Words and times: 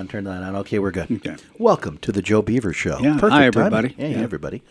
And 0.00 0.08
turn 0.08 0.22
that 0.24 0.44
on. 0.44 0.54
Okay, 0.54 0.78
we're 0.78 0.92
good. 0.92 1.10
Okay. 1.10 1.34
Welcome 1.58 1.98
to 2.02 2.12
the 2.12 2.22
Joe 2.22 2.40
Beaver 2.40 2.72
Show. 2.72 3.00
Yeah. 3.00 3.14
Perfect 3.18 3.32
Hi, 3.32 3.38
timing. 3.38 3.46
everybody. 3.48 3.88
Hey, 3.98 4.12
Yeah. 4.12 4.18
everybody. 4.18 4.62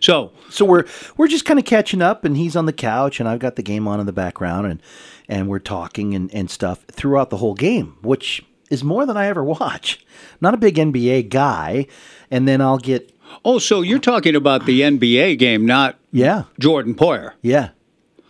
So, 0.00 0.32
So 0.48 0.64
we're 0.64 0.84
we're 1.18 1.28
just 1.28 1.44
kind 1.44 1.58
of 1.58 1.66
catching 1.66 2.00
up, 2.00 2.24
and 2.24 2.38
he's 2.38 2.56
on 2.56 2.64
the 2.64 2.72
couch, 2.72 3.20
and 3.20 3.28
I've 3.28 3.38
got 3.38 3.56
the 3.56 3.62
game 3.62 3.86
on 3.86 4.00
in 4.00 4.06
the 4.06 4.14
background, 4.14 4.66
and 4.66 4.80
and 5.28 5.48
we're 5.48 5.58
talking 5.58 6.14
and, 6.14 6.32
and 6.34 6.48
stuff 6.48 6.86
throughout 6.90 7.28
the 7.28 7.36
whole 7.36 7.52
game, 7.52 7.96
which 8.00 8.46
is 8.70 8.82
more 8.82 9.04
than 9.04 9.14
I 9.18 9.26
ever 9.26 9.44
watch. 9.44 10.06
Not 10.40 10.54
a 10.54 10.56
big 10.56 10.76
NBA 10.76 11.28
guy, 11.28 11.86
and 12.30 12.48
then 12.48 12.62
I'll 12.62 12.78
get 12.78 13.14
oh, 13.44 13.58
so 13.58 13.82
you're 13.82 13.98
talking 13.98 14.34
about 14.34 14.64
the 14.64 14.80
NBA 14.80 15.36
game, 15.38 15.66
not 15.66 15.98
yeah, 16.12 16.44
Jordan 16.58 16.94
Poyer. 16.94 17.32
yeah. 17.42 17.68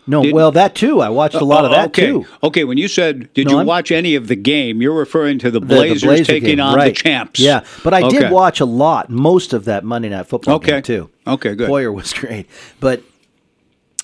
No, 0.05 0.21
Did- 0.23 0.33
well 0.33 0.51
that 0.51 0.75
too. 0.75 0.99
I 1.01 1.09
watched 1.09 1.35
a 1.35 1.45
lot 1.45 1.63
of 1.63 1.71
Oh, 1.71 1.75
that 1.75 1.87
okay. 1.89 2.07
too. 2.07 2.25
Okay, 2.43 2.63
when 2.65 2.77
you 2.77 2.87
said, 2.89 3.31
did 3.33 3.47
No, 3.47 3.53
you 3.53 3.57
I'm- 3.59 3.67
watch 3.67 3.91
any 3.91 4.15
of 4.15 4.27
the 4.27 4.35
game? 4.35 4.81
You're 4.81 4.93
referring 4.93 5.39
to 5.39 5.49
the 5.49 5.59
The- 5.59 5.65
the 5.65 5.75
Blazers 5.75 6.03
Blazer 6.03 6.23
taking 6.25 6.57
game, 6.57 6.59
on 6.59 6.75
right. 6.75 6.93
the 6.95 7.01
champs. 7.01 7.39
Yeah, 7.39 7.61
but 7.83 7.93
I 7.93 8.01
Okay. 8.03 8.19
did 8.19 8.31
watch 8.31 8.59
a 8.59 8.65
lot, 8.65 9.09
most 9.09 9.53
of 9.53 9.63
that 9.65 9.83
Monday 9.85 10.09
Night 10.09 10.27
Football 10.27 10.55
Okay. 10.55 10.71
game 10.73 10.81
too. 10.81 11.09
Okay, 11.25 11.55
good. 11.55 11.69
Poyer 11.69 11.93
was 11.93 12.11
great, 12.21 12.47
but 12.81 13.01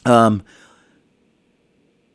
um, 0.06 0.42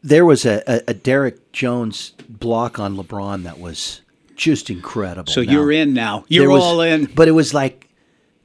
there 0.03 0.25
was 0.25 0.45
a, 0.45 0.62
a, 0.66 0.80
a 0.89 0.95
Derrick 0.95 1.53
Jones 1.53 2.12
block 2.28 2.78
on 2.78 2.97
LeBron 2.97 3.42
that 3.45 3.59
was 3.59 4.01
just 4.37 4.70
incredible. 4.70 5.33
So 5.33 5.42
Now, 5.42 5.53
you're 5.53 5.73
in 5.73 5.95
now. 5.95 6.25
You're 6.28 6.51
was- 6.51 6.62
all 6.62 6.80
in. 6.80 7.06
but 7.14 7.28
it 7.28 7.33
was 7.33 7.55
like 7.55 7.84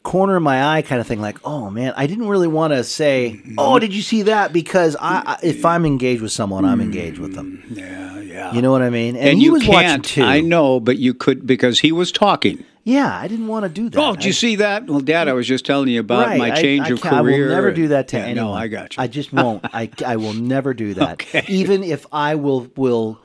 corner 0.10 0.36
of 0.38 0.42
my 0.42 0.76
eye 0.76 0.82
kind 0.82 1.00
of 1.00 1.06
thing. 1.06 1.22
Like, 1.22 1.38
oh 1.44 1.70
man, 1.70 1.94
I 1.96 2.08
didn't 2.08 2.28
really 2.28 2.48
want 2.48 2.74
to 2.74 2.84
say, 2.84 3.40
oh, 3.60 3.78
did 3.78 3.94
you 3.94 4.02
see 4.02 4.24
that? 4.24 4.52
Because 4.52 4.96
I, 5.00 5.22
I, 5.26 5.38
if 5.44 5.64
I'm 5.64 5.86
engaged 5.86 6.24
with 6.24 6.32
someone, 6.32 6.66
I'm 6.66 6.82
engaged 6.82 7.20
with 7.20 7.36
them. 7.36 7.64
Mm, 7.70 7.78
yeah, 7.78 8.20
yeah. 8.20 8.54
You 8.54 8.64
know 8.64 8.72
what 8.72 8.82
I 8.82 8.90
mean? 8.90 9.16
And, 9.16 9.30
and 9.30 9.42
you 9.42 9.54
was 9.54 9.68
watching 9.68 9.88
can't. 9.88 10.06
too. 10.06 10.24
I 10.24 10.42
know, 10.42 10.80
but 10.80 10.98
you 10.98 11.14
could 11.14 11.46
because 11.46 11.82
he 11.82 11.92
was 11.92 12.12
talking. 12.12 12.66
Yeah, 12.86 13.16
I 13.20 13.28
didn't 13.28 13.46
want 13.46 13.64
to 13.66 13.70
do 13.70 13.88
that. 13.90 14.00
Oh, 14.00 14.16
did 14.16 14.26
you 14.26 14.34
see 14.34 14.56
that? 14.56 14.88
Well, 14.88 15.00
Dad, 15.02 15.28
I 15.28 15.34
was 15.34 15.48
just 15.48 15.64
telling 15.64 15.90
you 15.90 16.00
about 16.00 16.26
Right, 16.26 16.40
my 16.40 16.52
change 16.60 16.90
I, 16.90 16.94
of 16.94 17.02
can't- 17.02 17.14
I 17.14 17.22
will 17.22 17.48
never 17.48 17.72
do 17.72 17.90
that 17.90 18.08
to 18.08 18.18
Yeah, 18.18 18.24
anyone. 18.24 18.48
No, 18.48 18.54
I 18.54 18.68
got 18.68 18.98
you. 18.98 19.04
I 19.04 19.08
just 19.08 19.32
won't. 19.32 19.64
I, 19.76 19.92
I 20.04 20.16
will 20.16 20.34
never 20.34 20.74
do 20.74 20.96
that. 20.96 21.10
Okay. 21.22 21.44
Even 21.50 21.84
if 21.84 22.08
I 22.12 22.34
will 22.34 22.68
will 22.76 23.22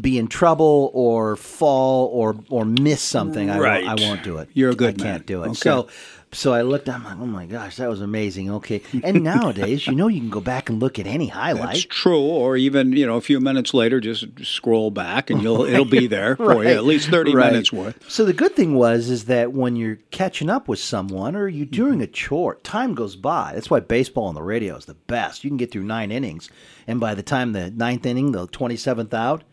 be 0.00 0.18
in 0.18 0.28
trouble 0.28 0.90
or 0.94 1.36
fall 1.36 2.06
or 2.12 2.36
or 2.50 2.64
miss 2.64 3.00
something, 3.02 3.50
I, 3.50 3.58
Right. 3.58 3.84
won't, 3.84 4.00
I 4.00 4.04
won't 4.08 4.22
do 4.22 4.38
it. 4.38 4.48
You're 4.54 4.70
a 4.70 4.74
good 4.74 5.00
I 5.00 5.04
man. 5.04 5.12
can't 5.14 5.26
do 5.26 5.42
it. 5.44 5.48
Okay. 5.48 5.54
So. 5.54 5.88
So 6.30 6.52
I 6.52 6.60
looked. 6.60 6.90
I'm 6.90 7.04
like, 7.04 7.16
oh 7.18 7.24
my 7.24 7.46
gosh, 7.46 7.76
that 7.76 7.88
was 7.88 8.02
amazing. 8.02 8.50
Okay, 8.50 8.82
and 9.02 9.22
nowadays, 9.24 9.86
you 9.86 9.94
know, 9.94 10.08
you 10.08 10.20
can 10.20 10.28
go 10.28 10.42
back 10.42 10.68
and 10.68 10.78
look 10.78 10.98
at 10.98 11.06
any 11.06 11.28
highlights. 11.28 11.84
That's 11.84 11.84
true, 11.86 12.20
or 12.20 12.54
even 12.58 12.92
you 12.92 13.06
know 13.06 13.16
a 13.16 13.22
few 13.22 13.40
minutes 13.40 13.72
later, 13.72 13.98
just 13.98 14.26
scroll 14.44 14.90
back 14.90 15.30
and 15.30 15.42
you'll 15.42 15.64
it'll 15.72 15.86
be 15.86 16.06
there 16.06 16.36
for 16.36 16.62
you 16.62 16.68
at 16.68 16.84
least 16.84 17.08
thirty 17.08 17.34
Right. 17.34 17.50
minutes 17.50 17.72
worth. 17.72 18.10
So 18.10 18.26
the 18.26 18.34
good 18.34 18.54
thing 18.54 18.74
was 18.74 19.08
is 19.08 19.24
that 19.24 19.54
when 19.54 19.74
you're 19.76 20.00
catching 20.10 20.50
up 20.50 20.68
with 20.68 20.80
someone 20.80 21.34
or 21.34 21.48
you're 21.48 21.64
mm-hmm. 21.64 21.74
doing 21.74 22.02
a 22.02 22.06
chore, 22.06 22.56
time 22.56 22.94
goes 22.94 23.16
by. 23.16 23.52
That's 23.54 23.70
why 23.70 23.80
baseball 23.80 24.26
on 24.26 24.34
the 24.34 24.42
radio 24.42 24.76
is 24.76 24.84
the 24.84 24.96
best. 24.96 25.44
You 25.44 25.50
can 25.50 25.56
get 25.56 25.70
through 25.70 25.84
nine 25.84 26.12
innings, 26.12 26.50
and 26.86 27.00
by 27.00 27.14
the 27.14 27.22
time 27.22 27.52
the 27.54 27.70
ninth 27.70 28.04
inning, 28.04 28.32
the 28.32 28.46
twenty 28.48 28.76
seventh 28.76 29.14
out, 29.14 29.44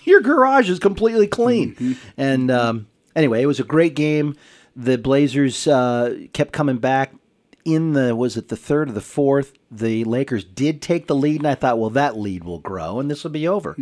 your 0.04 0.20
garage 0.20 0.70
is 0.70 0.78
completely 0.78 1.26
clean. 1.26 1.96
And 2.16 2.50
um, 2.50 2.88
anyway, 3.14 3.42
it 3.42 3.46
was 3.46 3.60
a 3.60 3.64
great 3.64 3.94
game. 3.94 4.36
The 4.76 4.98
Blazers 4.98 5.66
uh, 5.66 6.26
kept 6.32 6.52
coming 6.52 6.78
back. 6.78 7.14
In 7.62 7.92
the 7.92 8.16
was 8.16 8.38
it 8.38 8.48
the 8.48 8.56
third 8.56 8.88
or 8.88 8.92
the 8.92 9.02
fourth? 9.02 9.52
The 9.70 10.04
Lakers 10.04 10.44
did 10.44 10.80
take 10.80 11.06
the 11.06 11.14
lead, 11.14 11.42
and 11.42 11.46
I 11.46 11.54
thought, 11.54 11.78
well, 11.78 11.90
that 11.90 12.16
lead 12.16 12.42
will 12.42 12.58
grow, 12.58 12.98
and 12.98 13.10
this 13.10 13.22
will 13.22 13.30
be 13.30 13.46
over. 13.46 13.76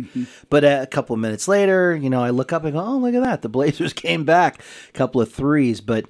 But 0.49 0.65
a 0.65 0.85
couple 0.85 1.13
of 1.13 1.21
minutes 1.21 1.47
later, 1.47 1.95
you 1.95 2.09
know, 2.09 2.21
I 2.21 2.29
look 2.31 2.51
up 2.51 2.65
and 2.65 2.73
go, 2.73 2.79
oh, 2.79 2.97
look 2.97 3.15
at 3.15 3.23
that! 3.23 3.41
The 3.41 3.47
Blazers 3.47 3.93
came 3.93 4.25
back, 4.25 4.61
a 4.89 4.91
couple 4.91 5.21
of 5.21 5.31
threes, 5.31 5.79
but 5.79 6.05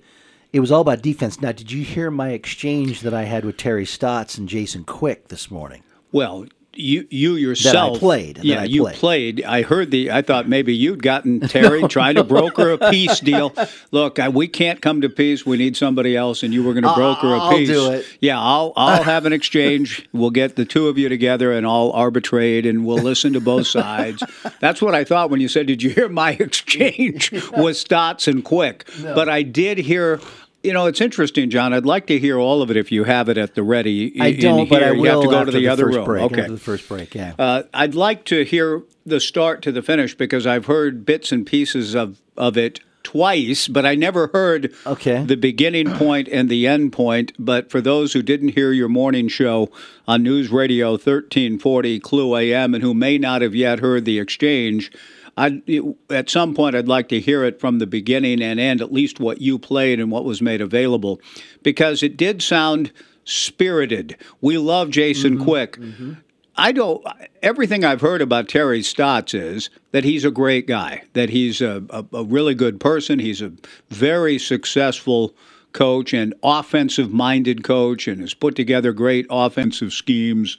it 0.51 0.61
was 0.61 0.71
all 0.71 0.81
about 0.81 1.03
defense. 1.03 1.41
Now, 1.41 1.51
did 1.51 1.71
you 1.71 1.83
hear 1.83 2.09
my 2.09 2.29
exchange 2.29 3.01
that 3.01 3.13
I 3.13 3.25
had 3.25 3.45
with 3.45 3.57
Terry 3.57 3.85
Stotts 3.85 4.39
and 4.39 4.49
Jason 4.49 4.83
Quick 4.83 5.27
this 5.27 5.51
morning? 5.51 5.83
Well, 6.11 6.47
you 6.79 7.07
you 7.09 7.35
yourself 7.35 7.99
played, 7.99 8.37
that 8.37 8.45
Yeah, 8.45 8.61
I 8.61 8.63
you 8.65 8.83
played. 8.83 8.95
played. 8.95 9.43
I 9.43 9.61
heard 9.63 9.91
the. 9.91 10.11
I 10.11 10.21
thought 10.21 10.47
maybe 10.47 10.73
you'd 10.73 11.03
gotten 11.03 11.39
Terry 11.47 11.83
trying 11.87 12.15
to 12.15 12.23
broker 12.23 12.71
a 12.71 12.77
peace 12.89 13.19
deal. 13.19 13.53
Look, 13.91 14.19
I, 14.19 14.29
we 14.29 14.47
can't 14.47 14.81
come 14.81 15.01
to 15.01 15.09
peace. 15.09 15.45
We 15.45 15.57
need 15.57 15.75
somebody 15.77 16.15
else, 16.15 16.43
and 16.43 16.53
you 16.53 16.63
were 16.63 16.73
going 16.73 16.83
to 16.85 16.93
broker 16.93 17.33
a 17.33 17.39
I'll 17.39 17.51
peace. 17.51 17.67
do 17.69 17.91
it. 17.91 18.05
Yeah, 18.21 18.39
I'll 18.39 18.73
I'll 18.75 19.03
have 19.03 19.25
an 19.25 19.33
exchange. 19.39 20.07
We'll 20.13 20.29
get 20.31 20.55
the 20.55 20.65
two 20.65 20.87
of 20.87 20.97
you 20.97 21.09
together, 21.09 21.51
and 21.51 21.65
I'll 21.67 21.91
arbitrate, 21.91 22.65
and 22.65 22.85
we'll 22.85 22.97
listen 23.03 23.33
to 23.33 23.39
both 23.41 23.67
sides. 23.67 24.23
That's 24.59 24.81
what 24.81 24.95
I 24.95 25.03
thought 25.03 25.29
when 25.29 25.41
you 25.41 25.47
said, 25.47 25.67
"Did 25.67 25.83
you 25.83 25.89
hear 25.89 26.09
my 26.09 26.31
exchange 26.39 27.31
with 27.57 27.77
Stotts 27.77 28.27
and 28.27 28.43
Quick?" 28.43 28.87
But 29.03 29.29
I 29.29 29.43
did 29.43 29.77
hear. 29.79 30.19
You 30.61 30.73
know, 30.73 30.87
it's 30.87 30.99
interesting, 30.99 31.49
John. 31.49 31.73
I'd 31.73 31.85
like 31.85 32.07
to 32.07 32.19
hear 32.19 32.37
all 32.37 32.61
of 32.61 32.69
it 32.69 32.75
if 32.75 32.91
you 32.91 33.05
have 33.05 33.29
it 33.29 33.37
at 33.37 33.55
the 33.55 33.63
ready. 33.63 34.19
I 34.19 34.33
don't, 34.33 34.67
but 34.69 34.83
I 34.83 34.91
will 34.91 34.97
You 34.97 35.05
have 35.11 35.21
to 35.21 35.27
go 35.29 35.35
after 35.39 35.51
to 35.53 35.57
the, 35.57 35.67
other 35.69 35.85
first 35.85 35.95
room. 35.97 36.05
break. 36.05 36.23
Okay. 36.23 36.41
After 36.41 36.51
the 36.51 36.57
first 36.59 36.89
break, 36.89 37.15
yeah. 37.15 37.33
Uh, 37.39 37.63
I'd 37.73 37.95
like 37.95 38.25
to 38.25 38.43
hear 38.43 38.83
the 39.05 39.21
start 39.21 39.61
to 39.61 39.71
the 39.71 39.81
finish 39.81 40.15
because 40.15 40.45
I've 40.45 40.65
heard 40.65 41.05
bits 41.05 41.31
and 41.31 41.45
pieces 41.45 41.95
of, 41.95 42.19
of 42.35 42.57
it 42.57 42.81
twice, 43.03 43.69
but 43.69 43.85
I 43.85 43.95
never 43.95 44.27
heard 44.27 44.73
Okay. 44.85 45.23
the 45.23 45.37
beginning 45.37 45.91
point 45.93 46.27
and 46.27 46.49
the 46.49 46.67
end 46.67 46.91
point. 46.91 47.31
But 47.39 47.71
for 47.71 47.79
those 47.79 48.11
who 48.11 48.21
didn't 48.21 48.49
hear 48.49 48.73
your 48.73 48.89
morning 48.89 49.29
show 49.29 49.69
on 50.09 50.23
News 50.23 50.49
Radio 50.51 50.91
1340 50.91 52.01
KLOO 52.01 52.37
AM 52.39 52.73
and 52.75 52.83
who 52.83 52.93
may 52.93 53.17
not 53.17 53.41
have 53.41 53.55
yet 53.55 53.79
heard 53.79 54.03
the 54.03 54.19
exchange, 54.19 54.91
I'd, 55.39 55.61
at 56.09 56.29
some 56.29 56.53
point 56.53 56.75
I'd 56.75 56.87
like 56.87 57.07
to 57.09 57.19
hear 57.19 57.43
it 57.45 57.59
from 57.59 57.79
the 57.79 57.87
beginning 57.87 58.41
and 58.41 58.59
end, 58.59 58.81
at 58.81 58.91
least 58.91 59.19
what 59.19 59.41
you 59.41 59.57
played 59.57 59.99
and 59.99 60.11
what 60.11 60.25
was 60.25 60.41
made 60.41 60.61
available, 60.61 61.21
because 61.63 62.03
it 62.03 62.17
did 62.17 62.41
sound 62.41 62.91
spirited. 63.23 64.17
We 64.41 64.57
love 64.57 64.89
Jason 64.89 65.35
mm-hmm. 65.35 65.43
Quick. 65.43 65.77
Mm-hmm. 65.77 66.13
I 66.57 66.73
don't. 66.73 67.05
Everything 67.41 67.85
I've 67.85 68.01
heard 68.01 68.21
about 68.21 68.49
Terry 68.49 68.83
Stotts 68.83 69.33
is 69.33 69.69
that 69.91 70.03
he's 70.03 70.25
a 70.25 70.31
great 70.31 70.67
guy, 70.67 71.03
that 71.13 71.29
he's 71.29 71.61
a, 71.61 71.83
a, 71.89 72.03
a 72.11 72.23
really 72.25 72.53
good 72.53 72.81
person. 72.81 73.17
He's 73.17 73.41
a 73.41 73.53
very 73.89 74.37
successful 74.37 75.33
coach 75.71 76.13
and 76.13 76.33
offensive 76.43 77.13
minded 77.13 77.63
coach 77.63 78.09
and 78.09 78.19
has 78.19 78.33
put 78.33 78.55
together 78.55 78.91
great 78.91 79.25
offensive 79.29 79.93
schemes. 79.93 80.57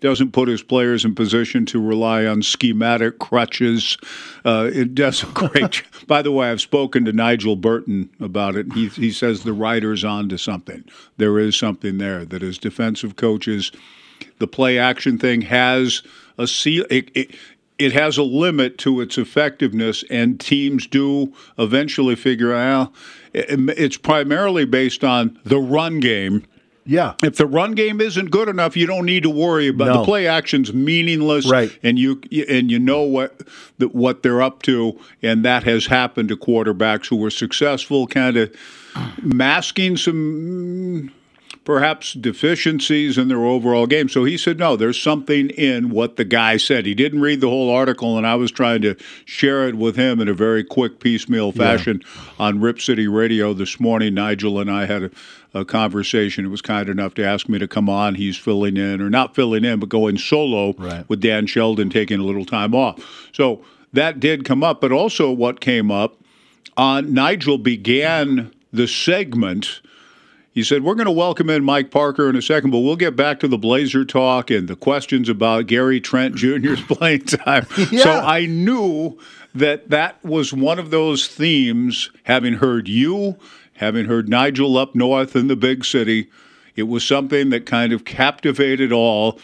Doesn't 0.00 0.32
put 0.32 0.48
his 0.48 0.62
players 0.62 1.04
in 1.04 1.14
position 1.14 1.64
to 1.66 1.80
rely 1.80 2.26
on 2.26 2.42
schematic 2.42 3.18
crutches. 3.18 3.96
Uh, 4.44 4.70
it 4.72 4.94
does 4.94 5.22
a 5.22 5.26
great. 5.26 5.82
By 6.06 6.22
the 6.22 6.32
way, 6.32 6.50
I've 6.50 6.60
spoken 6.60 7.04
to 7.06 7.12
Nigel 7.12 7.56
Burton 7.56 8.10
about 8.20 8.56
it. 8.56 8.72
He 8.74 8.88
he 8.88 9.10
says 9.10 9.42
the 9.42 9.52
writer's 9.52 10.04
on 10.04 10.28
to 10.28 10.38
something. 10.38 10.84
There 11.16 11.38
is 11.38 11.56
something 11.56 11.98
there 11.98 12.24
that 12.24 12.42
as 12.42 12.58
defensive 12.58 13.16
coaches 13.16 13.72
the 14.38 14.46
play 14.46 14.78
action 14.78 15.18
thing 15.18 15.42
has 15.42 16.02
a 16.38 16.46
seal. 16.46 16.84
It, 16.90 17.10
it, 17.14 17.34
it 17.78 17.92
has 17.92 18.16
a 18.16 18.22
limit 18.22 18.78
to 18.78 19.00
its 19.00 19.18
effectiveness, 19.18 20.04
and 20.10 20.40
teams 20.40 20.86
do 20.86 21.34
eventually 21.58 22.16
figure 22.16 22.54
out. 22.54 22.92
It's 23.34 23.98
primarily 23.98 24.64
based 24.64 25.04
on 25.04 25.38
the 25.44 25.58
run 25.58 26.00
game. 26.00 26.44
Yeah. 26.86 27.14
If 27.22 27.36
the 27.36 27.46
run 27.46 27.72
game 27.72 28.00
isn't 28.00 28.30
good 28.30 28.48
enough, 28.48 28.76
you 28.76 28.86
don't 28.86 29.04
need 29.04 29.24
to 29.24 29.30
worry 29.30 29.68
about 29.68 29.86
No. 29.88 29.92
the 29.98 30.04
play 30.04 30.26
action's 30.26 30.72
meaningless, 30.72 31.46
Right. 31.48 31.76
And 31.82 31.98
you 31.98 32.20
and 32.48 32.70
you 32.70 32.78
know 32.78 33.02
what 33.02 33.40
that 33.78 33.94
what 33.94 34.22
they're 34.22 34.40
up 34.42 34.62
to, 34.62 34.98
and 35.22 35.44
that 35.44 35.64
has 35.64 35.86
happened 35.86 36.28
to 36.30 36.36
quarterbacks 36.36 37.08
who 37.08 37.16
were 37.16 37.30
successful, 37.30 38.06
kind 38.06 38.36
of 38.36 38.54
masking 39.22 39.96
some 39.96 41.10
perhaps 41.64 42.12
deficiencies 42.12 43.18
in 43.18 43.26
their 43.26 43.44
overall 43.44 43.88
game. 43.88 44.08
So 44.08 44.22
he 44.22 44.38
said, 44.38 44.56
no, 44.56 44.76
there's 44.76 45.00
something 45.02 45.50
in 45.50 45.90
what 45.90 46.14
the 46.16 46.24
guy 46.24 46.58
said. 46.58 46.86
He 46.86 46.94
didn't 46.94 47.20
read 47.20 47.40
the 47.40 47.48
whole 47.48 47.70
article, 47.70 48.16
and 48.16 48.24
I 48.24 48.36
was 48.36 48.52
trying 48.52 48.82
to 48.82 48.94
share 49.24 49.66
it 49.68 49.74
with 49.74 49.96
him 49.96 50.20
in 50.20 50.28
a 50.28 50.32
very 50.32 50.62
quick, 50.62 51.00
piecemeal 51.00 51.50
fashion 51.50 52.02
on 52.38 52.60
Rip 52.60 52.80
City 52.80 53.08
Radio 53.08 53.52
this 53.52 53.80
morning. 53.80 54.14
Nigel 54.14 54.60
and 54.60 54.70
I 54.70 54.86
had 54.86 55.02
a, 55.04 55.10
a 55.60 55.64
conversation. 55.64 56.44
It 56.44 56.48
was 56.48 56.62
kind 56.62 56.88
enough 56.88 57.14
to 57.14 57.24
ask 57.24 57.48
me 57.48 57.58
to 57.58 57.66
come 57.68 57.88
on. 57.88 58.14
He's 58.16 58.36
filling 58.36 58.76
in, 58.76 59.00
or 59.00 59.10
not 59.10 59.34
filling 59.34 59.64
in, 59.64 59.80
but 59.80 59.88
going 59.88 60.18
solo 60.18 60.74
Right. 60.78 61.08
with 61.08 61.20
Dan 61.20 61.46
Sheldon 61.46 61.90
taking 61.90 62.20
a 62.20 62.24
little 62.24 62.44
time 62.44 62.74
off. 62.74 63.28
So 63.32 63.62
that 63.92 64.20
did 64.20 64.44
come 64.44 64.62
up, 64.62 64.80
but 64.80 64.92
also 64.92 65.30
what 65.30 65.60
came 65.60 65.90
up 65.90 66.16
uh, 66.76 67.00
Nigel 67.00 67.56
began 67.56 68.52
the 68.70 68.86
segment. 68.86 69.80
He 70.52 70.62
said, 70.62 70.84
We're 70.84 70.94
going 70.94 71.06
to 71.06 71.10
welcome 71.12 71.48
in 71.48 71.64
Mike 71.64 71.90
Parker 71.90 72.28
in 72.28 72.36
a 72.36 72.42
second, 72.42 72.70
but 72.70 72.80
we'll 72.80 72.96
get 72.96 73.16
back 73.16 73.40
to 73.40 73.48
the 73.48 73.56
Blazer 73.58 74.04
talk 74.04 74.50
and 74.50 74.68
the 74.68 74.76
questions 74.76 75.28
about 75.30 75.66
Gary 75.68 76.00
Trent 76.00 76.34
Jr.'s 76.34 76.80
playing 76.88 77.22
time. 77.22 77.64
So 77.98 78.10
I 78.12 78.44
knew 78.46 79.18
that 79.54 79.88
that 79.88 80.22
was 80.22 80.52
one 80.52 80.78
of 80.78 80.90
those 80.90 81.28
themes, 81.28 82.10
having 82.24 82.54
heard 82.54 82.88
you, 82.88 83.36
having 83.76 84.06
heard 84.06 84.28
Nigel 84.28 84.76
up 84.76 84.94
north 84.94 85.36
in 85.36 85.48
the 85.48 85.56
big 85.56 85.84
city. 85.84 86.28
It 86.76 86.84
was 86.84 87.04
something 87.04 87.50
that 87.50 87.66
kind 87.66 87.92
of 87.92 88.04
captivated 88.04 88.92
all. 88.92 89.40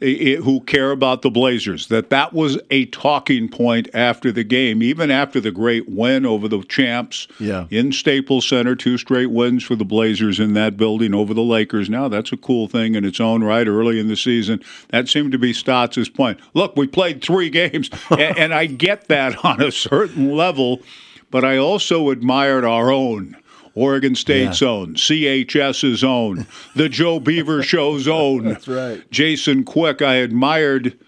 who 0.00 0.60
care 0.66 0.90
about 0.90 1.22
the 1.22 1.30
Blazers. 1.30 1.86
That 1.86 2.10
that 2.10 2.34
was 2.34 2.58
a 2.70 2.86
talking 2.86 3.48
point 3.48 3.88
after 3.94 4.32
the 4.32 4.44
game, 4.44 4.82
even 4.82 5.10
after 5.10 5.40
the 5.40 5.52
great 5.52 5.88
win 5.88 6.26
over 6.26 6.46
the 6.48 6.62
champs 6.64 7.26
yeah. 7.38 7.66
in 7.70 7.92
Staples 7.92 8.46
Center, 8.46 8.74
two 8.74 8.98
straight 8.98 9.30
wins 9.30 9.62
for 9.62 9.76
the 9.76 9.84
Blazers 9.84 10.40
in 10.40 10.52
that 10.54 10.76
building 10.76 11.14
over 11.14 11.32
the 11.32 11.42
Lakers. 11.42 11.88
Now 11.88 12.08
that's 12.08 12.32
a 12.32 12.36
cool 12.36 12.66
thing 12.66 12.96
in 12.96 13.04
its 13.04 13.20
own 13.20 13.44
right. 13.44 13.66
Early 13.66 13.98
in 13.98 14.08
the 14.08 14.16
season, 14.16 14.62
that 14.88 15.08
seemed 15.08 15.32
to 15.32 15.38
be 15.38 15.52
Stotts' 15.54 16.08
point. 16.08 16.38
Look, 16.52 16.76
we 16.76 16.86
played 16.86 17.22
three 17.22 17.48
games, 17.48 17.88
and, 18.10 18.36
and 18.36 18.54
I 18.54 18.66
get 18.66 19.08
that 19.08 19.42
on 19.44 19.62
a 19.62 19.70
certain 19.70 20.36
level, 20.36 20.82
but 21.30 21.44
I 21.44 21.56
also 21.56 22.10
admired 22.10 22.64
our 22.64 22.90
own. 22.90 23.36
Oregon 23.74 24.14
State's 24.14 24.60
yeah. 24.60 24.68
own, 24.68 24.94
CHS's 24.94 26.04
own, 26.04 26.46
the 26.76 26.88
Joe 26.88 27.18
Beaver 27.20 27.62
Show's 27.64 28.06
own. 28.06 28.44
That's 28.44 28.68
right. 28.68 29.10
Jason 29.10 29.64
Quick. 29.64 30.00
I 30.00 30.14
admired 30.14 30.98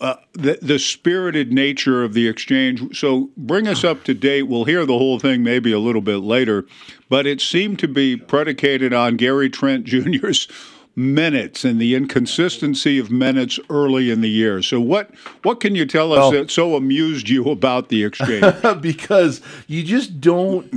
uh, 0.00 0.16
the, 0.32 0.58
the 0.60 0.78
spirited 0.78 1.52
nature 1.52 2.04
of 2.04 2.14
the 2.14 2.28
exchange. 2.28 2.98
So 2.98 3.30
bring 3.36 3.66
us 3.66 3.84
up 3.84 4.04
to 4.04 4.14
date. 4.14 4.42
We'll 4.42 4.64
hear 4.64 4.84
the 4.84 4.98
whole 4.98 5.18
thing 5.18 5.42
maybe 5.42 5.72
a 5.72 5.78
little 5.78 6.02
bit 6.02 6.18
later, 6.18 6.66
but 7.08 7.26
it 7.26 7.40
seemed 7.40 7.78
to 7.80 7.88
be 7.88 8.16
predicated 8.16 8.92
on 8.92 9.16
Gary 9.16 9.48
Trent 9.48 9.84
Jr.'s 9.84 10.48
minutes 10.96 11.64
and 11.64 11.80
the 11.80 11.94
inconsistency 11.94 12.98
of 12.98 13.10
minutes 13.10 13.58
early 13.68 14.10
in 14.10 14.20
the 14.20 14.28
year. 14.28 14.62
So 14.62 14.80
what 14.80 15.10
what 15.42 15.60
can 15.60 15.74
you 15.74 15.86
tell 15.86 16.12
us 16.12 16.18
well, 16.18 16.30
that 16.32 16.50
so 16.50 16.76
amused 16.76 17.28
you 17.28 17.50
about 17.50 17.88
the 17.88 18.04
exchange? 18.04 18.54
because 18.80 19.40
you 19.66 19.82
just 19.82 20.20
don't 20.20 20.72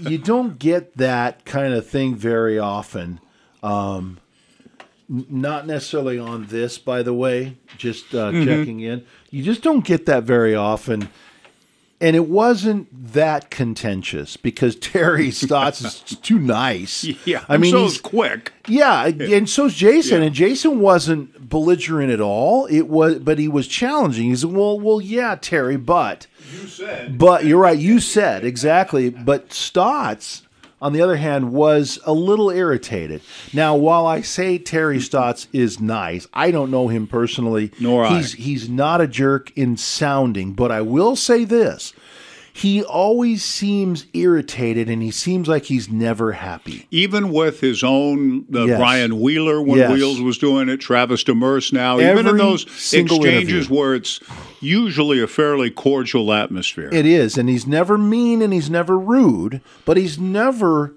you 0.00 0.18
don't 0.18 0.58
get 0.58 0.96
that 0.96 1.44
kind 1.44 1.74
of 1.74 1.86
thing 1.86 2.14
very 2.14 2.58
often. 2.58 3.20
Um, 3.62 4.18
not 5.08 5.66
necessarily 5.66 6.18
on 6.18 6.46
this, 6.46 6.78
by 6.78 7.02
the 7.02 7.14
way. 7.14 7.56
Just 7.76 8.14
uh, 8.14 8.30
mm-hmm. 8.30 8.44
checking 8.44 8.80
in. 8.80 9.04
You 9.30 9.42
just 9.42 9.62
don't 9.62 9.84
get 9.84 10.06
that 10.06 10.24
very 10.24 10.54
often 10.54 11.08
and 12.02 12.16
it 12.16 12.28
wasn't 12.28 12.88
that 13.12 13.48
contentious 13.48 14.36
because 14.36 14.74
Terry 14.80 15.30
Stotts 15.30 15.80
is 15.82 16.00
too 16.18 16.38
nice. 16.38 17.08
Yeah, 17.24 17.44
I 17.48 17.56
mean, 17.56 17.70
so 17.70 17.84
he's 17.84 18.00
quick. 18.00 18.52
Yeah, 18.66 19.04
and 19.04 19.48
so's 19.48 19.74
Jason, 19.74 20.20
yeah. 20.20 20.26
and 20.26 20.34
Jason 20.34 20.80
wasn't 20.80 21.48
belligerent 21.48 22.10
at 22.10 22.20
all. 22.20 22.66
It 22.66 22.88
was, 22.88 23.20
but 23.20 23.38
he 23.38 23.46
was 23.46 23.68
challenging. 23.68 24.30
He 24.30 24.34
said, 24.34 24.50
"Well, 24.50 24.80
well, 24.80 25.00
yeah, 25.00 25.36
Terry, 25.40 25.76
but 25.76 26.26
you 26.52 26.66
said, 26.68 27.18
but 27.18 27.44
you're 27.44 27.60
right. 27.60 27.78
You 27.78 28.00
said 28.00 28.44
exactly. 28.44 29.10
But 29.10 29.52
Stotts." 29.52 30.42
on 30.80 30.92
the 30.92 31.00
other 31.00 31.14
hand, 31.14 31.52
was 31.52 32.00
a 32.04 32.12
little 32.12 32.50
irritated. 32.50 33.22
Now, 33.52 33.76
while 33.76 34.04
I 34.04 34.20
say 34.20 34.58
Terry 34.58 34.98
Stotts 34.98 35.46
is 35.52 35.78
nice, 35.78 36.26
I 36.34 36.50
don't 36.50 36.72
know 36.72 36.88
him 36.88 37.06
personally. 37.06 37.70
Nor 37.78 38.08
he's, 38.08 38.34
I. 38.34 38.38
He's 38.38 38.68
not 38.68 39.00
a 39.00 39.06
jerk 39.06 39.56
in 39.56 39.76
sounding, 39.76 40.54
but 40.54 40.72
I 40.72 40.80
will 40.80 41.14
say 41.14 41.44
this 41.44 41.94
he 42.54 42.82
always 42.82 43.42
seems 43.42 44.06
irritated 44.12 44.90
and 44.90 45.02
he 45.02 45.10
seems 45.10 45.48
like 45.48 45.64
he's 45.64 45.88
never 45.88 46.32
happy. 46.32 46.86
Even 46.90 47.32
with 47.32 47.60
his 47.60 47.82
own 47.82 48.44
uh, 48.54 48.64
yes. 48.64 48.78
Brian 48.78 49.20
Wheeler 49.20 49.62
when 49.62 49.78
yes. 49.78 49.90
Wheels 49.90 50.20
was 50.20 50.36
doing 50.36 50.68
it, 50.68 50.78
Travis 50.78 51.24
Demers 51.24 51.72
now, 51.72 51.98
Every 51.98 52.20
even 52.20 52.26
in 52.26 52.36
those 52.36 52.64
exchanges 52.64 53.18
interview. 53.18 53.64
where 53.64 53.94
it's 53.94 54.20
usually 54.62 55.20
a 55.20 55.26
fairly 55.26 55.70
cordial 55.70 56.32
atmosphere. 56.32 56.88
It 56.92 57.06
is, 57.06 57.36
and 57.36 57.48
he's 57.48 57.66
never 57.66 57.98
mean 57.98 58.42
and 58.42 58.52
he's 58.52 58.70
never 58.70 58.98
rude, 58.98 59.60
but 59.84 59.96
he's 59.96 60.18
never 60.18 60.94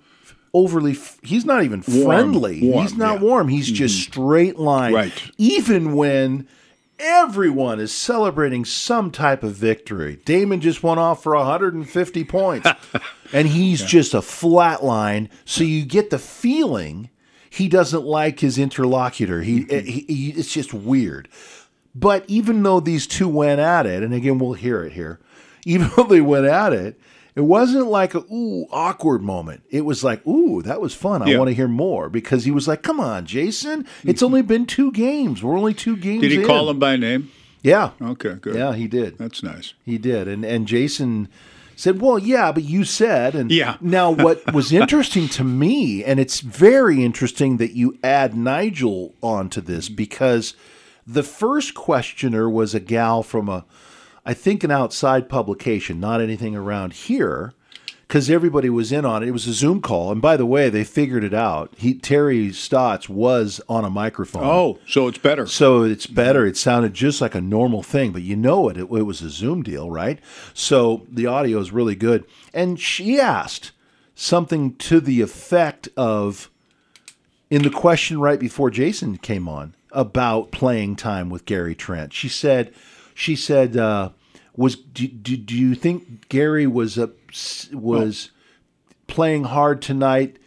overly 0.54 0.98
he's 1.22 1.46
not 1.46 1.64
even 1.64 1.82
friendly. 1.82 2.62
Warm, 2.62 2.82
he's 2.82 2.96
not 2.96 3.16
yeah. 3.16 3.28
warm. 3.28 3.48
He's 3.48 3.68
mm-hmm. 3.68 3.76
just 3.76 4.02
straight 4.04 4.58
line. 4.58 4.94
Right. 4.94 5.32
Even 5.38 5.96
when 5.96 6.48
Everyone 6.98 7.82
is 7.82 7.94
celebrating 7.94 8.64
some 8.64 9.12
type 9.12 9.44
of 9.44 9.54
victory. 9.54 10.22
Damon 10.24 10.62
just 10.62 10.82
went 10.82 10.98
off 10.98 11.22
for 11.22 11.36
150 11.36 12.24
points, 12.24 12.70
and 13.34 13.50
he's 13.50 13.82
yeah. 13.82 13.88
just 13.88 14.14
a 14.14 14.22
flat 14.22 14.82
line. 14.82 15.30
So 15.44 15.66
you 15.66 15.84
get 15.84 16.10
the 16.10 16.18
feeling 16.18 17.10
he 17.50 17.68
doesn't 17.68 18.06
like 18.06 18.40
his 18.40 18.58
interlocutor. 18.58 19.42
He, 19.42 19.66
mm-hmm. 19.66 19.86
he, 19.86 20.06
he, 20.08 20.30
it's 20.32 20.54
just 20.54 20.74
weird. 20.74 21.28
But 21.96 22.26
even 22.28 22.62
though 22.62 22.82
these 22.82 23.08
two 23.08 23.30
went 23.30 23.62
at 23.62 23.86
it, 23.86 24.04
and 24.04 24.14
again 24.14 24.38
we'll 24.38 24.54
hear 24.54 24.84
it 24.84 24.94
here, 24.94 25.20
even 25.66 25.90
though 25.96 26.04
they 26.04 26.22
went 26.22 26.46
at 26.46 26.74
it, 26.74 27.00
it 27.36 27.42
wasn't 27.42 27.88
like 27.88 28.14
a 28.14 28.20
ooh 28.32 28.66
awkward 28.72 29.22
moment. 29.22 29.64
It 29.70 29.82
was 29.82 30.04
like 30.04 30.26
ooh 30.28 30.62
that 30.62 30.82
was 30.82 30.94
fun. 30.94 31.22
I 31.22 31.28
yeah. 31.28 31.38
want 31.38 31.50
to 31.50 31.56
hear 31.56 31.68
more 31.68 32.10
because 32.10 32.46
he 32.46 32.52
was 32.52 32.68
like, 32.68 32.82
"Come 32.82 33.00
on, 33.00 33.26
Jason, 33.26 33.86
it's 34.04 34.20
mm-hmm. 34.20 34.26
only 34.26 34.42
been 34.42 34.66
two 34.66 34.92
games. 34.92 35.44
We're 35.44 35.58
only 35.58 35.74
two 35.74 35.98
games." 35.98 36.22
Did 36.22 36.32
he 36.32 36.42
in. 36.42 36.46
call 36.46 36.70
him 36.70 36.80
by 36.80 36.96
name? 36.96 37.32
Yeah. 37.62 37.92
Okay. 38.00 38.36
Good. 38.36 38.56
Yeah, 38.56 38.74
he 38.74 38.88
did. 38.88 39.18
That's 39.18 39.42
nice. 39.42 39.74
He 39.84 39.98
did, 39.98 40.28
and 40.28 40.46
and 40.46 40.68
Jason 40.68 41.28
said, 41.76 42.00
"Well, 42.00 42.20
yeah, 42.20 42.52
but 42.52 42.64
you 42.64 42.84
said." 42.84 43.36
And 43.36 43.52
yeah. 43.52 43.78
now, 43.82 44.12
what 44.12 44.54
was 44.54 44.72
interesting 44.72 45.28
to 45.30 45.44
me, 45.44 46.04
and 46.04 46.20
it's 46.20 46.42
very 46.42 47.04
interesting 47.04 47.58
that 47.58 47.72
you 47.72 47.98
add 48.04 48.36
Nigel 48.36 49.14
onto 49.22 49.62
this 49.62 49.90
because 49.90 50.54
the 51.06 51.24
first 51.24 51.74
questioner 51.74 52.50
was 52.50 52.74
a 52.74 52.80
gal 52.80 53.24
from 53.24 53.50
a 53.50 53.66
I 54.26 54.34
think 54.34 54.64
an 54.64 54.72
outside 54.72 55.30
publication, 55.30 56.00
not 56.00 56.20
anything 56.20 56.56
around 56.56 56.94
here, 56.94 57.54
because 58.08 58.28
everybody 58.28 58.72
was 58.72 58.92
in 58.92 59.06
on 59.06 59.22
it. 59.22 59.28
It 59.28 59.34
was 59.34 59.46
a 59.46 59.54
Zoom 59.54 59.82
call, 59.82 60.12
and 60.12 60.20
by 60.20 60.36
the 60.36 60.48
way, 60.48 60.70
they 60.70 60.84
figured 60.84 61.24
it 61.24 61.34
out. 61.34 61.72
He 61.78 61.94
Terry 61.94 62.52
Stotts 62.52 63.08
was 63.08 63.62
on 63.70 63.86
a 63.86 63.90
microphone. 63.90 64.44
Oh, 64.44 64.80
so 64.88 65.08
it's 65.08 65.20
better. 65.20 65.46
So 65.46 65.84
it's 65.84 66.08
better. 66.08 66.46
It 66.46 66.58
sounded 66.58 66.96
just 66.96 67.22
like 67.22 67.36
a 67.36 67.42
normal 67.42 67.84
thing, 67.84 68.12
but 68.12 68.24
you 68.24 68.36
know 68.36 68.68
it. 68.70 68.78
It, 68.78 68.92
it 68.92 69.04
was 69.04 69.22
a 69.22 69.30
Zoom 69.30 69.62
deal, 69.62 69.92
right? 69.92 70.20
So 70.56 71.06
the 71.08 71.28
audio 71.28 71.60
is 71.60 71.72
really 71.72 71.96
good. 71.96 72.26
And 72.52 72.80
she 72.80 73.20
asked 73.20 73.74
something 74.16 74.76
to 74.78 75.00
the 75.00 75.22
effect 75.22 75.88
of, 75.96 76.50
in 77.52 77.62
the 77.62 77.70
question 77.70 78.20
right 78.20 78.40
before 78.40 78.72
Jason 78.72 79.18
came 79.18 79.48
on 79.48 79.76
about 79.96 80.52
playing 80.52 80.96
time 80.96 81.30
with 81.30 81.46
Gary 81.46 81.74
Trent. 81.74 82.14
She 82.14 82.30
said 82.30 82.74
she 83.16 83.36
said, 83.36 83.78
uh, 83.78 84.10
"Was 84.56 84.76
do, 84.76 85.08
do, 85.08 85.38
do, 85.38 85.56
you 85.56 85.74
think 85.74 86.30
Gary 86.30 86.68
was 86.68 87.00
uh, 87.00 87.08
was 87.74 88.32
playing 89.08 89.46
hard 89.46 89.82
tonight?" 89.82 90.38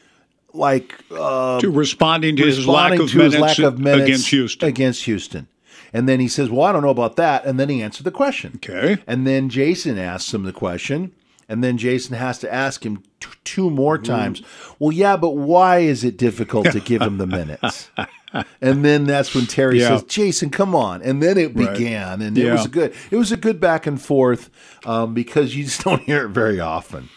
Like 0.54 0.94
uh, 1.10 1.60
to 1.60 1.70
responding 1.70 2.36
to, 2.36 2.44
his, 2.44 2.66
lack 2.66 2.98
of, 2.98 3.10
to 3.10 3.18
his 3.20 3.38
lack 3.38 3.58
of 3.58 3.78
minutes 3.78 4.04
against 4.04 4.28
Houston. 4.28 4.68
Against 4.68 5.04
Houston. 5.04 5.48
And 5.92 6.08
then 6.08 6.20
he 6.20 6.28
says, 6.28 6.50
Well, 6.50 6.62
I 6.62 6.72
don't 6.72 6.82
know 6.82 6.90
about 6.90 7.16
that. 7.16 7.44
And 7.44 7.58
then 7.58 7.68
he 7.68 7.82
answered 7.82 8.04
the 8.04 8.10
question. 8.10 8.52
Okay. 8.56 9.02
And 9.06 9.26
then 9.26 9.48
Jason 9.48 9.98
asks 9.98 10.32
him 10.32 10.44
the 10.44 10.52
question. 10.52 11.12
And 11.48 11.64
then 11.64 11.78
Jason 11.78 12.14
has 12.14 12.38
to 12.40 12.52
ask 12.52 12.84
him 12.84 13.02
t- 13.20 13.28
two 13.44 13.70
more 13.70 13.96
times. 13.96 14.42
Well, 14.78 14.92
yeah, 14.92 15.16
but 15.16 15.30
why 15.30 15.78
is 15.78 16.04
it 16.04 16.18
difficult 16.18 16.70
to 16.72 16.80
give 16.80 17.00
him 17.00 17.16
the 17.16 17.26
minutes? 17.26 17.90
and 18.60 18.84
then 18.84 19.04
that's 19.04 19.34
when 19.34 19.46
Terry 19.46 19.80
yeah. 19.80 19.88
says, 19.88 20.02
"Jason, 20.04 20.50
come 20.50 20.74
on!" 20.74 21.02
And 21.02 21.22
then 21.22 21.38
it 21.38 21.54
right. 21.54 21.72
began, 21.72 22.20
and 22.20 22.36
yeah. 22.36 22.48
it 22.48 22.52
was 22.52 22.66
a 22.66 22.68
good. 22.68 22.94
It 23.10 23.16
was 23.16 23.32
a 23.32 23.36
good 23.36 23.60
back 23.60 23.86
and 23.86 24.00
forth 24.00 24.50
um, 24.84 25.14
because 25.14 25.54
you 25.56 25.64
just 25.64 25.80
don't 25.84 26.02
hear 26.02 26.26
it 26.26 26.30
very 26.30 26.60
often. 26.60 27.08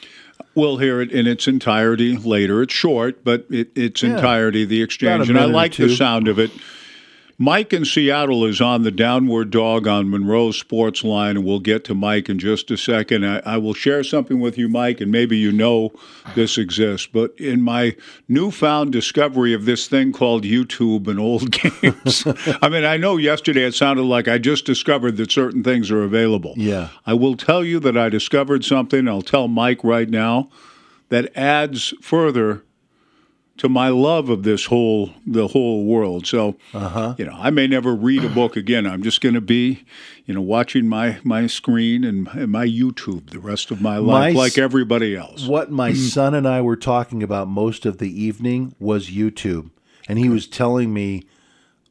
We'll 0.53 0.77
hear 0.77 0.99
it 1.01 1.11
in 1.11 1.27
its 1.27 1.47
entirety 1.47 2.17
later. 2.17 2.61
It's 2.61 2.73
short, 2.73 3.23
but 3.23 3.45
it, 3.49 3.71
its 3.75 4.03
yeah. 4.03 4.15
entirety, 4.15 4.65
the 4.65 4.81
exchange, 4.81 5.29
and 5.29 5.39
I 5.39 5.45
like 5.45 5.75
the 5.75 5.95
sound 5.95 6.27
of 6.27 6.39
it. 6.39 6.51
Mike 7.41 7.73
in 7.73 7.83
Seattle 7.83 8.45
is 8.45 8.61
on 8.61 8.83
the 8.83 8.91
downward 8.91 9.49
dog 9.49 9.87
on 9.87 10.11
Monroe 10.11 10.51
Sports 10.51 11.03
Line, 11.03 11.37
and 11.37 11.43
we'll 11.43 11.59
get 11.59 11.83
to 11.85 11.95
Mike 11.95 12.29
in 12.29 12.37
just 12.37 12.69
a 12.69 12.77
second. 12.77 13.25
I, 13.25 13.39
I, 13.39 13.57
will 13.57 13.73
share 13.73 14.03
something 14.03 14.39
with 14.39 14.59
you, 14.59 14.69
Mike, 14.69 15.01
and 15.01 15.11
maybe 15.11 15.39
you 15.39 15.51
know 15.51 15.91
this 16.35 16.59
exists. 16.59 17.07
But 17.07 17.33
in 17.39 17.63
my 17.63 17.95
newfound 18.27 18.91
discovery 18.91 19.55
of 19.55 19.65
this 19.65 19.87
thing 19.87 20.11
called 20.11 20.43
YouTube 20.43 21.07
and 21.07 21.19
old 21.19 21.49
games, 21.81 22.27
I 22.61 22.69
mean, 22.69 22.85
I 22.85 22.97
know 22.97 23.17
yesterday 23.17 23.63
it 23.63 23.73
sounded 23.73 24.03
like 24.03 24.27
I 24.27 24.37
just 24.37 24.67
discovered 24.67 25.17
that 25.17 25.31
certain 25.31 25.63
things 25.63 25.89
are 25.89 26.03
available. 26.03 26.53
Yeah. 26.57 26.89
I 27.07 27.15
will 27.15 27.35
tell 27.35 27.63
you 27.63 27.79
that 27.79 27.97
I 27.97 28.09
discovered 28.09 28.63
something. 28.63 29.07
I'll 29.07 29.23
tell 29.23 29.47
Mike 29.47 29.83
right 29.83 30.11
now 30.11 30.51
that 31.09 31.35
adds 31.35 31.95
further 32.01 32.63
to 33.61 33.69
my 33.69 33.89
love 33.89 34.29
of 34.29 34.41
this 34.41 34.65
whole 34.65 35.11
the 35.23 35.47
whole 35.49 35.85
world. 35.85 36.25
So, 36.25 36.55
uh-huh. 36.73 37.13
you 37.19 37.25
know, 37.25 37.37
I 37.37 37.51
may 37.51 37.67
never 37.67 37.93
read 37.93 38.23
a 38.23 38.29
book 38.29 38.57
again. 38.57 38.87
I'm 38.87 39.03
just 39.03 39.21
going 39.21 39.35
to 39.35 39.41
be, 39.41 39.85
you 40.25 40.33
know, 40.33 40.41
watching 40.41 40.89
my 40.89 41.19
my 41.23 41.45
screen 41.45 42.03
and, 42.03 42.27
and, 42.29 42.51
my 42.51 42.65
YouTube 42.65 43.29
the 43.29 43.39
rest 43.39 43.69
of 43.69 43.79
my 43.79 43.97
life, 43.97 44.33
my, 44.33 44.39
like 44.39 44.57
everybody 44.57 45.15
else. 45.15 45.45
What 45.45 45.69
my 45.69 45.93
son 46.13 46.33
and 46.33 46.47
I 46.47 46.59
were 46.61 46.75
talking 46.75 47.21
about 47.21 47.49
most 47.49 47.85
of 47.85 47.99
the 47.99 48.09
evening 48.09 48.73
was 48.79 49.11
YouTube, 49.11 49.69
and 50.09 50.17
he 50.17 50.27
was 50.27 50.47
telling 50.47 50.91
me 50.91 51.25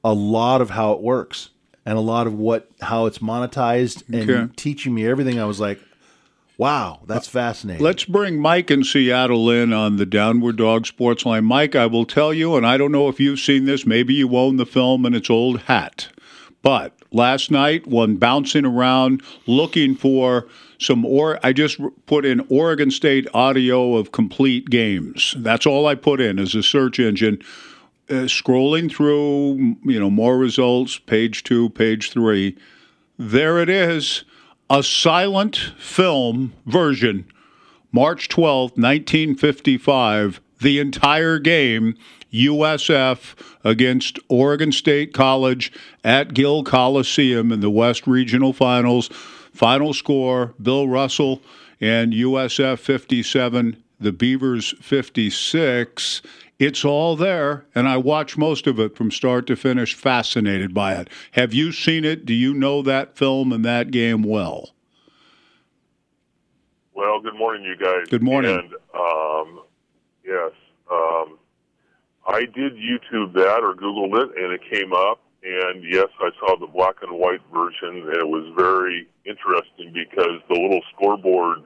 a 0.02 0.12
lot 0.12 0.60
of 0.60 0.70
how 0.70 0.90
it 0.90 1.00
works 1.00 1.50
and 1.86 1.96
a 1.96 2.00
lot 2.00 2.26
of 2.26 2.34
what 2.34 2.68
how 2.80 3.06
it's 3.06 3.18
monetized 3.18 4.02
and 4.12 4.28
okay. 4.28 4.52
teaching 4.56 4.92
me 4.92 5.06
everything. 5.06 5.38
I 5.38 5.44
was 5.44 5.60
like, 5.60 5.80
Wow, 6.60 7.00
that's 7.06 7.26
fascinating. 7.26 7.82
Let's 7.82 8.04
bring 8.04 8.38
Mike 8.38 8.70
in 8.70 8.84
Seattle 8.84 9.48
in 9.48 9.72
on 9.72 9.96
the 9.96 10.04
Downward 10.04 10.56
Dog 10.56 10.84
Sports 10.84 11.24
Line. 11.24 11.46
Mike, 11.46 11.74
I 11.74 11.86
will 11.86 12.04
tell 12.04 12.34
you, 12.34 12.54
and 12.54 12.66
I 12.66 12.76
don't 12.76 12.92
know 12.92 13.08
if 13.08 13.18
you've 13.18 13.40
seen 13.40 13.64
this, 13.64 13.86
maybe 13.86 14.12
you 14.12 14.36
own 14.36 14.58
the 14.58 14.66
film 14.66 15.06
and 15.06 15.16
its 15.16 15.30
old 15.30 15.60
hat. 15.60 16.08
But 16.60 16.94
last 17.10 17.50
night, 17.50 17.86
one 17.86 18.16
bouncing 18.16 18.66
around 18.66 19.22
looking 19.46 19.94
for 19.94 20.48
some 20.78 21.06
or 21.06 21.40
I 21.42 21.54
just 21.54 21.80
put 22.04 22.26
in 22.26 22.46
Oregon 22.50 22.90
State 22.90 23.26
audio 23.32 23.96
of 23.96 24.12
complete 24.12 24.68
games. 24.68 25.34
That's 25.38 25.64
all 25.64 25.86
I 25.86 25.94
put 25.94 26.20
in 26.20 26.38
as 26.38 26.54
a 26.54 26.62
search 26.62 27.00
engine. 27.00 27.40
Uh, 28.10 28.28
scrolling 28.28 28.94
through, 28.94 29.76
you 29.86 29.98
know, 29.98 30.10
more 30.10 30.36
results, 30.36 30.98
page 30.98 31.42
two, 31.42 31.70
page 31.70 32.10
three. 32.10 32.54
There 33.18 33.60
it 33.60 33.70
is, 33.70 34.24
a 34.70 34.84
silent 34.84 35.56
film 35.78 36.52
version, 36.64 37.26
March 37.90 38.28
12th, 38.28 38.78
1955, 38.78 40.40
the 40.60 40.78
entire 40.78 41.40
game 41.40 41.96
USF 42.32 43.34
against 43.64 44.20
Oregon 44.28 44.70
State 44.70 45.12
College 45.12 45.72
at 46.04 46.34
Gill 46.34 46.62
Coliseum 46.62 47.50
in 47.50 47.58
the 47.58 47.70
West 47.70 48.06
Regional 48.06 48.52
Finals. 48.52 49.08
Final 49.52 49.92
score 49.92 50.54
Bill 50.62 50.88
Russell 50.88 51.42
and 51.80 52.12
USF 52.12 52.78
57, 52.78 53.82
the 53.98 54.12
Beavers 54.12 54.72
56. 54.80 56.22
It's 56.60 56.84
all 56.84 57.16
there, 57.16 57.64
and 57.74 57.88
I 57.88 57.96
watch 57.96 58.36
most 58.36 58.66
of 58.66 58.78
it 58.78 58.94
from 58.94 59.10
start 59.10 59.46
to 59.46 59.56
finish, 59.56 59.94
fascinated 59.94 60.74
by 60.74 60.92
it. 60.92 61.08
Have 61.30 61.54
you 61.54 61.72
seen 61.72 62.04
it? 62.04 62.26
Do 62.26 62.34
you 62.34 62.52
know 62.52 62.82
that 62.82 63.16
film 63.16 63.50
and 63.50 63.64
that 63.64 63.90
game 63.90 64.22
well? 64.22 64.68
Well, 66.92 67.18
good 67.22 67.34
morning, 67.34 67.64
you 67.64 67.76
guys. 67.76 68.08
Good 68.10 68.22
morning. 68.22 68.58
And 68.58 68.74
um, 68.94 69.62
yes, 70.22 70.52
um, 70.92 71.38
I 72.28 72.40
did 72.40 72.74
YouTube 72.74 73.32
that 73.32 73.60
or 73.62 73.74
Googled 73.74 74.22
it, 74.22 74.36
and 74.36 74.52
it 74.52 74.60
came 74.70 74.92
up. 74.92 75.22
And 75.42 75.82
yes, 75.82 76.08
I 76.20 76.28
saw 76.40 76.58
the 76.58 76.66
black 76.66 76.96
and 77.00 77.18
white 77.18 77.40
version, 77.54 78.06
and 78.06 78.16
it 78.16 78.28
was 78.28 78.52
very 78.54 79.08
interesting 79.24 79.94
because 79.94 80.42
the 80.50 80.60
little 80.60 80.82
scoreboard, 80.94 81.60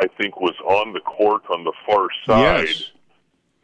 I 0.00 0.06
think, 0.18 0.40
was 0.40 0.54
on 0.64 0.94
the 0.94 1.00
court 1.00 1.42
on 1.50 1.64
the 1.64 1.74
far 1.86 2.08
side. 2.24 2.68
Yes. 2.68 2.92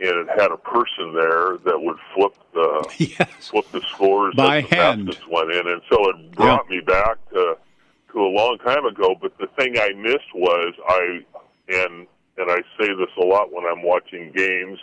And 0.03 0.29
it 0.29 0.41
had 0.41 0.51
a 0.51 0.57
person 0.57 1.15
there 1.15 1.59
that 1.65 1.81
would 1.81 1.97
flip 2.15 2.35
the 2.53 2.95
yes. 3.19 3.49
flip 3.49 3.71
the 3.71 3.81
scores 3.93 4.35
by 4.35 4.59
as 4.59 4.69
the 4.69 4.77
hand. 4.77 5.19
went 5.31 5.53
in, 5.53 5.67
and 5.69 5.81
so 5.91 6.11
it 6.11 6.33
brought 6.33 6.69
me 6.69 6.81
back 6.81 7.19
to 7.31 7.57
to 8.13 8.19
a 8.19 8.27
long 8.29 8.59
time 8.59 8.85
ago. 8.85 9.15
But 9.21 9.39
the 9.39 9.47
thing 9.59 9.79
I 9.79 9.93
missed 9.93 10.35
was 10.35 10.75
I 10.89 11.21
and 11.69 12.07
and 12.37 12.51
I 12.51 12.63
say 12.79 12.89
this 12.95 13.11
a 13.17 13.25
lot 13.25 13.53
when 13.53 13.65
I'm 13.65 13.83
watching 13.83 14.33
games 14.35 14.79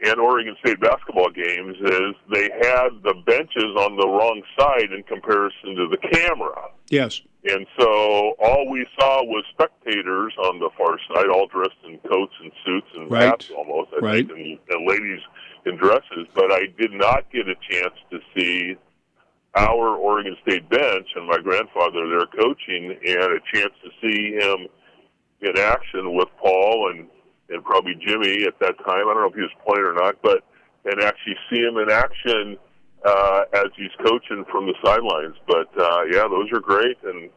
and 0.00 0.20
Oregon 0.20 0.54
State 0.60 0.80
basketball 0.80 1.30
games 1.30 1.76
is 1.80 2.14
they 2.32 2.50
had 2.60 3.02
the 3.02 3.14
benches 3.26 3.74
on 3.76 3.96
the 3.96 4.06
wrong 4.06 4.42
side 4.58 4.92
in 4.92 5.02
comparison 5.02 5.74
to 5.74 5.88
the 5.88 5.96
camera. 5.96 6.70
Yes. 6.88 7.20
And 7.44 7.66
so 7.78 8.34
all 8.38 8.68
we 8.68 8.86
saw 8.98 9.24
was 9.24 9.44
spectators 9.52 10.34
on 10.44 10.60
the 10.60 10.70
far 10.76 10.98
side, 11.08 11.28
all 11.28 11.46
dressed 11.46 11.76
in 11.84 11.98
coats 11.98 12.34
and 12.42 12.52
suits 12.64 12.86
and 12.94 13.10
right. 13.10 13.24
hats 13.24 13.50
I 13.50 13.62
right. 14.02 14.28
and, 14.28 14.58
and 14.68 14.88
ladies 14.88 15.20
in 15.66 15.76
dresses. 15.76 16.26
But 16.34 16.52
I 16.52 16.66
did 16.78 16.92
not 16.92 17.30
get 17.32 17.48
a 17.48 17.54
chance 17.70 17.94
to 18.10 18.18
see 18.36 18.76
our 19.54 19.96
Oregon 19.96 20.36
State 20.42 20.68
bench 20.68 21.06
and 21.16 21.26
my 21.26 21.38
grandfather 21.38 22.08
there 22.08 22.26
coaching, 22.26 22.96
and 23.06 23.32
a 23.32 23.40
chance 23.52 23.72
to 23.82 23.90
see 24.00 24.34
him 24.34 24.68
in 25.40 25.58
action 25.58 26.14
with 26.14 26.28
Paul 26.40 26.90
and 26.92 27.08
and 27.50 27.64
probably 27.64 27.94
Jimmy 28.06 28.44
at 28.44 28.58
that 28.60 28.76
time. 28.84 29.08
I 29.08 29.14
don't 29.14 29.22
know 29.22 29.28
if 29.28 29.34
he 29.34 29.40
was 29.40 29.50
playing 29.66 29.86
or 29.86 29.94
not, 29.94 30.16
but 30.22 30.44
and 30.84 31.02
actually 31.02 31.36
see 31.50 31.60
him 31.60 31.78
in 31.78 31.90
action 31.90 32.56
uh, 33.04 33.42
as 33.54 33.66
he's 33.76 33.94
coaching 34.04 34.44
from 34.50 34.66
the 34.66 34.74
sidelines. 34.84 35.36
But 35.46 35.68
uh, 35.78 36.04
yeah, 36.10 36.28
those 36.28 36.52
are 36.52 36.60
great, 36.60 36.96
and 37.04 37.30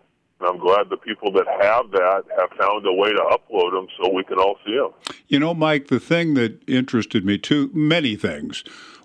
I'm 0.44 0.58
glad 0.58 0.90
the 0.90 0.98
people 0.98 1.32
that 1.34 1.48
have 1.48 1.92
that 1.92 2.24
have 2.38 2.50
found 2.58 2.86
a 2.86 2.94
way 2.94 3.10
to 3.12 3.38
upload 3.38 3.72
them 3.72 3.88
so 3.98 4.12
we 4.12 4.24
can 4.24 4.38
all 4.38 4.58
see 4.66 4.76
them. 4.76 4.92
You 5.28 5.40
know, 5.40 5.54
Mike, 5.54 5.88
the 5.88 6.00
thing 6.00 6.34
that 6.36 6.62
interested 6.68 7.26
me 7.26 7.38
too, 7.38 7.70
many 7.74 8.16
things. 8.16 8.64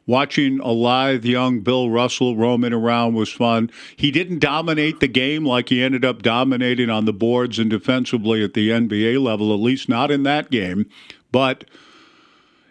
Watching 0.09 0.61
a 0.61 0.71
live 0.71 1.25
young 1.25 1.61
Bill 1.61 1.91
Russell 1.91 2.37
roaming 2.37 2.73
around 2.73 3.15
was 3.15 3.33
fun. 3.33 3.71
He 3.97 4.13
didn't 4.13 4.39
dominate 4.39 5.01
the 5.01 5.09
game 5.09 5.45
like 5.45 5.69
he 5.69 5.83
ended 5.83 6.05
up 6.05 6.23
dominating 6.23 6.91
on 6.91 7.07
the 7.07 7.13
boards 7.13 7.59
and 7.59 7.69
defensively 7.69 8.45
at 8.45 8.55
the 8.55 8.71
NBA 8.71 9.21
level, 9.21 9.53
at 9.53 9.59
least 9.59 9.89
not 9.89 10.13
in 10.13 10.23
that 10.23 10.49
game. 10.49 10.89
But 11.33 11.65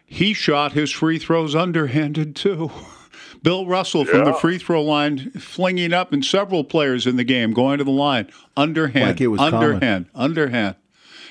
he 0.05 0.33
shot 0.33 0.71
his 0.71 0.91
free 0.91 1.19
throws 1.19 1.55
underhanded 1.55 2.37
too. 2.37 2.71
Bill 3.45 3.65
Russell 3.67 4.03
from 4.05 4.19
Yeah. 4.19 4.25
the 4.25 4.33
free 4.33 4.57
throw 4.57 4.83
line, 4.83 5.29
flinging 5.37 5.93
up, 5.93 6.11
and 6.11 6.25
several 6.25 6.63
players 6.63 7.05
in 7.07 7.15
the 7.15 7.23
game 7.23 7.53
going 7.53 7.77
to 7.77 7.83
the 7.83 7.91
line, 7.91 8.27
underhand, 8.57 9.07
Like 9.07 9.21
it 9.21 9.27
was 9.27 9.39
common. 9.39 9.53
underhand, 9.63 10.05
underhand. 10.15 10.75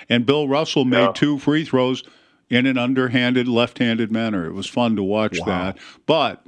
And 0.08 0.24
Bill 0.24 0.46
Russell 0.46 0.84
made 0.84 0.98
Yeah. 1.00 1.12
two 1.12 1.38
free 1.38 1.64
throws 1.64 2.04
in 2.48 2.66
an 2.66 2.78
underhanded, 2.78 3.48
left-handed 3.48 4.12
manner. 4.12 4.46
It 4.46 4.52
was 4.54 4.66
fun 4.68 4.94
to 4.96 5.02
watch 5.02 5.38
that. 5.44 5.76
But 6.06 6.42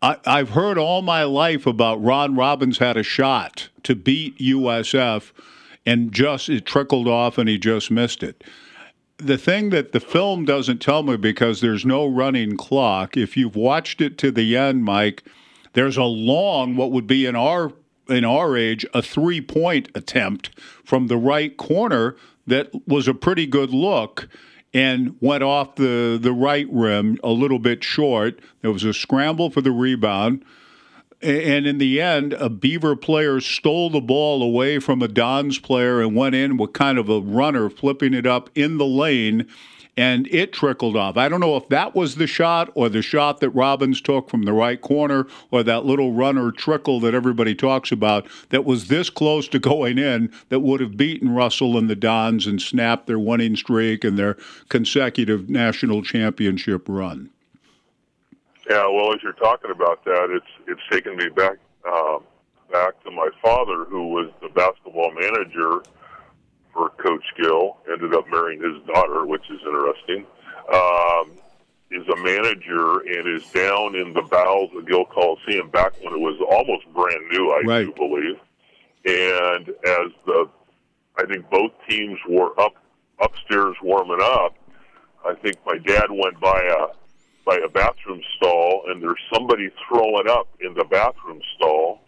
I, 0.00 0.16
I've 0.24 0.50
heard 0.50 0.78
all 0.78 1.02
my 1.02 1.24
life 1.24 1.66
about 1.66 2.02
Ron 2.02 2.36
Robbins 2.36 2.78
had 2.78 2.96
a 2.96 3.02
shot 3.02 3.68
to 3.82 3.96
beat 3.96 4.38
USF, 4.40 5.32
and 5.84 6.12
just 6.12 6.48
it 6.48 6.66
trickled 6.66 7.08
off, 7.08 7.36
and 7.36 7.48
he 7.48 7.58
just 7.58 7.90
missed 7.90 8.22
it. 8.22 8.44
The 9.18 9.38
thing 9.38 9.70
that 9.70 9.92
the 9.92 10.00
film 10.00 10.44
doesn't 10.44 10.78
tell 10.78 11.02
me 11.02 11.16
because 11.16 11.60
there's 11.60 11.84
no 11.84 12.06
running 12.06 12.56
clock. 12.56 13.16
If 13.16 13.36
you've 13.36 13.56
watched 13.56 14.00
it 14.00 14.16
to 14.18 14.30
the 14.30 14.56
end, 14.56 14.84
Mike, 14.84 15.24
there's 15.72 15.96
a 15.96 16.04
long, 16.04 16.76
what 16.76 16.92
would 16.92 17.06
be 17.06 17.26
in 17.26 17.34
our 17.34 17.72
in 18.08 18.24
our 18.24 18.56
age, 18.56 18.86
a 18.94 19.02
three 19.02 19.40
point 19.40 19.90
attempt 19.94 20.58
from 20.84 21.08
the 21.08 21.16
right 21.16 21.56
corner 21.56 22.16
that 22.46 22.70
was 22.86 23.06
a 23.06 23.12
pretty 23.12 23.46
good 23.46 23.70
look 23.70 24.28
and 24.72 25.16
went 25.20 25.42
off 25.42 25.76
the, 25.76 26.18
the 26.20 26.32
right 26.32 26.66
rim 26.70 27.18
a 27.22 27.30
little 27.30 27.58
bit 27.58 27.84
short. 27.84 28.40
There 28.62 28.72
was 28.72 28.84
a 28.84 28.94
scramble 28.94 29.50
for 29.50 29.60
the 29.60 29.72
rebound. 29.72 30.44
And 31.20 31.66
in 31.66 31.78
the 31.78 32.00
end, 32.00 32.32
a 32.34 32.48
Beaver 32.48 32.94
player 32.94 33.40
stole 33.40 33.90
the 33.90 34.00
ball 34.00 34.40
away 34.40 34.78
from 34.78 35.02
a 35.02 35.08
Dons 35.08 35.58
player 35.58 36.00
and 36.00 36.14
went 36.14 36.36
in 36.36 36.56
with 36.56 36.72
kind 36.72 36.96
of 36.96 37.08
a 37.08 37.20
runner, 37.20 37.68
flipping 37.68 38.14
it 38.14 38.24
up 38.24 38.50
in 38.54 38.78
the 38.78 38.86
lane, 38.86 39.48
and 39.96 40.28
it 40.28 40.52
trickled 40.52 40.96
off. 40.96 41.16
I 41.16 41.28
don't 41.28 41.40
know 41.40 41.56
if 41.56 41.68
that 41.70 41.96
was 41.96 42.14
the 42.14 42.28
shot 42.28 42.70
or 42.76 42.88
the 42.88 43.02
shot 43.02 43.40
that 43.40 43.50
Robbins 43.50 44.00
took 44.00 44.30
from 44.30 44.44
the 44.44 44.52
right 44.52 44.80
corner 44.80 45.26
or 45.50 45.64
that 45.64 45.84
little 45.84 46.12
runner 46.12 46.52
trickle 46.52 47.00
that 47.00 47.14
everybody 47.14 47.56
talks 47.56 47.90
about 47.90 48.28
that 48.50 48.64
was 48.64 48.86
this 48.86 49.10
close 49.10 49.48
to 49.48 49.58
going 49.58 49.98
in 49.98 50.32
that 50.50 50.60
would 50.60 50.78
have 50.78 50.96
beaten 50.96 51.34
Russell 51.34 51.76
and 51.76 51.90
the 51.90 51.96
Dons 51.96 52.46
and 52.46 52.62
snapped 52.62 53.08
their 53.08 53.18
winning 53.18 53.56
streak 53.56 54.04
and 54.04 54.16
their 54.16 54.36
consecutive 54.68 55.50
national 55.50 56.04
championship 56.04 56.84
run. 56.88 57.30
Yeah, 58.68 58.86
well, 58.86 59.12
as 59.14 59.20
you're 59.22 59.32
talking 59.32 59.70
about 59.70 60.04
that, 60.04 60.28
it's 60.30 60.46
it's 60.66 60.80
taken 60.90 61.16
me 61.16 61.28
back 61.30 61.56
uh, 61.90 62.18
back 62.70 63.02
to 63.04 63.10
my 63.10 63.28
father, 63.42 63.84
who 63.84 64.08
was 64.08 64.30
the 64.42 64.48
basketball 64.50 65.10
manager 65.12 65.80
for 66.74 66.90
Coach 67.02 67.24
Gill. 67.40 67.78
Ended 67.90 68.14
up 68.14 68.26
marrying 68.30 68.60
his 68.62 68.82
daughter, 68.86 69.24
which 69.24 69.44
is 69.50 69.60
interesting. 69.66 70.26
Um, 70.72 71.32
is 71.90 72.06
a 72.08 72.16
manager 72.16 72.98
and 73.00 73.36
is 73.36 73.48
down 73.50 73.94
in 73.94 74.12
the 74.12 74.20
bowels 74.30 74.70
of 74.76 74.86
Gill 74.86 75.06
Coliseum 75.06 75.70
back 75.70 75.92
when 76.02 76.12
it 76.12 76.20
was 76.20 76.38
almost 76.50 76.84
brand 76.92 77.26
new, 77.30 77.50
I 77.50 77.62
do 77.62 77.68
Right. 77.68 77.94
believe. 77.96 78.38
And 79.06 79.68
as 79.70 80.12
the, 80.26 80.50
I 81.16 81.24
think 81.24 81.48
both 81.48 81.72
teams 81.88 82.18
were 82.28 82.58
up 82.60 82.74
upstairs 83.20 83.76
warming 83.82 84.20
up. 84.20 84.54
I 85.26 85.34
think 85.34 85.56
my 85.64 85.78
dad 85.78 86.10
went 86.10 86.38
by 86.40 86.60
a 86.60 86.88
by 87.48 87.56
a 87.64 87.68
bathroom 87.68 88.20
stall, 88.36 88.82
and 88.88 89.02
there's 89.02 89.20
somebody 89.32 89.70
throwing 89.88 90.28
up 90.28 90.48
in 90.60 90.74
the 90.74 90.84
bathroom 90.84 91.40
stall, 91.56 92.00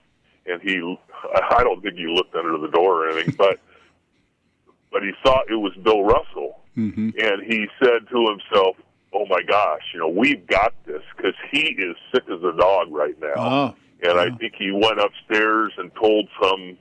and 0.46 0.60
he, 0.60 0.74
I 1.50 1.64
don't 1.64 1.80
think 1.82 1.94
he 1.96 2.06
looked 2.06 2.34
under 2.34 2.58
the 2.58 2.68
door 2.68 3.06
or 3.06 3.10
anything, 3.10 3.34
but 3.38 3.58
but 4.92 5.02
he 5.02 5.12
saw 5.24 5.40
it 5.48 5.54
was 5.54 5.72
Bill 5.82 6.02
Russell, 6.04 6.56
Mm-hmm. 6.78 7.10
and 7.18 7.42
he 7.52 7.66
said 7.82 8.08
to 8.10 8.26
himself, 8.30 8.76
"Oh 9.12 9.26
my 9.28 9.42
gosh, 9.42 9.82
you 9.92 9.98
know 10.00 10.08
we've 10.08 10.46
got 10.46 10.72
this 10.86 11.02
because 11.16 11.34
he 11.50 11.62
is 11.72 11.96
sick 12.14 12.22
as 12.32 12.42
a 12.44 12.56
dog 12.56 12.86
right 12.92 13.18
now." 13.20 13.34
Oh, 13.36 13.74
And 14.08 14.18
I 14.18 14.30
think 14.36 14.54
he 14.56 14.70
went 14.70 15.00
upstairs 15.00 15.72
and 15.78 15.90
told 15.96 16.28
some, 16.40 16.78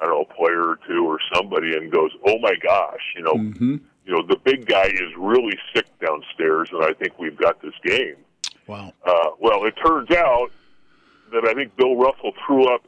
I 0.00 0.06
don't 0.06 0.10
know, 0.10 0.24
player 0.36 0.62
or 0.70 0.78
two 0.88 1.04
or 1.06 1.18
somebody, 1.34 1.76
and 1.76 1.92
goes, 1.92 2.10
"Oh 2.26 2.38
my 2.40 2.54
gosh, 2.62 3.02
you 3.14 3.22
know, 3.22 3.34
hmm 3.36 3.76
you 4.04 4.12
know, 4.14 4.22
the 4.26 4.36
big 4.44 4.66
guy 4.66 4.86
is 4.86 5.10
really 5.16 5.56
sick 5.74 5.86
downstairs, 6.00 6.68
and 6.72 6.82
I 6.84 6.92
think 6.94 7.18
we've 7.18 7.36
got 7.36 7.60
this 7.62 7.74
game." 7.84 8.16
wow. 8.66 8.92
Uh, 9.04 9.30
well, 9.40 9.64
it 9.64 9.74
turns 9.84 10.10
out 10.12 10.50
that 11.32 11.44
I 11.44 11.54
think 11.54 11.76
Bill 11.76 11.96
Russell 11.96 12.32
threw 12.46 12.72
up 12.74 12.82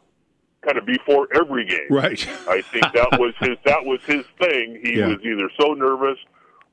kind 0.63 0.79
of 0.79 0.87
before 0.87 1.27
every 1.35 1.65
game. 1.67 1.89
Right. 1.91 2.25
I 2.49 2.61
think 2.63 2.85
that 2.93 3.09
was 3.19 3.35
his 3.41 3.57
that 3.65 3.85
was 3.85 4.01
his 4.07 4.25
thing. 4.41 4.81
He 4.85 4.99
Yeah. 4.99 5.09
was 5.09 5.19
either 5.25 5.51
so 5.61 5.75
nervous 5.75 6.19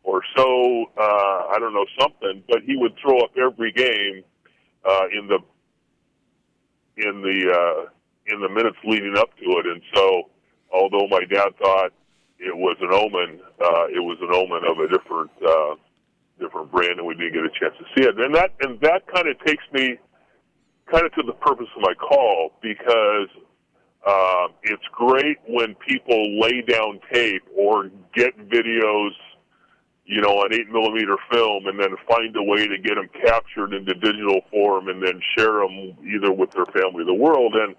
or 0.04 0.22
so 0.36 0.86
uh, 0.98 1.48
I 1.52 1.58
don't 1.60 1.74
know 1.74 1.86
something, 2.00 2.44
but 2.48 2.62
he 2.64 2.76
would 2.78 2.94
throw 3.02 3.18
up 3.20 3.32
every 3.38 3.72
game 3.72 4.24
uh, 4.86 5.06
in 5.12 5.28
the 5.28 5.40
in 6.98 7.22
the 7.22 7.52
uh, 7.52 7.90
in 8.34 8.42
the 8.42 8.50
minutes 8.50 8.78
leading 8.84 9.18
up 9.18 9.36
to 9.38 9.46
it. 9.60 9.66
And 9.66 9.82
so, 9.96 10.30
although 10.72 11.08
my 11.08 11.24
dad 11.26 11.50
thought 11.62 11.92
it 12.40 12.56
was 12.56 12.78
an 12.82 12.92
omen, 12.92 13.40
uh, 13.60 13.86
it 13.92 14.00
was 14.00 14.18
an 14.22 14.32
omen 14.34 14.64
of 14.64 14.80
a 14.80 14.88
different 14.88 15.32
uh, 15.46 15.76
different 16.40 16.72
brand, 16.72 16.98
and 16.98 17.06
we 17.06 17.14
didn't 17.14 17.34
get 17.34 17.44
a 17.44 17.52
chance 17.60 17.76
to 17.78 17.86
see 17.94 18.08
it. 18.08 18.18
And 18.18 18.34
that 18.34 18.52
and 18.62 18.80
that 18.82 19.04
kind 19.14 19.28
of 19.28 19.38
takes 19.46 19.64
me 19.74 20.00
kind 20.92 21.06
of 21.06 21.14
to 21.14 21.24
the 21.24 21.34
purpose 21.34 21.68
of 21.76 21.82
my 21.82 21.94
call 21.94 22.52
because 22.62 23.30
uh, 24.08 24.48
it's 24.64 24.84
great 24.92 25.38
when 25.48 25.76
people 25.76 26.40
lay 26.40 26.62
down 26.62 27.00
tape 27.12 27.44
or 27.56 27.92
get 28.16 28.36
videos, 28.50 29.12
you 30.06 30.22
know, 30.22 30.40
on 30.40 30.54
eight 30.54 30.70
millimeter 30.72 31.18
film, 31.32 31.68
and 31.68 31.80
then 31.80 31.94
find 32.08 32.36
a 32.36 32.44
way 32.44 32.68
to 32.68 32.78
get 32.78 32.96
them 32.96 33.10
captured 33.26 33.74
into 33.74 33.94
digital 33.96 34.42
form 34.50 34.88
and 34.88 35.04
then 35.04 35.20
share 35.38 35.60
them 35.60 35.94
either 36.08 36.32
with 36.32 36.52
their 36.52 36.66
family 36.68 37.04
or 37.04 37.06
the 37.06 37.14
world. 37.14 37.54
And 37.54 37.76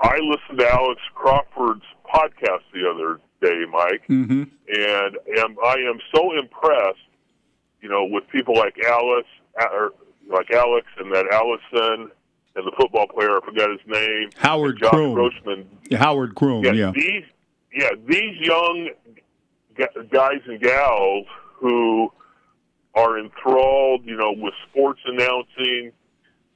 I 0.00 0.16
listened 0.16 0.58
to 0.58 0.68
Alex 0.68 1.00
Crawford's 1.14 1.84
podcast 2.08 2.64
the 2.72 2.88
other 2.88 3.20
day, 3.40 3.64
Mike, 3.70 4.02
mm-hmm. 4.08 4.42
and 4.68 5.16
am, 5.38 5.56
I 5.64 5.76
am 5.88 5.98
so 6.14 6.38
impressed, 6.38 6.98
you 7.80 7.88
know, 7.88 8.04
with 8.04 8.28
people 8.28 8.54
like 8.54 8.76
Alice, 8.86 9.26
or 9.58 9.92
like 10.28 10.50
Alex, 10.50 10.86
and 10.98 11.12
that 11.14 11.26
Allison, 11.32 12.10
and 12.56 12.66
the 12.66 12.72
football 12.76 13.06
player. 13.06 13.36
I 13.36 13.40
forgot 13.44 13.70
his 13.70 13.80
name. 13.86 14.30
Howard 14.36 14.78
Josh 14.78 14.92
Kroom. 14.92 15.14
Grossman. 15.14 15.68
Howard 15.92 16.34
Kroom. 16.34 16.64
Yeah, 16.64 16.72
yeah. 16.72 16.92
These, 16.94 17.24
yeah, 17.72 17.90
these 18.06 18.36
young 18.40 18.90
guys 20.10 20.40
and 20.46 20.60
gals 20.60 21.26
who 21.54 22.12
are 22.94 23.18
enthralled, 23.18 24.04
you 24.04 24.16
know, 24.16 24.32
with 24.36 24.54
sports 24.68 25.00
announcing, 25.06 25.92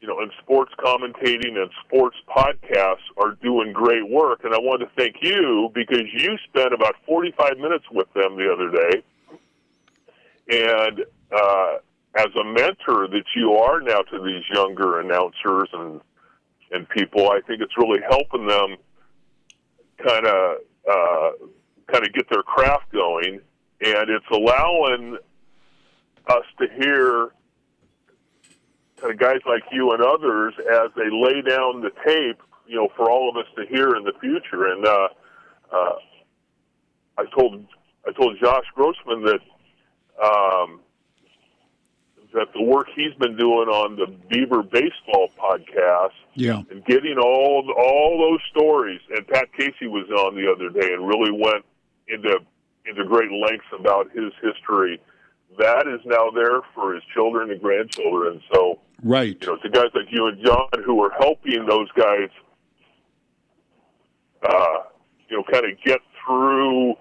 you 0.04 0.10
know, 0.10 0.20
and 0.20 0.30
sports 0.42 0.70
commentating 0.78 1.56
and 1.56 1.70
sports 1.86 2.16
podcasts 2.28 3.08
are 3.16 3.32
doing 3.42 3.72
great 3.72 4.06
work. 4.06 4.44
And 4.44 4.52
I 4.52 4.58
want 4.58 4.82
to 4.82 4.88
thank 4.98 5.16
you 5.22 5.70
because 5.74 6.02
you 6.12 6.36
spent 6.46 6.74
about 6.74 6.94
45 7.06 7.56
minutes 7.56 7.86
with 7.90 8.12
them 8.12 8.36
the 8.36 8.52
other 8.52 8.70
day. 8.70 9.02
And 10.50 11.00
uh, 11.34 11.78
as 12.16 12.26
a 12.38 12.44
mentor 12.44 13.08
that 13.08 13.24
you 13.34 13.54
are 13.54 13.80
now 13.80 14.02
to 14.02 14.22
these 14.22 14.44
younger 14.52 15.00
announcers 15.00 15.70
and 15.72 16.02
and 16.70 16.88
people, 16.88 17.30
I 17.30 17.40
think 17.46 17.62
it's 17.62 17.76
really 17.78 18.00
helping 18.06 18.46
them 18.46 18.76
kind 20.04 20.26
of 20.26 20.56
uh, 20.90 21.30
kind 21.90 22.06
of 22.06 22.12
get 22.12 22.28
their 22.28 22.42
craft 22.42 22.92
going, 22.92 23.40
and 23.80 24.10
it's 24.10 24.26
allowing 24.30 25.16
us 26.28 26.44
to 26.58 26.66
hear 26.78 27.30
guys 29.18 29.40
like 29.46 29.62
you 29.72 29.92
and 29.92 30.02
others 30.02 30.54
as 30.58 30.90
they 30.96 31.10
lay 31.10 31.42
down 31.42 31.82
the 31.82 31.90
tape, 32.06 32.40
you 32.66 32.76
know, 32.76 32.88
for 32.96 33.10
all 33.10 33.28
of 33.28 33.36
us 33.36 33.46
to 33.56 33.66
hear 33.66 33.96
in 33.96 34.04
the 34.04 34.12
future. 34.20 34.66
And 34.66 34.86
uh, 34.86 35.08
uh, 35.72 35.94
I 37.18 37.24
told 37.36 37.66
I 38.06 38.12
told 38.12 38.38
Josh 38.40 38.66
Grossman 38.74 39.24
that. 39.24 39.40
Um, 40.22 40.80
that 42.34 42.52
the 42.52 42.62
work 42.62 42.88
he's 42.94 43.14
been 43.14 43.36
doing 43.36 43.68
on 43.68 43.96
the 43.96 44.06
Beaver 44.28 44.64
Baseball 44.64 45.30
podcast, 45.38 46.18
yeah, 46.34 46.62
and 46.70 46.84
getting 46.84 47.16
all 47.16 47.72
all 47.78 48.18
those 48.18 48.40
stories, 48.50 49.00
and 49.16 49.26
Pat 49.28 49.52
Casey 49.56 49.86
was 49.86 50.10
on 50.10 50.34
the 50.34 50.50
other 50.50 50.68
day 50.68 50.92
and 50.92 51.06
really 51.06 51.30
went 51.30 51.64
into 52.08 52.38
into 52.86 53.04
great 53.04 53.30
lengths 53.30 53.66
about 53.78 54.10
his 54.10 54.32
history. 54.42 55.00
That 55.58 55.86
is 55.86 56.00
now 56.04 56.30
there 56.30 56.60
for 56.74 56.94
his 56.94 57.02
children 57.14 57.50
and 57.50 57.60
grandchildren. 57.60 58.40
So, 58.52 58.80
right, 59.02 59.36
you 59.40 59.46
know, 59.46 59.56
to 59.56 59.70
guys 59.70 59.90
like 59.94 60.06
you 60.10 60.26
and 60.26 60.44
John 60.44 60.68
who 60.84 61.02
are 61.02 61.12
helping 61.18 61.66
those 61.66 61.90
guys, 61.92 62.28
uh, 64.42 64.78
you 65.28 65.36
know, 65.36 65.44
kind 65.50 65.64
of 65.64 65.78
get 65.84 66.00
through 66.24 66.94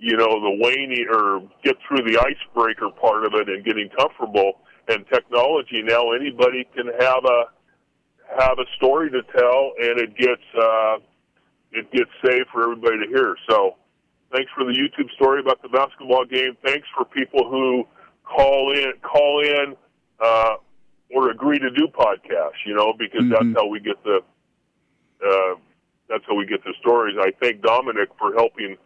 you 0.00 0.16
know, 0.16 0.40
the 0.40 0.58
waning 0.62 1.06
or 1.10 1.42
get 1.64 1.76
through 1.86 2.08
the 2.08 2.18
icebreaker 2.18 2.88
part 3.00 3.24
of 3.24 3.34
it 3.34 3.48
and 3.48 3.64
getting 3.64 3.88
comfortable 3.98 4.60
and 4.88 5.04
technology 5.12 5.82
now 5.82 6.12
anybody 6.12 6.66
can 6.74 6.86
have 6.98 7.24
a 7.24 7.44
have 8.40 8.58
a 8.58 8.64
story 8.76 9.10
to 9.10 9.22
tell 9.36 9.72
and 9.80 10.00
it 10.00 10.16
gets 10.16 10.42
uh, 10.60 10.96
it 11.72 11.90
gets 11.92 12.10
saved 12.24 12.46
for 12.52 12.62
everybody 12.62 12.98
to 12.98 13.06
hear. 13.08 13.36
So 13.48 13.76
thanks 14.32 14.50
for 14.56 14.64
the 14.64 14.72
YouTube 14.72 15.10
story 15.14 15.40
about 15.40 15.60
the 15.62 15.68
basketball 15.68 16.24
game. 16.24 16.56
Thanks 16.64 16.86
for 16.96 17.04
people 17.04 17.48
who 17.50 17.84
call 18.28 18.72
in 18.76 18.92
call 19.02 19.42
in 19.44 19.76
uh, 20.20 20.54
or 21.14 21.30
agree 21.30 21.58
to 21.58 21.70
do 21.70 21.88
podcasts, 21.88 22.64
you 22.66 22.74
know, 22.74 22.92
because 22.98 23.22
mm-hmm. 23.22 23.52
that's 23.52 23.62
how 23.62 23.66
we 23.66 23.80
get 23.80 24.02
the 24.04 24.20
uh, 25.24 25.54
that's 26.08 26.24
how 26.26 26.34
we 26.34 26.46
get 26.46 26.62
the 26.64 26.74
stories. 26.80 27.16
I 27.20 27.32
thank 27.40 27.62
Dominic 27.62 28.10
for 28.18 28.32
helping 28.34 28.76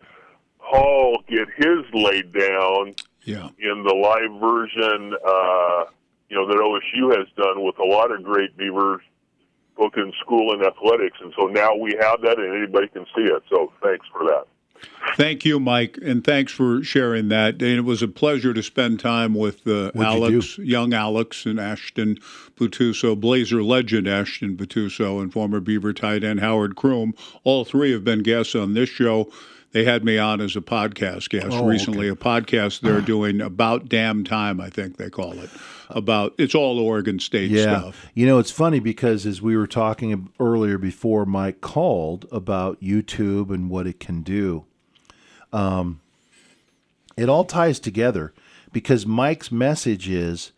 Paul 0.58 1.22
get 1.28 1.48
his 1.56 1.84
laid 1.92 2.32
down 2.32 2.94
yeah. 3.24 3.48
in 3.58 3.84
the 3.84 3.94
live 3.94 4.40
version, 4.40 5.14
uh, 5.14 5.84
you 6.28 6.36
know, 6.36 6.46
that 6.46 6.56
OSU 6.56 7.16
has 7.16 7.28
done 7.36 7.64
with 7.64 7.78
a 7.78 7.84
lot 7.84 8.10
of 8.10 8.22
great 8.22 8.56
Beavers, 8.56 9.02
both 9.76 9.92
in 9.96 10.12
school 10.20 10.52
and 10.52 10.64
athletics. 10.64 11.18
And 11.20 11.32
so 11.38 11.46
now 11.46 11.74
we 11.74 11.94
have 12.00 12.22
that 12.22 12.38
and 12.38 12.56
anybody 12.56 12.88
can 12.88 13.04
see 13.14 13.22
it. 13.22 13.42
So 13.50 13.72
thanks 13.82 14.06
for 14.12 14.24
that. 14.26 14.46
Thank 15.16 15.44
you, 15.44 15.60
Mike, 15.60 15.98
and 16.02 16.24
thanks 16.24 16.52
for 16.52 16.82
sharing 16.82 17.28
that. 17.28 17.54
And 17.54 17.62
it 17.62 17.84
was 17.84 18.02
a 18.02 18.08
pleasure 18.08 18.54
to 18.54 18.62
spend 18.62 18.98
time 18.98 19.34
with 19.34 19.66
uh, 19.66 19.90
Alex, 19.94 20.56
you 20.58 20.64
young 20.64 20.94
Alex, 20.94 21.44
and 21.44 21.60
Ashton 21.60 22.16
Butuso, 22.56 23.18
Blazer 23.18 23.62
legend 23.62 24.08
Ashton 24.08 24.56
Butuso, 24.56 25.20
and 25.20 25.32
former 25.32 25.60
Beaver 25.60 25.92
tight 25.92 26.24
end 26.24 26.40
Howard 26.40 26.76
Kroom. 26.76 27.12
All 27.44 27.64
three 27.64 27.92
have 27.92 28.04
been 28.04 28.22
guests 28.22 28.54
on 28.54 28.74
this 28.74 28.88
show. 28.88 29.30
They 29.72 29.84
had 29.84 30.04
me 30.04 30.18
on 30.18 30.40
as 30.40 30.54
a 30.54 30.60
podcast 30.60 31.30
guest 31.30 31.48
oh, 31.50 31.66
recently, 31.66 32.10
okay. 32.10 32.20
a 32.20 32.24
podcast 32.24 32.80
they're 32.80 33.00
doing 33.02 33.40
about 33.40 33.88
damn 33.88 34.22
time, 34.24 34.60
I 34.60 34.70
think 34.70 34.96
they 34.96 35.10
call 35.10 35.32
it. 35.32 35.50
About 35.90 36.34
it's 36.38 36.54
all 36.54 36.78
Oregon 36.78 37.18
State 37.18 37.50
yeah. 37.50 37.62
stuff. 37.62 38.06
You 38.14 38.26
know, 38.26 38.38
it's 38.38 38.50
funny 38.50 38.80
because 38.80 39.26
as 39.26 39.42
we 39.42 39.56
were 39.56 39.66
talking 39.66 40.30
earlier 40.40 40.78
before 40.78 41.26
Mike 41.26 41.60
called 41.60 42.26
about 42.32 42.80
YouTube 42.80 43.52
and 43.52 43.68
what 43.68 43.86
it 43.86 44.00
can 44.00 44.22
do, 44.22 44.64
um, 45.52 46.00
it 47.16 47.28
all 47.28 47.44
ties 47.44 47.78
together 47.78 48.32
because 48.72 49.06
Mike's 49.06 49.52
message 49.52 50.08
is 50.08 50.52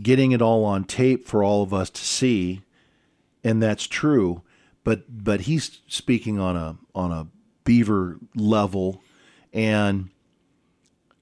getting 0.00 0.32
it 0.32 0.40
all 0.40 0.64
on 0.64 0.84
tape 0.84 1.26
for 1.26 1.42
all 1.42 1.62
of 1.62 1.74
us 1.74 1.90
to 1.90 2.04
see, 2.04 2.62
and 3.44 3.62
that's 3.62 3.86
true. 3.86 4.42
But 4.84 5.24
but 5.24 5.42
he's 5.42 5.80
speaking 5.86 6.38
on 6.38 6.56
a 6.56 6.76
on 6.94 7.12
a 7.12 7.26
beaver 7.64 8.18
level 8.34 9.02
and 9.52 10.08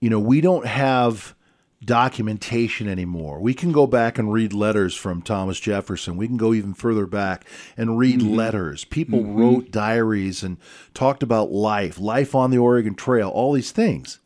you 0.00 0.08
know 0.10 0.18
we 0.18 0.40
don't 0.40 0.66
have 0.66 1.34
documentation 1.83 2.87
anymore 2.87 3.40
we 3.40 3.55
can 3.55 3.73
go 3.73 3.87
back 3.87 4.19
and 4.19 4.33
read 4.33 4.53
letters 4.53 4.95
from 4.95 5.23
thomas 5.23 5.59
jefferson 5.59 6.16
we 6.16 6.27
can 6.27 6.37
go 6.37 6.53
even 6.53 6.75
further 6.75 7.07
back 7.07 7.47
and 7.75 7.99
read 7.99 8.21
mm-hmm. 8.21 8.35
letters 8.35 8.85
people 8.85 9.21
mm-hmm. 9.21 9.37
wrote 9.37 9.71
diaries 9.71 10.43
and 10.43 10.59
talked 10.93 11.23
about 11.23 11.51
life 11.51 11.99
life 11.99 12.35
on 12.35 12.51
the 12.51 12.59
oregon 12.59 12.95
trail 12.95 13.31
all 13.31 13.55
these 13.55 13.73
things 13.73 14.21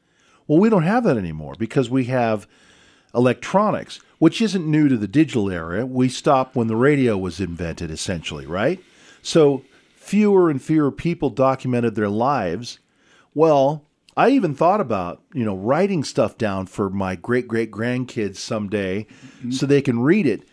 well 0.48 0.58
we 0.58 0.68
don't 0.68 0.82
have 0.82 1.04
that 1.04 1.16
anymore 1.16 1.54
because 1.56 1.88
we 1.88 2.06
have 2.06 2.48
electronics 3.14 4.00
which 4.18 4.42
isn't 4.42 4.68
new 4.68 4.88
to 4.88 4.96
the 4.96 5.06
digital 5.06 5.48
era 5.48 5.86
we 5.86 6.08
stopped 6.08 6.56
when 6.56 6.66
the 6.66 6.74
radio 6.74 7.16
was 7.16 7.38
invented 7.38 7.88
essentially 7.88 8.46
right 8.46 8.80
so 9.22 9.62
fewer 10.04 10.50
and 10.50 10.60
fewer 10.60 10.90
people 10.90 11.30
documented 11.30 11.94
their 11.94 12.10
lives. 12.10 12.78
Well, 13.34 13.84
I 14.16 14.30
even 14.30 14.54
thought 14.54 14.80
about, 14.80 15.22
you 15.32 15.44
know, 15.44 15.56
writing 15.56 16.04
stuff 16.04 16.38
down 16.38 16.66
for 16.66 16.88
my 16.90 17.16
great 17.16 17.48
great 17.48 17.70
grandkids 17.70 18.36
someday 18.36 19.04
mm-hmm. 19.04 19.50
so 19.50 19.66
they 19.66 19.82
can 19.82 20.00
read 20.00 20.26
it. 20.26 20.48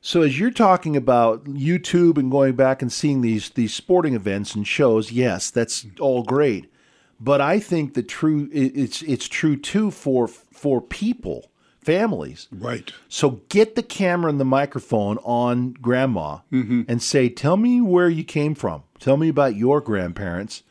So 0.00 0.22
as 0.22 0.38
you're 0.38 0.50
talking 0.50 0.96
about 0.96 1.44
YouTube 1.44 2.16
and 2.16 2.30
going 2.30 2.54
back 2.54 2.82
and 2.82 2.92
seeing 2.92 3.22
these 3.22 3.50
these 3.50 3.74
sporting 3.74 4.14
events 4.14 4.54
and 4.54 4.66
shows, 4.66 5.12
yes, 5.12 5.50
that's 5.50 5.86
all 6.00 6.22
great. 6.22 6.70
But 7.18 7.40
I 7.40 7.60
think 7.60 7.94
the 7.94 8.02
true 8.02 8.48
it's 8.52 9.02
it's 9.02 9.28
true 9.28 9.56
too 9.56 9.90
for 9.90 10.28
for 10.28 10.80
people 10.80 11.50
families. 11.80 12.48
Right. 12.50 12.92
So 13.08 13.42
get 13.48 13.76
the 13.76 13.82
camera 13.82 14.28
and 14.28 14.40
the 14.40 14.44
microphone 14.44 15.18
on 15.18 15.72
grandma 15.74 16.38
mm-hmm. 16.52 16.82
and 16.88 17.02
say, 17.02 17.28
"Tell 17.28 17.56
me 17.56 17.80
where 17.80 18.08
you 18.08 18.24
came 18.24 18.54
from. 18.54 18.82
Tell 18.98 19.16
me 19.16 19.28
about 19.28 19.54
your 19.56 19.80
grandparents." 19.80 20.62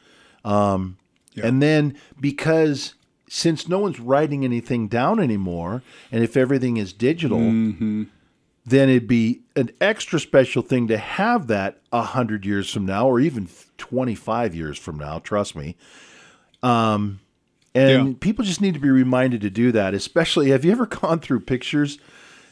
Um, 0.44 0.98
yeah. 1.36 1.46
And 1.46 1.62
then 1.62 1.96
because 2.20 2.96
since 3.28 3.68
no 3.68 3.80
one's 3.80 4.00
writing 4.00 4.44
anything 4.44 4.88
down 4.88 5.20
anymore, 5.20 5.84
and 6.12 6.24
if 6.24 6.38
everything 6.38 6.78
is 6.78 6.94
digital, 6.94 7.40
mm-hmm. 7.40 8.04
then 8.66 8.90
it'd 8.90 9.08
be 9.08 9.42
an 9.56 9.72
extra 9.80 10.20
special 10.20 10.62
thing 10.62 10.88
to 10.88 10.98
have 10.98 11.48
that 11.48 11.82
a 11.92 12.02
hundred 12.02 12.46
years 12.46 12.72
from 12.72 12.86
now, 12.86 13.08
or 13.08 13.20
even 13.20 13.50
twenty-five 13.78 14.56
years 14.56 14.78
from 14.78 14.98
now. 14.98 15.20
Trust 15.20 15.56
me. 15.56 15.76
Um, 16.64 17.20
and 17.74 18.08
yeah. 18.08 18.14
people 18.20 18.46
just 18.46 18.62
need 18.62 18.74
to 18.74 18.80
be 18.80 18.90
reminded 18.90 19.42
to 19.42 19.50
do 19.50 19.72
that. 19.72 19.94
Especially, 19.94 20.50
have 20.50 20.64
you 20.64 20.72
ever 20.72 20.86
gone 20.86 21.20
through 21.20 21.42
pictures? 21.42 22.00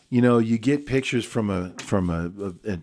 You 0.10 0.22
know, 0.22 0.38
you 0.38 0.58
get 0.58 0.86
pictures 0.86 1.26
from 1.26 1.50
a 1.50 1.69
from 1.80 2.10
a, 2.10 2.32
a, 2.69 2.74
a 2.74 2.80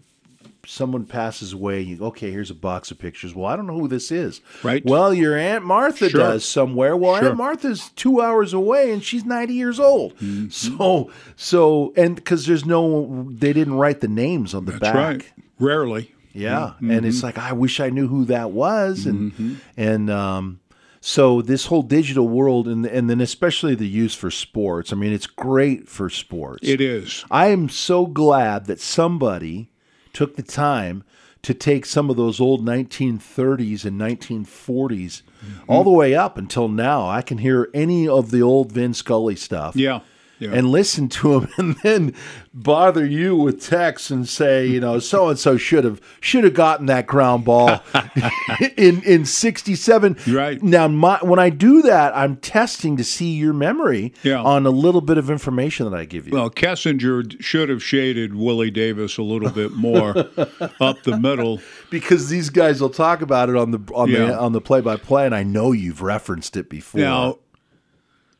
someone 0.70 1.04
passes 1.04 1.52
away. 1.52 1.80
You 1.80 2.02
okay? 2.06 2.30
Here's 2.30 2.50
a 2.50 2.54
box 2.54 2.90
of 2.90 2.98
pictures. 2.98 3.34
Well, 3.34 3.46
I 3.46 3.56
don't 3.56 3.66
know 3.66 3.78
who 3.78 3.88
this 3.88 4.10
is. 4.12 4.40
Right. 4.62 4.84
Well, 4.84 5.12
your 5.12 5.36
aunt 5.36 5.64
Martha 5.64 6.08
Sure. 6.08 6.20
does 6.20 6.44
somewhere. 6.44 6.96
Well, 6.96 7.16
Sure. 7.18 7.28
Aunt 7.30 7.36
Martha's 7.36 7.90
two 7.96 8.20
hours 8.20 8.52
away, 8.52 8.92
and 8.92 9.02
she's 9.02 9.24
ninety 9.24 9.54
years 9.54 9.80
old. 9.80 10.16
Mm-hmm. 10.18 10.48
So, 10.50 11.10
so, 11.36 11.92
and 11.96 12.14
because 12.14 12.46
there's 12.46 12.64
no, 12.64 13.26
they 13.30 13.52
didn't 13.52 13.74
write 13.74 14.00
the 14.00 14.08
names 14.08 14.54
on 14.54 14.64
the 14.64 14.72
That's 14.72 14.82
back. 14.82 14.94
right. 14.96 15.32
Rarely. 15.58 16.14
Yeah, 16.32 16.74
Mm-hmm. 16.76 16.90
and 16.92 17.06
it's 17.06 17.24
like 17.24 17.38
I 17.38 17.52
wish 17.52 17.80
I 17.80 17.90
knew 17.90 18.06
who 18.06 18.24
that 18.26 18.52
was, 18.52 19.04
and 19.04 19.60
and 19.76 20.08
um, 20.08 20.60
so 21.00 21.42
this 21.42 21.66
whole 21.66 21.82
digital 21.82 22.28
world, 22.28 22.68
and 22.68 22.86
and 22.86 23.10
then 23.10 23.20
especially 23.20 23.74
the 23.74 23.88
use 23.88 24.14
for 24.14 24.30
sports. 24.30 24.92
I 24.92 24.96
mean, 24.96 25.12
it's 25.12 25.26
great 25.26 25.88
for 25.88 26.08
sports. 26.08 26.60
It 26.68 26.80
is. 26.80 27.24
I 27.32 27.48
am 27.48 27.68
so 27.68 28.06
glad 28.06 28.66
that 28.66 28.78
somebody 28.78 29.69
took 30.12 30.36
the 30.36 30.42
time 30.42 31.04
to 31.42 31.54
take 31.54 31.86
some 31.86 32.10
of 32.10 32.16
those 32.16 32.40
old 32.40 32.64
1930s 32.64 33.84
and 33.84 33.98
1940s 33.98 34.46
mm-hmm. 34.46 35.22
all 35.68 35.84
the 35.84 35.90
way 35.90 36.14
up 36.14 36.36
until 36.36 36.68
now. 36.68 37.08
I 37.08 37.22
can 37.22 37.38
hear 37.38 37.70
any 37.72 38.06
of 38.06 38.30
the 38.30 38.42
old 38.42 38.72
Vin 38.72 38.92
Scully 38.94 39.36
stuff 39.36 39.74
Yeah. 39.76 40.00
Yeah. 40.40 40.50
and 40.54 40.70
listen 40.70 41.08
to 41.10 41.40
him 41.40 41.48
and 41.58 41.76
then 41.82 42.14
bother 42.52 43.04
you 43.06 43.36
with 43.36 43.60
texts 43.64 44.10
and 44.10 44.28
say, 44.28 44.66
you 44.66 44.80
know, 44.80 44.98
so 44.98 45.28
and 45.28 45.38
so 45.38 45.56
should 45.56 45.84
have 45.84 46.00
should 46.20 46.42
have 46.44 46.54
gotten 46.54 46.86
that 46.86 47.06
ground 47.06 47.44
ball 47.44 47.80
in 48.76 49.02
in 49.02 49.24
67. 49.24 50.16
Right. 50.28 50.62
Now 50.62 50.88
my 50.88 51.18
when 51.22 51.38
I 51.38 51.50
do 51.50 51.82
that, 51.82 52.16
I'm 52.16 52.36
testing 52.36 52.96
to 52.96 53.04
see 53.04 53.32
your 53.34 53.52
memory 53.52 54.12
Yeah. 54.22 54.42
on 54.42 54.66
a 54.66 54.70
little 54.70 55.00
bit 55.00 55.18
of 55.18 55.30
information 55.30 55.88
that 55.90 55.96
I 55.96 56.04
give 56.06 56.26
you. 56.26 56.32
Well, 56.32 56.50
Kessinger 56.50 57.40
should 57.42 57.68
have 57.68 57.82
shaded 57.82 58.34
Willie 58.34 58.70
Davis 58.70 59.18
a 59.18 59.22
little 59.22 59.50
bit 59.50 59.72
more 59.72 60.16
up 60.80 61.02
the 61.04 61.18
middle. 61.20 61.60
because 61.90 62.28
these 62.30 62.50
guys 62.50 62.80
will 62.80 62.90
talk 62.90 63.20
about 63.22 63.48
it 63.48 63.56
on 63.56 63.70
the 63.72 63.80
on 63.94 64.08
Yeah. 64.08 64.26
the 64.26 64.38
on 64.40 64.52
the 64.52 64.60
play 64.60 64.80
by 64.80 64.96
play 64.96 65.26
and 65.26 65.34
I 65.34 65.42
know 65.42 65.72
you've 65.72 66.02
referenced 66.02 66.56
it 66.56 66.68
before. 66.70 67.00
Now, 67.00 67.38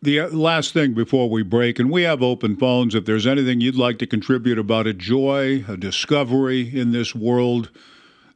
the 0.03 0.21
uh, 0.21 0.29
last 0.29 0.73
thing 0.73 0.95
before 0.95 1.29
we 1.29 1.43
break, 1.43 1.79
and 1.79 1.91
we 1.91 2.03
have 2.03 2.23
open 2.23 2.57
phones. 2.57 2.95
If 2.95 3.05
there's 3.05 3.27
anything 3.27 3.61
you'd 3.61 3.77
like 3.77 3.99
to 3.99 4.07
contribute 4.07 4.59
about 4.59 4.87
a 4.87 4.95
joy, 4.95 5.65
a 5.69 5.77
discovery 5.77 6.79
in 6.79 6.93
this 6.93 7.15
world, 7.15 7.71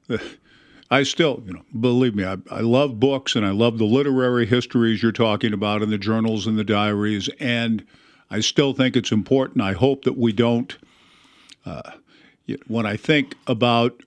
I 0.91 1.03
still, 1.03 1.43
you 1.47 1.55
know, 1.55 1.63
believe 1.79 2.15
me, 2.15 2.25
I, 2.25 2.37
I 2.51 2.61
love 2.61 3.01
books 3.01 3.35
and 3.35 3.45
I 3.45 3.51
love 3.51 3.79
the 3.79 3.87
literary 3.87 4.47
histories 4.47 5.03
you're 5.03 5.13
talking 5.13 5.53
about 5.53 5.83
in 5.83 5.91
the 5.91 5.99
journals 5.99 6.47
and 6.47 6.59
the 6.59 6.65
diaries, 6.65 7.29
and 7.41 7.85
I 8.31 8.41
still 8.41 8.75
think 8.75 8.97
it's 8.97 9.13
important. 9.13 9.63
I 9.63 9.73
hope 9.73 10.05
that 10.05 10.19
we 10.19 10.33
don't. 10.33 10.77
Uh, 11.65 11.93
when 12.69 12.85
I 12.85 12.97
think 12.97 13.37
about 13.47 14.03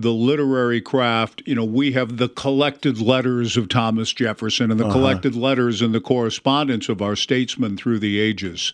the 0.00 0.12
literary 0.12 0.80
craft, 0.80 1.42
you 1.44 1.54
know, 1.54 1.64
we 1.64 1.92
have 1.92 2.18
the 2.18 2.28
collected 2.28 3.00
letters 3.00 3.56
of 3.56 3.68
Thomas 3.68 4.12
Jefferson 4.12 4.70
and 4.70 4.78
the 4.78 4.84
uh-huh. 4.84 4.92
collected 4.92 5.34
letters 5.34 5.82
and 5.82 5.94
the 5.94 6.00
correspondence 6.00 6.88
of 6.88 7.02
our 7.02 7.16
statesmen 7.16 7.76
through 7.76 7.98
the 7.98 8.20
ages. 8.20 8.72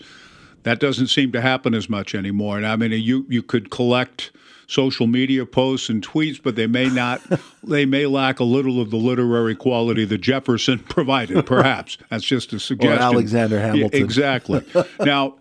That 0.64 0.80
doesn't 0.80 1.08
seem 1.08 1.32
to 1.32 1.40
happen 1.40 1.74
as 1.74 1.88
much 1.88 2.14
anymore. 2.14 2.56
And 2.56 2.66
I 2.66 2.76
mean, 2.76 2.92
you 2.92 3.26
you 3.28 3.42
could 3.42 3.70
collect 3.70 4.32
social 4.66 5.06
media 5.06 5.46
posts 5.46 5.88
and 5.88 6.06
tweets, 6.06 6.42
but 6.42 6.56
they 6.56 6.66
may 6.66 6.88
not. 6.88 7.22
they 7.62 7.87
may 7.87 8.06
lack 8.06 8.40
a 8.40 8.44
little 8.44 8.80
of 8.80 8.90
the 8.90 8.96
literary 8.96 9.54
quality 9.54 10.04
that 10.04 10.18
Jefferson 10.18 10.78
provided. 10.88 11.46
Perhaps 11.46 11.98
that's 12.10 12.24
just 12.24 12.52
a 12.52 12.60
suggestion. 12.60 12.98
Or 12.98 13.02
Alexander 13.02 13.56
Yeah, 13.56 13.66
Hamilton. 13.66 14.02
exactly. 14.02 14.64
now, 15.00 15.37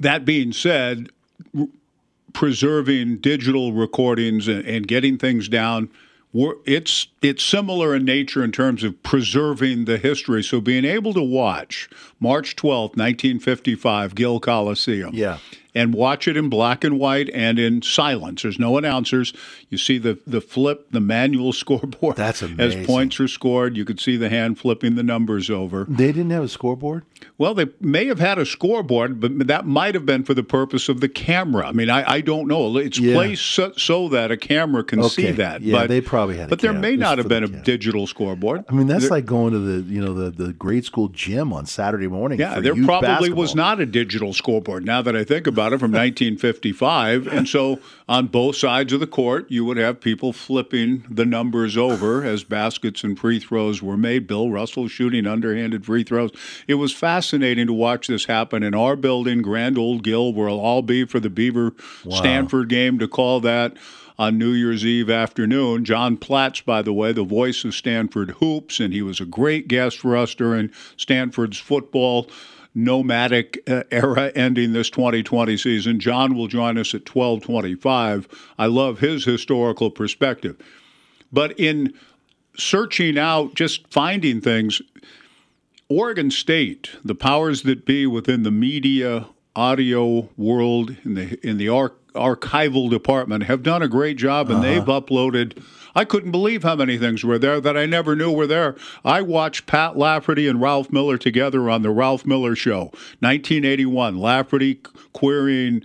that 0.00 0.24
being 0.24 0.52
said, 0.52 1.08
preserving 2.32 3.18
digital 3.18 3.72
recordings 3.72 4.48
and, 4.48 4.64
and 4.64 4.88
getting 4.88 5.18
things 5.18 5.48
down 5.48 5.90
it's 6.64 7.08
it's 7.20 7.44
similar 7.44 7.94
in 7.94 8.06
nature 8.06 8.42
in 8.42 8.50
terms 8.50 8.82
of 8.82 9.02
preserving 9.02 9.84
the 9.84 9.98
history 9.98 10.42
so 10.42 10.60
being 10.60 10.84
able 10.84 11.12
to 11.12 11.22
watch 11.22 11.90
march 12.20 12.56
twelfth, 12.56 12.96
1955 12.96 14.14
gill 14.14 14.40
coliseum 14.40 15.10
Yeah. 15.12 15.38
And 15.74 15.94
watch 15.94 16.28
it 16.28 16.36
in 16.36 16.48
black 16.48 16.84
and 16.84 16.98
white 16.98 17.30
and 17.32 17.58
in 17.58 17.80
silence 17.82 18.42
there's 18.42 18.58
no 18.58 18.76
announcers 18.76 19.32
you 19.70 19.78
see 19.78 19.98
the 19.98 20.18
the 20.26 20.40
flip 20.40 20.86
the 20.90 21.00
manual 21.00 21.52
scoreboard 21.62 22.16
That's 22.16 22.42
amazing. 22.42 22.80
as 22.80 22.86
points 22.86 23.18
are 23.20 23.28
scored 23.28 23.76
you 23.76 23.84
could 23.84 24.00
see 24.00 24.16
the 24.16 24.28
hand 24.28 24.58
flipping 24.58 24.94
the 24.96 25.02
numbers 25.02 25.48
over 25.50 25.84
They 25.88 26.06
didn't 26.12 26.30
have 26.30 26.44
a 26.44 26.48
scoreboard? 26.48 27.04
well, 27.38 27.54
they 27.54 27.66
may 27.80 28.06
have 28.06 28.18
had 28.18 28.36
a 28.38 28.44
scoreboard, 28.44 29.20
but 29.20 29.46
that 29.46 29.64
might 29.64 29.94
have 29.94 30.04
been 30.04 30.24
for 30.24 30.34
the 30.34 30.42
purpose 30.42 30.88
of 30.88 31.00
the 31.00 31.08
camera. 31.08 31.68
I 31.68 31.72
mean, 31.72 31.88
I, 31.88 32.14
I 32.14 32.20
don't 32.20 32.48
know. 32.48 32.76
It's 32.76 32.98
Yeah. 32.98 33.14
placed 33.14 33.44
so, 33.46 33.72
so 33.76 34.08
that 34.08 34.32
a 34.32 34.36
camera 34.36 34.82
can 34.82 35.04
see 35.08 35.30
that. 35.30 35.62
Yeah, 35.62 35.82
but, 35.82 35.88
they 35.88 36.00
probably 36.00 36.36
had 36.36 36.46
a 36.46 36.50
But 36.50 36.58
there 36.60 36.72
may 36.72 36.96
not 36.96 37.18
have 37.18 37.28
been 37.28 37.44
a 37.44 37.48
digital 37.48 38.08
scoreboard. 38.08 38.64
I 38.68 38.72
mean, 38.72 38.88
that's 38.88 39.02
There- 39.04 39.10
like 39.12 39.24
going 39.26 39.52
to 39.52 39.60
the 39.60 39.88
you 39.92 40.00
know 40.00 40.12
the, 40.14 40.30
the 40.30 40.52
grade 40.52 40.84
school 40.84 41.08
gym 41.08 41.52
on 41.52 41.64
Saturday 41.66 42.08
morning. 42.08 42.40
Yeah, 42.40 42.58
there 42.58 42.74
probably 42.74 43.32
was 43.32 43.54
not 43.54 43.78
a 43.80 43.86
digital 43.86 44.32
scoreboard. 44.32 44.84
Now 44.84 45.00
that 45.02 45.14
I 45.14 45.22
think 45.22 45.46
about 45.46 45.61
it, 45.68 45.78
from 45.78 45.92
1955, 45.92 47.26
and 47.26 47.48
so 47.48 47.78
on 48.08 48.26
both 48.26 48.56
sides 48.56 48.92
of 48.92 49.00
the 49.00 49.06
court, 49.06 49.50
you 49.50 49.64
would 49.64 49.76
have 49.76 50.00
people 50.00 50.32
flipping 50.32 51.04
the 51.08 51.24
numbers 51.24 51.76
over 51.76 52.24
as 52.24 52.42
baskets 52.42 53.04
and 53.04 53.18
free 53.18 53.38
throws 53.38 53.82
were 53.82 53.96
made. 53.96 54.26
Bill 54.26 54.50
Russell 54.50 54.88
shooting 54.88 55.26
underhanded 55.26 55.86
free 55.86 56.04
throws. 56.04 56.30
It 56.66 56.74
was 56.74 56.92
fascinating 56.92 57.66
to 57.66 57.72
watch 57.72 58.08
this 58.08 58.24
happen 58.24 58.62
in 58.62 58.74
our 58.74 58.96
building, 58.96 59.42
Grand 59.42 59.78
Old 59.78 60.02
Gill, 60.02 60.32
where 60.32 60.48
it'll 60.48 60.60
all 60.60 60.82
be 60.82 61.04
for 61.04 61.20
the 61.20 61.30
Beaver 61.30 61.74
Stanford 62.10 62.68
game 62.68 62.98
to 62.98 63.06
call 63.06 63.40
that 63.40 63.76
on 64.18 64.38
New 64.38 64.52
Year's 64.52 64.84
Eve 64.84 65.10
afternoon. 65.10 65.84
John 65.84 66.16
Platz, 66.16 66.60
by 66.60 66.82
the 66.82 66.92
way, 66.92 67.12
the 67.12 67.24
voice 67.24 67.64
of 67.64 67.74
Stanford 67.74 68.30
Hoops, 68.38 68.78
and 68.78 68.92
he 68.92 69.02
was 69.02 69.20
a 69.20 69.24
great 69.24 69.68
guest 69.68 69.98
for 69.98 70.16
us 70.16 70.34
during 70.34 70.70
Stanford's 70.96 71.58
football 71.58 72.28
nomadic 72.74 73.62
uh, 73.68 73.82
era 73.90 74.32
ending 74.34 74.72
this 74.72 74.90
2020 74.90 75.56
season. 75.56 76.00
John 76.00 76.34
will 76.34 76.48
join 76.48 76.78
us 76.78 76.94
at 76.94 77.14
1225. 77.14 78.28
I 78.58 78.66
love 78.66 79.00
his 79.00 79.24
historical 79.24 79.90
perspective. 79.90 80.56
But 81.32 81.58
in 81.58 81.94
searching 82.56 83.18
out, 83.18 83.54
just 83.54 83.86
finding 83.88 84.40
things, 84.40 84.80
Oregon 85.88 86.30
State, 86.30 86.90
the 87.04 87.14
powers 87.14 87.62
that 87.62 87.84
be 87.84 88.06
within 88.06 88.42
the 88.42 88.50
media 88.50 89.26
audio 89.54 90.30
world 90.36 90.96
in 91.04 91.14
the 91.14 91.46
in 91.46 91.58
the 91.58 91.68
arch, 91.68 91.92
archival 92.14 92.90
department 92.90 93.44
have 93.44 93.62
done 93.62 93.82
a 93.82 93.88
great 93.88 94.16
job 94.16 94.50
and 94.50 94.62
they've 94.62 94.84
uploaded 94.84 95.62
I 95.94 96.04
couldn't 96.04 96.30
believe 96.30 96.62
how 96.62 96.76
many 96.76 96.98
things 96.98 97.24
were 97.24 97.38
there 97.38 97.60
that 97.60 97.76
I 97.76 97.86
never 97.86 98.16
knew 98.16 98.32
were 98.32 98.46
there. 98.46 98.76
I 99.04 99.22
watched 99.22 99.66
Pat 99.66 99.96
Lafferty 99.96 100.48
and 100.48 100.60
Ralph 100.60 100.90
Miller 100.90 101.18
together 101.18 101.68
on 101.68 101.82
the 101.82 101.90
Ralph 101.90 102.24
Miller 102.24 102.56
show, 102.56 102.84
1981. 103.20 104.18
Lafferty 104.18 104.80
querying 105.12 105.82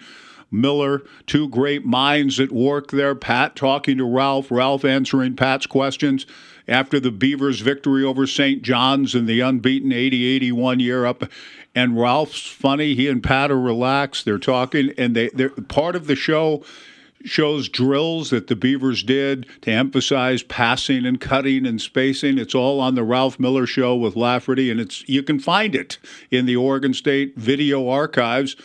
Miller, 0.50 1.04
two 1.26 1.50
great 1.50 1.86
minds 1.86 2.40
at 2.40 2.52
work 2.52 2.92
there. 2.92 3.16
Pat 3.16 3.56
talking 3.56 3.98
to 3.98 4.06
Ralph, 4.06 4.50
Ralph 4.50 4.86
answering 4.86 5.36
Pat's 5.36 5.66
questions 5.66 6.26
after 6.68 7.00
the 7.00 7.12
Beavers' 7.12 7.62
victory 7.62 8.04
over 8.04 8.26
St. 8.28 8.62
John's 8.62 9.16
in 9.16 9.26
the 9.26 9.42
unbeaten 9.42 9.92
80 9.92 10.26
81 10.26 10.80
year 10.80 11.06
up. 11.06 11.24
And 11.76 12.00
Ralph's 12.00 12.48
funny. 12.48 12.96
He 12.96 13.08
and 13.08 13.22
Pat 13.22 13.52
are 13.52 13.60
relaxed. 13.60 14.26
They're 14.26 14.40
talking, 14.40 14.94
and 14.98 15.16
they, 15.16 15.30
they're 15.30 15.50
part 15.50 15.96
of 15.96 16.08
the 16.08 16.16
show 16.16 16.64
shows 17.28 17.70
drills 17.70 18.30
that 18.30 18.48
the 18.48 18.56
Beavers 18.56 19.04
did 19.04 19.46
to 19.62 19.72
emphasize 19.72 20.44
passing 20.44 21.06
and 21.06 21.20
cutting 21.20 21.66
and 21.66 21.82
spacing. 21.82 22.38
It's 22.38 22.56
all 22.56 22.80
on 22.80 22.96
the 22.96 23.04
Ralph 23.04 23.40
Miller 23.40 23.68
show 23.68 23.96
with 23.96 24.16
Lafferty, 24.16 24.72
and 24.72 24.80
it's 24.80 25.08
you 25.08 25.24
can 25.24 25.40
find 25.40 25.76
it 25.76 25.98
in 26.32 26.46
the 26.46 26.56
Oregon 26.56 26.94
State 26.94 27.36
video 27.38 27.88
archives. 27.88 28.56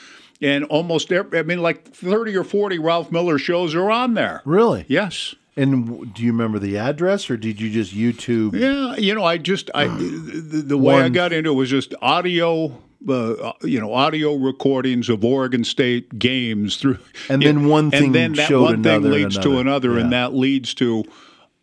And 0.41 0.65
almost, 0.65 1.13
every, 1.13 1.39
I 1.39 1.43
mean, 1.43 1.63
like 1.63 1.89
30 1.89 2.37
or 2.37 2.43
40 2.43 2.79
Ralph 2.81 3.13
Miller 3.13 3.39
shows 3.39 3.77
are 3.77 3.91
on 3.91 4.15
there. 4.15 4.43
Really? 4.45 4.85
Yes. 4.89 5.37
And 5.55 6.13
do 6.15 6.23
you 6.23 6.33
remember 6.33 6.59
the 6.59 6.79
address, 6.79 7.29
or 7.29 7.37
did 7.37 7.61
you 7.61 7.71
just 7.71 7.95
YouTube? 7.95 8.59
Yeah, 8.59 8.97
you 8.97 9.15
know, 9.15 9.23
I 9.23 9.37
just 9.37 9.71
I 9.75 9.87
the, 9.87 10.65
the 10.67 10.79
way 10.79 10.95
I 10.95 11.11
got 11.11 11.35
into 11.35 11.51
it 11.51 11.55
was 11.55 11.69
just 11.69 11.95
audio, 12.01 12.79
uh, 13.09 13.53
you 13.63 13.81
know, 13.81 13.93
audio 13.93 14.35
recordings 14.35 15.09
of 15.09 15.25
Oregon 15.25 15.65
State 15.65 16.19
games 16.19 16.77
through, 16.77 16.99
And 17.29 17.43
then 17.43 17.67
one 17.67 17.91
thing 17.91 18.07
and 18.07 18.15
then 18.15 18.33
that 18.35 18.49
showed 18.49 18.63
one 18.63 18.75
another 18.75 18.95
and 18.95 19.15
leads 19.15 19.39
to 19.39 19.59
another. 19.59 19.61
another, 19.61 19.99
and 19.99 20.13
that 20.13 20.35
leads 20.35 20.75
to 20.75 21.05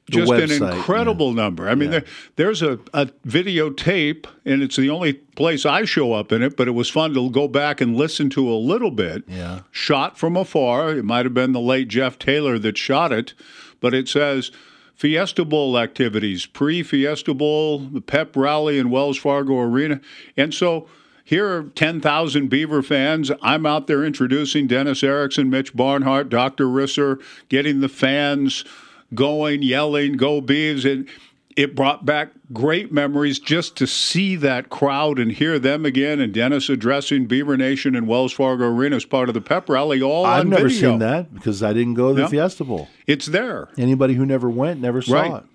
just 0.10 0.32
an 0.32 0.40
website, 0.50 0.76
incredible 0.76 1.34
number. 1.34 1.70
I 1.70 1.76
mean, 1.76 1.92
there, 1.92 2.04
there's 2.36 2.62
a, 2.62 2.80
a 2.94 3.08
videotape, 3.28 4.26
and 4.46 4.62
it's 4.62 4.76
the 4.76 4.90
only 4.90 5.14
place 5.14 5.66
I 5.66 5.86
show 5.86 6.14
up 6.14 6.32
in 6.32 6.42
it, 6.42 6.58
but 6.58 6.68
it 6.68 6.72
was 6.72 6.90
fun 6.90 7.14
to 7.14 7.30
go 7.30 7.48
back 7.48 7.82
and 7.82 7.96
listen 7.96 8.30
to 8.32 8.50
a 8.50 8.56
little 8.56 8.92
bit. 8.92 9.24
Yeah. 9.28 9.62
Shot 9.72 10.18
from 10.18 10.36
afar. 10.36 10.92
It 10.92 11.06
might 11.06 11.26
have 11.26 11.34
been 11.34 11.52
the 11.52 11.60
late 11.60 11.88
Jeff 11.88 12.18
Taylor 12.18 12.58
that 12.60 12.78
shot 12.78 13.12
it, 13.12 13.34
but 13.80 13.94
it 13.94 14.08
says 14.08 14.52
Fiesta 14.96 15.46
Bowl 15.46 15.78
activities, 15.78 16.46
pre 16.46 16.84
Fiesta 16.84 17.34
Bowl, 17.34 17.80
the 17.80 18.02
pep 18.02 18.36
rally 18.36 18.78
in 18.78 18.90
Wells 18.90 19.18
Fargo 19.18 19.60
Arena. 19.60 20.02
And 20.36 20.54
so 20.54 20.88
here 21.30 21.48
are 21.48 21.64
10,000 21.76 22.48
Beaver 22.48 22.82
fans. 22.82 23.32
I'm 23.44 23.68
out 23.68 23.86
there 23.86 24.04
introducing 24.04 24.66
Dennis 24.66 25.04
Erickson, 25.04 25.48
Mitch 25.48 25.76
Barnhart, 25.76 26.28
Dr. 26.28 26.66
Risser, 26.66 27.22
getting 27.50 27.82
the 27.82 27.88
fans 27.88 28.66
going, 29.14 29.62
yelling, 29.62 30.14
go 30.14 30.42
Beavs. 30.42 30.92
And 30.92 31.08
it 31.56 31.76
brought 31.76 32.04
back 32.04 32.32
great 32.52 32.92
memories 32.92 33.38
just 33.38 33.76
to 33.76 33.86
see 33.86 34.38
that 34.38 34.70
crowd 34.70 35.20
and 35.20 35.32
hear 35.32 35.60
them 35.60 35.86
again 35.86 36.20
and 36.20 36.34
Dennis 36.34 36.68
addressing 36.68 37.28
Beaver 37.28 37.58
Nation 37.58 37.96
and 37.96 38.08
Wells 38.08 38.34
Fargo 38.34 38.66
Arena 38.66 38.96
as 38.96 39.06
part 39.06 39.30
of 39.30 39.36
the 39.36 39.42
pep 39.42 39.70
rally 39.70 40.02
all 40.02 40.26
I've 40.26 40.40
on 40.40 40.50
never 40.50 40.68
video. 40.68 40.94
seen 40.94 41.00
that 41.00 41.32
because 41.32 41.62
I 41.62 41.74
didn't 41.74 41.94
go 41.94 42.16
to 42.16 42.24
the. 42.24 42.28
Fiesta 42.28 42.64
Bowl. 42.64 42.88
It's 43.06 43.28
there. 43.28 43.70
Anybody 43.78 44.16
who 44.16 44.26
never 44.26 44.50
went 44.50 44.82
never 44.82 45.04
saw 45.04 45.14
right. 45.14 45.44
it. 45.44 45.50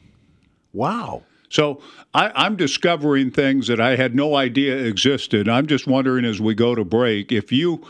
Wow. 0.72 1.24
So 1.48 1.80
I, 2.12 2.46
am 2.46 2.57
discovering 2.57 3.30
things 3.30 3.66
that 3.68 3.80
I 3.80 3.96
had 3.96 4.14
no 4.14 4.35
idea 4.35 4.76
existed. 4.76 5.48
I'm 5.48 5.66
just 5.66 5.87
wondering 5.87 6.24
as 6.24 6.40
we 6.40 6.54
go 6.54 6.74
to 6.74 6.85
break 6.85 7.33
if 7.33 7.52
you, 7.52 7.87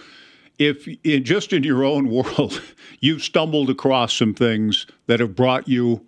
if 0.58 0.86
in, 1.04 1.24
just 1.24 1.52
in 1.52 1.64
your 1.64 1.84
own 1.84 2.08
world, 2.10 2.60
you've 3.00 3.22
stumbled 3.22 3.70
across 3.70 4.14
some 4.14 4.34
things 4.34 4.86
that 5.06 5.20
have 5.20 5.34
brought 5.34 5.68
you 5.68 6.06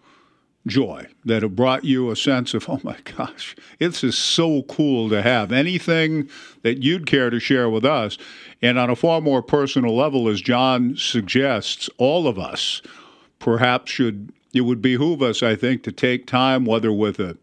joy 0.66 1.06
that 1.24 1.42
have 1.42 1.54
brought 1.54 1.84
you 1.84 2.10
a 2.10 2.16
sense 2.16 2.52
of, 2.52 2.68
oh 2.68 2.80
my 2.82 2.96
gosh, 3.16 3.54
this 3.78 4.02
is 4.02 4.16
so 4.16 4.62
cool 4.62 5.08
to 5.08 5.22
have. 5.22 5.52
Anything 5.52 6.28
that 6.62 6.82
you'd 6.82 7.06
care 7.06 7.30
to 7.30 7.38
share 7.38 7.70
with 7.70 7.84
us. 7.84 8.18
And 8.60 8.78
on 8.78 8.90
a 8.90 8.96
far 8.96 9.20
more 9.20 9.42
personal 9.42 9.96
level, 9.96 10.28
as 10.28 10.40
John 10.40 10.96
suggests, 10.96 11.88
all 11.98 12.26
of 12.26 12.38
us 12.38 12.82
perhaps 13.38 13.92
should, 13.92 14.32
it 14.56 14.62
would 14.62 14.82
behoove 14.82 15.22
us, 15.22 15.42
I 15.42 15.54
think, 15.54 15.82
to 15.82 15.92
take 15.92 16.26
time, 16.26 16.64
whether 16.64 16.92
with 16.92 17.20
a, 17.20 17.36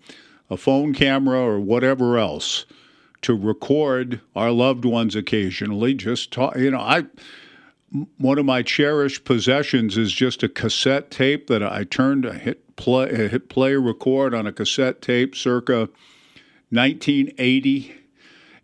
a 0.49 0.57
phone 0.57 0.93
camera 0.93 1.39
or 1.39 1.59
whatever 1.59 2.17
else, 2.17 2.65
to 3.21 3.35
record 3.35 4.19
our 4.35 4.51
loved 4.51 4.83
ones 4.83 5.15
occasionally. 5.15 5.93
Just 5.93 6.31
talk, 6.31 6.57
you 6.57 6.71
know, 6.71 6.79
I 6.79 7.05
one 8.17 8.39
of 8.39 8.45
my 8.45 8.63
cherished 8.63 9.23
possessions 9.23 9.97
is 9.97 10.11
just 10.11 10.41
a 10.41 10.49
cassette 10.49 11.11
tape 11.11 11.45
that 11.45 11.61
I 11.61 11.83
turned, 11.83 12.25
I 12.25 12.39
hit 12.39 12.75
play, 12.75 13.29
hit 13.29 13.49
play 13.49 13.75
record 13.75 14.33
on 14.33 14.47
a 14.47 14.51
cassette 14.51 14.99
tape 15.01 15.35
circa 15.35 15.89
1980 16.71 17.95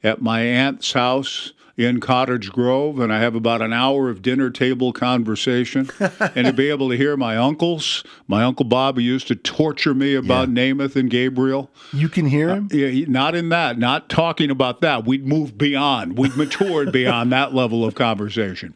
at 0.03 0.21
my 0.21 0.41
aunt's 0.41 0.93
house 0.93 1.53
in 1.79 2.01
Cottage 2.01 2.51
Grove, 2.51 2.99
and 2.99 3.11
I 3.11 3.19
have 3.19 3.35
about 3.35 3.61
an 3.61 3.71
hour 3.71 4.09
of 4.09 4.21
dinner 4.21 4.49
table 4.49 4.91
conversation. 4.91 5.89
and 6.35 6.45
to 6.45 6.51
be 6.51 6.69
able 6.69 6.89
to 6.89 6.97
hear 6.97 7.15
my 7.15 7.37
uncles, 7.37 8.03
my 8.27 8.43
uncle 8.43 8.65
Bob, 8.65 8.95
who 8.95 9.01
used 9.01 9.29
to 9.29 9.35
torture 9.35 9.93
me 9.93 10.13
about 10.13 10.49
yeah. 10.49 10.55
Namath 10.55 10.97
and 10.97 11.09
Gabriel. 11.09 11.71
You 11.93 12.09
can 12.09 12.25
hear 12.25 12.49
him? 12.49 12.67
Uh, 12.73 12.75
yeah, 12.75 13.05
not 13.07 13.33
in 13.33 13.47
that, 13.49 13.79
not 13.79 14.09
talking 14.09 14.51
about 14.51 14.81
that. 14.81 15.05
We'd 15.05 15.25
moved 15.25 15.57
beyond, 15.57 16.17
we'd 16.17 16.35
matured 16.35 16.91
beyond 16.91 17.31
that 17.31 17.53
level 17.53 17.85
of 17.85 17.95
conversation. 17.95 18.75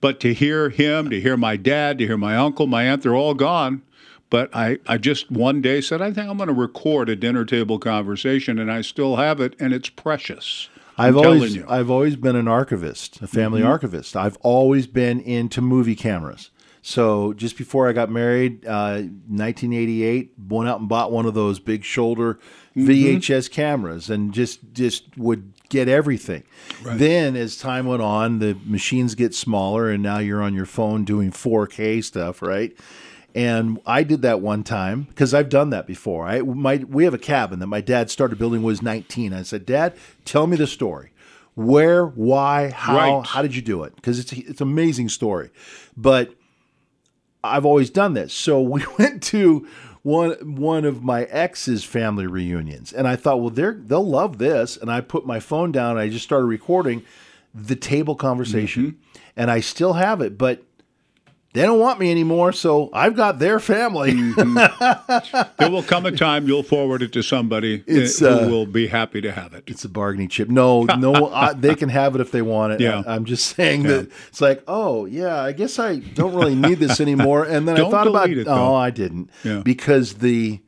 But 0.00 0.20
to 0.20 0.32
hear 0.32 0.70
him, 0.70 1.10
to 1.10 1.20
hear 1.20 1.36
my 1.36 1.56
dad, 1.56 1.98
to 1.98 2.06
hear 2.06 2.16
my 2.16 2.36
uncle, 2.36 2.68
my 2.68 2.84
aunt, 2.84 3.02
they're 3.02 3.16
all 3.16 3.34
gone. 3.34 3.82
But 4.30 4.54
I, 4.54 4.78
I 4.86 4.98
just 4.98 5.32
one 5.32 5.60
day 5.60 5.80
said, 5.80 6.00
I 6.00 6.12
think 6.12 6.30
I'm 6.30 6.36
going 6.36 6.46
to 6.46 6.54
record 6.54 7.08
a 7.08 7.16
dinner 7.16 7.44
table 7.44 7.80
conversation, 7.80 8.60
and 8.60 8.70
I 8.70 8.82
still 8.82 9.16
have 9.16 9.40
it, 9.40 9.56
and 9.58 9.72
it's 9.72 9.88
precious. 9.88 10.68
I've 10.98 11.16
always 11.16 11.54
you. 11.54 11.64
I've 11.68 11.90
always 11.90 12.16
been 12.16 12.36
an 12.36 12.48
archivist, 12.48 13.20
a 13.20 13.26
family 13.26 13.60
mm-hmm. 13.60 13.70
archivist. 13.70 14.16
I've 14.16 14.36
always 14.38 14.86
been 14.86 15.20
into 15.20 15.60
movie 15.60 15.96
cameras. 15.96 16.50
So 16.82 17.32
just 17.32 17.58
before 17.58 17.88
I 17.88 17.92
got 17.92 18.10
married, 18.10 18.64
uh, 18.64 19.02
1988, 19.26 20.34
went 20.48 20.68
out 20.68 20.78
and 20.78 20.88
bought 20.88 21.10
one 21.10 21.26
of 21.26 21.34
those 21.34 21.58
big 21.58 21.82
shoulder 21.82 22.38
mm-hmm. 22.76 22.88
VHS 22.88 23.50
cameras, 23.50 24.08
and 24.08 24.32
just 24.32 24.60
just 24.72 25.04
would 25.16 25.52
get 25.68 25.88
everything. 25.88 26.44
Right. 26.84 26.96
Then, 26.96 27.34
as 27.34 27.56
time 27.56 27.86
went 27.86 28.02
on, 28.02 28.38
the 28.38 28.56
machines 28.64 29.16
get 29.16 29.34
smaller, 29.34 29.90
and 29.90 30.00
now 30.02 30.18
you're 30.18 30.42
on 30.42 30.54
your 30.54 30.64
phone 30.64 31.04
doing 31.04 31.32
4K 31.32 32.04
stuff, 32.04 32.40
right? 32.40 32.72
And 33.36 33.78
I 33.84 34.02
did 34.02 34.22
that 34.22 34.40
one 34.40 34.64
time 34.64 35.02
because 35.02 35.34
I've 35.34 35.50
done 35.50 35.68
that 35.68 35.86
before. 35.86 36.26
I 36.26 36.40
my 36.40 36.78
we 36.88 37.04
have 37.04 37.12
a 37.12 37.18
cabin 37.18 37.58
that 37.58 37.66
my 37.66 37.82
dad 37.82 38.10
started 38.10 38.38
building 38.38 38.62
when 38.62 38.70
he 38.70 38.78
was 38.78 38.82
19. 38.82 39.34
I 39.34 39.42
said, 39.42 39.66
"Dad, 39.66 39.94
tell 40.24 40.46
me 40.46 40.56
the 40.56 40.66
story. 40.66 41.10
Where, 41.54 42.06
why, 42.06 42.70
how, 42.70 42.96
right. 42.96 43.26
how 43.26 43.42
did 43.42 43.54
you 43.54 43.60
do 43.60 43.84
it?" 43.84 43.94
Because 43.94 44.18
it's 44.18 44.32
it's 44.32 44.62
an 44.62 44.68
amazing 44.68 45.10
story. 45.10 45.50
But 45.98 46.34
I've 47.44 47.66
always 47.66 47.90
done 47.90 48.14
this. 48.14 48.32
So 48.32 48.58
we 48.62 48.82
went 48.98 49.22
to 49.24 49.68
one 50.02 50.30
one 50.56 50.86
of 50.86 51.04
my 51.04 51.24
ex's 51.24 51.84
family 51.84 52.26
reunions, 52.26 52.90
and 52.90 53.06
I 53.06 53.16
thought, 53.16 53.42
well, 53.42 53.50
they're 53.50 53.74
they'll 53.74 54.08
love 54.08 54.38
this. 54.38 54.78
And 54.78 54.90
I 54.90 55.02
put 55.02 55.26
my 55.26 55.40
phone 55.40 55.72
down. 55.72 55.98
I 55.98 56.08
just 56.08 56.24
started 56.24 56.46
recording 56.46 57.02
the 57.54 57.76
table 57.76 58.14
conversation, 58.14 58.92
mm-hmm. 58.92 59.18
and 59.36 59.50
I 59.50 59.60
still 59.60 59.92
have 59.92 60.22
it. 60.22 60.38
But 60.38 60.62
they 61.56 61.62
don't 61.62 61.78
want 61.78 61.98
me 61.98 62.10
anymore, 62.10 62.52
so 62.52 62.90
I've 62.92 63.16
got 63.16 63.38
their 63.38 63.58
family. 63.58 64.12
mm-hmm. 64.12 65.46
There 65.56 65.70
will 65.70 65.82
come 65.82 66.04
a 66.04 66.12
time 66.12 66.46
you'll 66.46 66.62
forward 66.62 67.00
it 67.00 67.12
to 67.14 67.22
somebody 67.22 67.82
it's, 67.86 68.18
who 68.18 68.28
uh, 68.28 68.46
will 68.46 68.66
be 68.66 68.88
happy 68.88 69.22
to 69.22 69.32
have 69.32 69.54
it. 69.54 69.64
It's 69.66 69.82
a 69.82 69.88
bargaining 69.88 70.28
chip. 70.28 70.50
No, 70.50 70.82
no, 70.82 71.32
I, 71.32 71.54
they 71.54 71.74
can 71.74 71.88
have 71.88 72.14
it 72.14 72.20
if 72.20 72.30
they 72.30 72.42
want 72.42 72.74
it. 72.74 72.80
Yeah. 72.80 73.02
I, 73.06 73.16
am 73.16 73.24
just 73.24 73.56
saying 73.56 73.84
yeah. 73.84 73.88
that 73.88 74.12
it's 74.28 74.42
like, 74.42 74.62
oh 74.68 75.06
yeah, 75.06 75.40
I 75.40 75.52
guess 75.52 75.78
I 75.78 75.96
don't 75.96 76.34
really 76.34 76.54
need 76.54 76.78
this 76.78 77.00
anymore. 77.00 77.44
And 77.44 77.66
then 77.66 77.80
I 77.80 77.90
thought 77.90 78.06
about, 78.06 78.28
it, 78.28 78.46
oh, 78.46 78.74
I 78.74 78.90
didn't, 78.90 79.30
yeah. 79.42 79.62
because 79.64 80.16
the 80.16 80.60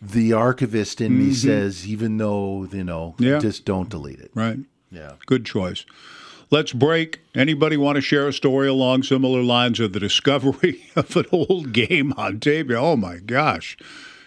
the 0.00 0.32
archivist 0.32 1.00
in 1.00 1.14
mm-hmm. 1.14 1.28
me 1.28 1.34
says, 1.34 1.88
even 1.88 2.18
though 2.18 2.68
you 2.70 2.84
know, 2.84 3.16
yeah. 3.18 3.40
just 3.40 3.64
don't 3.64 3.88
delete 3.88 4.20
it. 4.20 4.30
Right. 4.34 4.60
Yeah. 4.92 5.14
Good 5.26 5.44
choice. 5.44 5.84
Let's 6.52 6.74
break. 6.74 7.20
Anybody 7.34 7.78
want 7.78 7.96
to 7.96 8.02
share 8.02 8.28
a 8.28 8.32
story 8.32 8.68
along 8.68 9.04
similar 9.04 9.40
lines 9.40 9.80
of 9.80 9.94
the 9.94 10.00
discovery 10.00 10.84
of 10.96 11.16
an 11.16 11.24
old 11.32 11.72
game 11.72 12.12
on 12.18 12.40
tape? 12.40 12.70
Oh 12.70 12.94
my 12.94 13.16
gosh, 13.16 13.78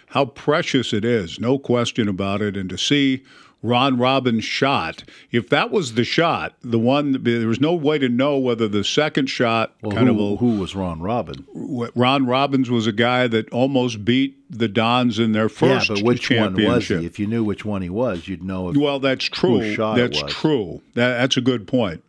how 0.08 0.26
precious 0.26 0.92
it 0.92 1.06
is. 1.06 1.40
No 1.40 1.60
question 1.60 2.10
about 2.10 2.42
it. 2.42 2.58
And 2.58 2.68
to 2.72 2.80
see 2.80 3.24
Ron 3.62 4.00
Robbins' 4.00 4.44
shot, 4.44 5.04
if 5.32 5.50
that 5.50 5.70
was 5.70 5.94
the 5.94 6.04
shot, 6.04 6.56
the 6.64 6.80
one, 6.80 7.22
there 7.22 7.48
was 7.48 7.62
no 7.62 7.76
way 7.76 8.00
to 8.00 8.10
know 8.10 8.40
whether 8.40 8.68
the 8.68 8.84
second 8.84 9.28
shot 9.28 9.76
well, 9.84 9.96
kind 9.96 10.08
who, 10.08 10.14
of. 10.16 10.34
A, 10.34 10.36
who 10.38 10.60
was 10.60 10.76
Ron 10.76 11.04
Robbins? 11.04 11.46
Ron 11.94 12.26
Robbins 12.26 12.72
was 12.72 12.88
a 12.88 12.92
guy 12.92 13.28
that 13.28 13.52
almost 13.52 14.04
beat 14.04 14.36
the 14.50 14.68
Dons 14.68 15.20
in 15.20 15.34
their 15.34 15.48
first 15.48 15.90
yeah, 15.90 15.96
but 15.98 16.04
which. 16.04 16.32
One 16.32 16.56
was 16.56 16.88
he? 16.88 17.06
If 17.06 17.20
you 17.20 17.28
knew 17.28 17.44
which 17.44 17.66
one 17.66 17.84
he 17.84 17.90
was, 17.92 18.28
you'd 18.28 18.44
know. 18.44 18.70
If, 18.72 18.78
well, 18.78 19.00
that's 19.00 19.26
true. 19.26 19.76
That's 19.76 20.24
true. 20.24 20.82
That, 20.96 21.20
that's 21.20 21.38
a 21.38 21.42
good 21.42 21.68
point 21.68 22.02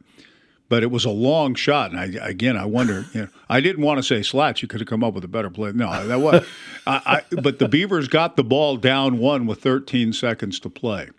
but 0.68 0.82
it 0.82 0.90
was 0.90 1.04
a 1.04 1.10
long 1.10 1.54
shot. 1.54 1.92
And 1.92 2.00
I, 2.00 2.28
again, 2.28 2.56
I 2.56 2.64
wonder. 2.64 3.06
You 3.12 3.22
know, 3.22 3.28
I 3.48 3.60
didn't 3.60 3.82
want 3.82 3.98
to 3.98 4.02
say 4.02 4.22
slats. 4.22 4.62
You 4.62 4.68
could 4.68 4.80
have 4.80 4.88
come 4.88 5.04
up 5.04 5.14
with 5.14 5.24
a 5.24 5.28
better 5.28 5.50
play. 5.50 5.72
No, 5.72 6.06
that 6.06 6.20
was. 6.20 6.46
I, 6.86 7.22
I, 7.30 7.36
but 7.40 7.58
the 7.58 7.68
Beavers 7.68 8.08
got 8.08 8.36
the 8.36 8.44
ball 8.44 8.76
down 8.76 9.18
one 9.18 9.46
with 9.46 9.60
13 9.62 10.12
seconds 10.12 10.60
to 10.60 10.70
play 10.70 11.10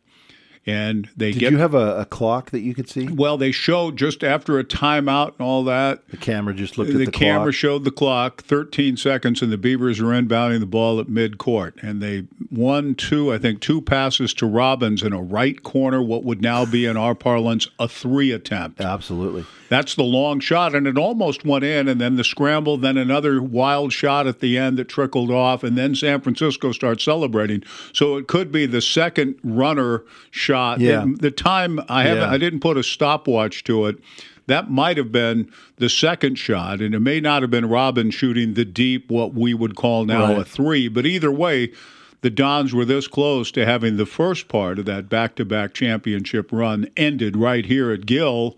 and 0.67 1.10
they 1.15 1.32
Did 1.32 1.39
get. 1.39 1.51
you 1.53 1.58
have 1.60 1.73
a, 1.73 2.01
a, 2.01 2.06
clock 2.06 2.51
that 2.51 2.60
you 2.60 2.75
could 2.75 2.89
see? 2.89 3.08
Well, 3.08 3.38
they 3.38 3.53
showed 3.53 3.95
just 3.95 4.21
after 4.21 4.60
a 4.60 4.65
timeout 4.65 5.32
and 5.39 5.41
all 5.41 5.63
that. 5.63 6.06
The 6.10 6.17
camera 6.17 6.53
just 6.53 6.77
looked 6.77 6.91
at 6.91 6.97
the, 6.97 7.06
clock. 7.06 7.13
the 7.13 7.19
camera 7.19 7.45
clock. 7.45 7.53
showed 7.53 7.84
the 7.86 7.91
clock, 7.91 8.43
13 8.43 8.97
seconds, 8.97 9.41
and 9.41 9.49
the 9.49 9.58
Beavers 9.58 10.01
were 10.01 10.12
inbounding 10.12 10.60
the 10.60 10.65
ball 10.65 10.99
at 10.99 11.08
midcourt, 11.08 11.82
and 11.82 12.03
they 12.03 12.25
won 12.51 12.95
two, 12.95 13.34
I 13.34 13.38
think, 13.38 13.62
two 13.62 13.82
passes 13.82 14.34
to 14.36 14.45
Robbins 14.45 15.03
in 15.03 15.13
a 15.13 15.21
right 15.21 15.63
corner, 15.63 16.01
what 16.01 16.25
would 16.25 16.41
now 16.41 16.65
be 16.65 16.86
in 16.86 16.97
our 16.97 17.15
parlance 17.15 17.69
a 17.80 17.88
three 17.88 18.32
attempt. 18.34 18.82
Absolutely. 18.82 19.45
That's 19.69 19.95
the 19.95 20.03
long 20.03 20.39
shot, 20.39 20.75
and 20.75 20.88
it 20.88 20.97
almost 20.97 21.45
went 21.45 21.63
in, 21.63 21.88
and 21.88 21.99
then 21.99 22.15
the 22.15 22.23
scramble, 22.23 22.77
then 22.77 22.97
another 22.97 23.41
wild 23.41 23.91
shot 23.91 24.25
at 24.25 24.39
the 24.39 24.58
end 24.58 24.77
that 24.77 24.88
trickled 24.88 25.30
off, 25.30 25.63
and 25.63 25.77
then 25.77 25.93
San 25.93 26.21
Francisco 26.21 26.71
starts 26.71 27.03
celebrating. 27.03 27.63
So 27.93 28.17
it 28.17 28.27
could 28.27 28.51
be 28.51 28.65
the 28.65 28.82
second 28.82 29.36
runner 29.43 30.03
shot. 30.32 30.80
Yeah. 30.80 31.06
The, 31.06 31.17
the 31.21 31.32
time 31.32 31.82
I 31.89 32.03
haven't, 32.03 32.23
yeah. 32.23 32.32
I 32.32 32.38
didn't 32.38 32.62
put 32.62 32.77
a 32.77 32.84
stopwatch 32.84 33.63
to 33.65 33.88
it. 33.88 33.97
That 34.45 34.71
might 34.71 34.95
have 34.95 35.12
been 35.12 35.51
the 35.75 35.89
second 35.89 36.36
shot, 36.36 36.80
and 36.80 36.95
it 36.95 37.01
may 37.01 37.19
not 37.19 37.41
have 37.41 37.51
been 37.51 37.67
Robin 37.67 38.12
shooting 38.12 38.53
the 38.53 38.63
deep, 38.63 39.12
what 39.12 39.34
we 39.34 39.53
would 39.53 39.75
call 39.75 40.06
now 40.06 40.30
right. 40.30 40.38
a 40.38 40.45
three. 40.45 40.88
But 40.88 41.06
either 41.06 41.32
way, 41.32 41.73
the 42.21 42.30
Dons 42.30 42.73
were 42.73 42.86
this 42.86 43.08
close 43.08 43.51
to 43.51 43.65
having 43.65 43.97
the 43.97 44.06
first 44.06 44.47
part 44.47 44.80
of 44.80 44.86
that 44.86 45.10
back-to-back 45.10 45.73
championship 45.73 46.51
run 46.53 46.89
ended 46.95 47.36
right 47.36 47.65
here 47.65 47.91
at 47.91 48.06
Gill 48.06 48.58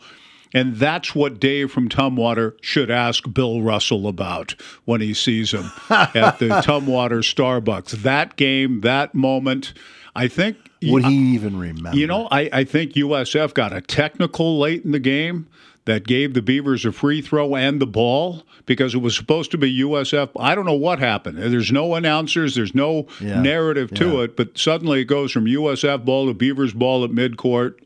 and 0.53 0.75
that's 0.77 1.13
what 1.13 1.39
Dave 1.39 1.71
from 1.71 1.89
Tumwater 1.89 2.53
should 2.61 2.89
ask 2.89 3.31
Bill 3.31 3.61
Russell 3.61 4.07
about 4.07 4.55
when 4.85 5.01
he 5.01 5.13
sees 5.13 5.51
him 5.51 5.71
at 5.89 6.39
the 6.39 6.49
Tumwater 6.63 7.21
Starbucks. 7.21 7.91
That 8.03 8.35
game, 8.35 8.81
that 8.81 9.13
moment, 9.13 9.73
I 10.15 10.27
think. 10.27 10.57
Would 10.81 11.05
he 11.05 11.15
even 11.33 11.59
remember? 11.59 11.97
You 11.97 12.07
know, 12.07 12.27
I, 12.31 12.49
I 12.51 12.63
think 12.63 12.93
USF 12.93 13.53
got 13.53 13.73
a 13.73 13.81
technical 13.81 14.57
late 14.59 14.85
in 14.85 14.91
the 14.91 14.99
game 14.99 15.47
that 15.85 16.05
gave 16.05 16.33
the 16.33 16.41
Beavers 16.41 16.85
a 16.85 16.91
free 16.91 17.21
throw 17.21 17.55
and 17.55 17.81
the 17.81 17.87
ball 17.87 18.43
because 18.65 18.93
it 18.93 18.99
was 18.99 19.15
supposed 19.15 19.51
to 19.51 19.57
be 19.57 19.81
USF. 19.81 20.29
I 20.39 20.55
don't 20.55 20.65
know 20.65 20.73
what 20.73 20.99
happened. 20.99 21.37
There's 21.37 21.71
no 21.71 21.95
announcers, 21.95 22.55
there's 22.55 22.75
no 22.75 23.07
yeah. 23.19 23.41
narrative 23.41 23.91
to 23.95 24.17
yeah. 24.17 24.23
it, 24.23 24.37
but 24.37 24.57
suddenly 24.57 25.01
it 25.01 25.05
goes 25.05 25.31
from 25.31 25.45
USF 25.45 26.05
ball 26.05 26.27
to 26.27 26.33
Beavers 26.33 26.73
ball 26.73 27.03
at 27.03 27.09
midcourt 27.09 27.79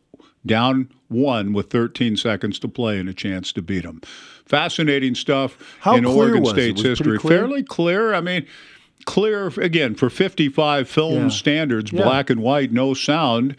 down 0.45 0.89
one 1.08 1.53
with 1.53 1.69
13 1.69 2.17
seconds 2.17 2.60
to 2.60 2.67
play 2.67 2.99
and 2.99 3.08
a 3.08 3.13
chance 3.13 3.51
to 3.53 3.62
beat 3.62 3.84
them. 3.84 4.01
Fascinating 4.45 5.15
stuff 5.15 5.58
How 5.82 5.95
in 5.95 6.06
Oregon? 6.06 6.45
State's 6.45 6.82
history. 6.82 7.17
clear? 7.17 7.39
Fairly 7.39 7.63
clear. 7.63 8.13
I 8.13 8.21
mean, 8.21 8.45
clear 9.06 9.47
again 9.58 9.95
for 9.95 10.10
55 10.10 10.88
film 10.89 11.23
Yeah. 11.23 11.27
standards, 11.29 11.91
Yeah. 11.91 12.03
black 12.03 12.29
and 12.29 12.41
white, 12.41 12.71
no 12.71 12.93
sound. 12.93 13.56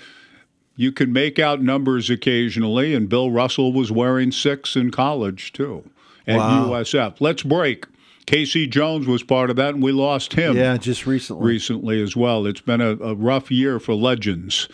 You 0.77 0.91
can 0.93 1.13
make 1.13 1.39
out 1.39 1.63
numbers 1.63 2.11
occasionally, 2.11 2.95
and 2.95 3.09
Bill 3.09 3.31
Russell 3.31 3.73
was 3.73 3.93
wearing 3.93 4.33
six 4.33 4.75
in 4.77 4.91
college 4.91 5.53
too 5.53 5.85
at 6.27 6.39
Wow. 6.39 6.71
USF. 6.71 7.21
Let's 7.21 7.43
break. 7.45 7.87
Casey 8.27 8.67
Jones 8.67 9.07
was 9.07 9.23
part 9.23 9.51
of 9.51 9.57
that, 9.57 9.75
and 9.75 9.83
we 9.83 9.93
lost 9.93 10.33
him 10.33 10.57
Yeah, 10.57 10.77
just 10.79 11.07
recently. 11.07 11.47
recently 11.47 12.03
as 12.03 12.17
well. 12.17 12.47
It's 12.47 12.63
been 12.63 12.81
a, 12.81 12.93
a 12.97 13.15
rough 13.15 13.51
year 13.51 13.79
for 13.79 13.95
legends 13.95 14.67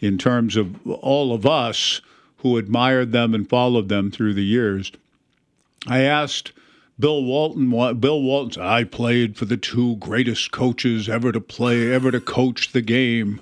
in 0.00 0.18
terms 0.18 0.56
of 0.56 0.86
all 0.86 1.32
of 1.32 1.46
us 1.46 2.00
who 2.38 2.56
admired 2.56 3.12
them 3.12 3.34
and 3.34 3.48
followed 3.48 3.88
them 3.88 4.10
through 4.10 4.34
the 4.34 4.44
years. 4.44 4.92
I 5.86 6.00
asked 6.00 6.52
Bill 6.98 7.22
Walton. 7.24 7.70
Bill 7.98 8.22
Walton 8.22 8.62
"I 8.62 8.84
played 8.84 9.36
for 9.36 9.44
the 9.44 9.56
two 9.56 9.96
greatest 9.96 10.52
coaches 10.52 11.08
ever 11.08 11.32
to 11.32 11.40
play, 11.40 11.92
ever 11.92 12.10
to 12.10 12.20
coach 12.20 12.72
the 12.72 12.82
game." 12.82 13.40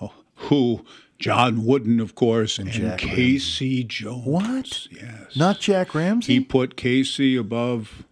Oh, 0.00 0.12
Who? 0.36 0.84
John 1.18 1.66
Wooden, 1.66 2.00
of 2.00 2.14
course, 2.14 2.58
and, 2.58 2.70
Jack 2.70 2.98
K.C. 2.98 3.84
Jones. 3.84 4.24
What? 4.24 4.86
Yes. 4.90 5.36
Not 5.36 5.60
Jack 5.60 5.94
Ramsay. 5.94 6.32
he 6.32 6.40
put 6.40 6.76
K.C. 6.78 7.36
above 7.36 8.04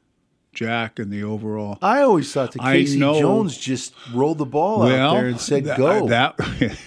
Jack 0.52 0.98
in 0.98 1.08
the 1.08 1.22
overall. 1.22 1.78
I 1.80 2.02
always 2.02 2.30
thought 2.30 2.52
that 2.52 2.60
Casey. 2.60 2.98
Jones 2.98 3.56
just 3.56 3.94
rolled 4.12 4.36
the 4.36 4.44
ball 4.44 4.82
out 4.82 5.14
there 5.14 5.26
and 5.28 5.40
said, 5.40 5.64
"Go." 5.64 6.04
Uh, 6.04 6.08
that, 6.08 6.38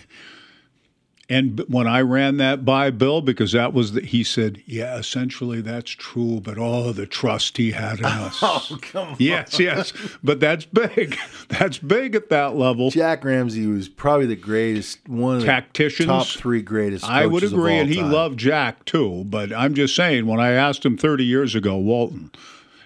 and 1.31 1.63
when 1.69 1.87
I 1.87 2.01
ran 2.01 2.35
that 2.37 2.65
by 2.65 2.89
Bill, 2.91 3.21
because 3.21 3.53
that 3.53 3.73
was 3.73 3.93
the, 3.93 4.01
he 4.01 4.21
said, 4.21 4.61
yeah, 4.65 4.97
essentially 4.97 5.61
that's 5.61 5.91
true, 5.91 6.41
but 6.41 6.57
oh, 6.57 6.91
the 6.91 7.07
trust 7.07 7.55
he 7.55 7.71
had 7.71 7.99
in 7.99 8.05
us. 8.05 8.39
oh, 8.41 8.77
come 8.81 9.09
on. 9.09 9.15
yes, 9.17 9.57
yes, 9.57 9.93
but 10.21 10.41
that's 10.41 10.65
big. 10.65 11.17
That's 11.47 11.77
big 11.77 12.15
at 12.15 12.29
that 12.29 12.55
level. 12.55 12.89
Jack 12.89 13.23
Ramsay 13.23 13.67
was 13.67 13.87
probably 13.87 14.25
the 14.25 14.35
greatest, 14.35 15.07
one 15.07 15.35
of 15.35 15.41
the 15.41 15.47
Tacticians? 15.47 16.07
top 16.07 16.27
three 16.27 16.61
greatest. 16.61 17.05
I 17.05 17.25
would 17.25 17.43
agree, 17.43 17.75
and 17.77 17.89
he 17.89 18.01
loved 18.01 18.39
Jack 18.39 18.85
too. 18.85 19.23
But 19.25 19.53
I'm 19.53 19.73
just 19.73 19.95
saying, 19.95 20.25
when 20.25 20.39
I 20.39 20.51
asked 20.51 20.85
him 20.85 20.97
30 20.97 21.23
years 21.25 21.53
ago, 21.53 21.77
Walton, 21.77 22.31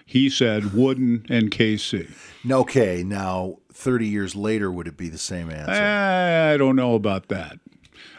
he 0.04 0.28
said 0.28 0.72
Wooden 0.74 1.26
and 1.28 1.50
KC. 1.50 2.10
Okay, 2.50 3.02
now 3.04 3.58
thirty 3.72 4.06
years 4.06 4.34
later, 4.34 4.70
would 4.70 4.88
it 4.88 4.96
be 4.96 5.08
the 5.08 5.18
same 5.18 5.50
answer? 5.50 5.72
Eh, 5.72 6.54
I 6.54 6.56
don't 6.56 6.76
know 6.76 6.94
about 6.94 7.28
that. 7.28 7.58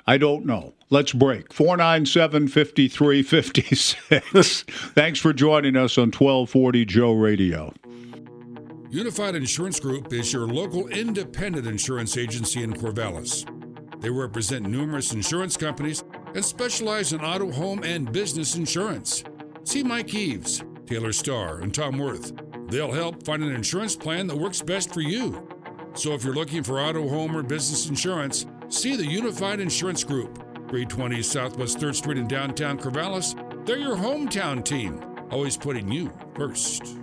I 0.08 0.17
don't 0.17 0.46
know. 0.46 0.74
Let's 0.89 1.12
break. 1.12 1.52
497 1.52 2.48
5356. 2.48 4.63
Thanks 4.93 5.20
for 5.20 5.34
joining 5.34 5.76
us 5.76 5.98
on 5.98 6.12
1240 6.12 6.86
Joe 6.86 7.12
Radio. 7.12 7.74
Unified 8.89 9.36
Insurance 9.36 9.82
Group 9.82 10.13
is 10.13 10.32
your 10.32 10.48
local 10.48 10.88
independent 10.88 11.67
insurance 11.67 12.17
agency 12.17 12.63
in 12.63 12.74
Corvallis. 12.74 13.46
They 14.00 14.10
represent 14.10 14.65
numerous 14.65 15.12
insurance 15.12 15.58
companies 15.58 16.06
and 16.34 16.46
specialize 16.46 17.12
in 17.12 17.20
auto, 17.20 17.52
home, 17.52 17.84
and 17.84 18.10
business 18.10 18.56
insurance. 18.56 19.26
See 19.65 19.84
Mike 19.84 20.13
Eves, 20.13 20.63
Taylor 20.86 21.12
Starr, 21.12 21.60
and 21.60 21.74
Tom 21.74 21.98
Worth. 21.98 22.32
They'll 22.70 22.93
help 22.93 23.26
find 23.26 23.43
an 23.43 23.52
insurance 23.52 23.98
plan 23.98 24.28
that 24.28 24.38
works 24.38 24.62
best 24.62 24.93
for 24.93 25.02
you. 25.02 25.50
So 25.96 26.13
if 26.13 26.24
you're 26.24 26.34
looking 26.34 26.63
for 26.63 26.80
auto, 26.80 27.10
home, 27.10 27.36
or 27.36 27.43
business 27.43 27.89
insurance, 27.89 28.46
see 28.69 28.95
the 28.95 29.06
Unified 29.06 29.60
Insurance 29.60 30.03
Group, 30.03 30.38
320 30.69 31.21
Southwest 31.21 31.80
3rd 31.80 31.95
Street 31.95 32.17
in 32.17 32.27
downtown 32.27 32.77
Corvallis. 32.77 33.36
They're 33.65 33.77
your 33.77 33.95
hometown 33.95 34.63
team, 34.63 35.01
always 35.32 35.58
putting 35.58 35.91
you 35.91 36.12
first. 36.36 36.97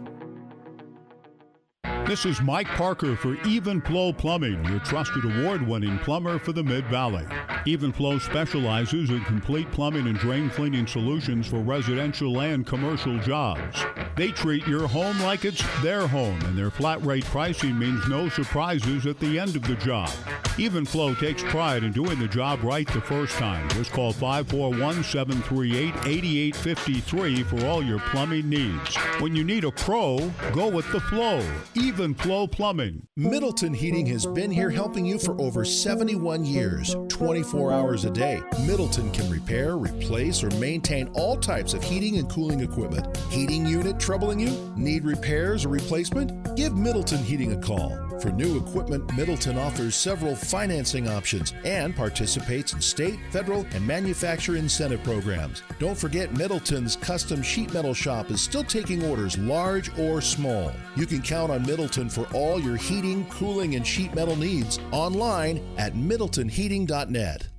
This 2.06 2.26
is 2.26 2.42
Mike 2.42 2.66
Parker 2.66 3.16
for 3.16 3.34
Even 3.46 3.80
Flow 3.80 4.12
Plumbing, 4.12 4.62
your 4.66 4.78
trusted 4.80 5.24
award 5.24 5.66
winning 5.66 5.98
plumber 6.00 6.38
for 6.38 6.52
the 6.52 6.62
Mid 6.62 6.84
Valley. 6.88 7.24
Even 7.64 7.94
Flow 7.94 8.18
specializes 8.18 9.08
in 9.08 9.22
complete 9.22 9.70
plumbing 9.70 10.06
and 10.06 10.18
drain 10.18 10.50
cleaning 10.50 10.86
solutions 10.86 11.46
for 11.46 11.60
residential 11.60 12.40
and 12.40 12.66
commercial 12.66 13.18
jobs. 13.20 13.86
They 14.16 14.32
treat 14.32 14.66
your 14.66 14.86
home 14.86 15.18
like 15.20 15.46
it's 15.46 15.64
their 15.82 16.06
home, 16.06 16.38
and 16.42 16.58
their 16.58 16.70
flat 16.70 17.02
rate 17.04 17.24
pricing 17.24 17.78
means 17.78 18.06
no 18.06 18.28
surprises 18.28 19.06
at 19.06 19.18
the 19.18 19.38
end 19.38 19.56
of 19.56 19.66
the 19.66 19.76
job. 19.76 20.10
Even 20.58 20.84
Flow 20.84 21.14
takes 21.14 21.42
pride 21.44 21.84
in 21.84 21.92
doing 21.92 22.18
the 22.20 22.28
job 22.28 22.62
right 22.62 22.86
the 22.86 23.00
first 23.00 23.34
time. 23.38 23.66
Just 23.70 23.92
call 23.92 24.12
541 24.12 25.02
738 25.02 25.94
8853 26.06 27.42
for 27.44 27.66
all 27.66 27.82
your 27.82 27.98
plumbing 27.98 28.48
needs. 28.48 28.94
When 29.18 29.34
you 29.34 29.42
need 29.42 29.64
a 29.64 29.72
pro, 29.72 30.30
go 30.52 30.68
with 30.68 30.90
the 30.92 31.00
flow. 31.00 31.42
Even 31.74 31.93
And 32.00 32.20
flow 32.20 32.48
Plumbing. 32.48 33.06
Middleton 33.16 33.72
Heating 33.72 34.04
has 34.06 34.26
been 34.26 34.50
here 34.50 34.68
helping 34.68 35.06
you 35.06 35.16
for 35.16 35.40
over 35.40 35.64
71 35.64 36.44
years, 36.44 36.96
24 37.08 37.72
hours 37.72 38.04
a 38.04 38.10
day. 38.10 38.42
Middleton 38.66 39.12
can 39.12 39.30
repair, 39.30 39.76
replace, 39.76 40.42
or 40.42 40.50
maintain 40.58 41.06
all 41.14 41.36
types 41.36 41.72
of 41.72 41.84
heating 41.84 42.18
and 42.18 42.28
cooling 42.28 42.60
equipment. 42.60 43.16
Heating 43.30 43.64
unit 43.64 44.00
troubling 44.00 44.40
you? 44.40 44.72
Need 44.76 45.04
repairs 45.04 45.64
or 45.64 45.68
replacement? 45.68 46.56
Give 46.56 46.76
Middleton 46.76 47.22
Heating 47.22 47.52
a 47.52 47.56
call. 47.56 47.96
For 48.20 48.30
new 48.30 48.58
equipment, 48.58 49.14
Middleton 49.16 49.58
offers 49.58 49.94
several 49.94 50.34
financing 50.34 51.08
options 51.08 51.52
and 51.64 51.94
participates 51.94 52.72
in 52.72 52.80
state, 52.80 53.18
federal, 53.30 53.66
and 53.72 53.86
manufacturer 53.86 54.56
incentive 54.56 55.02
programs. 55.02 55.62
Don't 55.78 55.98
forget 55.98 56.32
Middleton's 56.32 56.96
custom 56.96 57.42
sheet 57.42 57.72
metal 57.72 57.94
shop 57.94 58.30
is 58.30 58.40
still 58.40 58.64
taking 58.64 59.04
orders, 59.04 59.36
large 59.38 59.96
or 59.98 60.20
small. 60.20 60.72
You 60.96 61.06
can 61.06 61.22
count 61.22 61.50
on 61.50 61.66
Middleton 61.66 61.83
for 62.08 62.26
all 62.34 62.60
your 62.60 62.76
heating, 62.76 63.26
cooling, 63.26 63.74
and 63.74 63.86
sheet 63.86 64.14
metal 64.14 64.36
needs 64.36 64.78
online 64.92 65.60
at 65.76 65.94
middletonheating.net. 65.94 67.53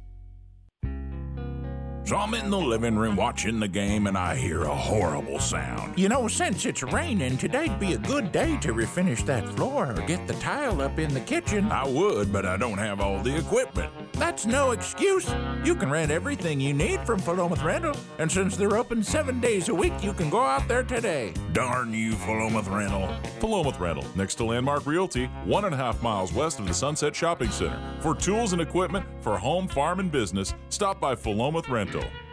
So 2.06 2.18
I'm 2.18 2.36
in 2.36 2.52
the 2.52 2.58
living 2.58 2.96
room 2.96 3.16
watching 3.16 3.60
the 3.60 3.68
game 3.68 4.06
and 4.06 4.16
I 4.16 4.36
hear 4.36 4.62
a 4.62 4.76
horrible 4.76 5.40
sound. 5.40 5.98
You 5.98 6.08
know, 6.08 6.28
since 6.28 6.64
it's 6.68 6.84
raining, 6.84 7.36
today'd 7.36 7.80
be 7.80 7.94
a 7.94 7.98
good 7.98 8.32
day 8.32 8.58
to 8.58 8.74
refinish 8.74 9.26
that 9.26 9.44
floor 9.56 9.90
or 9.90 10.06
get 10.06 10.28
the 10.28 10.36
tile 10.36 10.84
up 10.84 11.00
in 11.00 11.12
the 11.16 11.20
kitchen. 11.20 11.72
I 11.72 11.88
would, 11.88 12.32
but 12.32 12.46
I 12.46 12.58
don't 12.58 12.78
have 12.78 13.02
all 13.02 13.24
the 13.24 13.36
equipment. 13.36 13.92
That's 14.14 14.46
no 14.46 14.70
excuse. 14.72 15.28
You 15.64 15.74
can 15.74 15.90
rent 15.90 16.12
everything 16.12 16.62
you 16.62 16.74
need 16.76 17.00
from 17.08 17.20
Philomath 17.20 17.64
Rental, 17.64 17.96
and 18.20 18.32
since 18.32 18.56
they're 18.56 18.78
open 18.78 19.04
seven 19.04 19.42
days 19.42 19.70
a 19.70 19.74
week, 19.74 19.94
you 20.02 20.14
can 20.14 20.30
go 20.30 20.42
out 20.42 20.68
there 20.68 20.84
today. 20.84 21.34
Darn 21.54 21.92
you, 21.92 22.12
Philomath 22.14 22.72
Rental. 22.72 23.10
Philomath 23.40 23.80
Rental, 23.80 24.06
next 24.16 24.36
to 24.36 24.46
Landmark 24.46 24.86
Realty, 24.86 25.26
one 25.44 25.66
and 25.66 25.74
a 25.74 25.78
half 25.78 26.02
miles 26.04 26.32
west 26.32 26.60
of 26.60 26.68
the 26.68 26.74
Sunset 26.74 27.16
Shopping 27.16 27.50
Center. 27.50 27.82
For 28.00 28.14
tools 28.14 28.54
and 28.54 28.62
equipment 28.62 29.06
for 29.22 29.38
home, 29.38 29.68
farm, 29.68 30.00
and 30.00 30.12
business, 30.12 30.54
stop 30.70 31.00
by 31.02 31.16
Philomath 31.16 31.68
Rental. 31.68 31.95
Cristo. 31.96 32.25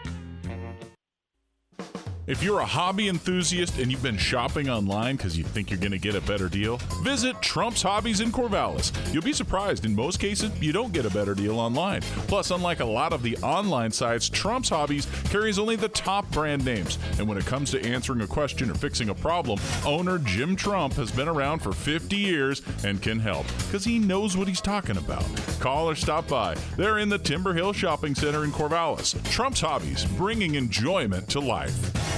If 2.28 2.40
you're 2.40 2.60
a 2.60 2.66
hobby 2.66 3.08
enthusiast 3.08 3.80
and 3.80 3.90
you've 3.90 4.02
been 4.02 4.16
shopping 4.16 4.68
online 4.68 5.16
because 5.16 5.36
you 5.36 5.42
think 5.42 5.70
you're 5.70 5.80
going 5.80 5.90
to 5.90 5.98
get 5.98 6.14
a 6.14 6.20
better 6.20 6.48
deal, 6.48 6.76
visit 7.02 7.42
Trump's 7.42 7.82
Hobbies 7.82 8.20
in 8.20 8.30
Corvallis. 8.30 8.92
You'll 9.12 9.24
be 9.24 9.32
surprised, 9.32 9.84
in 9.84 9.96
most 9.96 10.20
cases, 10.20 10.52
you 10.62 10.70
don't 10.70 10.92
get 10.92 11.04
a 11.04 11.10
better 11.10 11.34
deal 11.34 11.58
online. 11.58 12.02
Plus, 12.28 12.52
unlike 12.52 12.78
a 12.78 12.84
lot 12.84 13.12
of 13.12 13.24
the 13.24 13.36
online 13.38 13.90
sites, 13.90 14.28
Trump's 14.28 14.68
Hobbies 14.68 15.08
carries 15.30 15.58
only 15.58 15.74
the 15.74 15.88
top 15.88 16.30
brand 16.30 16.64
names. 16.64 16.96
And 17.18 17.26
when 17.26 17.38
it 17.38 17.44
comes 17.44 17.72
to 17.72 17.84
answering 17.84 18.20
a 18.20 18.28
question 18.28 18.70
or 18.70 18.74
fixing 18.74 19.08
a 19.08 19.14
problem, 19.16 19.58
owner 19.84 20.18
Jim 20.18 20.54
Trump 20.54 20.94
has 20.94 21.10
been 21.10 21.28
around 21.28 21.58
for 21.58 21.72
50 21.72 22.16
years 22.16 22.62
and 22.84 23.02
can 23.02 23.18
help 23.18 23.48
because 23.66 23.84
he 23.84 23.98
knows 23.98 24.36
what 24.36 24.46
he's 24.46 24.60
talking 24.60 24.96
about. 24.96 25.24
Call 25.58 25.90
or 25.90 25.96
stop 25.96 26.28
by. 26.28 26.54
They're 26.76 26.98
in 26.98 27.08
the 27.08 27.18
Timber 27.18 27.52
Hill 27.52 27.72
Shopping 27.72 28.14
Center 28.14 28.44
in 28.44 28.52
Corvallis. 28.52 29.20
Trump's 29.28 29.60
Hobbies, 29.60 30.04
bringing 30.04 30.54
enjoyment 30.54 31.28
to 31.30 31.40
life. 31.40 32.11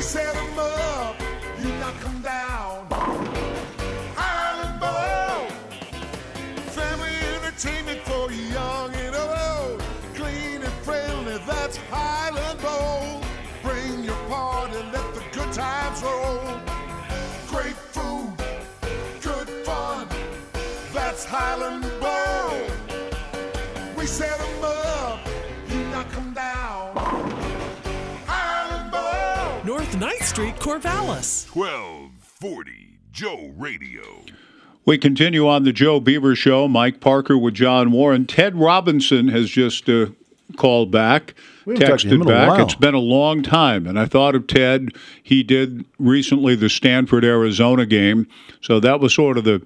We 0.00 0.04
set 0.04 0.34
'em 0.34 0.58
up, 0.58 1.14
you 1.62 1.68
knock 1.80 2.02
'em 2.06 2.22
down. 2.22 2.88
Highland 4.16 4.80
Bowl, 4.80 5.42
family 6.78 7.16
entertainment 7.34 8.00
for 8.08 8.32
young 8.32 8.94
and 8.94 9.14
old. 9.14 9.82
Clean 10.14 10.62
and 10.62 10.78
friendly, 10.86 11.36
that's 11.46 11.76
Highland 11.90 12.62
Bowl. 12.62 13.20
Bring 13.62 14.02
your 14.02 14.16
party, 14.26 14.80
let 14.90 15.06
the 15.16 15.22
good 15.36 15.52
times 15.52 16.00
roll. 16.02 16.48
Great 17.50 17.78
food, 17.94 18.32
good 19.20 19.50
fun, 19.66 20.08
that's 20.94 21.24
Highland 21.26 21.84
Bowl. 22.00 22.56
We 23.98 24.06
set 24.06 24.40
'em 24.40 24.59
Street, 30.40 30.56
Corvallis. 30.56 31.54
1240 31.54 32.98
Joe 33.12 33.52
Radio. 33.58 34.22
We 34.86 34.96
continue 34.96 35.46
on 35.46 35.64
the 35.64 35.72
Joe 35.74 36.00
Beaver 36.00 36.34
Show. 36.34 36.66
Mike 36.66 36.98
Parker 36.98 37.36
with 37.36 37.52
John 37.52 37.92
Warren. 37.92 38.24
Ted 38.24 38.56
Robinson 38.56 39.28
has 39.28 39.50
just 39.50 39.86
uh, 39.90 40.06
called 40.56 40.90
back, 40.90 41.34
texted 41.66 42.26
back. 42.26 42.58
It's 42.58 42.74
been 42.74 42.94
a 42.94 42.98
long 42.98 43.42
time, 43.42 43.86
and 43.86 43.98
I 43.98 44.06
thought 44.06 44.34
of 44.34 44.46
Ted. 44.46 44.94
He 45.22 45.42
did 45.42 45.84
recently 45.98 46.54
the 46.54 46.70
Stanford 46.70 47.22
Arizona 47.22 47.84
game, 47.84 48.26
so 48.62 48.80
that 48.80 48.98
was 48.98 49.12
sort 49.12 49.36
of 49.36 49.44
the, 49.44 49.62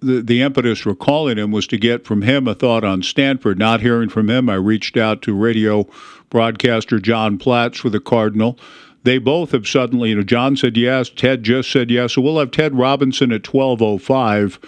the 0.00 0.22
the 0.22 0.40
impetus 0.40 0.78
for 0.78 0.94
calling 0.94 1.36
him 1.36 1.50
was 1.50 1.66
to 1.66 1.76
get 1.76 2.06
from 2.06 2.22
him 2.22 2.48
a 2.48 2.54
thought 2.54 2.82
on 2.82 3.02
Stanford. 3.02 3.58
Not 3.58 3.82
hearing 3.82 4.08
from 4.08 4.30
him, 4.30 4.48
I 4.48 4.54
reached 4.54 4.96
out 4.96 5.20
to 5.22 5.34
radio 5.34 5.86
broadcaster 6.30 6.98
John 6.98 7.36
Platz 7.36 7.78
for 7.78 7.90
the 7.90 8.00
Cardinal 8.00 8.58
they 9.04 9.18
both 9.18 9.52
have 9.52 9.66
suddenly, 9.66 10.10
you 10.10 10.16
know, 10.16 10.22
John 10.22 10.56
said 10.56 10.76
yes, 10.76 11.10
Ted 11.10 11.42
just 11.42 11.70
said 11.70 11.90
yes. 11.90 12.14
So 12.14 12.22
we'll 12.22 12.38
have 12.38 12.50
Ted 12.50 12.74
Robinson 12.74 13.32
at 13.32 13.52
1205, 13.52 14.58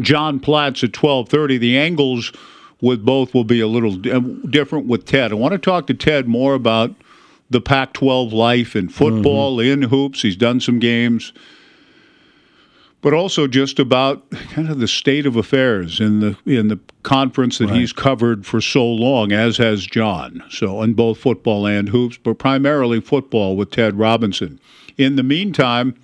John 0.00 0.40
Platz 0.40 0.84
at 0.84 0.96
1230. 0.96 1.58
The 1.58 1.78
angles 1.78 2.32
with 2.80 3.04
both 3.04 3.34
will 3.34 3.44
be 3.44 3.60
a 3.60 3.66
little 3.66 3.96
different 3.96 4.86
with 4.86 5.04
Ted. 5.04 5.32
I 5.32 5.34
want 5.34 5.52
to 5.52 5.58
talk 5.58 5.86
to 5.88 5.94
Ted 5.94 6.28
more 6.28 6.54
about 6.54 6.94
the 7.50 7.60
Pac 7.60 7.94
12 7.94 8.32
life 8.32 8.76
in 8.76 8.88
football, 8.88 9.56
mm-hmm. 9.56 9.82
in 9.82 9.88
hoops. 9.88 10.22
He's 10.22 10.36
done 10.36 10.60
some 10.60 10.78
games 10.78 11.32
but 13.00 13.14
also 13.14 13.46
just 13.46 13.78
about 13.78 14.28
kind 14.30 14.68
of 14.68 14.80
the 14.80 14.88
state 14.88 15.26
of 15.26 15.36
affairs 15.36 16.00
in 16.00 16.20
the 16.20 16.36
in 16.46 16.68
the 16.68 16.78
conference 17.02 17.58
that 17.58 17.68
right. 17.68 17.76
he's 17.76 17.92
covered 17.92 18.44
for 18.44 18.60
so 18.60 18.84
long, 18.84 19.32
as 19.32 19.56
has 19.56 19.86
John. 19.86 20.42
So, 20.50 20.82
in 20.82 20.94
both 20.94 21.18
football 21.18 21.66
and 21.66 21.88
hoops, 21.88 22.18
but 22.18 22.38
primarily 22.38 23.00
football 23.00 23.56
with 23.56 23.70
Ted 23.70 23.98
Robinson. 23.98 24.60
In 24.96 25.16
the 25.16 25.22
meantime, 25.22 25.94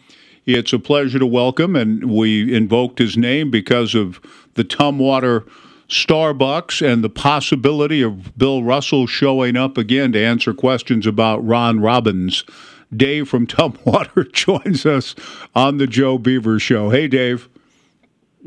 it's 0.46 0.72
a 0.72 0.78
pleasure 0.78 1.18
to 1.18 1.26
welcome, 1.26 1.74
and 1.74 2.04
we 2.04 2.54
invoked 2.54 2.98
his 2.98 3.16
name 3.16 3.50
because 3.50 3.94
of 3.94 4.20
the 4.54 4.64
Tumwater 4.64 5.48
Starbucks 5.88 6.80
and 6.86 7.02
the 7.02 7.10
possibility 7.10 8.02
of 8.02 8.36
Bill 8.38 8.62
Russell 8.62 9.06
showing 9.06 9.56
up 9.56 9.76
again 9.76 10.12
to 10.12 10.24
answer 10.24 10.54
questions 10.54 11.06
about 11.06 11.44
Ron 11.46 11.80
Robbins 11.80 12.44
Dave 12.96 13.28
from 13.28 13.46
Tumwater 13.46 14.30
joins 14.32 14.86
us 14.86 15.14
on 15.54 15.78
the 15.78 15.86
Joe 15.86 16.18
Beaver 16.18 16.58
Show. 16.58 16.90
Hey, 16.90 17.08
Dave. 17.08 17.48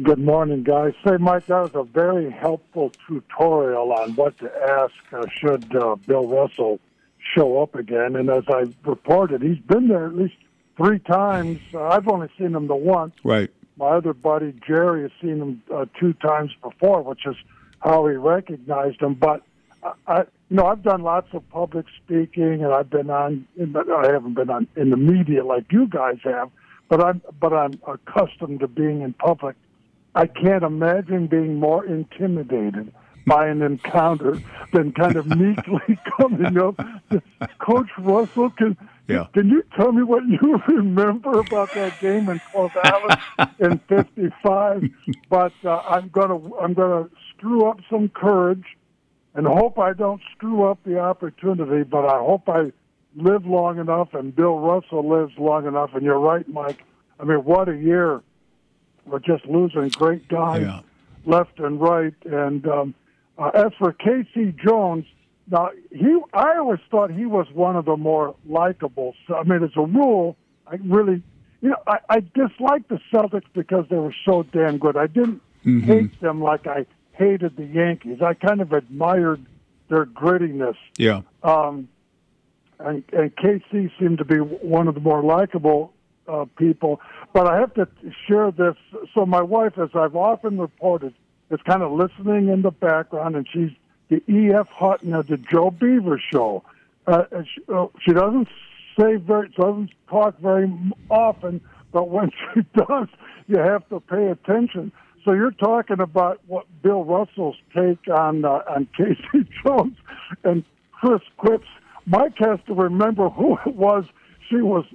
Good 0.02 0.20
morning, 0.20 0.62
guys. 0.62 0.94
Say, 1.04 1.18
Mike, 1.18 1.48
that 1.48 1.60
was 1.60 1.72
a 1.74 1.84
very 1.84 2.30
helpful 2.30 2.92
tutorial 3.08 3.92
on 3.94 4.14
what 4.14 4.38
to 4.40 4.52
ask 4.70 4.94
uh, 5.12 5.26
should 5.40 5.76
uh, 5.76 5.96
Bill 5.96 6.28
Russell 6.28 6.80
show 7.36 7.62
up 7.64 7.74
again. 7.74 8.16
And 8.16 8.30
as 8.30 8.44
I 8.48 8.66
reported, 8.86 9.42
he's 9.42 9.58
been 9.58 9.88
there 9.88 10.06
at 10.06 10.16
least 10.16 10.36
three 10.78 11.00
times. 11.00 11.60
Uh, 11.74 11.88
I've 11.88 12.08
only 12.08 12.30
seen 12.38 12.54
him 12.54 12.68
the 12.68 12.76
once. 12.76 13.16
Right. 13.24 13.50
My 13.78 13.88
other 13.88 14.14
buddy 14.14 14.54
Jerry 14.68 15.02
has 15.02 15.12
seen 15.20 15.40
him 15.42 15.64
uh, 15.74 15.86
two 16.00 16.14
times 16.14 16.52
before, 16.62 17.02
which 17.02 17.26
is 17.26 17.36
how 17.80 18.06
he 18.06 18.16
recognized 18.16 19.02
him. 19.02 19.16
But 19.16 19.42
I, 20.08 20.26
you 20.50 20.56
know, 20.58 20.68
I've 20.68 20.84
done 20.84 21.02
lots 21.02 21.28
of 21.34 21.48
public 21.50 21.86
speaking, 22.04 22.64
and 22.64 22.74
I've 22.74 22.90
been 22.90 23.10
on. 23.10 23.48
But 23.58 23.90
I 23.90 24.12
haven't 24.12 24.36
been 24.36 24.50
on 24.50 24.68
in 24.76 24.92
the 24.92 24.98
media 24.98 25.44
like 25.44 25.66
you 25.72 25.88
guys 25.88 26.18
have, 26.24 26.50
but 26.90 27.04
I'm 27.04 27.22
but 27.40 27.54
I'm 27.54 27.80
accustomed 27.86 28.62
to 28.62 28.68
being 28.68 29.02
in 29.02 29.14
public. 29.14 29.56
I 30.16 30.26
can't 30.26 30.64
imagine 30.64 31.28
being 31.28 31.60
more 31.60 31.86
intimidated 31.86 32.94
by 33.28 33.48
an 33.48 33.62
encounter 33.62 34.42
than 34.72 34.94
kind 34.94 35.18
of 35.18 35.28
meekly 35.28 36.00
coming 36.20 36.58
up. 36.58 36.80
Coach 37.60 37.90
Russell, 37.98 38.50
can 38.52 38.78
yeah. 39.10 39.28
can 39.34 39.50
you 39.50 39.64
tell 39.76 39.92
me 39.92 40.04
what 40.04 40.24
you 40.26 40.62
remember 40.70 41.40
about 41.40 41.74
that 41.74 42.00
game 42.00 42.30
in 42.30 42.40
Corvallis 42.54 43.20
in 43.60 43.80
'55? 43.90 44.90
But 45.30 45.52
uh, 45.66 45.82
I'm 45.90 46.08
gonna 46.08 46.40
I'm 46.56 46.74
gonna 46.74 47.10
screw 47.36 47.66
up 47.70 47.80
some 47.90 48.08
courage 48.08 48.77
and 49.38 49.46
hope 49.46 49.78
I 49.78 49.94
don't 49.94 50.20
screw 50.36 50.64
up 50.64 50.80
the 50.84 51.00
opportunity, 51.00 51.84
but 51.84 52.06
I 52.06 52.18
hope 52.18 52.50
I 52.50 52.72
live 53.16 53.46
long 53.46 53.78
enough 53.78 54.16
and 54.16 54.36
Bill 54.36 54.58
Russell 54.58 55.08
lives 55.08 55.34
long 55.38 55.68
enough. 55.68 55.92
And 55.94 56.04
you're 56.04 56.20
right, 56.20 56.48
Mike. 56.50 56.84
I 57.20 57.24
mean, 57.24 57.38
what 57.46 57.70
a 57.70 57.78
year. 57.78 58.24
We're 59.06 59.20
just 59.20 59.46
losing 59.46 59.90
great 59.90 60.28
guys 60.28 60.64
yeah. 60.64 60.80
left 61.26 61.60
and 61.60 61.80
right. 61.80 62.16
And 62.26 62.68
um, 62.68 62.96
uh, 63.38 63.52
as 63.54 63.72
for 63.78 63.94
K.C. 63.94 64.56
Jones, 64.66 65.06
now 65.50 65.70
he, 65.92 66.20
I 66.34 66.58
always 66.58 66.80
thought 66.90 67.12
he 67.12 67.28
was 67.28 67.46
one 67.54 67.76
of 67.76 67.86
the 67.86 67.96
more 67.96 68.36
likable. 68.50 69.14
So, 69.28 69.36
I 69.36 69.44
mean, 69.44 69.64
as 69.64 69.70
a 69.76 69.86
rule, 69.86 70.36
I 70.66 70.78
really, 70.84 71.22
you 71.62 71.70
know, 71.70 71.78
I, 71.86 72.00
I 72.10 72.20
disliked 72.20 72.90
the 72.90 73.00
Celtics 73.14 73.46
because 73.54 73.86
they 73.90 73.98
were 73.98 74.16
so 74.26 74.44
damn 74.52 74.80
good. 74.80 74.98
I 74.98 75.06
didn't 75.06 75.42
mm-hmm. 75.64 75.82
hate 75.82 76.20
them 76.22 76.42
like 76.42 76.66
I 76.66 76.88
hated 77.18 77.58
the 77.58 77.66
Yankees. 77.66 78.22
I 78.22 78.34
kind 78.34 78.62
of 78.62 78.74
admired 78.74 79.46
their 79.90 80.06
grittiness. 80.06 80.76
Yeah. 80.98 81.22
Um, 81.44 81.88
and, 82.80 83.04
and 83.12 83.36
KC 83.36 83.92
seemed 84.00 84.20
to 84.20 84.26
be 84.26 84.38
one 84.38 84.88
of 84.88 84.94
the 84.94 85.02
more 85.02 85.24
likable 85.24 85.94
uh, 86.28 86.46
people. 86.58 87.02
But 87.34 87.48
I 87.48 87.60
have 87.60 87.74
to 87.76 87.88
share 88.28 88.52
this. 88.52 88.76
So 89.14 89.26
my 89.26 89.42
wife, 89.42 89.78
as 89.78 89.90
I've 89.96 90.16
often 90.16 90.60
reported, 90.60 91.14
is 91.50 91.60
kind 91.68 91.82
of 91.82 91.92
listening 91.92 92.50
in 92.50 92.62
the 92.62 92.72
background, 92.72 93.36
and 93.36 93.48
she's 93.52 93.72
the 94.10 94.22
E.F. 94.32 94.68
Hutton 94.70 95.14
of 95.14 95.28
the 95.28 95.38
Joe 95.38 95.72
Beaver 95.72 96.22
Show. 96.32 96.64
Uh, 97.06 97.24
she, 97.44 97.62
uh, 97.74 97.88
she 98.06 98.14
doesn't 98.14 98.48
say 99.00 99.16
very, 99.16 99.50
doesn't 99.50 99.92
talk 100.10 100.40
very 100.40 100.72
often, 101.10 101.62
but 101.92 102.10
when 102.10 102.32
she 102.54 102.62
does, 102.76 103.08
you 103.48 103.58
have 103.58 103.88
to 103.90 104.00
pay 104.02 104.28
attention. 104.28 104.92
So 105.28 105.34
you're 105.34 105.52
talking 105.52 106.00
about 106.00 106.40
what 106.48 106.66
Bill 106.82 107.04
Russell's 107.04 107.58
take 107.76 108.08
on 108.08 108.46
uh, 108.46 108.62
on 108.70 108.88
K.C. 108.98 109.46
Jones 109.62 109.98
and 110.46 110.64
Chris 110.94 111.20
Quips. 111.36 111.68
Mike 112.06 112.38
has 112.38 112.60
to 112.68 112.74
remember 112.74 113.28
who 113.28 113.58
it 113.66 113.76
was. 113.76 114.06
She 114.50 114.62
was 114.62 114.86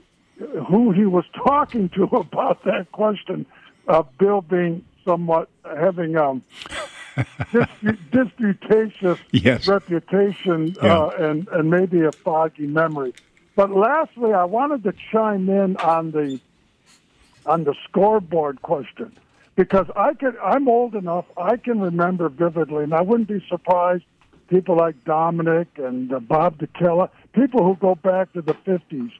who 0.68 0.90
he 0.92 1.04
was 1.04 1.26
talking 1.36 1.90
to 1.90 2.04
about 2.16 2.64
that 2.64 2.90
question. 2.92 3.44
Uh, 3.86 4.04
Bill 4.18 4.40
being 4.40 4.86
somewhat 5.04 5.50
having 5.66 6.16
um, 6.16 6.42
disputatious 8.10 9.18
yes. 9.32 9.68
reputation 9.68 10.74
uh, 10.80 10.86
yeah. 10.86 11.26
and 11.26 11.46
and 11.48 11.70
maybe 11.70 12.00
a 12.00 12.12
foggy 12.12 12.66
memory. 12.66 13.12
But 13.54 13.70
lastly, 13.70 14.32
I 14.32 14.44
wanted 14.44 14.82
to 14.84 14.94
chime 15.10 15.50
in 15.50 15.76
on 15.76 16.12
the 16.12 16.40
on 17.44 17.64
the 17.64 17.74
scoreboard 17.86 18.62
question 18.62 19.12
because 19.56 19.86
I 19.96 20.14
can. 20.14 20.36
I'm 20.42 20.68
old 20.68 20.94
enough. 20.94 21.26
I 21.36 21.56
can 21.56 21.80
remember 21.80 22.28
vividly, 22.28 22.84
and 22.84 22.94
I 22.94 23.02
wouldn't 23.02 23.28
be 23.28 23.44
surprised. 23.48 24.04
People 24.48 24.76
like 24.76 25.02
Dominic 25.04 25.68
and 25.76 26.12
uh, 26.12 26.20
Bob 26.20 26.58
DeKella, 26.58 27.08
people 27.32 27.64
who 27.64 27.74
go 27.76 27.94
back 27.94 28.32
to 28.34 28.42
the 28.42 28.52
50s. 28.52 29.10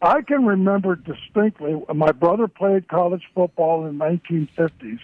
I 0.00 0.20
can 0.22 0.44
remember 0.44 0.94
distinctly. 0.94 1.82
My 1.92 2.12
brother 2.12 2.46
played 2.46 2.86
college 2.86 3.24
football 3.34 3.86
in 3.86 3.98
the 3.98 4.04
1950s, 4.04 5.00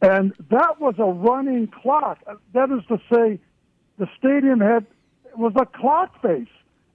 and 0.00 0.32
that 0.50 0.80
was 0.80 0.94
a 0.98 1.04
running 1.04 1.68
clock. 1.68 2.18
That 2.52 2.70
is 2.70 2.84
to 2.88 2.98
say, 3.12 3.38
the 3.98 4.08
stadium 4.18 4.60
had 4.60 4.86
it 5.26 5.38
was 5.38 5.52
a 5.56 5.66
clock 5.66 6.20
face, 6.20 6.48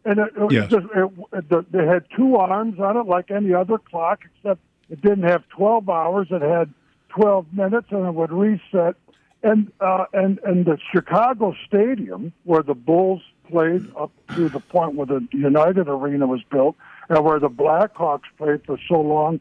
and 0.06 0.20
it, 0.20 0.34
it, 0.36 0.52
yes. 0.52 0.70
just, 0.70 0.86
it, 0.96 1.12
it, 1.34 1.72
they 1.72 1.86
had 1.86 2.06
two 2.16 2.36
arms 2.36 2.80
on 2.80 2.98
it 2.98 3.06
like 3.06 3.32
any 3.32 3.54
other 3.54 3.78
clock, 3.78 4.22
except 4.26 4.60
it 4.90 5.02
didn't 5.02 5.24
have 5.24 5.48
12 5.50 5.90
hours. 5.90 6.28
It 6.32 6.42
had 6.42 6.74
12 7.18 7.54
minutes 7.54 7.88
and 7.92 8.06
it 8.06 8.14
would 8.14 8.32
reset. 8.32 8.96
And 9.44 9.72
uh, 9.80 10.06
and 10.14 10.40
and 10.44 10.66
the 10.66 10.78
Chicago 10.92 11.54
Stadium, 11.68 12.34
where 12.44 12.64
the 12.64 12.74
Bulls 12.74 13.22
played 13.48 13.86
up 13.96 14.12
to 14.36 14.50
the 14.50 14.60
point 14.60 14.96
where 14.96 15.06
the 15.06 15.28
United 15.32 15.88
Arena 15.88 16.26
was 16.26 16.42
built, 16.52 16.76
and 17.08 17.24
where 17.24 17.40
the 17.40 17.50
Blackhawks 17.50 18.26
played 18.38 18.66
for 18.66 18.80
so 18.90 19.00
long, 19.00 19.40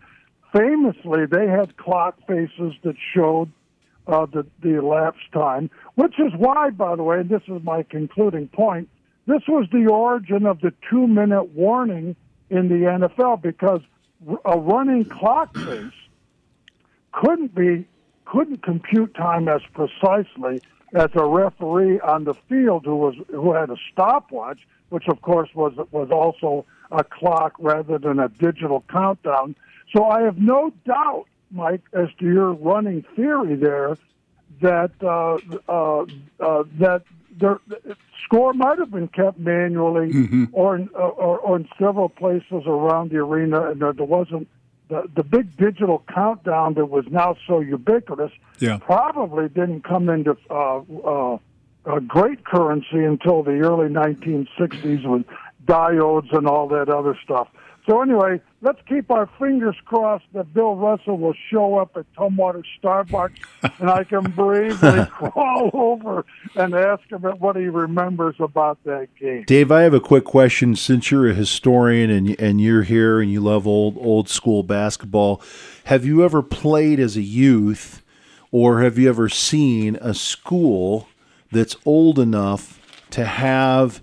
famously 0.53 1.25
they 1.25 1.47
had 1.47 1.79
clock 1.79 2.19
faces 2.27 2.75
that 2.83 2.95
showed 3.15 3.51
uh, 4.07 4.27
the 4.27 4.47
the 4.61 4.79
elapsed 4.79 5.33
time, 5.33 5.71
which 5.95 6.21
is 6.21 6.33
why, 6.37 6.69
by 6.69 6.95
the 6.95 7.03
way, 7.03 7.21
and 7.21 7.31
this 7.31 7.43
is 7.49 7.63
my 7.65 7.83
concluding 7.83 8.49
point. 8.49 8.91
This 9.27 9.43
was 9.49 9.67
the 9.73 9.87
origin 9.91 10.45
of 10.45 10.61
the 10.61 10.75
two 10.91 11.07
minute 11.07 11.55
warning 11.55 12.17
in 12.51 12.69
the 12.69 12.85
NFL 12.87 13.41
because 13.41 13.81
a 14.45 14.59
running 14.59 15.07
clock 15.07 15.57
face 15.57 15.93
couldn't 17.17 17.55
be 17.55 17.87
couldn't 18.27 18.63
compute 18.63 19.15
time 19.15 19.49
as 19.49 19.63
precisely 19.73 20.61
as 20.95 21.11
a 21.15 21.25
referee 21.25 21.99
on 22.01 22.25
the 22.25 22.35
field 22.49 22.85
who 22.85 22.97
was 22.97 23.15
who 23.31 23.53
had 23.53 23.71
a 23.71 23.77
stopwatch, 23.93 24.61
which 24.91 25.09
of 25.09 25.21
course 25.23 25.49
was 25.55 25.73
was 25.91 26.11
also 26.11 26.65
a 26.93 27.03
clock 27.03 27.55
rather 27.59 27.99
than 27.99 28.19
a 28.19 28.29
digital 28.29 28.85
countdown. 28.91 29.57
So 29.95 30.05
I 30.05 30.23
have 30.23 30.39
no 30.39 30.73
doubt, 30.85 31.27
Mike, 31.51 31.83
as 31.93 32.09
to 32.19 32.27
your 32.27 32.53
running 32.53 33.05
theory 33.15 33.57
there, 33.57 33.97
that 34.61 34.93
uh, 35.03 35.39
uh, 35.69 36.03
uh, 36.39 36.65
that 36.79 37.03
the 37.39 37.61
score 38.25 38.53
might 38.53 38.79
have 38.79 38.91
been 38.91 39.09
kept 39.09 39.39
manually 39.39 40.11
mm-hmm. 40.11 40.45
or, 40.53 40.77
in, 40.77 40.89
or, 40.95 41.39
or 41.39 41.57
in 41.57 41.69
several 41.79 42.09
places 42.09 42.63
around 42.67 43.11
the 43.11 43.19
arena, 43.19 43.71
and 43.71 43.81
there 43.81 43.93
wasn't 43.93 44.49
the 44.89 45.09
the 45.15 45.25
big 45.25 45.57
digital 45.57 46.05
countdown 46.13 46.75
that 46.75 46.87
was 46.87 47.05
now 47.11 47.37
so 47.47 47.61
ubiquitous 47.61 48.31
yeah. 48.59 48.79
probably 48.79 49.49
didn't 49.49 49.83
come 49.83 50.09
into 50.09 50.37
uh, 50.51 50.81
uh, 51.05 51.39
uh, 51.87 51.99
great 52.01 52.45
currency 52.45 53.05
until 53.05 53.43
the 53.43 53.59
early 53.61 53.89
1960s 53.89 55.09
with 55.09 55.25
diodes 55.65 56.37
and 56.37 56.47
all 56.47 56.69
that 56.69 56.89
other 56.89 57.19
stuff. 57.23 57.49
So 57.87 58.03
anyway, 58.03 58.41
let's 58.63 58.81
keep 58.89 59.13
our 59.13 59.29
fingers 59.39 59.77
crossed 59.85 60.25
that 60.33 60.53
Bill 60.53 60.75
Russell 60.75 61.19
will 61.19 61.37
show 61.51 61.79
up 61.79 61.97
at 61.97 62.05
Tumwater 62.15 62.65
Starbucks 62.83 63.37
and 63.79 63.89
I 63.89 64.03
can 64.03 64.25
bravely 64.33 65.07
crawl 65.11 65.71
over 65.73 66.25
and 66.57 66.75
ask 66.75 67.05
him 67.11 67.23
what 67.23 67.55
he 67.55 67.67
remembers 67.67 68.35
about 68.41 68.83
that 68.85 69.09
game. 69.21 69.45
Dave, 69.47 69.71
I 69.71 69.83
have 69.83 69.95
a 69.95 70.01
quick 70.01 70.25
question. 70.25 70.75
Since 70.75 71.13
you're 71.13 71.31
a 71.31 71.35
historian 71.35 72.11
and 72.11 72.39
and 72.41 72.61
you're 72.61 72.83
here 72.83 73.21
and 73.21 73.31
you 73.31 73.41
love 73.41 73.69
old 73.69 73.97
old 73.99 74.29
school 74.29 74.65
basketball, 74.65 75.41
have 75.85 76.05
you 76.05 76.25
ever 76.25 76.43
played 76.43 76.99
as 76.99 77.17
a 77.17 77.23
youth, 77.23 78.03
or 78.51 78.83
have 78.83 78.99
you 78.99 79.09
ever 79.09 79.29
seen 79.29 79.97
a 80.01 80.13
school 80.13 81.09
that's 81.53 81.77
old 81.85 82.19
enough 82.19 82.81
to 83.11 83.25
have 83.25 84.03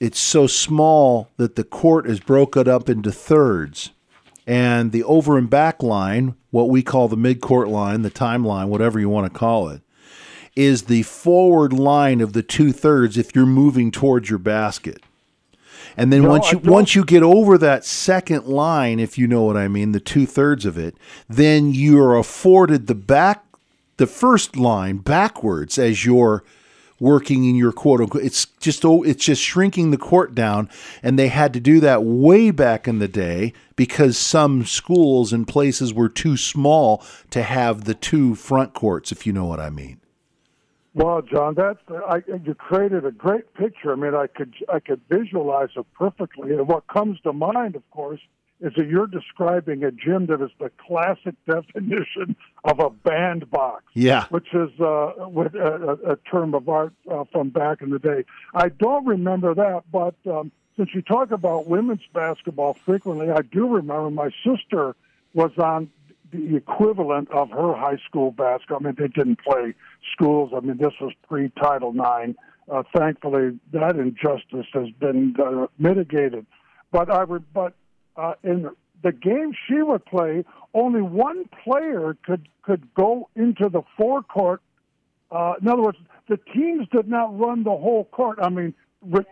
it's 0.00 0.18
so 0.18 0.46
small 0.46 1.28
that 1.36 1.56
the 1.56 1.64
court 1.64 2.06
is 2.08 2.18
broken 2.20 2.66
up 2.66 2.88
into 2.88 3.12
thirds. 3.12 3.90
And 4.46 4.90
the 4.90 5.04
over 5.04 5.38
and 5.38 5.48
back 5.48 5.82
line, 5.82 6.34
what 6.50 6.70
we 6.70 6.82
call 6.82 7.06
the 7.06 7.16
mid-court 7.16 7.68
line, 7.68 8.02
the 8.02 8.10
timeline, 8.10 8.68
whatever 8.68 8.98
you 8.98 9.08
want 9.08 9.32
to 9.32 9.38
call 9.38 9.68
it, 9.68 9.82
is 10.56 10.84
the 10.84 11.02
forward 11.02 11.72
line 11.72 12.20
of 12.20 12.32
the 12.32 12.42
two 12.42 12.72
thirds 12.72 13.16
if 13.16 13.34
you're 13.34 13.46
moving 13.46 13.92
towards 13.92 14.28
your 14.28 14.38
basket. 14.38 15.02
And 15.96 16.12
then 16.12 16.22
no, 16.22 16.30
once 16.30 16.50
you 16.50 16.58
once 16.58 16.94
you 16.94 17.04
get 17.04 17.22
over 17.22 17.58
that 17.58 17.84
second 17.84 18.46
line, 18.46 18.98
if 18.98 19.18
you 19.18 19.26
know 19.26 19.42
what 19.42 19.56
I 19.56 19.68
mean, 19.68 19.92
the 19.92 20.00
two 20.00 20.24
thirds 20.24 20.64
of 20.64 20.78
it, 20.78 20.96
then 21.28 21.72
you 21.72 22.00
are 22.00 22.16
afforded 22.16 22.86
the 22.86 22.94
back 22.94 23.44
the 23.98 24.06
first 24.06 24.56
line 24.56 24.96
backwards 24.96 25.78
as 25.78 26.06
your 26.06 26.42
working 27.00 27.44
in 27.44 27.56
your 27.56 27.72
quote 27.72 28.00
unquote. 28.00 28.22
It's 28.22 28.44
just 28.60 28.84
oh, 28.84 29.02
it's 29.02 29.24
just 29.24 29.42
shrinking 29.42 29.90
the 29.90 29.98
court 29.98 30.34
down, 30.34 30.68
and 31.02 31.18
they 31.18 31.28
had 31.28 31.52
to 31.54 31.60
do 31.60 31.80
that 31.80 32.04
way 32.04 32.52
back 32.52 32.86
in 32.86 33.00
the 33.00 33.08
day 33.08 33.52
because 33.74 34.16
some 34.16 34.64
schools 34.64 35.32
and 35.32 35.48
places 35.48 35.92
were 35.92 36.08
too 36.08 36.36
small 36.36 37.02
to 37.30 37.42
have 37.42 37.84
the 37.84 37.94
two 37.94 38.34
front 38.34 38.74
courts. 38.74 39.10
If 39.10 39.26
you 39.26 39.32
know 39.32 39.46
what 39.46 39.58
I 39.58 39.70
mean. 39.70 40.00
Well, 40.92 41.22
John, 41.22 41.54
that's 41.54 41.78
I, 41.88 42.22
you 42.44 42.54
created 42.54 43.06
a 43.06 43.12
great 43.12 43.54
picture. 43.54 43.92
I 43.92 43.96
mean, 43.96 44.14
I 44.14 44.26
could 44.26 44.54
I 44.72 44.80
could 44.80 45.00
visualize 45.08 45.70
it 45.76 45.86
perfectly, 45.94 46.52
and 46.52 46.68
what 46.68 46.86
comes 46.88 47.20
to 47.20 47.32
mind, 47.32 47.76
of 47.76 47.88
course, 47.90 48.20
is 48.60 48.72
that 48.76 48.88
you're 48.88 49.06
describing 49.06 49.84
a 49.84 49.90
gym 49.90 50.26
that 50.26 50.42
is 50.42 50.50
the 50.58 50.70
classic 50.86 51.34
definition 51.46 52.36
of 52.64 52.78
a 52.78 52.90
bandbox. 52.90 53.84
Yeah. 53.94 54.26
Which 54.30 54.48
is 54.52 54.70
uh, 54.80 55.12
with 55.28 55.54
a, 55.54 55.98
a, 56.06 56.16
term 56.30 56.54
of 56.54 56.68
art 56.68 56.92
uh, 57.10 57.24
from 57.32 57.50
back 57.50 57.82
in 57.82 57.90
the 57.90 57.98
day. 57.98 58.24
I 58.54 58.68
don't 58.68 59.06
remember 59.06 59.54
that, 59.54 59.82
but 59.90 60.14
um, 60.30 60.52
since 60.76 60.90
you 60.94 61.02
talk 61.02 61.30
about 61.30 61.66
women's 61.66 62.06
basketball 62.12 62.74
frequently, 62.84 63.30
I 63.30 63.42
do 63.42 63.68
remember 63.68 64.10
my 64.10 64.30
sister 64.44 64.94
was 65.34 65.52
on 65.58 65.90
the 66.32 66.56
equivalent 66.56 67.30
of 67.30 67.50
her 67.50 67.74
high 67.74 67.98
school 68.08 68.30
basketball. 68.30 68.78
I 68.80 68.84
mean, 68.84 68.96
they 68.98 69.08
didn't 69.08 69.40
play 69.40 69.74
schools. 70.12 70.52
I 70.56 70.60
mean, 70.60 70.76
this 70.76 70.92
was 71.00 71.12
pre 71.28 71.50
Title 71.50 71.94
IX. 71.94 72.36
Uh, 72.70 72.82
thankfully, 72.96 73.58
that 73.72 73.96
injustice 73.96 74.66
has 74.72 74.90
been 75.00 75.34
uh, 75.42 75.66
mitigated. 75.78 76.46
But 76.92 77.10
I 77.10 77.24
would, 77.24 77.44
but 77.52 77.74
uh, 78.20 78.34
in 78.42 78.68
the 79.02 79.12
game 79.12 79.52
she 79.66 79.82
would 79.82 80.04
play, 80.04 80.44
only 80.74 81.02
one 81.02 81.48
player 81.64 82.16
could 82.22 82.48
could 82.62 82.92
go 82.94 83.28
into 83.34 83.68
the 83.68 83.82
forecourt. 83.96 84.60
Uh, 85.30 85.54
in 85.60 85.68
other 85.68 85.82
words, 85.82 85.98
the 86.28 86.38
teams 86.52 86.86
did 86.92 87.08
not 87.08 87.36
run 87.38 87.62
the 87.64 87.70
whole 87.70 88.04
court. 88.04 88.38
I 88.42 88.50
mean, 88.50 88.74
ri- 89.02 89.24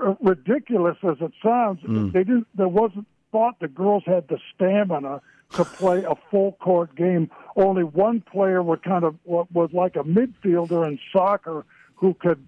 r- 0.00 0.16
ridiculous 0.22 0.96
as 1.02 1.16
it 1.20 1.32
sounds, 1.42 1.80
mm. 1.82 2.12
they 2.12 2.24
didn't. 2.24 2.46
There 2.54 2.68
wasn't 2.68 3.06
thought 3.32 3.58
the 3.60 3.68
girls 3.68 4.04
had 4.06 4.28
the 4.28 4.38
stamina 4.54 5.20
to 5.52 5.64
play 5.64 6.04
a 6.04 6.14
full 6.30 6.52
court 6.52 6.94
game. 6.94 7.30
Only 7.56 7.82
one 7.82 8.20
player 8.20 8.62
would 8.62 8.82
kind 8.82 9.04
of 9.04 9.16
was 9.24 9.70
like 9.72 9.96
a 9.96 10.04
midfielder 10.04 10.86
in 10.86 10.98
soccer 11.12 11.64
who 11.94 12.14
could 12.14 12.46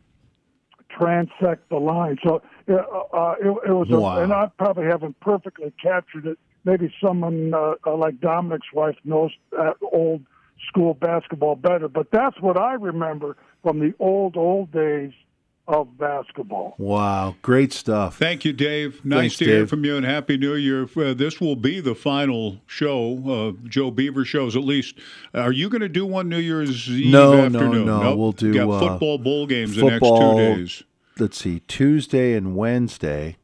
transect 0.99 1.59
the 1.71 1.77
line. 1.77 2.19
So 2.25 2.43
uh, 2.69 2.75
uh, 2.75 3.35
it, 3.41 3.47
it, 3.47 3.73
was, 3.73 3.89
wow. 3.89 4.19
a, 4.19 4.23
and 4.23 4.33
I 4.33 4.51
probably 4.59 4.85
haven't 4.85 5.19
perfectly 5.21 5.73
captured 5.83 6.27
it. 6.27 6.39
Maybe 6.65 6.95
someone 7.03 7.53
uh, 7.55 7.75
uh 7.85 7.97
like 7.97 8.21
Dominic's 8.21 8.69
wife 8.73 8.97
knows 9.05 9.33
uh, 9.59 9.73
old 9.93 10.23
school 10.69 10.95
basketball 10.95 11.57
better, 11.57 11.89
but 11.89 12.11
that's 12.13 12.41
what 12.41 12.57
I 12.57 12.75
remember 12.75 13.37
from 13.63 13.81
the 13.81 13.95
old 13.99 14.37
old 14.37 14.71
days 14.71 15.13
of 15.69 15.97
basketball. 15.97 16.75
Wow, 16.79 17.37
great 17.41 17.73
stuff. 17.73 18.19
Thank 18.19 18.45
you, 18.45 18.53
Dave. 18.53 19.05
Nice 19.05 19.21
Thanks, 19.21 19.37
to 19.39 19.45
Dave. 19.45 19.55
hear 19.55 19.67
from 19.67 19.85
you, 19.85 19.97
and 19.97 20.05
happy 20.05 20.37
New 20.37 20.55
Year. 20.55 20.89
Uh, 20.97 21.15
this 21.15 21.41
will 21.41 21.57
be 21.57 21.81
the 21.81 21.95
final 21.95 22.59
show, 22.67 23.55
uh, 23.63 23.69
Joe 23.69 23.91
Beaver 23.91 24.25
shows 24.25 24.57
at 24.57 24.65
least. 24.65 24.99
Are 25.35 25.53
you 25.53 25.69
going 25.69 25.83
to 25.83 25.89
do 25.89 26.05
one 26.05 26.29
New 26.29 26.39
Year's 26.39 26.91
Eve 26.91 27.13
no, 27.13 27.35
afternoon? 27.35 27.87
No, 27.87 27.99
no, 27.99 28.03
nope. 28.03 28.19
We'll 28.19 28.33
do 28.33 28.53
Got 28.53 28.71
uh, 28.71 28.79
football 28.81 29.19
bowl 29.19 29.47
games 29.47 29.77
football, 29.77 30.37
the 30.37 30.43
next 30.43 30.49
two 30.57 30.63
days. 30.63 30.83
Let's 31.19 31.39
see, 31.39 31.61
Tuesday 31.69 32.35
and 32.35 32.57
Wednesday. 32.57 33.37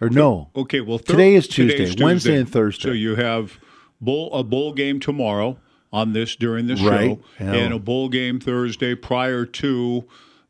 Or 0.00 0.10
no. 0.10 0.50
Okay, 0.54 0.80
well, 0.80 0.98
thir- 0.98 1.12
today 1.12 1.34
is 1.34 1.48
Tuesday, 1.48 1.78
Tuesday, 1.78 2.04
Wednesday 2.04 2.36
and 2.36 2.50
Thursday. 2.50 2.88
So 2.88 2.92
you 2.92 3.14
have 3.14 3.58
bowl 4.00 4.32
a 4.34 4.42
bowl 4.42 4.72
game 4.72 5.00
tomorrow 5.00 5.58
on 5.92 6.12
this 6.12 6.36
during 6.36 6.66
the 6.66 6.74
right. 6.74 7.18
show, 7.18 7.20
and 7.38 7.72
a 7.72 7.78
bowl 7.78 8.08
game 8.08 8.40
Thursday 8.40 8.94
prior 8.94 9.46
to 9.46 10.04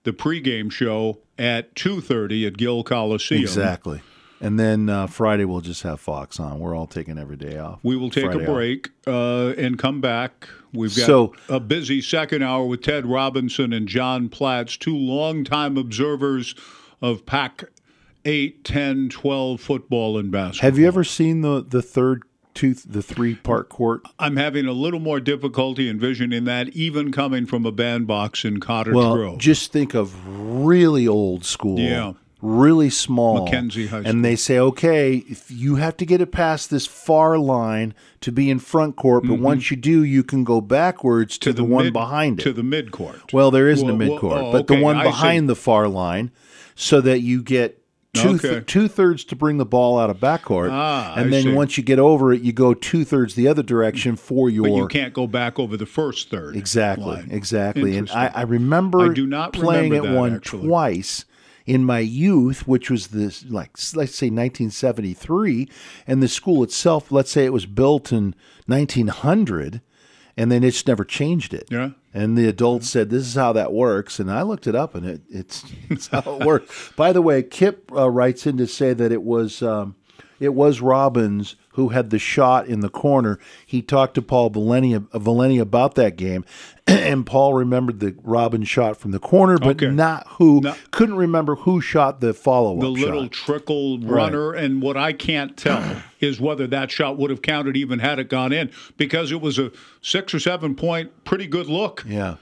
the 0.07 0.13
pregame 0.13 0.71
show 0.73 1.19
at 1.37 1.75
2.30 1.75 2.47
at 2.47 2.57
Gill 2.57 2.83
Coliseum. 2.85 3.43
Exactly. 3.43 4.01
And 4.41 4.59
then 4.59 4.89
uh, 4.89 5.09
Friday 5.09 5.45
we'll 5.45 5.61
just 5.61 5.83
have 5.83 6.01
Fox 6.01 6.39
on. 6.39 6.61
We're 6.61 6.77
all 6.77 6.87
taking 6.87 7.19
every 7.19 7.37
day 7.37 7.59
off. 7.59 7.81
We 7.83 7.97
will 7.97 8.11
take 8.11 8.27
Friday 8.27 8.45
a 8.45 8.47
break 8.47 8.91
uh, 9.07 9.49
and 9.59 9.79
come 9.79 10.01
back. 10.01 10.49
We've 10.73 10.95
got 10.95 11.07
so, 11.07 11.35
a 11.49 11.59
busy 11.59 12.01
second 12.01 12.43
hour 12.43 12.67
with 12.67 12.83
Ted 12.83 13.05
Robinson 13.05 13.73
and 13.73 13.89
John 13.89 14.29
Platz, 14.29 14.77
two 14.77 14.97
longtime 14.97 15.77
observers 15.77 16.55
of 17.03 17.27
Pac 17.27 17.65
8, 18.25 18.63
10, 18.63 19.09
12 19.09 19.61
football 19.61 20.19
and 20.19 20.31
basketball. 20.31 20.71
Have 20.71 20.79
you 20.79 20.87
ever 20.87 21.03
seen 21.03 21.41
the, 21.41 21.65
the 21.67 21.83
third 21.83 22.23
two, 22.57 22.75
the 22.75 23.03
three 23.03 23.37
part 23.37 23.69
court? 23.69 24.03
I'm 24.19 24.37
having 24.37 24.67
a 24.67 24.73
little 24.73 24.99
more 24.99 25.21
difficulty 25.21 25.89
envisioning 25.89 26.45
that, 26.45 26.71
even 26.71 27.13
coming 27.13 27.47
from 27.47 27.65
a 27.65 27.71
bandbox 27.71 28.45
in 28.45 28.59
Cottage 28.59 28.95
well, 28.95 29.15
Grove. 29.15 29.39
Just 29.39 29.71
think 29.71 29.95
of 29.95 30.17
really 30.27 31.07
old 31.07 31.45
school. 31.45 31.79
Yeah. 31.79 32.15
Really 32.43 32.91
small. 32.91 33.45
Mackenzie 33.45 33.87
High 33.87 34.01
School. 34.01 34.11
And 34.11 34.25
they 34.25 34.37
say, 34.37 34.59
okay, 34.59 35.17
if 35.29 35.51
you 35.51 35.77
have 35.77 35.97
to 35.97 36.07
get 36.07 36.21
it 36.21 36.33
past 36.33 36.71
this 36.71 36.87
far 36.87 37.39
line 37.39 37.95
to 38.21 38.31
be 38.31 38.51
in 38.51 38.59
front 38.59 38.97
court, 38.97 39.25
but 39.25 39.35
mm-hmm. 39.35 39.43
once 39.43 39.71
you 39.71 39.77
do, 39.77 40.05
you 40.05 40.23
can 40.23 40.45
go 40.45 40.61
backwards 40.61 41.39
to, 41.39 41.51
to 41.51 41.53
the, 41.55 41.63
the, 41.63 41.65
one 41.65 41.85
mid, 41.85 41.93
behind 41.93 42.41
it. 42.41 42.43
To 42.43 42.53
the 42.53 42.63
mid 42.63 42.93
court. 42.93 43.33
Well, 43.33 43.51
there 43.51 43.69
isn't 43.69 43.87
well, 43.87 43.95
a 43.95 43.99
mid 43.99 44.21
court, 44.21 44.35
well, 44.35 44.47
oh, 44.47 44.53
but 44.53 44.63
okay. 44.63 44.77
the 44.77 44.83
one 44.83 45.03
behind 45.03 45.49
the 45.49 45.57
far 45.57 45.89
line 45.89 46.31
so 46.75 47.01
that 47.01 47.21
you 47.21 47.43
get 47.43 47.83
two 48.23 48.29
okay. 48.31 48.49
th- 48.49 48.67
two 48.67 48.89
thirds 48.89 49.25
to 49.25 49.37
bring 49.37 49.59
the 49.59 49.65
ball 49.65 49.99
out 49.99 50.11
of 50.11 50.19
backcourt, 50.19 50.71
ah, 50.71 51.15
and 51.17 51.27
I 51.27 51.31
then 51.31 51.43
see. 51.45 51.53
once 51.55 51.77
you 51.77 51.85
get 51.85 51.99
over 51.99 52.33
it, 52.33 52.43
you 52.43 52.53
go 52.53 52.75
two 52.75 53.05
thirds 53.05 53.35
the 53.35 53.49
other 53.49 53.63
direction 53.63 54.17
for 54.17 54.51
your. 54.51 54.65
But 54.65 54.75
you 54.75 54.89
can't 54.89 55.15
go 55.15 55.27
back 55.27 55.59
over 55.59 55.77
the 55.77 55.87
first 55.87 56.31
third. 56.31 56.57
Exactly, 56.57 57.07
line. 57.07 57.29
exactly. 57.31 57.97
And 57.97 58.11
I, 58.11 58.29
I 58.35 58.43
remember 58.43 59.11
I 59.11 59.15
do 59.15 59.27
not 59.27 59.53
playing 59.53 59.95
at 59.95 60.05
one 60.05 60.35
actually. 60.35 60.67
twice 60.67 61.25
in 61.67 61.85
my 61.85 61.99
youth, 61.99 62.67
which 62.67 62.91
was 62.91 63.09
this 63.09 63.45
like 63.45 63.71
let's 63.95 64.15
say 64.15 64.27
1973, 64.27 65.69
and 66.07 66.23
the 66.23 66.29
school 66.29 66.63
itself, 66.63 67.11
let's 67.11 67.31
say 67.31 67.45
it 67.45 67.53
was 67.53 67.67
built 67.67 68.13
in 68.13 68.35
1900 68.67 69.81
and 70.37 70.53
then 70.53 70.63
it's 70.63 70.87
never 70.87 71.05
changed 71.05 71.55
it. 71.55 71.67
Yeah. 71.71 71.91
And 72.17 72.35
the 72.35 72.49
adults 72.49 72.89
said, 72.89 73.11
"This 73.11 73.27
is 73.27 73.35
how 73.35 73.53
that 73.53 73.75
works," 73.75 74.19
and 74.19 74.31
I 74.31 74.41
looked 74.41 74.67
it 74.67 74.75
up, 74.75 74.95
and 74.95 75.05
it, 75.05 75.21
it's 75.29 75.65
it's 75.91 76.09
how 76.09 76.23
it 76.41 76.47
works. 76.47 76.91
By 76.97 77.13
the 77.13 77.21
way, 77.21 77.43
Kip 77.43 77.93
uh, 77.95 78.09
writes 78.09 78.47
in 78.47 78.57
to 78.57 78.67
say 78.67 78.95
that 78.95 79.13
it 79.13 79.23
was 79.23 79.63
um, 79.63 79.97
it 80.41 80.55
was 80.55 80.81
Robbins 80.81 81.57
who 81.77 81.91
had 81.91 82.09
the 82.09 82.19
shot 82.19 82.67
in 82.67 82.81
the 82.81 82.89
corner. 82.89 83.39
He 83.67 83.83
talked 83.83 84.15
to 84.15 84.23
Paul 84.23 84.49
Valenti, 84.49 84.95
uh, 84.95 85.19
Valenti 85.19 85.59
about 85.59 85.95
that 85.97 86.17
game, 86.17 86.43
and 86.87 87.27
Paul 87.27 87.53
remembered 87.53 88.01
the 88.01 88.17
Robin 88.23 88.65
shot 88.65 88.97
from 88.97 89.11
the 89.11 89.19
corner, 89.19 89.59
but 89.59 89.83
okay. 89.83 89.91
not 89.91 90.27
who 90.27 90.63
couldn't 90.91 91.17
remember 91.17 91.55
who 91.55 91.83
shot 91.83 92.21
the 92.21 92.33
follow 92.33 92.77
up. 92.77 92.81
The 92.81 92.89
little 92.89 93.29
trickle 93.29 93.99
runner, 94.01 94.53
right. 94.53 94.65
and 94.65 94.81
what 94.81 94.97
I 94.97 95.13
can't 95.13 95.55
tell 95.55 96.03
is 96.21 96.41
whether 96.41 96.67
that 96.67 96.91
shot 96.91 97.19
would 97.19 97.29
have 97.29 97.43
counted 97.43 97.77
even 97.77 97.99
had 97.99 98.19
it 98.19 98.31
gone 98.31 98.55
in 98.55 98.71
because 98.97 99.31
it 99.31 99.43
was 99.43 99.59
a 99.59 99.71
six 100.01 100.33
or 100.33 100.41
seven 100.41 100.75
point 100.75 101.25
pretty 101.25 101.47
good 101.47 101.67
look. 101.67 102.05
Yeah. 102.07 102.37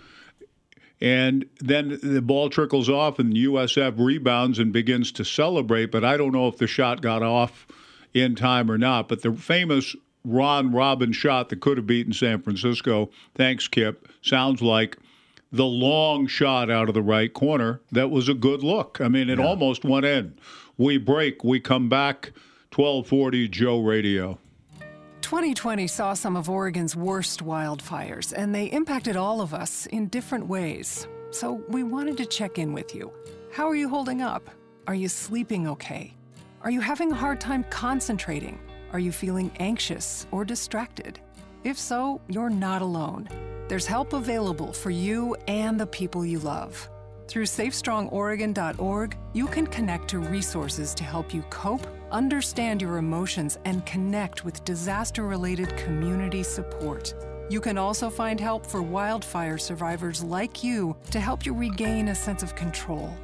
And 1.00 1.46
then 1.58 1.98
the 2.02 2.22
ball 2.22 2.50
trickles 2.50 2.88
off, 2.88 3.18
and 3.18 3.34
USF 3.34 3.98
rebounds 3.98 4.60
and 4.60 4.72
begins 4.72 5.10
to 5.12 5.24
celebrate. 5.24 5.86
But 5.86 6.04
I 6.04 6.16
don't 6.16 6.32
know 6.32 6.46
if 6.46 6.56
the 6.56 6.68
shot 6.68 7.02
got 7.02 7.22
off 7.24 7.66
in 8.14 8.34
time 8.36 8.70
or 8.70 8.78
not. 8.78 9.08
But 9.08 9.22
the 9.22 9.32
famous 9.32 9.94
Ron 10.24 10.72
Robin 10.72 11.12
shot 11.12 11.50
that 11.50 11.60
could 11.60 11.76
have 11.76 11.86
beaten 11.86 12.12
San 12.12 12.40
Francisco. 12.40 13.10
Thanks, 13.34 13.68
Kip. 13.68 14.08
Sounds 14.22 14.62
like 14.62 14.96
the 15.52 15.66
long 15.66 16.26
shot 16.26 16.70
out 16.70 16.88
of 16.88 16.94
the 16.94 17.02
right 17.02 17.32
corner. 17.32 17.80
That 17.92 18.10
was 18.10 18.28
a 18.28 18.34
good 18.34 18.62
look. 18.62 19.00
I 19.00 19.08
mean, 19.08 19.28
it 19.28 19.38
yeah. 19.38 19.46
almost 19.46 19.84
went 19.84 20.06
in. 20.06 20.38
We 20.78 20.96
break. 20.98 21.44
We 21.44 21.60
come 21.60 21.88
back. 21.88 22.32
1240 22.74 23.48
Joe 23.48 23.80
Radio. 23.80 24.38
2020 25.20 25.86
saw 25.86 26.12
some 26.12 26.36
of 26.36 26.50
Oregon's 26.50 26.96
worst 26.96 27.44
wildfires, 27.44 28.32
and 28.36 28.54
they 28.54 28.66
impacted 28.66 29.16
all 29.16 29.40
of 29.40 29.54
us 29.54 29.86
in 29.86 30.08
different 30.08 30.48
ways. 30.48 31.06
So 31.30 31.62
we 31.68 31.82
wanted 31.82 32.16
to 32.18 32.26
check 32.26 32.58
in 32.58 32.72
with 32.72 32.94
you. 32.94 33.12
How 33.52 33.68
are 33.68 33.76
you 33.76 33.88
holding 33.88 34.22
up? 34.22 34.50
Are 34.86 34.94
you 34.94 35.08
sleeping 35.08 35.68
okay? 35.68 36.14
Are 36.64 36.70
you 36.70 36.80
having 36.80 37.12
a 37.12 37.14
hard 37.14 37.42
time 37.42 37.62
concentrating? 37.68 38.58
Are 38.94 38.98
you 38.98 39.12
feeling 39.12 39.52
anxious 39.60 40.26
or 40.30 40.46
distracted? 40.46 41.20
If 41.62 41.78
so, 41.78 42.22
you're 42.26 42.48
not 42.48 42.80
alone. 42.80 43.28
There's 43.68 43.84
help 43.84 44.14
available 44.14 44.72
for 44.72 44.88
you 44.88 45.36
and 45.46 45.78
the 45.78 45.86
people 45.86 46.24
you 46.24 46.38
love. 46.38 46.88
Through 47.28 47.44
SafeStrongOregon.org, 47.44 49.18
you 49.34 49.46
can 49.46 49.66
connect 49.66 50.08
to 50.08 50.20
resources 50.20 50.94
to 50.94 51.04
help 51.04 51.34
you 51.34 51.42
cope, 51.50 51.86
understand 52.10 52.80
your 52.80 52.96
emotions, 52.96 53.58
and 53.66 53.84
connect 53.84 54.46
with 54.46 54.64
disaster 54.64 55.26
related 55.26 55.76
community 55.76 56.42
support. 56.42 57.12
You 57.50 57.60
can 57.60 57.76
also 57.76 58.08
find 58.08 58.40
help 58.40 58.64
for 58.64 58.80
wildfire 58.80 59.58
survivors 59.58 60.24
like 60.24 60.64
you 60.64 60.96
to 61.10 61.20
help 61.20 61.44
you 61.44 61.52
regain 61.52 62.08
a 62.08 62.14
sense 62.14 62.42
of 62.42 62.56
control. 62.56 63.14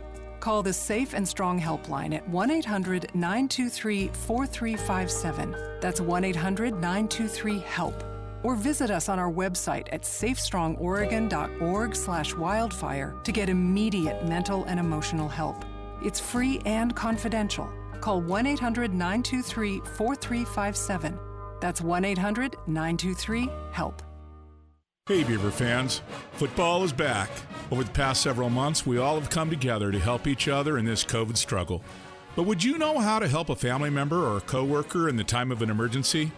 Call 0.41 0.63
the 0.63 0.73
Safe 0.73 1.13
and 1.13 1.29
Strong 1.29 1.61
Helpline 1.61 2.15
at 2.15 2.27
1 2.29 2.51
800 2.51 3.15
923 3.15 4.09
4357. 4.09 5.57
That's 5.81 6.01
1 6.01 6.25
800 6.25 6.73
923 6.73 7.59
HELP. 7.59 8.05
Or 8.43 8.57
visit 8.57 8.91
us 8.91 9.11
on 9.11 9.19
our 9.19 9.31
website 9.31 9.89
at 9.93 10.03
safestrongoregon.org 10.03 11.95
slash 11.95 12.35
wildfire 12.35 13.15
to 13.23 13.33
get 13.33 13.51
immediate 13.51 14.27
mental 14.27 14.65
and 14.65 14.81
emotional 14.81 15.29
help. 15.29 15.63
It's 16.03 16.19
free 16.19 16.63
and 16.65 16.97
confidential. 16.97 17.71
Call 18.01 18.23
1 18.23 18.47
800 18.47 18.95
923 18.95 19.81
4357. 19.99 21.19
That's 21.61 21.83
1 21.83 22.05
800 22.07 22.57
923 22.67 23.51
HELP. 23.73 24.10
Hey, 25.11 25.25
Beaver 25.25 25.51
fans. 25.51 26.03
Football 26.35 26.85
is 26.85 26.93
back. 26.93 27.29
Over 27.73 27.83
the 27.83 27.91
past 27.91 28.23
several 28.23 28.49
months, 28.49 28.87
we 28.87 28.99
all 28.99 29.19
have 29.19 29.29
come 29.29 29.51
together 29.51 29.91
to 29.91 29.99
help 29.99 30.29
each 30.29 30.47
other 30.47 30.79
in 30.79 30.85
this 30.85 31.05
COVID 31.05 31.37
struggle. 31.37 31.83
But 32.37 32.45
would 32.45 32.63
you 32.63 32.79
know 32.79 33.01
how 33.01 33.19
to 33.19 33.27
help 33.27 33.49
a 33.49 33.57
family 33.57 33.91
member 33.91 34.25
or 34.25 34.37
a 34.37 34.43
coworker 34.43 35.09
in 35.09 35.17
the 35.17 35.25
time 35.25 35.51
of 35.51 35.63
an 35.63 35.69
emergency? 35.69 36.31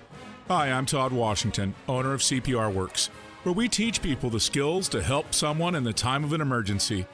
Hi, 0.49 0.73
I'm 0.73 0.87
Todd 0.87 1.13
Washington, 1.13 1.75
owner 1.87 2.15
of 2.15 2.23
CPR 2.23 2.73
Works, 2.73 3.09
where 3.43 3.53
we 3.53 3.69
teach 3.69 4.01
people 4.01 4.31
the 4.31 4.41
skills 4.41 4.89
to 4.89 5.03
help 5.03 5.35
someone 5.35 5.75
in 5.75 5.85
the 5.85 5.93
time 5.93 6.25
of 6.25 6.33
an 6.33 6.41
emergency. 6.41 7.05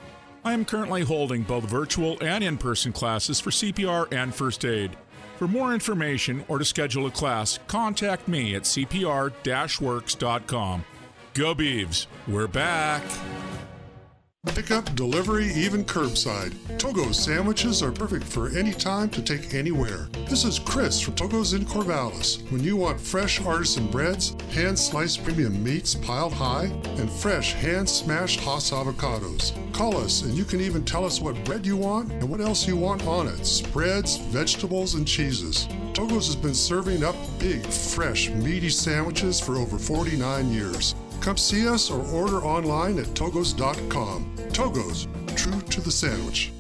I 0.45 0.53
am 0.53 0.65
currently 0.65 1.03
holding 1.03 1.43
both 1.43 1.65
virtual 1.65 2.19
and 2.21 2.45
in 2.45 2.57
person 2.57 2.93
classes 2.93 3.41
for 3.41 3.51
CPR 3.51 4.13
and 4.13 4.33
first 4.33 4.65
aid. 4.65 4.97
For 5.39 5.49
more 5.49 5.75
information 5.75 6.45
or 6.47 6.61
to 6.61 6.65
schedule 6.65 7.07
a 7.07 7.11
class, 7.11 7.59
contact 7.67 8.29
me 8.29 8.55
at 8.55 8.63
cpr 8.63 9.81
works.com. 9.81 10.85
Go 11.39 11.55
Beavs. 11.55 12.07
We're 12.27 12.49
back. 12.49 13.05
Pickup, 14.47 14.93
delivery, 14.97 15.53
even 15.53 15.85
curbside. 15.85 16.53
Togo's 16.79 17.17
sandwiches 17.17 17.81
are 17.81 17.93
perfect 17.93 18.25
for 18.25 18.49
any 18.59 18.73
time 18.73 19.09
to 19.11 19.23
take 19.23 19.55
anywhere. 19.55 20.09
This 20.29 20.45
is 20.45 20.59
Chris 20.59 21.01
from 21.01 21.15
Togo's 21.15 21.53
in 21.53 21.65
Corvallis. 21.65 22.43
When 22.51 22.65
you 22.65 22.77
want 22.77 23.01
fresh 23.01 23.41
artisan 23.41 23.87
breads, 23.87 24.35
hand 24.53 24.77
sliced 24.77 25.23
premium 25.23 25.63
meats 25.63 25.95
piled 25.95 26.33
high, 26.33 26.73
and 26.97 27.09
fresh 27.09 27.53
hand 27.53 27.89
smashed 27.89 28.41
Hass 28.41 28.73
avocados, 28.73 29.53
call 29.73 29.97
us 29.97 30.23
and 30.23 30.35
you 30.35 30.45
can 30.45 30.61
even 30.61 30.85
tell 30.85 31.05
us 31.05 31.21
what 31.21 31.45
bread 31.45 31.65
you 31.65 31.77
want 31.77 32.11
and 32.11 32.29
what 32.29 32.41
else 32.41 32.67
you 32.67 32.77
want 32.77 33.07
on 33.07 33.29
it 33.29 33.45
spreads, 33.47 34.17
vegetables, 34.17 34.95
and 34.95 35.07
cheeses. 35.07 35.69
Togo's 35.93 36.27
has 36.27 36.37
been 36.37 36.55
serving 36.55 37.05
up 37.05 37.15
big, 37.39 37.65
fresh, 37.65 38.29
meaty 38.31 38.71
sandwiches 38.71 39.39
for 39.39 39.55
over 39.55 39.79
49 39.79 40.53
years. 40.53 40.97
Come 41.21 41.37
see 41.37 41.69
us 41.69 41.91
or 41.91 42.07
order 42.09 42.43
online 42.45 42.99
at 42.99 43.07
togos.com. 43.09 44.37
Togos, 44.51 45.07
true 45.37 45.61
to 45.61 45.81
the 45.81 45.91
sandwich. 45.91 46.53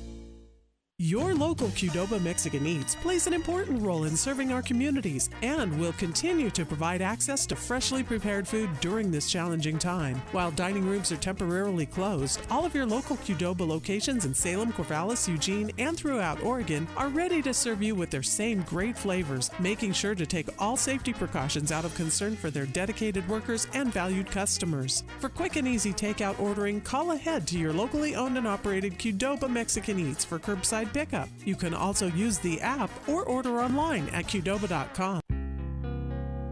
Your 1.01 1.32
local 1.32 1.68
Qdoba 1.68 2.20
Mexican 2.20 2.66
Eats 2.66 2.96
plays 2.96 3.28
an 3.28 3.32
important 3.32 3.82
role 3.82 4.03
in 4.03 4.16
serving 4.16 4.51
our 4.51 4.62
communities 4.62 5.30
and 5.42 5.78
will 5.78 5.92
continue 5.92 6.51
to 6.51 6.66
provide 6.66 7.03
access 7.03 7.46
to 7.46 7.55
freshly 7.55 8.03
prepared 8.03 8.49
food 8.49 8.68
during 8.80 9.12
this 9.12 9.30
challenging 9.30 9.78
time. 9.78 10.20
While 10.32 10.51
dining 10.51 10.84
rooms 10.84 11.12
are 11.12 11.16
temporarily 11.16 11.86
closed, 11.86 12.40
all 12.51 12.66
of 12.66 12.74
your 12.74 12.84
local 12.84 13.16
Qdoba 13.18 13.64
locations 13.64 14.24
in 14.24 14.34
Salem, 14.34 14.72
Corvallis, 14.72 15.28
Eugene, 15.28 15.70
and 15.78 15.96
throughout 15.96 16.42
Oregon 16.42 16.88
are 16.96 17.11
ready 17.11 17.42
to 17.42 17.55
serve 17.55 17.80
you 17.80 17.94
with 17.94 18.11
their 18.11 18.24
same 18.24 18.62
great 18.62 18.99
flavors, 18.99 19.53
making 19.61 19.92
sure 19.92 20.16
to 20.16 20.26
take 20.26 20.49
all 20.61 20.76
safety 20.76 21.12
precautions 21.12 21.70
out 21.70 21.84
of 21.84 21.94
concern 21.94 22.34
for 22.34 22.51
their 22.51 22.66
dedicated 22.66 23.28
workers 23.28 23.68
and 23.72 23.92
valued 23.92 24.28
customers. 24.32 25.05
For 25.20 25.28
quick 25.28 25.55
and 25.55 25.68
easy 25.68 25.92
takeout 25.92 26.40
ordering, 26.40 26.80
call 26.80 27.12
ahead 27.12 27.46
to 27.46 27.57
your 27.57 27.72
locally 27.72 28.16
owned 28.16 28.36
and 28.36 28.49
operated 28.49 28.99
Qdoba 28.99 29.49
Mexican 29.49 30.01
Eats 30.01 30.24
for 30.24 30.40
curbside 30.40 30.88
curbside 30.89 30.93
pickup. 30.93 31.28
You 31.45 31.57
can 31.57 31.74
also 31.74 32.07
use 32.09 32.39
the 32.39 32.61
app 32.61 32.91
or 33.09 33.24
order 33.24 33.61
online 33.61 34.09
at 34.11 34.26
qdoba.com. 34.26 35.20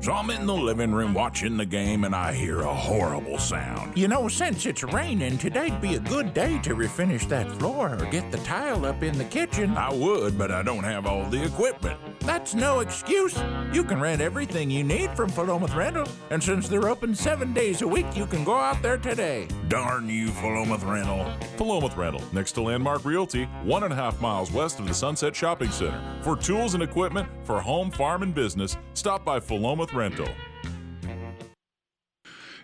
So 0.01 0.13
I'm 0.13 0.31
in 0.31 0.47
the 0.47 0.55
living 0.55 0.93
room 0.93 1.15
watching 1.15 1.57
the 1.57 1.67
game 1.67 2.05
and 2.05 2.15
I 2.15 2.33
hear 2.33 2.61
a 2.61 2.75
horrible 2.75 3.39
sound. 3.39 3.97
You 3.97 4.07
know, 4.07 4.29
since 4.29 4.65
it's 4.67 4.85
raining, 4.85 5.39
today'd 5.39 5.81
be 5.81 5.97
a 5.97 6.01
good 6.01 6.33
day 6.33 6.61
to 6.61 6.75
refinish 6.77 7.29
that 7.29 7.51
floor 7.53 7.95
or 7.95 8.07
get 8.07 8.31
the 8.31 8.39
tile 8.39 8.87
up 8.87 9.03
in 9.03 9.19
the 9.19 9.25
kitchen. 9.25 9.77
I 9.77 9.93
would, 9.93 10.39
but 10.39 10.53
I 10.53 10.63
don't 10.63 10.85
have 10.85 11.07
all 11.07 11.29
the 11.29 11.43
equipment. 11.43 11.99
That's 12.21 12.55
no 12.55 12.81
excuse. 12.81 13.37
You 13.73 13.85
can 13.85 14.01
rent 14.01 14.21
everything 14.21 14.71
you 14.71 14.85
need 14.85 15.11
from 15.13 15.31
Philomath 15.31 15.75
Rental, 15.75 16.07
and 16.31 16.43
since 16.43 16.69
they're 16.69 16.89
open 16.89 17.15
seven 17.15 17.53
days 17.53 17.83
a 17.83 17.89
week, 17.89 18.07
you 18.15 18.27
can 18.27 18.45
go 18.45 18.55
out 18.55 18.83
there 18.83 18.99
today. 18.99 19.49
Darn 19.69 20.09
you, 20.09 20.29
Philomath 20.29 20.85
Rental. 20.89 21.25
Philomath 21.57 21.97
Rental, 21.97 22.23
next 22.33 22.53
to 22.53 22.63
Landmark 22.63 23.05
Realty, 23.05 23.45
one 23.63 23.85
and 23.85 23.93
a 23.93 23.97
half 23.97 24.21
miles 24.21 24.51
west 24.51 24.79
of 24.81 24.87
the 24.89 24.95
Sunset 24.95 25.35
Shopping 25.35 25.71
Center. 25.71 26.03
For 26.23 26.37
tools 26.37 26.75
and 26.75 26.83
equipment 26.83 27.29
for 27.45 27.61
home, 27.61 27.91
farm, 27.91 28.23
and 28.23 28.35
business, 28.35 28.77
stop 28.95 29.25
by 29.25 29.39
Philomath 29.39 29.86
Rental. 29.93 30.29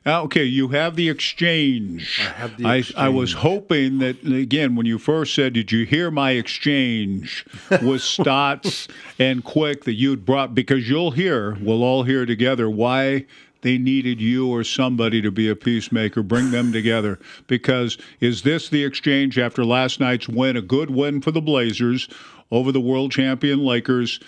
Okay, 0.04 0.42
you 0.44 0.68
have 0.68 0.96
the 0.96 1.08
exchange. 1.08 2.18
I 2.20 2.32
have 2.32 2.56
the 2.56 2.78
exchange. 2.78 2.98
I, 2.98 3.06
I, 3.06 3.08
was 3.08 3.34
hoping 3.34 3.98
that 3.98 4.24
again 4.24 4.74
when 4.74 4.84
you 4.84 4.98
first 4.98 5.32
said, 5.32 5.52
"Did 5.52 5.70
you 5.70 5.86
hear 5.86 6.10
my 6.10 6.32
exchange?" 6.32 7.46
with 7.82 8.02
Stotts 8.02 8.88
and 9.20 9.44
Quick 9.44 9.84
that 9.84 9.94
you'd 9.94 10.24
brought 10.24 10.56
because 10.56 10.88
you'll 10.88 11.12
hear, 11.12 11.56
we'll 11.60 11.84
all 11.84 12.02
hear 12.02 12.26
together 12.26 12.68
why 12.68 13.26
they 13.62 13.78
needed 13.78 14.20
you 14.20 14.48
or 14.48 14.64
somebody 14.64 15.22
to 15.22 15.30
be 15.30 15.48
a 15.48 15.54
peacemaker, 15.54 16.24
bring 16.24 16.50
them 16.50 16.72
together. 16.72 17.20
Because 17.46 17.96
is 18.20 18.42
this 18.42 18.68
the 18.68 18.84
exchange 18.84 19.38
after 19.38 19.64
last 19.64 20.00
night's 20.00 20.28
win, 20.28 20.56
a 20.56 20.62
good 20.62 20.90
win 20.90 21.20
for 21.20 21.30
the 21.30 21.40
Blazers 21.40 22.08
over 22.50 22.72
the 22.72 22.80
world 22.80 23.12
champion 23.12 23.60
Lakers? 23.60 24.18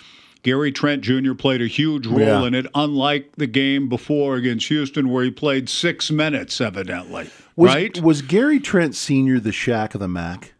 Gary 0.45 0.71
Trent 0.71 1.01
Jr. 1.01 1.33
played 1.33 1.59
a 1.59 1.65
huge 1.65 2.05
role 2.05 2.19
yeah. 2.19 2.45
in 2.45 2.53
it, 2.53 2.67
unlike 2.75 3.31
the 3.35 3.47
game 3.47 3.89
before 3.89 4.35
against 4.35 4.67
Houston, 4.67 5.09
where 5.09 5.23
he 5.23 5.31
played 5.31 5.67
six 5.67 6.11
minutes, 6.11 6.61
evidently. 6.61 7.31
Was, 7.55 7.73
right? 7.73 7.99
Was 7.99 8.21
Gary 8.21 8.59
Trent 8.59 8.93
Sr. 8.93 9.39
the 9.39 9.49
Shaq 9.49 9.95
of 9.95 10.01
the 10.01 10.07
Mac? 10.07 10.53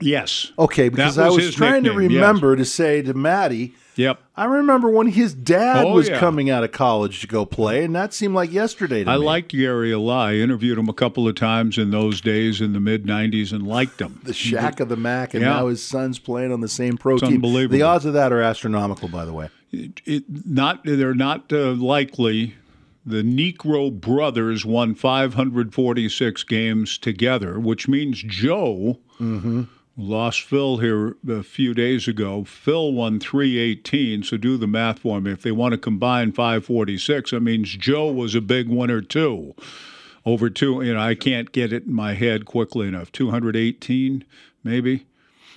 Yes. 0.00 0.52
Okay, 0.56 0.88
because 0.90 1.16
was 1.16 1.26
I 1.26 1.28
was 1.28 1.56
trying 1.56 1.82
nickname, 1.82 2.08
to 2.08 2.14
remember 2.14 2.56
yes. 2.56 2.68
to 2.68 2.72
say 2.72 3.02
to 3.02 3.12
Maddie, 3.12 3.74
Yep. 4.00 4.18
I 4.34 4.44
remember 4.46 4.88
when 4.88 5.08
his 5.08 5.34
dad 5.34 5.84
Oh, 5.84 5.92
was 5.92 6.08
yeah. 6.08 6.18
coming 6.18 6.48
out 6.48 6.64
of 6.64 6.72
college 6.72 7.20
to 7.20 7.26
go 7.26 7.44
play, 7.44 7.84
and 7.84 7.94
that 7.94 8.14
seemed 8.14 8.34
like 8.34 8.50
yesterday 8.50 9.04
to 9.04 9.10
I 9.10 9.18
me. 9.18 9.24
liked 9.24 9.50
Gary 9.52 9.92
a 9.92 9.98
lot. 9.98 10.30
I 10.30 10.34
interviewed 10.36 10.78
him 10.78 10.88
a 10.88 10.94
couple 10.94 11.28
of 11.28 11.34
times 11.34 11.76
in 11.76 11.90
those 11.90 12.22
days 12.22 12.62
in 12.62 12.72
the 12.72 12.80
mid 12.80 13.04
90s 13.04 13.52
and 13.52 13.66
liked 13.66 14.00
him. 14.00 14.18
the 14.24 14.32
Shaq 14.32 14.80
of 14.80 14.88
the 14.88 14.96
Mac, 14.96 15.34
and 15.34 15.42
Yeah. 15.42 15.50
now 15.50 15.66
his 15.66 15.82
son's 15.82 16.18
playing 16.18 16.50
on 16.50 16.60
the 16.62 16.68
same 16.68 16.96
pro 16.96 17.14
It's 17.16 17.22
team. 17.24 17.34
unbelievable. 17.34 17.76
The 17.76 17.82
odds 17.82 18.06
of 18.06 18.14
that 18.14 18.32
are 18.32 18.40
astronomical, 18.40 19.08
by 19.08 19.24
the 19.26 19.32
way. 19.34 19.50
It, 19.70 20.00
it, 20.06 20.24
not 20.46 20.80
They're 20.84 21.14
not 21.14 21.52
uh, 21.52 21.72
likely. 21.72 22.54
The 23.04 23.22
Niekro 23.22 23.98
brothers 24.00 24.64
won 24.64 24.94
546 24.94 26.42
games 26.44 26.98
together, 26.98 27.58
which 27.58 27.88
means 27.88 28.22
Joe 28.22 28.98
lost 29.96 30.42
Phil 30.42 30.78
here 30.78 31.16
a 31.28 31.42
few 31.42 31.74
days 31.74 32.08
ago. 32.08 32.44
Phil 32.44 32.92
won 32.92 33.20
318, 33.20 34.22
so 34.22 34.36
do 34.36 34.56
the 34.56 34.66
math 34.66 35.00
for 35.00 35.20
me. 35.20 35.32
If 35.32 35.42
they 35.42 35.52
want 35.52 35.72
to 35.72 35.78
combine 35.78 36.32
546, 36.32 37.30
that 37.30 37.40
means 37.40 37.76
Joe 37.76 38.10
was 38.10 38.34
a 38.34 38.40
big 38.40 38.68
winner 38.68 39.00
too. 39.00 39.54
Over 40.24 40.50
two, 40.50 40.82
you 40.82 40.94
know, 40.94 41.00
I 41.00 41.14
can't 41.14 41.52
get 41.52 41.72
it 41.72 41.86
in 41.86 41.94
my 41.94 42.14
head 42.14 42.44
quickly 42.44 42.88
enough. 42.88 43.10
218, 43.12 44.24
maybe. 44.62 45.06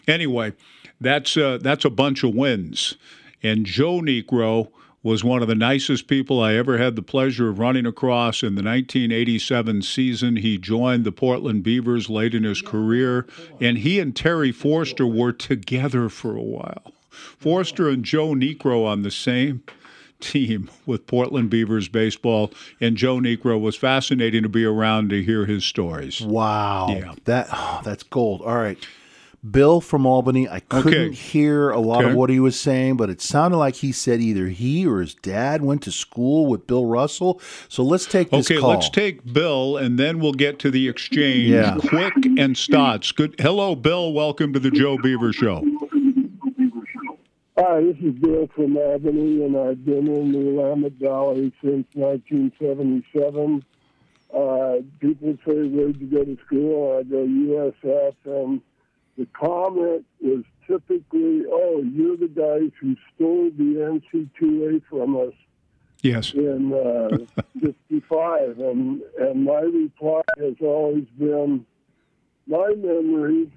Anyway, 0.08 0.54
that's 1.00 1.36
uh, 1.38 1.58
that's 1.62 1.86
a 1.86 1.90
bunch 1.90 2.24
of 2.24 2.34
wins. 2.34 2.96
And 3.42 3.66
Joe 3.66 4.00
Niekro 4.00 4.72
was 5.04 5.24
one 5.24 5.42
of 5.42 5.50
the 5.50 5.56
nicest 5.56 6.08
people 6.08 6.42
I 6.42 6.56
ever 6.56 6.78
had 6.78 6.96
the 6.96 7.02
pleasure 7.02 7.50
of 7.50 7.60
running 7.60 7.86
across 7.86 8.42
in 8.42 8.56
the 8.56 8.64
1987 8.64 9.82
season. 9.82 10.38
He 10.38 10.58
joined 10.58 11.04
the 11.04 11.12
Portland 11.12 11.62
Beavers 11.62 12.10
late 12.10 12.34
in 12.34 12.46
his 12.46 12.62
career, 12.62 13.28
and 13.60 13.80
he 13.80 14.00
and 14.00 14.16
Terry 14.16 14.54
Forster 14.54 15.06
were 15.06 15.34
together 15.34 16.08
for 16.08 16.38
a 16.38 16.42
while. 16.42 16.94
Forster 17.12 17.90
and 17.90 18.04
Joe 18.04 18.30
Niekro 18.30 18.86
on 18.86 19.04
the 19.04 19.12
same 19.12 19.64
team 20.22 20.70
with 20.86 21.06
Portland 21.06 21.50
Beavers 21.50 21.90
baseball, 21.90 22.52
and 22.80 22.96
Joe 22.96 23.18
Niekro 23.18 23.60
was 23.60 23.76
fascinating 23.76 24.42
to 24.44 24.50
be 24.50 24.64
around 24.64 25.10
to 25.10 25.22
hear 25.22 25.46
his 25.46 25.66
stories. 25.66 26.22
Wow, 26.22 26.88
yeah, 26.90 27.14
that 27.26 27.50
oh, 27.52 27.82
that's 27.84 28.04
gold. 28.04 28.42
All 28.42 28.56
right. 28.56 28.80
Bill 29.50 29.82
from 29.82 30.06
Albany, 30.06 30.48
I 30.48 30.62
couldn't 30.62 30.94
okay. 30.94 31.14
hear 31.14 31.70
a 31.70 31.80
lot 31.80 32.04
okay. 32.04 32.12
of 32.12 32.16
what 32.16 32.30
he 32.30 32.40
was 32.40 32.58
saying, 32.58 32.96
but 32.96 33.10
it 33.10 33.20
sounded 33.20 33.58
like 33.58 33.76
he 33.76 33.92
said 33.92 34.22
either 34.22 34.48
he 34.48 34.88
or 34.88 35.02
his 35.02 35.16
dad 35.16 35.62
went 35.62 35.82
to 35.84 35.92
school 35.92 36.46
with 36.46 36.66
Bill 36.66 36.86
Russell. 36.86 37.42
So 37.68 37.84
let's 37.84 38.06
take 38.06 38.30
this 38.30 38.50
okay, 38.50 38.62
call. 38.62 38.70
let's 38.70 38.90
take 38.90 39.34
Bill, 39.34 39.76
and 39.76 40.00
then 40.00 40.20
we'll 40.20 40.32
get 40.32 40.60
to 40.60 40.72
the 40.72 40.88
exchange. 40.88 41.50
Yeah. 41.50 41.78
Quick 41.90 42.14
and 42.38 42.58
Stotts. 42.58 43.12
Good. 43.12 43.36
Hello, 43.38 43.76
Bill. 43.76 44.14
Welcome 44.14 44.54
to 44.54 44.60
the 44.60 44.72
Joe 44.72 44.98
Beaver 44.98 45.34
Show. 45.34 45.62
Hi, 47.58 47.82
this 47.82 47.98
is 47.98 48.14
Bill 48.16 48.48
from 48.56 48.78
Albany, 48.78 49.44
and 49.44 49.58
I've 49.58 49.84
been 49.84 50.08
in 50.08 50.32
the 50.32 50.40
Willamette 50.40 50.94
Valley 50.94 51.52
since 51.62 51.86
1977. 51.94 53.64
Uh, 54.34 54.76
people 55.00 55.38
say, 55.46 55.68
where'd 55.68 56.00
you 56.00 56.08
go 56.08 56.24
to 56.24 56.38
school? 56.46 56.98
I 56.98 57.04
go 57.04 57.28
USF, 57.28 58.16
and 58.26 58.62
the 59.18 59.28
comment 59.34 60.06
is 60.22 60.44
typically, 60.68 61.44
"Oh, 61.50 61.84
you're 61.84 62.18
the 62.18 62.28
guys 62.28 62.72
who 62.80 62.96
stole 63.16 63.52
the 63.52 63.80
NC2A 63.80 64.84
from 64.90 65.16
us." 65.16 65.34
Yes. 66.02 66.34
In 66.34 66.74
uh, 66.74 67.42
'55, 67.62 68.60
and 68.60 69.02
and 69.20 69.44
my 69.44 69.62
reply 69.62 70.22
has 70.40 70.56
always 70.62 71.06
been, 71.18 71.66
my 72.48 72.74
memory 72.76 73.52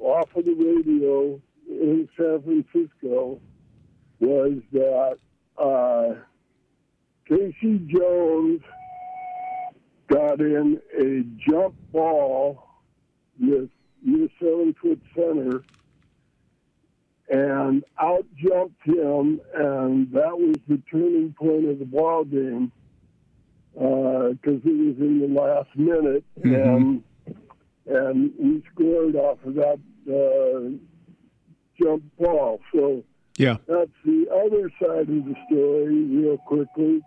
off 0.00 0.34
of 0.36 0.44
the 0.44 0.54
radio 0.54 1.40
in 1.68 2.08
San 2.16 2.42
Francisco 2.42 3.40
was 4.20 4.58
that 4.72 5.18
uh, 5.58 6.14
K.C. 7.28 7.86
Jones 7.86 8.60
got 10.08 10.40
in 10.40 10.80
a 10.98 11.22
jump 11.48 11.74
ball 11.92 12.62
with 13.40 13.70
seven 14.40 14.74
foot 14.80 15.00
center 15.14 15.62
and 17.28 17.84
out 17.98 18.26
jumped 18.36 18.82
him, 18.84 19.40
and 19.54 20.12
that 20.12 20.36
was 20.36 20.56
the 20.68 20.80
turning 20.90 21.34
point 21.38 21.66
of 21.66 21.78
the 21.78 21.84
ball 21.84 22.24
game 22.24 22.70
because 23.72 24.36
uh, 24.44 24.68
it 24.68 24.86
was 24.86 24.96
in 24.98 25.20
the 25.20 25.40
last 25.40 25.68
minute, 25.74 26.24
mm-hmm. 26.38 26.54
and 26.54 27.04
and 27.86 28.32
we 28.38 28.62
scored 28.72 29.16
off 29.16 29.38
of 29.44 29.54
that 29.54 29.80
uh, 30.08 30.70
jump 31.82 32.04
ball. 32.18 32.60
So 32.74 33.02
yeah, 33.38 33.56
that's 33.66 33.90
the 34.04 34.26
other 34.30 34.70
side 34.80 35.08
of 35.08 35.24
the 35.24 35.34
story, 35.48 36.04
real 36.04 36.38
quickly. 36.38 37.02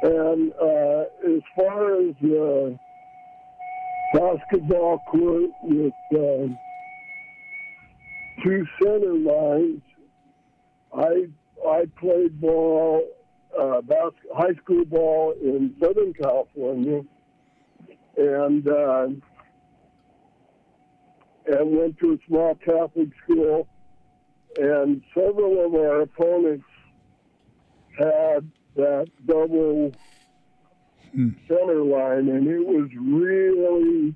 And 0.00 0.52
uh, 0.52 1.04
as 1.26 1.42
far 1.56 1.96
as 1.96 2.14
uh, 2.22 2.76
basketball 4.12 4.98
court 5.10 5.50
with 5.62 5.92
uh, 6.12 6.48
two 8.42 8.66
center 8.82 9.14
lines. 9.14 9.82
I 10.96 11.26
I 11.68 11.84
played 12.00 12.40
ball, 12.40 13.06
uh, 13.58 13.80
bas- 13.82 14.12
high 14.34 14.54
school 14.62 14.84
ball 14.84 15.34
in 15.42 15.74
Southern 15.82 16.14
California, 16.14 17.02
and 18.16 18.68
uh, 18.68 19.08
and 21.46 21.76
went 21.76 21.98
to 21.98 22.12
a 22.12 22.18
small 22.26 22.54
Catholic 22.56 23.08
school. 23.24 23.68
And 24.60 25.02
several 25.14 25.64
of 25.64 25.74
our 25.74 26.00
opponents 26.00 26.64
had 27.96 28.50
that 28.74 29.06
double 29.26 29.92
mm. 31.16 31.34
center 31.46 31.82
line, 31.82 32.28
and 32.28 32.46
it 32.46 32.66
was 32.66 32.88
really 32.96 34.14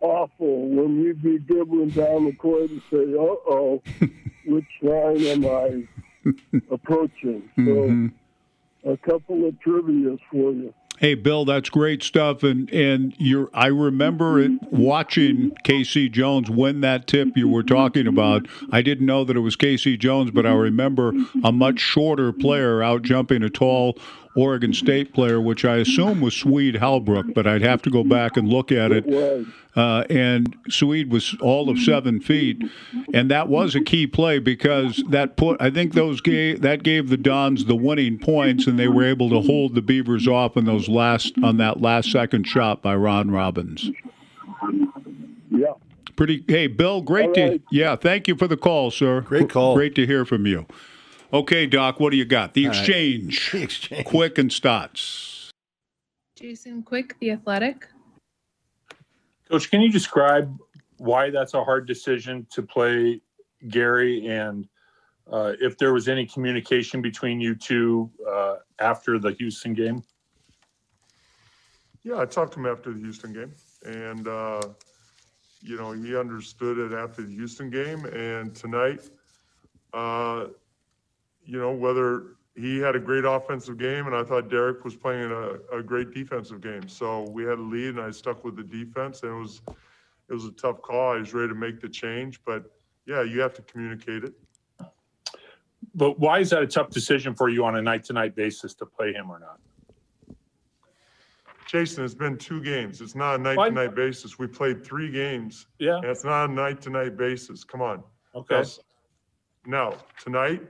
awful 0.00 0.68
when 0.68 1.02
you'd 1.02 1.22
be 1.22 1.38
dribbling 1.38 1.90
down 1.90 2.26
the 2.26 2.32
court 2.32 2.70
and 2.70 2.82
say, 2.90 3.14
"Uh 3.14 3.50
oh, 3.50 3.82
which 4.46 4.64
line 4.82 5.20
am 5.24 5.46
I 5.46 6.32
approaching?" 6.70 7.48
So, 7.56 7.62
mm-hmm. 7.62 8.88
a 8.88 8.96
couple 8.98 9.46
of 9.46 9.58
trivia's 9.60 10.20
for 10.30 10.52
you. 10.52 10.74
Hey 10.98 11.14
Bill, 11.14 11.44
that's 11.44 11.70
great 11.70 12.04
stuff, 12.04 12.44
and 12.44 12.70
and 12.72 13.14
you 13.18 13.50
I 13.52 13.66
remember 13.66 14.38
it 14.38 14.52
watching 14.70 15.50
K.C. 15.64 16.08
Jones 16.08 16.48
win 16.48 16.82
that 16.82 17.08
tip 17.08 17.36
you 17.36 17.48
were 17.48 17.64
talking 17.64 18.06
about. 18.06 18.46
I 18.70 18.80
didn't 18.80 19.06
know 19.06 19.24
that 19.24 19.36
it 19.36 19.40
was 19.40 19.56
K.C. 19.56 19.96
Jones, 19.96 20.30
but 20.30 20.46
I 20.46 20.52
remember 20.52 21.12
a 21.42 21.50
much 21.50 21.80
shorter 21.80 22.32
player 22.32 22.80
out 22.80 23.02
jumping 23.02 23.42
a 23.42 23.50
tall 23.50 23.98
Oregon 24.36 24.72
State 24.72 25.14
player, 25.14 25.40
which 25.40 25.64
I 25.64 25.76
assume 25.76 26.20
was 26.20 26.34
Swede 26.34 26.76
Halbrook, 26.76 27.34
but 27.34 27.46
I'd 27.46 27.62
have 27.62 27.82
to 27.82 27.90
go 27.90 28.02
back 28.02 28.36
and 28.36 28.48
look 28.48 28.72
at 28.72 28.90
it. 28.90 29.06
Uh, 29.76 30.04
and 30.10 30.56
Swede 30.68 31.10
was 31.10 31.36
all 31.40 31.68
of 31.68 31.78
seven 31.78 32.20
feet, 32.20 32.62
and 33.12 33.30
that 33.30 33.48
was 33.48 33.74
a 33.74 33.80
key 33.80 34.06
play 34.06 34.38
because 34.38 35.02
that 35.10 35.36
put 35.36 35.60
I 35.60 35.70
think 35.70 35.94
those 35.94 36.20
gave 36.20 36.62
that 36.62 36.82
gave 36.82 37.10
the 37.10 37.16
Dons 37.16 37.64
the 37.64 37.76
winning 37.76 38.18
points, 38.18 38.66
and 38.66 38.78
they 38.78 38.88
were 38.88 39.04
able 39.04 39.30
to 39.30 39.40
hold 39.40 39.74
the 39.74 39.82
Beavers 39.82 40.26
off 40.26 40.56
in 40.56 40.64
those 40.64 40.88
last 40.88 41.34
on 41.42 41.56
that 41.58 41.80
last 41.80 42.10
second 42.10 42.44
shot 42.44 42.82
by 42.82 42.94
Ron 42.94 43.30
Robbins. 43.30 43.90
Yeah. 45.50 45.74
Pretty. 46.16 46.44
Hey, 46.46 46.66
Bill. 46.66 47.00
Great 47.02 47.26
right. 47.28 47.34
to. 47.34 47.60
Yeah. 47.70 47.96
Thank 47.96 48.28
you 48.28 48.36
for 48.36 48.46
the 48.46 48.56
call, 48.56 48.90
sir. 48.90 49.20
Great 49.20 49.50
call. 49.50 49.74
Great 49.74 49.94
to 49.96 50.06
hear 50.06 50.24
from 50.24 50.46
you. 50.46 50.66
Okay, 51.34 51.66
Doc, 51.66 51.98
what 51.98 52.10
do 52.10 52.16
you 52.16 52.24
got? 52.24 52.54
The 52.54 52.64
exchange. 52.64 53.52
Right. 53.52 53.58
The 53.58 53.64
exchange. 53.64 54.06
Quick 54.06 54.38
and 54.38 54.52
Stotts. 54.52 55.50
Jason 56.36 56.84
Quick, 56.84 57.18
The 57.18 57.32
Athletic. 57.32 57.88
Coach, 59.50 59.68
can 59.68 59.80
you 59.80 59.90
describe 59.90 60.56
why 60.98 61.30
that's 61.30 61.54
a 61.54 61.64
hard 61.64 61.88
decision 61.88 62.46
to 62.52 62.62
play 62.62 63.20
Gary 63.66 64.28
and 64.28 64.68
uh, 65.28 65.54
if 65.60 65.76
there 65.76 65.92
was 65.92 66.06
any 66.06 66.24
communication 66.24 67.02
between 67.02 67.40
you 67.40 67.56
two 67.56 68.08
uh, 68.30 68.56
after 68.78 69.18
the 69.18 69.32
Houston 69.32 69.74
game? 69.74 70.04
Yeah, 72.04 72.20
I 72.20 72.26
talked 72.26 72.52
to 72.52 72.60
him 72.60 72.66
after 72.66 72.92
the 72.92 73.00
Houston 73.00 73.32
game, 73.32 73.52
and 73.84 74.28
uh, 74.28 74.62
you 75.62 75.78
know 75.78 75.92
he 75.92 76.16
understood 76.16 76.78
it 76.78 76.94
after 76.94 77.22
the 77.22 77.32
Houston 77.32 77.70
game, 77.70 78.04
and 78.04 78.54
tonight, 78.54 79.08
uh, 79.94 80.48
you 81.44 81.58
know, 81.58 81.72
whether 81.72 82.36
he 82.56 82.78
had 82.78 82.94
a 82.96 83.00
great 83.00 83.24
offensive 83.24 83.78
game, 83.78 84.06
and 84.06 84.14
I 84.14 84.22
thought 84.22 84.48
Derrick 84.48 84.84
was 84.84 84.94
playing 84.94 85.30
a, 85.30 85.76
a 85.76 85.82
great 85.82 86.12
defensive 86.12 86.60
game. 86.60 86.88
So 86.88 87.28
we 87.30 87.44
had 87.44 87.58
a 87.58 87.62
lead, 87.62 87.96
and 87.96 88.00
I 88.00 88.10
stuck 88.10 88.44
with 88.44 88.56
the 88.56 88.62
defense, 88.62 89.22
and 89.22 89.32
it 89.32 89.34
was 89.34 89.62
it 90.28 90.32
was 90.32 90.44
a 90.46 90.52
tough 90.52 90.80
call. 90.80 91.14
I 91.14 91.18
was 91.18 91.34
ready 91.34 91.48
to 91.48 91.54
make 91.54 91.80
the 91.80 91.88
change, 91.88 92.40
but 92.44 92.64
yeah, 93.06 93.22
you 93.22 93.40
have 93.40 93.54
to 93.54 93.62
communicate 93.62 94.24
it. 94.24 94.32
But 95.94 96.18
why 96.18 96.38
is 96.40 96.50
that 96.50 96.62
a 96.62 96.66
tough 96.66 96.90
decision 96.90 97.34
for 97.34 97.48
you 97.48 97.64
on 97.64 97.76
a 97.76 97.82
night-to-night 97.82 98.34
basis 98.34 98.74
to 98.74 98.86
play 98.86 99.12
him 99.12 99.30
or 99.30 99.38
not? 99.38 99.60
Jason, 101.66 102.04
it's 102.04 102.14
been 102.14 102.38
two 102.38 102.62
games. 102.62 103.00
It's 103.00 103.14
not 103.14 103.34
a 103.34 103.38
night-to-night 103.38 103.94
basis. 103.94 104.38
We 104.38 104.46
played 104.46 104.84
three 104.84 105.10
games. 105.10 105.66
Yeah. 105.78 105.96
And 105.96 106.06
it's 106.06 106.24
not 106.24 106.48
a 106.50 106.52
night-to-night 106.52 107.16
basis. 107.16 107.64
Come 107.64 107.82
on. 107.82 108.02
Okay. 108.34 108.64
Now, 109.66 109.94
tonight, 110.18 110.62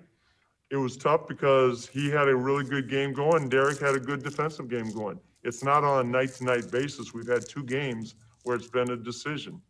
it 0.75 0.79
was 0.79 0.97
tough 0.97 1.29
because 1.29 1.87
he 1.87 2.11
had 2.11 2.27
a 2.27 2.35
really 2.35 2.65
good 2.65 2.91
game 2.91 3.13
going. 3.13 3.43
and 3.43 3.51
Derrick 3.51 3.79
had 3.79 3.95
a 3.95 4.01
good 4.01 4.25
defensive 4.25 4.69
game 4.69 4.91
going. 4.91 5.21
It's 5.45 5.63
not 5.63 5.85
on 5.85 6.05
a 6.05 6.09
night-to-night 6.09 6.73
basis. 6.73 7.15
We've 7.15 7.29
had 7.29 7.49
two 7.49 7.63
games 7.63 8.17
where 8.43 8.57
it's 8.57 8.67
been 8.67 8.91
a 8.91 8.97
decision. 8.97 9.63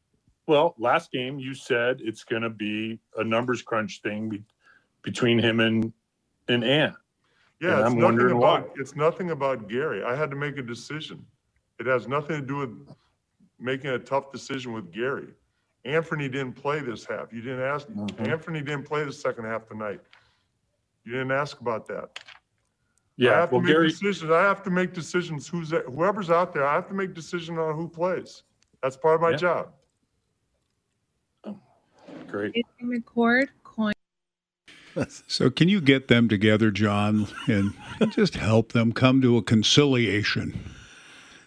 Well, 0.46 0.74
last 0.78 1.12
game 1.12 1.38
you 1.38 1.52
said 1.54 1.98
it's 2.00 2.24
going 2.24 2.40
to 2.40 2.48
be 2.48 2.98
a 3.18 3.24
numbers 3.24 3.60
crunch 3.60 4.00
thing 4.00 4.30
be- 4.30 4.44
between 5.02 5.38
him 5.38 5.60
and 5.60 5.92
and 6.48 6.64
Ant. 6.64 6.94
Yeah, 7.60 7.68
And 7.72 7.80
it's 7.80 7.86
I'm 7.86 7.92
nothing 7.96 8.02
wondering 8.02 8.38
why. 8.38 8.58
about, 8.60 8.70
it's 8.76 8.96
nothing 8.96 9.30
about 9.30 9.68
Gary. 9.68 10.02
I 10.04 10.14
had 10.16 10.30
to 10.30 10.36
make 10.36 10.56
a 10.56 10.62
decision. 10.62 11.24
It 11.80 11.84
has 11.86 12.08
nothing 12.08 12.40
to 12.40 12.46
do 12.46 12.56
with 12.56 12.88
making 13.58 13.90
a 13.90 13.98
tough 13.98 14.32
decision 14.32 14.72
with 14.72 14.90
Gary. 14.90 15.28
Anthony 15.84 16.28
didn't 16.30 16.54
play 16.54 16.80
this 16.80 17.04
half. 17.04 17.30
You 17.32 17.42
didn't 17.42 17.60
ask, 17.62 17.88
Mhm. 17.88 18.26
Anthony 18.28 18.60
didn't 18.62 18.84
play 18.84 19.04
the 19.04 19.12
second 19.12 19.44
half 19.44 19.66
tonight. 19.68 20.00
You 21.04 21.12
didn't 21.12 21.32
ask 21.32 21.60
about 21.60 21.86
that. 21.88 22.18
I 22.18 22.22
Yeah, 23.16 23.30
have 23.40 23.50
to 23.50 23.54
well, 23.56 23.62
make 23.62 23.72
Gary, 23.72 23.88
decisions. 23.88 24.30
I 24.30 24.42
have 24.42 24.62
to 24.64 24.70
make 24.70 24.92
decisions. 24.92 25.46
Who's, 25.46 25.70
whoever's 25.70 26.30
out 26.30 26.52
there, 26.52 26.66
I 26.66 26.74
have 26.74 26.88
to 26.88 26.94
make 26.94 27.14
decision 27.14 27.58
on 27.58 27.76
who 27.76 27.88
plays. 27.88 28.42
That's 28.82 28.96
part 28.96 29.16
of 29.16 29.20
my 29.20 29.30
Yeah. 29.30 29.36
job. 29.36 29.72
Oh, 31.44 31.60
great. 32.26 32.54
Jason 32.54 33.02
McCord, 33.02 33.48
Coin. 33.62 33.92
so, 35.26 35.50
can 35.50 35.68
you 35.68 35.80
get 35.80 36.08
them 36.08 36.28
together, 36.28 36.70
John, 36.70 37.28
and 37.46 37.74
just 38.10 38.34
help 38.36 38.72
them 38.72 38.92
come 38.92 39.20
to 39.22 39.36
a 39.36 39.42
conciliation? 39.42 40.58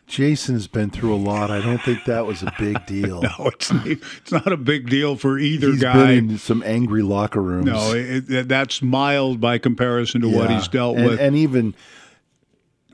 Jason's 0.08 0.68
been 0.68 0.90
through 0.90 1.14
a 1.14 1.18
lot. 1.18 1.52
I 1.52 1.62
don't 1.62 1.82
think 1.82 2.06
that 2.06 2.26
was 2.26 2.42
a 2.42 2.54
big 2.58 2.86
deal. 2.88 3.22
no, 3.22 3.48
it's 3.48 3.70
it's 3.72 4.32
not 4.32 4.52
a 4.52 4.58
big 4.58 4.90
deal 4.90 5.18
for 5.18 5.38
either 5.38 5.72
He's 5.72 5.82
guy. 5.82 6.16
Been 6.16 6.32
in 6.32 6.38
some 6.38 6.64
angry 6.66 7.04
locker 7.04 7.42
rooms. 7.42 7.66
No, 7.66 7.94
it, 7.94 8.48
that's 8.48 8.82
mild 8.82 9.42
by 9.42 9.58
comparison 9.58 10.22
to 10.22 10.30
yeah. 10.30 10.38
what 10.38 10.50
he's 10.50 10.70
dealt 10.70 10.98
and, 10.98 11.06
with. 11.06 11.20
And 11.20 11.36
even, 11.36 11.76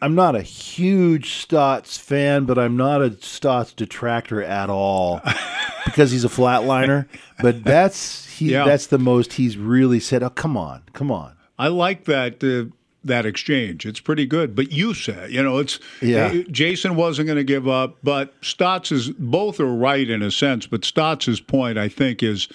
I'm 0.01 0.15
not 0.15 0.35
a 0.35 0.41
huge 0.41 1.33
Stotts 1.35 1.97
fan, 1.97 2.45
but 2.45 2.57
I'm 2.57 2.75
not 2.75 3.03
a 3.03 3.15
Stotts 3.21 3.73
detractor 3.73 4.41
at 4.41 4.71
all 4.71 5.21
because 5.85 6.09
he's 6.09 6.25
a 6.25 6.29
flatliner. 6.29 7.07
But 7.39 7.63
that's 7.63 8.25
he. 8.25 8.53
Yeah. 8.53 8.65
That's 8.65 8.87
the 8.87 8.99
most 8.99 9.33
he's 9.33 9.55
really 9.55 9.99
said. 9.99 10.23
Oh, 10.23 10.31
come 10.31 10.57
on, 10.57 10.81
come 10.93 11.11
on. 11.11 11.35
I 11.59 11.67
like 11.67 12.05
that. 12.05 12.43
Uh, 12.43 12.75
that 13.03 13.25
exchange. 13.25 13.85
It's 13.85 13.99
pretty 13.99 14.25
good. 14.25 14.55
But 14.55 14.71
you 14.71 14.93
said, 14.93 15.31
you 15.31 15.43
know, 15.43 15.59
it's 15.59 15.79
yeah. 16.01 16.31
Eh, 16.33 16.43
Jason 16.51 16.95
wasn't 16.95 17.27
going 17.27 17.37
to 17.37 17.43
give 17.43 17.67
up, 17.67 17.97
but 18.03 18.33
Stotts 18.41 18.91
is 18.91 19.09
both 19.11 19.59
are 19.59 19.73
right 19.73 20.09
in 20.09 20.21
a 20.21 20.31
sense. 20.31 20.65
But 20.67 20.85
Stotts's 20.85 21.39
point, 21.39 21.77
I 21.77 21.89
think, 21.89 22.23
is 22.23 22.47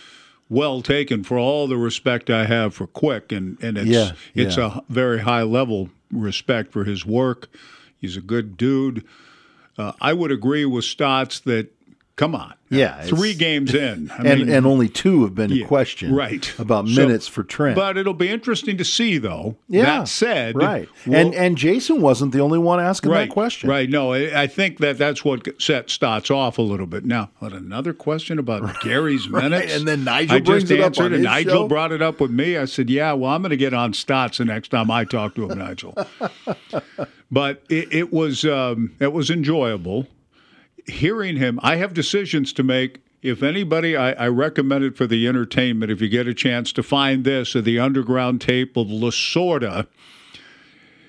well 0.49 0.83
taken 0.83 1.25
for 1.25 1.39
all 1.39 1.67
the 1.67 1.77
respect 1.77 2.31
I 2.31 2.47
have 2.47 2.75
for 2.75 2.87
Quick, 2.87 3.33
and 3.33 3.63
and 3.63 3.79
it's 3.79 3.89
yeah, 3.89 4.13
it's 4.35 4.57
yeah. 4.57 4.79
a 4.79 4.93
very 4.93 5.21
high 5.21 5.43
level 5.43 5.91
respect 6.11 6.73
for 6.73 6.85
his 6.85 7.05
work. 7.05 7.49
He's 7.97 8.17
a 8.17 8.23
good 8.23 8.57
dude. 8.57 9.05
Uh, 9.77 9.93
I 10.01 10.13
would 10.13 10.33
agree 10.33 10.65
with 10.65 10.85
Stotts 10.85 11.41
that 11.41 11.73
Come 12.19 12.35
on. 12.35 12.55
Yeah. 12.69 13.01
Three 13.03 13.33
games 13.33 13.73
in. 13.73 14.11
I 14.11 14.17
and, 14.25 14.41
mean, 14.41 14.49
and 14.51 14.67
only 14.67 14.89
two 14.89 15.23
have 15.23 15.37
been 15.37 15.53
yeah, 15.53 15.69
questioned. 15.69 16.17
Right. 16.17 16.53
About 16.59 16.89
so, 16.89 17.01
minutes 17.01 17.29
for 17.29 17.45
Trent. 17.45 17.77
But 17.77 17.97
it'll 17.97 18.13
be 18.13 18.29
interesting 18.29 18.77
to 18.77 18.85
see, 18.85 19.19
though. 19.19 19.55
Yeah. 19.69 19.85
That 19.85 20.09
said. 20.09 20.57
Right. 20.57 20.89
and 21.07 21.33
and 21.33 21.57
Jason 21.57 22.01
wasn't 22.03 22.33
the 22.33 22.41
only 22.41 22.59
one 22.59 22.81
asking 22.81 23.13
right, 23.13 23.29
that 23.29 23.33
question. 23.33 23.71
Right. 23.71 23.89
No, 23.89 24.15
I, 24.15 24.43
I, 24.43 24.47
think 24.49 24.79
that 24.79 24.99
that's 24.99 25.25
what 25.25 25.63
set 25.63 25.91
Stotts 25.91 26.29
off 26.29 26.59
a 26.59 26.63
little 26.63 26.87
bit. 26.87 27.05
Now, 27.05 27.31
what, 27.39 27.53
another 27.53 27.95
question 27.95 28.41
about 28.41 28.63
right. 28.65 28.81
Gary's 28.81 29.29
minutes? 29.29 29.67
Right. 29.67 29.77
And 29.77 29.87
then 29.87 30.03
Nigel 30.03 30.39
I 30.39 30.41
brings 30.41 30.65
just 30.65 30.73
it 30.73 30.81
answered, 30.81 31.03
up 31.03 31.07
on 31.07 31.15
and 31.15 31.23
Nigel 31.23 31.53
show? 31.53 31.69
brought 31.69 31.93
it 31.93 32.03
up 32.03 32.21
with 32.21 32.33
me. 32.33 32.57
I 32.57 32.65
said, 32.65 32.91
yeah, 32.91 33.13
well, 33.13 33.31
I'm 33.31 33.43
going 33.43 33.51
to 33.51 33.57
get 33.57 33.73
on 33.73 33.93
Stotts 33.93 34.39
the 34.39 34.45
next 34.45 34.71
time 34.71 34.91
I 34.91 35.05
talk 35.05 35.37
to 35.37 35.49
him, 35.49 35.57
Nigel. 35.57 35.95
but 37.31 37.63
it, 37.69 37.93
it 37.93 38.13
was 38.13 38.45
um, 38.45 38.97
it 38.99 39.13
was 39.13 39.31
enjoyable 39.31 40.09
hearing 40.89 41.37
him, 41.37 41.59
I 41.63 41.77
have 41.77 41.95
decisions 41.95 42.53
to 42.55 42.63
make. 42.63 43.03
If 43.21 43.43
anybody, 43.43 43.97
I, 43.97 44.13
I, 44.13 44.29
recommend 44.29 44.85
it 44.85 44.97
for 44.97 45.07
the 45.07 45.27
entertainment. 45.27 45.91
If 45.91 46.01
you 46.01 46.09
get 46.09 46.29
a 46.29 46.35
chance 46.35 46.73
to 46.75 46.85
find 46.85 47.25
this 47.25 47.57
of 47.57 47.65
the 47.65 47.79
underground 47.79 48.41
tape 48.41 48.77
of 48.77 48.87
Lasorda, 48.87 49.89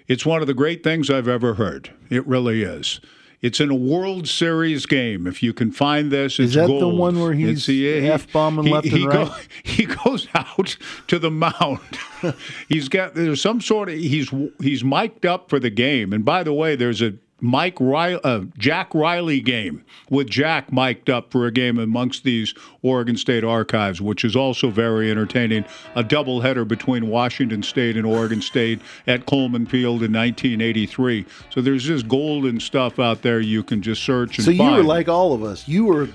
it's 0.08 0.26
one 0.26 0.42
of 0.42 0.48
the 0.48 0.56
great 0.56 0.84
things 0.84 1.12
I've 1.12 1.28
ever 1.28 1.54
heard. 1.54 1.92
It 2.10 2.26
really 2.26 2.64
is. 2.64 3.00
It's 3.42 3.62
in 3.62 3.70
a 3.70 3.76
World 3.76 4.28
Series 4.28 4.86
game. 4.86 5.26
If 5.26 5.42
you 5.42 5.54
can 5.54 5.72
find 5.72 6.12
this, 6.12 6.40
is 6.40 6.56
that 6.56 6.68
gold. 6.68 6.82
the 6.82 6.90
one 6.90 7.20
where 7.20 7.34
he's 7.34 7.68
half 7.68 8.30
bombing 8.34 8.66
left 8.66 8.88
he, 8.88 9.04
and 9.04 9.14
right? 9.14 9.28
Go, 9.28 9.36
he 9.64 9.86
goes 9.86 10.28
out 10.34 10.76
to 11.08 11.20
the 11.20 11.32
mound. 11.32 11.80
he's 12.68 12.90
got 12.90 13.14
there's 13.14 13.42
some 13.42 13.62
sort 13.62 13.88
of 13.88 13.96
he's 13.96 14.30
he's 14.60 14.84
mic'd 14.84 15.26
up 15.26 15.50
for 15.50 15.60
the 15.60 15.70
game. 15.70 16.12
And 16.12 16.26
by 16.26 16.44
the 16.44 16.54
way, 16.54 16.76
there's 16.76 17.02
a 17.02 17.14
Mike 17.42 17.78
Riley, 17.80 18.20
uh, 18.24 18.42
Jack 18.58 18.94
Riley 18.94 19.40
game 19.40 19.84
with 20.10 20.30
Jack 20.30 20.72
mic'd 20.72 21.10
up 21.10 21.32
for 21.32 21.48
a 21.48 21.52
game 21.52 21.78
amongst 21.78 22.24
these 22.24 22.54
Oregon 22.82 23.18
State 23.18 23.44
archives, 23.44 24.02
which 24.02 24.24
is 24.24 24.36
also 24.36 24.70
very 24.70 25.10
entertaining. 25.12 25.66
A 25.96 26.04
doubleheader 26.04 26.68
between 26.68 27.08
Washington 27.08 27.64
State 27.64 27.98
and 27.98 28.06
Oregon 28.06 28.42
State 28.42 28.80
at 29.08 29.26
Coleman 29.26 29.66
Field 29.66 30.04
in 30.04 30.14
1983. 30.14 31.26
So 31.50 31.62
there's 31.62 31.84
just 31.84 32.08
golden 32.08 32.60
stuff 32.60 33.00
out 33.00 33.22
there 33.22 33.40
you 33.40 33.64
can 33.64 33.82
just 33.82 34.04
search 34.04 34.38
and 34.38 34.46
so 34.46 34.52
find. 34.52 34.72
you 34.72 34.78
were 34.78 34.84
like 34.84 35.08
all 35.08 35.34
of 35.34 35.44
us. 35.44 35.68
You 35.68 35.86
were 35.86 36.10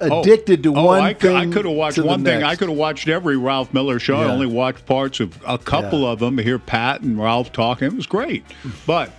addicted 0.00 0.60
oh, 0.60 0.62
to 0.62 0.72
one 0.72 1.00
oh, 1.00 1.04
I, 1.04 1.14
thing. 1.14 1.36
I 1.36 1.46
could 1.46 1.64
have 1.64 1.74
watched 1.74 1.98
one 1.98 2.24
thing. 2.24 2.42
I 2.42 2.56
could 2.56 2.68
have 2.68 2.78
watched 2.78 3.08
every 3.08 3.36
Ralph 3.36 3.72
Miller 3.74 3.98
show. 3.98 4.18
Yeah. 4.20 4.26
I 4.26 4.30
only 4.30 4.46
watched 4.46 4.86
parts 4.86 5.20
of 5.20 5.38
a 5.46 5.58
couple 5.58 6.02
yeah. 6.02 6.08
of 6.08 6.18
them. 6.18 6.38
Hear 6.38 6.58
Pat 6.58 7.02
and 7.02 7.18
Ralph 7.18 7.52
talking. 7.52 7.88
It 7.88 7.96
was 7.96 8.06
great. 8.06 8.44
But 8.86 9.12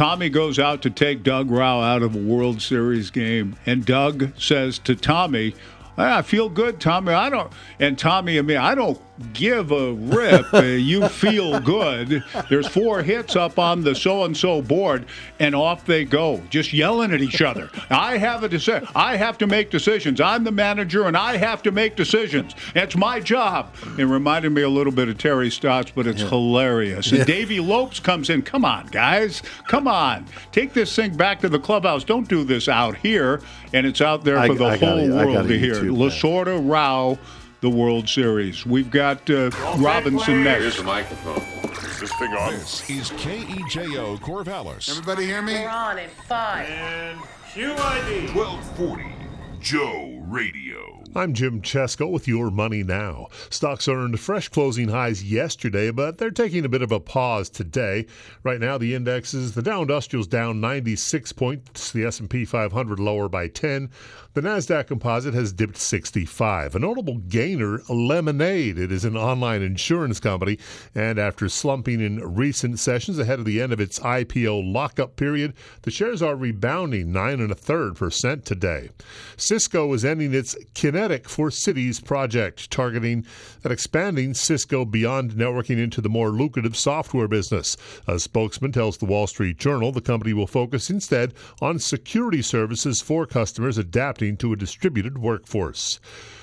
Tommy 0.00 0.30
goes 0.30 0.58
out 0.58 0.80
to 0.80 0.88
take 0.88 1.22
Doug 1.22 1.50
Rau 1.50 1.82
out 1.82 2.02
of 2.02 2.16
a 2.16 2.18
World 2.18 2.62
Series 2.62 3.10
game, 3.10 3.56
and 3.66 3.84
Doug 3.84 4.32
says 4.40 4.78
to 4.78 4.96
Tommy, 4.96 5.54
ah, 5.98 6.16
I 6.16 6.22
feel 6.22 6.48
good, 6.48 6.80
Tommy. 6.80 7.12
I 7.12 7.28
don't, 7.28 7.52
and 7.78 7.98
Tommy 7.98 8.38
and 8.38 8.48
me, 8.48 8.56
I 8.56 8.74
don't 8.74 8.98
give 9.32 9.70
a 9.70 9.92
rip. 9.92 10.46
you 10.52 11.08
feel 11.08 11.60
good. 11.60 12.24
There's 12.48 12.66
four 12.66 13.02
hits 13.02 13.36
up 13.36 13.58
on 13.58 13.82
the 13.82 13.94
so 13.94 14.24
and 14.24 14.36
so 14.36 14.62
board, 14.62 15.06
and 15.38 15.54
off 15.54 15.84
they 15.84 16.04
go, 16.04 16.42
just 16.50 16.72
yelling 16.72 17.12
at 17.12 17.20
each 17.20 17.42
other. 17.42 17.70
I 17.90 18.18
have 18.18 18.44
a 18.44 18.48
decision. 18.48 18.88
I 18.94 19.16
have 19.16 19.38
to 19.38 19.46
make 19.46 19.70
decisions. 19.70 20.20
I'm 20.20 20.44
the 20.44 20.52
manager, 20.52 21.06
and 21.06 21.16
I 21.16 21.36
have 21.36 21.62
to 21.62 21.72
make 21.72 21.96
decisions. 21.96 22.54
It's 22.74 22.96
my 22.96 23.20
job. 23.20 23.74
It 23.98 24.04
reminded 24.04 24.52
me 24.52 24.62
a 24.62 24.68
little 24.68 24.92
bit 24.92 25.08
of 25.08 25.18
Terry 25.18 25.50
Stotts, 25.50 25.92
but 25.94 26.06
it's 26.06 26.22
yeah. 26.22 26.28
hilarious. 26.28 27.12
And 27.12 27.26
Davey 27.26 27.60
Lopes 27.60 28.00
comes 28.00 28.30
in. 28.30 28.42
Come 28.42 28.64
on, 28.64 28.86
guys. 28.86 29.42
Come 29.66 29.86
on. 29.88 30.26
Take 30.52 30.72
this 30.72 30.94
thing 30.94 31.16
back 31.16 31.40
to 31.40 31.48
the 31.48 31.58
clubhouse. 31.58 32.04
Don't 32.04 32.28
do 32.28 32.44
this 32.44 32.68
out 32.68 32.96
here. 32.96 33.40
And 33.72 33.86
it's 33.86 34.00
out 34.00 34.24
there 34.24 34.36
for 34.36 34.52
I, 34.52 34.54
the 34.54 34.64
I 34.64 34.76
whole 34.76 35.08
world 35.08 35.48
to 35.48 35.58
hear. 35.58 35.74
Lasorda 35.74 36.60
Rau 36.68 37.18
the 37.60 37.70
World 37.70 38.08
Series. 38.08 38.64
We've 38.64 38.90
got 38.90 39.28
uh, 39.30 39.50
Robinson 39.78 40.44
next. 40.44 40.62
Here's 40.62 40.76
the 40.78 40.84
microphone. 40.84 41.42
Is 41.72 42.00
this 42.00 42.12
thing 42.14 42.32
on? 42.32 42.52
This 42.52 42.88
is 42.90 43.10
KEJO 43.10 44.18
Corvallis. 44.20 44.88
Everybody 44.90 45.26
hear 45.26 45.42
me? 45.42 45.54
We're 45.54 45.68
on 45.68 45.98
in 45.98 46.08
five. 46.10 46.68
And 46.68 47.18
QID. 47.52 48.34
1240 48.34 49.04
Joe 49.60 50.19
Radio. 50.30 51.02
I'm 51.16 51.34
Jim 51.34 51.60
Chesko 51.60 52.08
with 52.08 52.28
your 52.28 52.52
money 52.52 52.84
now. 52.84 53.26
Stocks 53.50 53.88
earned 53.88 54.20
fresh 54.20 54.48
closing 54.48 54.88
highs 54.88 55.24
yesterday, 55.24 55.90
but 55.90 56.18
they're 56.18 56.30
taking 56.30 56.64
a 56.64 56.68
bit 56.68 56.82
of 56.82 56.92
a 56.92 57.00
pause 57.00 57.50
today. 57.50 58.06
Right 58.44 58.60
now, 58.60 58.78
the 58.78 58.94
indexes, 58.94 59.54
the 59.54 59.62
Dow 59.62 59.82
Industrial's 59.82 60.28
down 60.28 60.60
96 60.60 61.32
points, 61.32 61.90
the 61.90 62.04
S&P 62.04 62.44
500 62.44 63.00
lower 63.00 63.28
by 63.28 63.48
10. 63.48 63.90
The 64.34 64.42
Nasdaq 64.42 64.86
Composite 64.86 65.34
has 65.34 65.52
dipped 65.52 65.76
65. 65.76 66.76
A 66.76 66.78
notable 66.78 67.18
gainer, 67.18 67.82
Lemonade. 67.88 68.78
It 68.78 68.92
is 68.92 69.04
an 69.04 69.16
online 69.16 69.62
insurance 69.62 70.20
company, 70.20 70.58
and 70.94 71.18
after 71.18 71.48
slumping 71.48 72.00
in 72.00 72.20
recent 72.36 72.78
sessions 72.78 73.18
ahead 73.18 73.40
of 73.40 73.44
the 73.44 73.60
end 73.60 73.72
of 73.72 73.80
its 73.80 73.98
IPO 73.98 74.72
lockup 74.72 75.16
period, 75.16 75.54
the 75.82 75.90
shares 75.90 76.22
are 76.22 76.36
rebounding 76.36 77.10
nine 77.10 77.40
and 77.40 77.50
a 77.50 77.56
third 77.56 77.96
percent 77.96 78.44
today. 78.44 78.90
Cisco 79.36 79.92
is 79.92 80.04
ending 80.04 80.19
its 80.22 80.56
Kinetic 80.74 81.28
for 81.28 81.50
Cities 81.50 82.00
project, 82.00 82.70
targeting 82.70 83.24
at 83.64 83.72
expanding 83.72 84.34
Cisco 84.34 84.84
beyond 84.84 85.32
networking 85.32 85.78
into 85.78 86.00
the 86.00 86.08
more 86.08 86.30
lucrative 86.30 86.76
software 86.76 87.28
business. 87.28 87.76
A 88.06 88.18
spokesman 88.18 88.72
tells 88.72 88.98
the 88.98 89.06
Wall 89.06 89.26
Street 89.26 89.56
Journal 89.56 89.92
the 89.92 90.00
company 90.00 90.32
will 90.32 90.46
focus 90.46 90.90
instead 90.90 91.32
on 91.62 91.78
security 91.78 92.42
services 92.42 93.00
for 93.00 93.26
customers 93.26 93.78
adapting 93.78 94.36
to 94.36 94.52
a 94.52 94.56
distributed 94.56 95.18
workforce. 95.18 96.00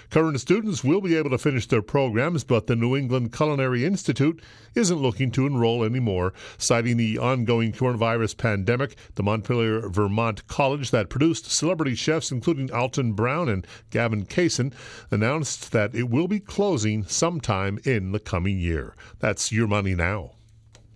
Current 0.09 0.39
students 0.39 0.83
will 0.83 1.01
be 1.01 1.15
able 1.15 1.29
to 1.31 1.37
finish 1.37 1.67
their 1.67 1.81
programs, 1.81 2.45
but 2.45 2.67
the 2.67 2.75
New 2.77 2.95
England 2.95 3.33
Culinary 3.33 3.83
Institute 3.83 4.41
isn't 4.73 5.01
looking 5.01 5.31
to 5.31 5.45
enroll 5.45 5.83
anymore, 5.83 6.33
citing 6.57 6.95
the 6.95 7.17
ongoing 7.17 7.73
coronavirus 7.73 8.37
pandemic. 8.37 8.95
The 9.15 9.23
Montpelier, 9.23 9.89
Vermont 9.89 10.47
college 10.47 10.91
that 10.91 11.09
produced 11.09 11.51
celebrity 11.51 11.95
chefs 11.95 12.31
including 12.31 12.71
Alton 12.71 13.13
Brown 13.13 13.49
and 13.49 13.67
Gavin 13.89 14.25
Kaysen 14.25 14.73
announced 15.11 15.73
that 15.73 15.93
it 15.93 16.09
will 16.09 16.29
be 16.29 16.39
closing 16.39 17.03
sometime 17.03 17.77
in 17.83 18.13
the 18.13 18.19
coming 18.19 18.59
year. 18.59 18.95
That's 19.19 19.51
your 19.51 19.67
money 19.67 19.93
now. 19.93 20.31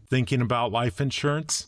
Thinking 0.09 0.41
about 0.41 0.71
life 0.71 1.01
insurance? 1.01 1.67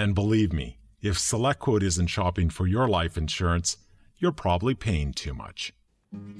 And 0.00 0.14
believe 0.14 0.50
me, 0.50 0.78
if 1.02 1.18
SelectQuote 1.18 1.82
isn't 1.82 2.06
shopping 2.06 2.48
for 2.48 2.66
your 2.66 2.88
life 2.88 3.18
insurance, 3.18 3.76
you're 4.16 4.32
probably 4.32 4.74
paying 4.74 5.12
too 5.12 5.34
much. 5.34 5.74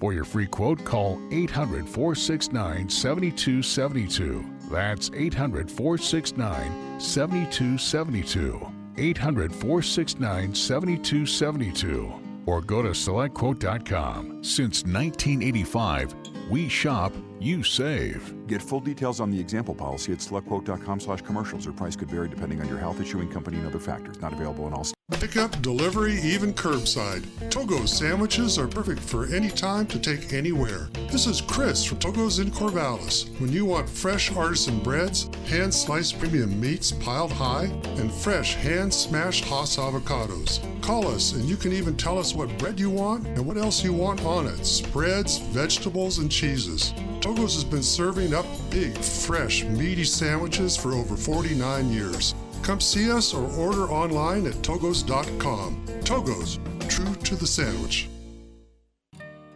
For 0.01 0.15
your 0.15 0.25
free 0.25 0.47
quote, 0.47 0.83
call 0.83 1.21
800 1.31 1.87
469 1.87 2.89
7272. 2.89 4.47
That's 4.73 5.11
800 5.13 5.71
469 5.71 6.99
7272. 6.99 8.73
800 8.97 9.53
469 9.53 10.55
7272. 10.55 12.13
Or 12.47 12.63
go 12.63 12.81
to 12.81 12.89
selectquote.com. 12.89 14.43
Since 14.43 14.85
1985, 14.85 16.15
we 16.49 16.67
shop, 16.67 17.13
you 17.41 17.65
save. 17.65 18.47
Get 18.47 18.63
full 18.63 18.81
details 18.81 19.21
on 19.21 19.31
the 19.31 19.41
example 19.41 19.75
policy 19.75 20.13
at 20.13 20.19
selectquote.com 20.19 21.01
slash 21.01 21.23
commercials. 21.23 21.67
Or 21.67 21.73
price 21.73 21.97
could 21.97 22.11
vary 22.11 22.29
depending 22.29 22.61
on 22.61 22.69
your 22.69 22.79
health, 22.79 23.01
issuing 23.01 23.29
company, 23.29 23.59
and 23.59 23.67
other 23.67 23.81
factors. 23.81 24.21
Not 24.21 24.33
available 24.33 24.67
in 24.67 24.75
all 24.75 24.85
states. 24.85 25.00
Pickup, 25.11 25.61
delivery, 25.61 26.21
even 26.21 26.55
curbside. 26.55 27.25
Togo's 27.51 27.93
sandwiches 27.93 28.59
are 28.59 28.69
perfect 28.69 29.01
for 29.01 29.27
any 29.27 29.51
time 29.51 29.87
to 29.87 29.99
take 29.99 30.33
anywhere. 30.33 30.89
This 31.11 31.27
is 31.27 31.41
Chris 31.41 31.85
from 31.85 31.99
Togo's 31.99 32.39
in 32.39 32.51
Corvallis. 32.51 33.29
When 33.41 33.53
you 33.53 33.67
want 33.67 33.89
fresh 33.89 34.35
artisan 34.35 34.79
breads, 34.81 35.29
hand 35.47 35.75
sliced 35.75 36.19
premium 36.19 36.59
meats 36.59 36.93
piled 36.93 37.33
high, 37.33 37.65
and 37.99 38.13
fresh 38.13 38.55
hand 38.55 38.95
smashed 38.95 39.45
Hass 39.45 39.77
avocados. 39.77 40.61
Call 40.81 41.09
us 41.09 41.33
and 41.33 41.45
you 41.45 41.57
can 41.57 41.73
even 41.73 41.97
tell 41.97 42.19
us 42.19 42.35
what 42.35 42.57
bread 42.59 42.81
you 42.81 42.91
want 42.91 43.27
and 43.27 43.45
what 43.45 43.59
else 43.59 43.85
you 43.85 43.93
want 43.93 44.25
on 44.25 44.47
it 44.47 44.65
spreads, 44.65 45.39
vegetables, 45.39 46.19
and 46.19 46.31
cheeses. 46.31 46.95
Togo's 47.21 47.55
has 47.55 47.65
been 47.65 47.83
serving 47.83 48.33
up 48.33 48.47
big, 48.71 48.97
fresh, 48.97 49.65
meaty 49.65 50.05
sandwiches 50.05 50.77
for 50.77 50.93
over 50.93 51.17
49 51.17 51.93
years. 51.93 52.35
Come 52.63 52.81
see 52.81 53.11
us 53.11 53.35
or 53.35 53.51
order 53.59 53.91
online 53.91 54.47
at 54.47 54.55
togos.com. 54.55 55.85
Togos, 56.01 56.59
true 56.89 57.15
to 57.15 57.37
the 57.37 57.47
sandwich. 57.47 58.09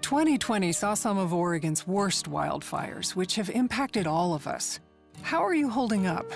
2020 0.01 0.73
saw 0.73 0.95
some 0.95 1.19
of 1.19 1.33
Oregon's 1.33 1.87
worst 1.87 2.31
wildfires, 2.31 3.17
which 3.17 3.37
have 3.37 3.49
impacted 3.51 4.07
all 4.07 4.35
of 4.35 4.47
us. 4.47 4.79
How 5.23 5.43
are 5.43 5.55
you 5.55 5.71
holding 5.71 6.07
up? 6.07 6.31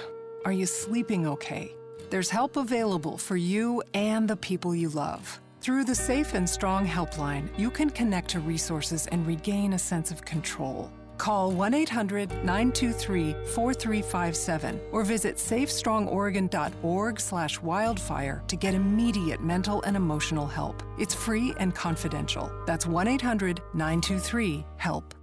Are 0.44 0.52
you 0.52 0.66
sleeping 0.66 1.26
okay? 1.26 1.74
There's 2.10 2.30
help 2.30 2.56
available 2.56 3.18
for 3.18 3.36
you 3.36 3.82
and 3.92 4.26
the 4.26 4.36
people 4.36 4.74
you 4.74 4.88
love. 4.88 5.40
Through 5.60 5.84
the 5.84 5.94
Safe 5.94 6.32
and 6.34 6.48
Strong 6.48 6.86
Helpline, 6.86 7.48
you 7.58 7.70
can 7.70 7.90
connect 7.90 8.30
to 8.30 8.40
resources 8.40 9.06
and 9.08 9.26
regain 9.26 9.74
a 9.74 9.78
sense 9.78 10.10
of 10.10 10.24
control. 10.24 10.90
Call 11.18 11.50
1 11.50 11.74
800 11.74 12.30
923 12.30 13.34
4357 13.54 14.80
or 14.92 15.04
visit 15.04 15.36
safestrong.oregon.org 15.36 17.20
slash 17.20 17.60
wildfire 17.60 18.42
to 18.46 18.56
get 18.56 18.74
immediate 18.74 19.42
mental 19.42 19.82
and 19.82 19.96
emotional 19.96 20.46
help. 20.46 20.82
It's 20.98 21.14
free 21.14 21.54
and 21.58 21.74
confidential. 21.74 22.50
That's 22.66 22.86
1 22.86 23.08
800 23.08 23.60
923 23.74 24.64
HELP. 24.78 25.14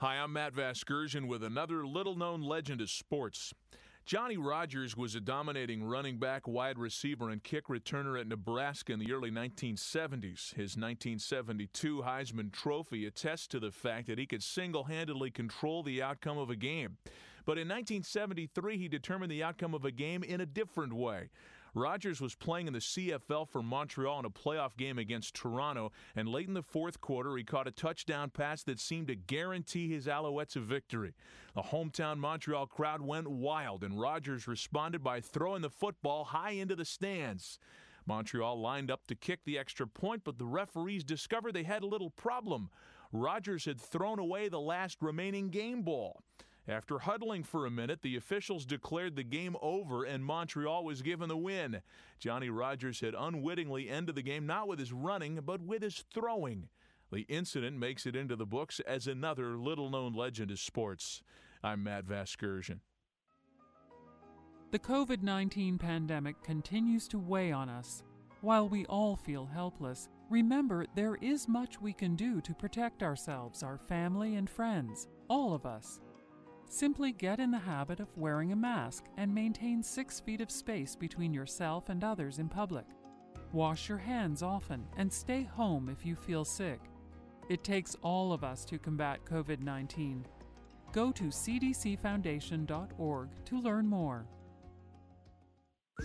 Hi, 0.00 0.16
I'm 0.16 0.32
Matt 0.32 0.52
Vasgersian 0.52 1.28
with 1.28 1.44
another 1.44 1.86
little 1.86 2.16
known 2.16 2.42
legend 2.42 2.80
of 2.80 2.90
sports. 2.90 3.54
Johnny 4.04 4.36
Rodgers 4.36 4.96
was 4.96 5.14
a 5.14 5.20
dominating 5.20 5.84
running 5.84 6.18
back, 6.18 6.48
wide 6.48 6.76
receiver, 6.76 7.30
and 7.30 7.42
kick 7.42 7.68
returner 7.68 8.20
at 8.20 8.26
Nebraska 8.26 8.92
in 8.92 8.98
the 8.98 9.12
early 9.12 9.30
1970s. 9.30 10.54
His 10.54 10.76
1972 10.76 12.02
Heisman 12.02 12.52
Trophy 12.52 13.06
attests 13.06 13.46
to 13.48 13.60
the 13.60 13.70
fact 13.70 14.08
that 14.08 14.18
he 14.18 14.26
could 14.26 14.42
single 14.42 14.84
handedly 14.84 15.30
control 15.30 15.84
the 15.84 16.02
outcome 16.02 16.36
of 16.36 16.50
a 16.50 16.56
game. 16.56 16.96
But 17.44 17.58
in 17.58 17.68
1973, 17.68 18.76
he 18.76 18.88
determined 18.88 19.30
the 19.30 19.44
outcome 19.44 19.72
of 19.72 19.84
a 19.84 19.92
game 19.92 20.24
in 20.24 20.40
a 20.40 20.46
different 20.46 20.92
way. 20.92 21.30
Rogers 21.74 22.20
was 22.20 22.34
playing 22.34 22.66
in 22.66 22.72
the 22.72 22.80
CFL 22.80 23.48
for 23.48 23.62
Montreal 23.62 24.18
in 24.18 24.24
a 24.24 24.30
playoff 24.30 24.76
game 24.76 24.98
against 24.98 25.34
Toronto, 25.34 25.92
and 26.14 26.28
late 26.28 26.48
in 26.48 26.54
the 26.54 26.62
fourth 26.62 27.00
quarter, 27.00 27.36
he 27.36 27.44
caught 27.44 27.66
a 27.66 27.70
touchdown 27.70 28.30
pass 28.30 28.62
that 28.64 28.78
seemed 28.78 29.06
to 29.06 29.14
guarantee 29.14 29.88
his 29.88 30.06
Alouettes 30.06 30.56
a 30.56 30.60
victory. 30.60 31.14
The 31.54 31.62
hometown 31.62 32.18
Montreal 32.18 32.66
crowd 32.66 33.02
went 33.02 33.28
wild, 33.28 33.84
and 33.84 34.00
Rodgers 34.00 34.48
responded 34.48 35.04
by 35.04 35.20
throwing 35.20 35.60
the 35.60 35.68
football 35.68 36.24
high 36.24 36.52
into 36.52 36.74
the 36.74 36.84
stands. 36.84 37.58
Montreal 38.06 38.60
lined 38.60 38.90
up 38.90 39.06
to 39.06 39.14
kick 39.14 39.40
the 39.44 39.58
extra 39.58 39.86
point, 39.86 40.22
but 40.24 40.38
the 40.38 40.46
referees 40.46 41.04
discovered 41.04 41.52
they 41.52 41.62
had 41.62 41.82
a 41.82 41.86
little 41.86 42.10
problem. 42.10 42.70
Rodgers 43.12 43.66
had 43.66 43.80
thrown 43.80 44.18
away 44.18 44.48
the 44.48 44.60
last 44.60 45.02
remaining 45.02 45.50
game 45.50 45.82
ball. 45.82 46.22
After 46.66 47.00
huddling 47.00 47.42
for 47.42 47.66
a 47.66 47.70
minute, 47.70 48.02
the 48.02 48.16
officials 48.16 48.64
declared 48.64 49.16
the 49.16 49.24
game 49.24 49.56
over 49.60 50.04
and 50.04 50.24
Montreal 50.24 50.84
was 50.84 51.02
given 51.02 51.28
the 51.28 51.36
win. 51.36 51.82
Johnny 52.18 52.50
Rodgers 52.50 53.00
had 53.00 53.14
unwittingly 53.18 53.88
ended 53.88 54.14
the 54.14 54.22
game 54.22 54.46
not 54.46 54.68
with 54.68 54.78
his 54.78 54.92
running, 54.92 55.40
but 55.44 55.60
with 55.60 55.82
his 55.82 56.04
throwing. 56.14 56.68
The 57.12 57.26
incident 57.28 57.78
makes 57.78 58.06
it 58.06 58.16
into 58.16 58.36
the 58.36 58.46
books 58.46 58.80
as 58.80 59.06
another 59.06 59.58
little 59.58 59.90
known 59.90 60.14
legend 60.14 60.50
of 60.50 60.58
sports. 60.58 61.22
I'm 61.62 61.82
Matt 61.82 62.06
Vasgersian. 62.06 62.80
The 64.70 64.78
COVID 64.78 65.22
19 65.22 65.76
pandemic 65.76 66.42
continues 66.42 67.06
to 67.08 67.18
weigh 67.18 67.52
on 67.52 67.68
us. 67.68 68.02
While 68.40 68.70
we 68.70 68.86
all 68.86 69.14
feel 69.14 69.44
helpless, 69.44 70.08
remember 70.30 70.86
there 70.94 71.16
is 71.16 71.46
much 71.46 71.78
we 71.82 71.92
can 71.92 72.16
do 72.16 72.40
to 72.40 72.54
protect 72.54 73.02
ourselves, 73.02 73.62
our 73.62 73.76
family, 73.76 74.36
and 74.36 74.48
friends, 74.48 75.06
all 75.28 75.52
of 75.52 75.66
us. 75.66 76.00
Simply 76.64 77.12
get 77.12 77.40
in 77.40 77.50
the 77.50 77.58
habit 77.58 78.00
of 78.00 78.16
wearing 78.16 78.52
a 78.52 78.56
mask 78.56 79.04
and 79.18 79.34
maintain 79.34 79.82
six 79.82 80.18
feet 80.18 80.40
of 80.40 80.50
space 80.50 80.96
between 80.96 81.34
yourself 81.34 81.90
and 81.90 82.02
others 82.02 82.38
in 82.38 82.48
public. 82.48 82.86
Wash 83.52 83.90
your 83.90 83.98
hands 83.98 84.42
often 84.42 84.86
and 84.96 85.12
stay 85.12 85.42
home 85.42 85.90
if 85.90 86.06
you 86.06 86.16
feel 86.16 86.46
sick. 86.46 86.80
It 87.48 87.64
takes 87.64 87.96
all 88.02 88.32
of 88.32 88.44
us 88.44 88.64
to 88.66 88.78
combat 88.78 89.24
COVID 89.24 89.60
19. 89.60 90.24
Go 90.92 91.10
to 91.12 91.24
cdcfoundation.org 91.24 93.28
to 93.44 93.60
learn 93.60 93.86
more. 93.86 94.26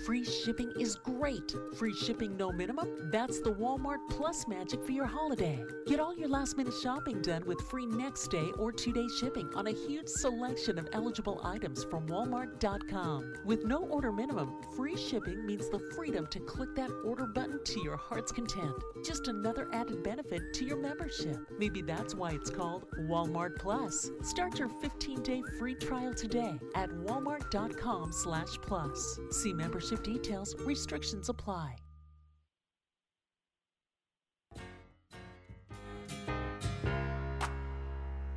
Free 0.06 0.24
shipping 0.24 0.72
is 0.80 0.96
great. 0.96 1.56
Free 1.76 1.94
shipping 1.94 2.38
no 2.38 2.52
minimum? 2.52 3.10
That's 3.12 3.40
the 3.40 3.54
Walmart 3.54 4.00
Plus 4.10 4.48
magic 4.48 4.84
for 4.84 4.92
your 4.92 5.06
holiday. 5.06 5.64
Get 5.88 6.00
all 6.00 6.16
your 6.16 6.28
last 6.28 6.58
minute 6.58 6.74
shopping 6.84 7.22
done 7.22 7.46
with 7.46 7.60
free 7.62 7.86
next 7.86 8.30
day 8.30 8.52
or 8.60 8.72
two 8.72 8.92
day 8.92 9.08
shipping 9.20 9.50
on 9.56 9.68
a 9.68 9.72
huge 9.72 10.08
selection 10.08 10.78
of 10.78 10.88
eligible 10.92 11.42
items 11.44 11.86
from 11.86 12.06
Walmart.com. 12.08 13.34
With 13.46 13.64
no 13.64 13.86
order 13.86 14.12
minimum, 14.12 14.62
free 14.76 14.98
shipping 14.98 15.46
means 15.46 15.70
the 15.70 15.80
freedom 15.96 16.28
to 16.28 16.40
click 16.42 16.76
that 16.76 16.92
order 17.06 17.26
button 17.26 17.64
to 17.64 17.80
your 17.82 17.98
heart's 17.98 18.32
content. 18.32 18.76
Just 19.06 19.30
another 19.30 19.68
added 19.74 20.04
benefit 20.04 20.54
to 20.56 20.66
your 20.66 20.78
membership. 20.78 21.38
Maybe 21.58 21.82
that's 21.82 22.14
why 22.14 22.32
it's 22.32 22.50
called 22.50 22.86
Walmart 23.10 23.58
Plus. 23.58 24.12
Start 24.22 24.60
your 24.60 24.70
15 24.70 25.24
day 25.24 25.42
free 25.58 25.76
trial 25.76 26.14
today 26.14 26.60
at 26.76 26.90
walmart.com 26.90 28.12
slash 28.12 28.58
plus. 28.62 29.20
See 29.32 29.54
membership 29.78 30.04
details, 30.04 30.56
restrictions 30.62 31.30
apply. 31.30 31.76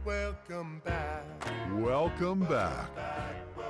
Welcome 0.04 0.82
back. 0.84 1.24
Welcome 1.78 2.40
back. 2.40 2.90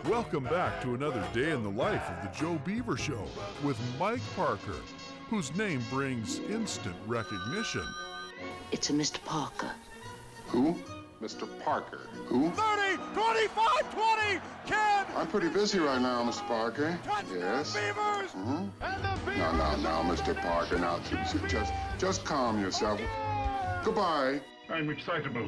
Welcome 0.06 0.44
back 0.44 0.82
to 0.82 0.94
another 0.94 1.24
day 1.32 1.50
in 1.50 1.62
the 1.62 1.70
life 1.70 2.02
of 2.10 2.22
the 2.22 2.36
Joe 2.36 2.60
Beaver 2.64 2.96
Show 2.96 3.24
with 3.62 3.78
Mike 4.00 4.22
Parker, 4.34 4.80
whose 5.28 5.54
name 5.54 5.84
brings 5.90 6.40
instant 6.50 6.96
recognition. 7.06 7.84
It's 8.72 8.90
a 8.90 8.92
Mr. 8.92 9.24
Parker. 9.24 9.70
Who? 10.48 10.76
Mr. 11.22 11.46
Parker. 11.62 12.00
Who? 12.26 12.50
30, 12.50 12.96
25, 13.12 13.94
20, 13.94 14.40
Ken! 14.66 15.06
I'm 15.14 15.26
pretty 15.26 15.48
busy 15.48 15.78
right 15.78 16.00
now, 16.00 16.24
Mr. 16.24 16.46
Parker. 16.46 16.98
yes. 17.30 17.74
Beavers! 17.74 18.30
Mm-hmm. 18.30 18.68
And 18.80 19.04
the 19.04 19.20
Beavers! 19.26 19.38
Now, 19.38 19.52
now, 19.52 19.76
now, 19.76 20.02
Mr. 20.10 20.34
Parker. 20.40 20.78
Now, 20.78 20.98
just, 21.10 21.36
just, 21.46 21.72
just 21.98 22.24
calm 22.24 22.58
yourself. 22.60 23.00
Goodbye. 23.84 24.40
I'm 24.70 24.88
excitable. 24.88 25.44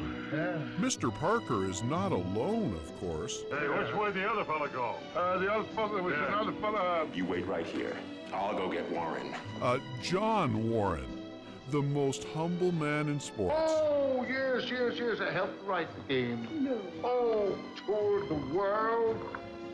Mr. 0.78 1.14
Parker 1.14 1.64
is 1.64 1.82
not 1.84 2.12
alone, 2.12 2.74
of 2.74 3.00
course. 3.00 3.42
Hey, 3.50 3.68
which 3.68 3.94
way 3.94 4.10
the 4.10 4.28
other 4.28 4.44
fella 4.44 4.68
go? 4.68 4.96
Uh, 5.16 5.38
the 5.38 5.50
other 5.50 5.68
fella 5.74 6.02
was 6.02 6.14
another 6.14 6.52
fella. 6.60 7.06
You 7.14 7.24
wait 7.24 7.46
right 7.46 7.64
here. 7.64 7.96
I'll 8.34 8.56
go 8.56 8.68
get 8.68 8.90
Warren. 8.90 9.32
Uh, 9.60 9.78
John 10.02 10.68
Warren, 10.70 11.21
the 11.70 11.82
most 11.82 12.24
humble 12.24 12.72
man 12.72 13.08
in 13.08 13.20
sports. 13.20 13.54
Oh, 13.58 14.26
yes, 14.28 14.70
yes, 14.70 14.94
yes. 14.96 15.20
I 15.20 15.30
helped 15.30 15.64
write 15.66 15.88
the 15.94 16.14
game. 16.14 16.46
No. 16.52 16.78
Oh, 17.04 17.58
toured 17.86 18.28
the 18.28 18.54
world, 18.54 19.18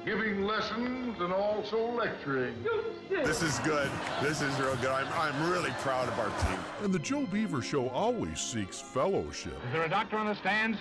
giving 0.04 0.44
lessons 0.44 1.20
and 1.20 1.32
also 1.32 1.90
lecturing. 1.92 2.54
This 3.08 3.42
is 3.42 3.58
good. 3.60 3.90
This 4.22 4.42
is 4.42 4.54
real 4.60 4.76
good. 4.76 4.90
I'm, 4.90 5.08
I'm 5.14 5.50
really 5.50 5.70
proud 5.80 6.08
of 6.08 6.18
our 6.18 6.30
team. 6.48 6.58
And 6.82 6.92
the 6.92 6.98
Joe 6.98 7.26
Beaver 7.26 7.62
Show 7.62 7.88
always 7.88 8.40
seeks 8.40 8.80
fellowship. 8.80 9.56
Is 9.66 9.72
there 9.72 9.84
a 9.84 9.88
doctor 9.88 10.16
on 10.16 10.26
the 10.26 10.34
stands? 10.34 10.78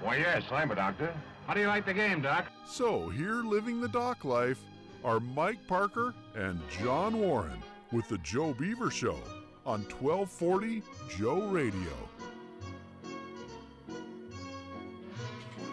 Why, 0.00 0.16
yes, 0.16 0.44
I'm 0.50 0.70
a 0.70 0.74
doctor. 0.74 1.14
How 1.46 1.54
do 1.54 1.60
you 1.60 1.66
like 1.66 1.84
the 1.86 1.94
game, 1.94 2.22
Doc? 2.22 2.46
So, 2.66 3.08
here 3.08 3.42
living 3.42 3.80
the 3.80 3.88
doc 3.88 4.24
life 4.24 4.60
are 5.04 5.20
Mike 5.20 5.66
Parker 5.66 6.14
and 6.34 6.60
John 6.80 7.18
Warren 7.18 7.62
with 7.92 8.08
the 8.08 8.18
Joe 8.18 8.54
Beaver 8.54 8.90
Show 8.90 9.18
on 9.66 9.80
1240 10.00 10.82
Joe 11.16 11.46
Radio. 11.48 11.92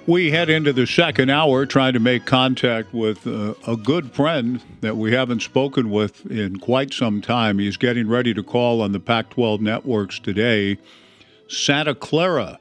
We 0.05 0.31
head 0.31 0.49
into 0.49 0.71
the 0.71 0.87
second 0.87 1.29
hour 1.29 1.65
trying 1.65 1.91
to 1.93 1.99
make 1.99 2.25
contact 2.25 2.93
with 2.93 3.27
uh, 3.27 3.55
a 3.67 3.75
good 3.75 4.13
friend 4.13 4.61
that 4.79 4.95
we 4.95 5.11
haven't 5.11 5.41
spoken 5.41 5.89
with 5.89 6.25
in 6.27 6.59
quite 6.59 6.93
some 6.93 7.21
time. 7.21 7.59
He's 7.59 7.75
getting 7.75 8.07
ready 8.07 8.33
to 8.33 8.41
call 8.41 8.81
on 8.81 8.93
the 8.93 9.01
Pac 9.01 9.31
12 9.31 9.59
networks 9.59 10.17
today. 10.17 10.77
Santa 11.49 11.93
Clara, 11.93 12.57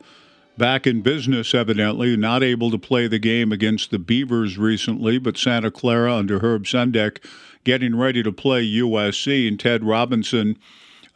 back 0.58 0.88
in 0.88 1.02
business, 1.02 1.54
evidently, 1.54 2.16
not 2.16 2.42
able 2.42 2.72
to 2.72 2.78
play 2.78 3.06
the 3.06 3.20
game 3.20 3.52
against 3.52 3.92
the 3.92 4.00
Beavers 4.00 4.58
recently, 4.58 5.18
but 5.18 5.38
Santa 5.38 5.70
Clara 5.70 6.16
under 6.16 6.40
Herb 6.40 6.64
Sendek 6.64 7.24
getting 7.62 7.96
ready 7.96 8.24
to 8.24 8.32
play 8.32 8.64
USC, 8.64 9.46
and 9.46 9.58
Ted 9.58 9.84
Robinson 9.84 10.58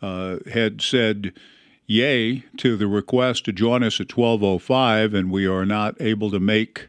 uh, 0.02 0.38
had 0.52 0.80
said, 0.80 1.32
yay 1.86 2.44
to 2.56 2.76
the 2.76 2.86
request 2.86 3.44
to 3.44 3.52
join 3.52 3.82
us 3.82 4.00
at 4.00 4.16
1205, 4.16 5.12
and 5.12 5.30
we 5.30 5.46
are 5.46 5.66
not 5.66 6.00
able 6.00 6.30
to 6.30 6.38
make 6.38 6.88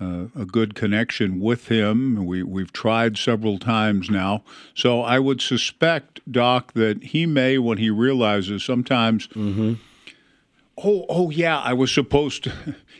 uh, 0.00 0.26
a 0.36 0.44
good 0.44 0.76
connection 0.76 1.40
with 1.40 1.66
him. 1.68 2.24
We, 2.24 2.44
we've 2.44 2.72
tried 2.72 3.18
several 3.18 3.58
times 3.58 4.08
now. 4.08 4.44
So 4.74 5.02
I 5.02 5.18
would 5.18 5.40
suspect, 5.40 6.20
Doc, 6.30 6.72
that 6.74 7.02
he 7.02 7.26
may, 7.26 7.58
when 7.58 7.78
he 7.78 7.90
realizes 7.90 8.62
sometimes, 8.64 9.26
mm-hmm. 9.28 9.74
oh, 10.76 11.04
oh, 11.08 11.30
yeah, 11.30 11.58
I 11.58 11.72
was 11.72 11.92
supposed 11.92 12.44
to. 12.44 12.52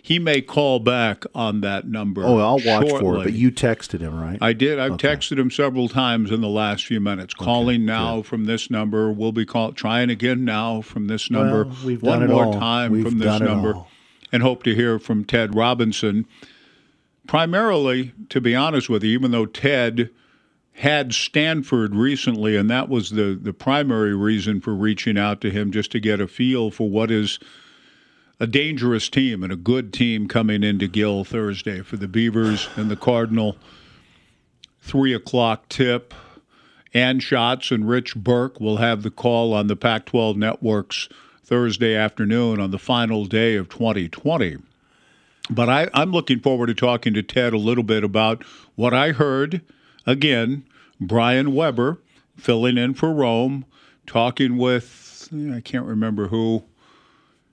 He 0.08 0.18
may 0.18 0.40
call 0.40 0.80
back 0.80 1.26
on 1.34 1.60
that 1.60 1.86
number. 1.86 2.24
Oh, 2.24 2.38
I'll 2.38 2.54
watch 2.54 2.64
shortly. 2.64 2.98
for 2.98 3.20
it. 3.20 3.24
But 3.24 3.34
you 3.34 3.52
texted 3.52 4.00
him, 4.00 4.18
right? 4.18 4.38
I 4.40 4.54
did. 4.54 4.78
I've 4.78 4.92
okay. 4.92 5.08
texted 5.08 5.38
him 5.38 5.50
several 5.50 5.86
times 5.86 6.30
in 6.30 6.40
the 6.40 6.48
last 6.48 6.86
few 6.86 6.98
minutes. 6.98 7.34
Okay. 7.36 7.44
Calling 7.44 7.84
now 7.84 8.16
Good. 8.16 8.26
from 8.26 8.44
this 8.46 8.70
number. 8.70 9.12
We'll 9.12 9.32
be 9.32 9.44
call, 9.44 9.72
trying 9.72 10.08
again 10.08 10.46
now 10.46 10.80
from 10.80 11.08
this 11.08 11.30
number. 11.30 11.66
Well, 11.66 11.76
we've 11.84 12.02
One 12.02 12.20
done 12.20 12.30
more 12.30 12.46
all. 12.46 12.58
time 12.58 12.92
we've 12.92 13.04
from 13.04 13.18
this 13.18 13.38
number. 13.38 13.74
All. 13.74 13.90
And 14.32 14.42
hope 14.42 14.62
to 14.62 14.74
hear 14.74 14.98
from 14.98 15.26
Ted 15.26 15.54
Robinson. 15.54 16.24
Primarily, 17.26 18.14
to 18.30 18.40
be 18.40 18.56
honest 18.56 18.88
with 18.88 19.04
you, 19.04 19.10
even 19.10 19.30
though 19.30 19.44
Ted 19.44 20.08
had 20.72 21.12
Stanford 21.12 21.94
recently, 21.94 22.56
and 22.56 22.70
that 22.70 22.88
was 22.88 23.10
the, 23.10 23.38
the 23.38 23.52
primary 23.52 24.16
reason 24.16 24.62
for 24.62 24.74
reaching 24.74 25.18
out 25.18 25.42
to 25.42 25.50
him, 25.50 25.70
just 25.70 25.92
to 25.92 26.00
get 26.00 26.18
a 26.18 26.26
feel 26.26 26.70
for 26.70 26.88
what 26.88 27.10
is– 27.10 27.38
a 28.40 28.46
dangerous 28.46 29.08
team 29.08 29.42
and 29.42 29.52
a 29.52 29.56
good 29.56 29.92
team 29.92 30.28
coming 30.28 30.62
into 30.62 30.86
Gill 30.86 31.24
Thursday 31.24 31.82
for 31.82 31.96
the 31.96 32.08
Beavers 32.08 32.68
and 32.76 32.90
the 32.90 32.96
Cardinal. 32.96 33.56
Three 34.80 35.12
o'clock 35.12 35.68
tip. 35.68 36.14
Ann 36.94 37.20
Schatz 37.20 37.70
and 37.70 37.88
Rich 37.88 38.16
Burke 38.16 38.60
will 38.60 38.78
have 38.78 39.02
the 39.02 39.10
call 39.10 39.52
on 39.52 39.66
the 39.66 39.76
Pac 39.76 40.06
12 40.06 40.36
networks 40.36 41.08
Thursday 41.44 41.94
afternoon 41.94 42.60
on 42.60 42.70
the 42.70 42.78
final 42.78 43.24
day 43.26 43.56
of 43.56 43.68
2020. 43.68 44.58
But 45.50 45.68
I, 45.68 45.88
I'm 45.92 46.12
looking 46.12 46.40
forward 46.40 46.66
to 46.66 46.74
talking 46.74 47.14
to 47.14 47.22
Ted 47.22 47.52
a 47.52 47.58
little 47.58 47.84
bit 47.84 48.04
about 48.04 48.42
what 48.74 48.94
I 48.94 49.12
heard. 49.12 49.62
Again, 50.06 50.64
Brian 51.00 51.54
Weber 51.54 51.98
filling 52.36 52.78
in 52.78 52.94
for 52.94 53.12
Rome, 53.12 53.64
talking 54.06 54.56
with, 54.56 55.28
I 55.32 55.60
can't 55.60 55.86
remember 55.86 56.28
who, 56.28 56.64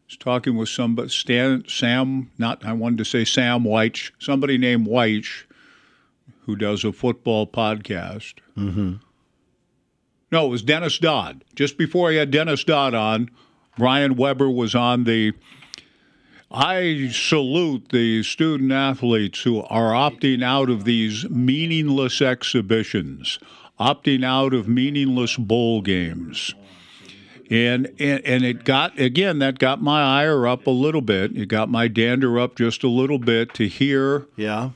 was 0.07 0.17
talking 0.17 0.55
with 0.55 0.69
somebody, 0.69 1.09
Stan, 1.09 1.63
Sam, 1.67 2.31
not, 2.37 2.65
I 2.65 2.73
wanted 2.73 2.99
to 2.99 3.05
say 3.05 3.25
Sam 3.25 3.63
Wyche, 3.63 4.11
somebody 4.19 4.57
named 4.57 4.87
Wyche, 4.87 5.43
who 6.41 6.55
does 6.55 6.83
a 6.83 6.91
football 6.91 7.47
podcast. 7.47 8.35
Mm-hmm. 8.57 8.95
No, 10.31 10.45
it 10.45 10.49
was 10.49 10.61
Dennis 10.61 10.99
Dodd. 10.99 11.43
Just 11.55 11.77
before 11.77 12.11
he 12.11 12.17
had 12.17 12.31
Dennis 12.31 12.63
Dodd 12.63 12.93
on, 12.93 13.31
Brian 13.77 14.15
Weber 14.15 14.49
was 14.49 14.75
on 14.75 15.03
the. 15.03 15.33
I 16.51 17.09
salute 17.11 17.89
the 17.89 18.23
student 18.23 18.71
athletes 18.71 19.41
who 19.41 19.63
are 19.63 19.91
opting 19.91 20.43
out 20.43 20.69
of 20.69 20.85
these 20.85 21.27
meaningless 21.29 22.21
exhibitions, 22.21 23.39
opting 23.79 24.23
out 24.23 24.53
of 24.53 24.67
meaningless 24.67 25.35
bowl 25.35 25.81
games 25.81 26.53
and, 27.49 27.91
and 27.99 28.25
and 28.25 28.43
it 28.43 28.63
got 28.63 28.99
again 28.99 29.39
that 29.39 29.59
got 29.59 29.81
my 29.81 30.01
ire 30.01 30.47
up 30.47 30.67
a 30.67 30.71
little 30.71 31.01
bit. 31.01 31.35
It 31.37 31.47
got 31.47 31.69
my 31.69 31.87
dander 31.87 32.39
up 32.39 32.55
just 32.55 32.83
a 32.83 32.87
little 32.87 33.19
bit 33.19 33.53
to 33.55 33.67
hear 33.67 34.27
yeah 34.35 34.71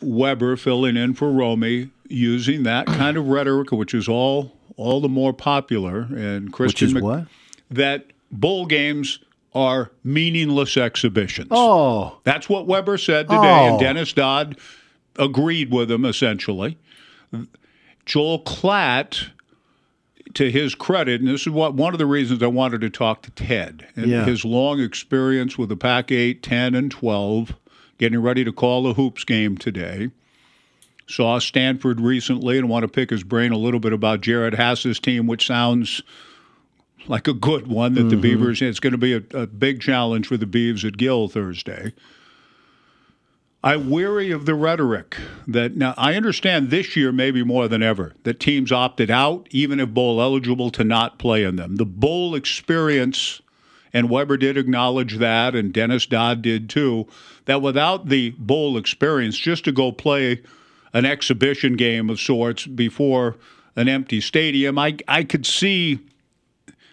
Weber 0.00 0.56
filling 0.56 0.96
in 0.96 1.14
for 1.14 1.30
Romy 1.30 1.90
using 2.08 2.62
that 2.64 2.86
kind 2.86 3.16
of 3.16 3.28
rhetoric, 3.28 3.72
which 3.72 3.94
is 3.94 4.08
all 4.08 4.52
all 4.76 5.00
the 5.00 5.08
more 5.08 5.32
popular. 5.32 6.02
And 6.02 6.52
Christian 6.52 6.88
which 6.88 6.90
is 6.90 6.94
Mc, 6.94 7.02
what 7.02 7.26
that 7.70 8.06
bowl 8.30 8.66
games 8.66 9.20
are 9.54 9.90
meaningless 10.02 10.76
exhibitions. 10.76 11.48
Oh, 11.50 12.18
that's 12.24 12.48
what 12.48 12.66
Weber 12.66 12.98
said 12.98 13.28
today, 13.28 13.38
oh. 13.38 13.68
and 13.70 13.80
Dennis 13.80 14.12
Dodd 14.12 14.58
agreed 15.16 15.70
with 15.70 15.90
him 15.90 16.04
essentially. 16.04 16.78
Joel 18.04 18.42
Klatt 18.42 19.30
to 20.32 20.50
his 20.50 20.74
credit, 20.74 21.20
and 21.20 21.28
this 21.28 21.42
is 21.42 21.50
what 21.50 21.74
one 21.74 21.92
of 21.92 21.98
the 21.98 22.06
reasons 22.06 22.42
I 22.42 22.46
wanted 22.46 22.80
to 22.80 22.90
talk 22.90 23.22
to 23.22 23.30
Ted 23.30 23.86
and 23.94 24.06
yeah. 24.06 24.24
his 24.24 24.44
long 24.44 24.80
experience 24.80 25.58
with 25.58 25.68
the 25.68 25.76
Pac 25.76 26.10
8, 26.10 26.42
10, 26.42 26.74
and 26.74 26.90
12, 26.90 27.54
getting 27.98 28.20
ready 28.20 28.44
to 28.44 28.52
call 28.52 28.82
the 28.82 28.94
hoops 28.94 29.24
game 29.24 29.58
today. 29.58 30.10
Saw 31.06 31.38
Stanford 31.38 32.00
recently 32.00 32.58
and 32.58 32.68
want 32.68 32.82
to 32.82 32.88
pick 32.88 33.10
his 33.10 33.22
brain 33.22 33.52
a 33.52 33.58
little 33.58 33.80
bit 33.80 33.92
about 33.92 34.22
Jared 34.22 34.54
Hass's 34.54 34.98
team, 34.98 35.26
which 35.26 35.46
sounds 35.46 36.02
like 37.06 37.28
a 37.28 37.34
good 37.34 37.66
one 37.66 37.94
that 37.94 38.00
mm-hmm. 38.00 38.08
the 38.10 38.16
Beavers, 38.16 38.62
it's 38.62 38.80
going 38.80 38.92
to 38.92 38.98
be 38.98 39.12
a, 39.12 39.22
a 39.34 39.46
big 39.46 39.82
challenge 39.82 40.26
for 40.26 40.38
the 40.38 40.46
Beavs 40.46 40.84
at 40.86 40.96
Gill 40.96 41.28
Thursday. 41.28 41.92
I 43.64 43.78
weary 43.78 44.30
of 44.30 44.44
the 44.44 44.54
rhetoric 44.54 45.16
that 45.46 45.74
now 45.74 45.94
I 45.96 46.16
understand 46.16 46.68
this 46.68 46.96
year 46.96 47.12
maybe 47.12 47.42
more 47.42 47.66
than 47.66 47.82
ever 47.82 48.12
that 48.24 48.38
teams 48.38 48.70
opted 48.70 49.10
out, 49.10 49.48
even 49.52 49.80
if 49.80 49.88
bowl 49.88 50.20
eligible, 50.20 50.68
to 50.72 50.84
not 50.84 51.18
play 51.18 51.44
in 51.44 51.56
them. 51.56 51.76
The 51.76 51.86
bowl 51.86 52.34
experience, 52.34 53.40
and 53.94 54.10
Weber 54.10 54.36
did 54.36 54.58
acknowledge 54.58 55.16
that, 55.16 55.54
and 55.54 55.72
Dennis 55.72 56.04
Dodd 56.04 56.42
did 56.42 56.68
too, 56.68 57.06
that 57.46 57.62
without 57.62 58.10
the 58.10 58.32
bowl 58.32 58.76
experience, 58.76 59.38
just 59.38 59.64
to 59.64 59.72
go 59.72 59.92
play 59.92 60.42
an 60.92 61.06
exhibition 61.06 61.74
game 61.74 62.10
of 62.10 62.20
sorts 62.20 62.66
before 62.66 63.38
an 63.76 63.88
empty 63.88 64.20
stadium, 64.20 64.78
I 64.78 64.98
I 65.08 65.24
could 65.24 65.46
see 65.46 66.00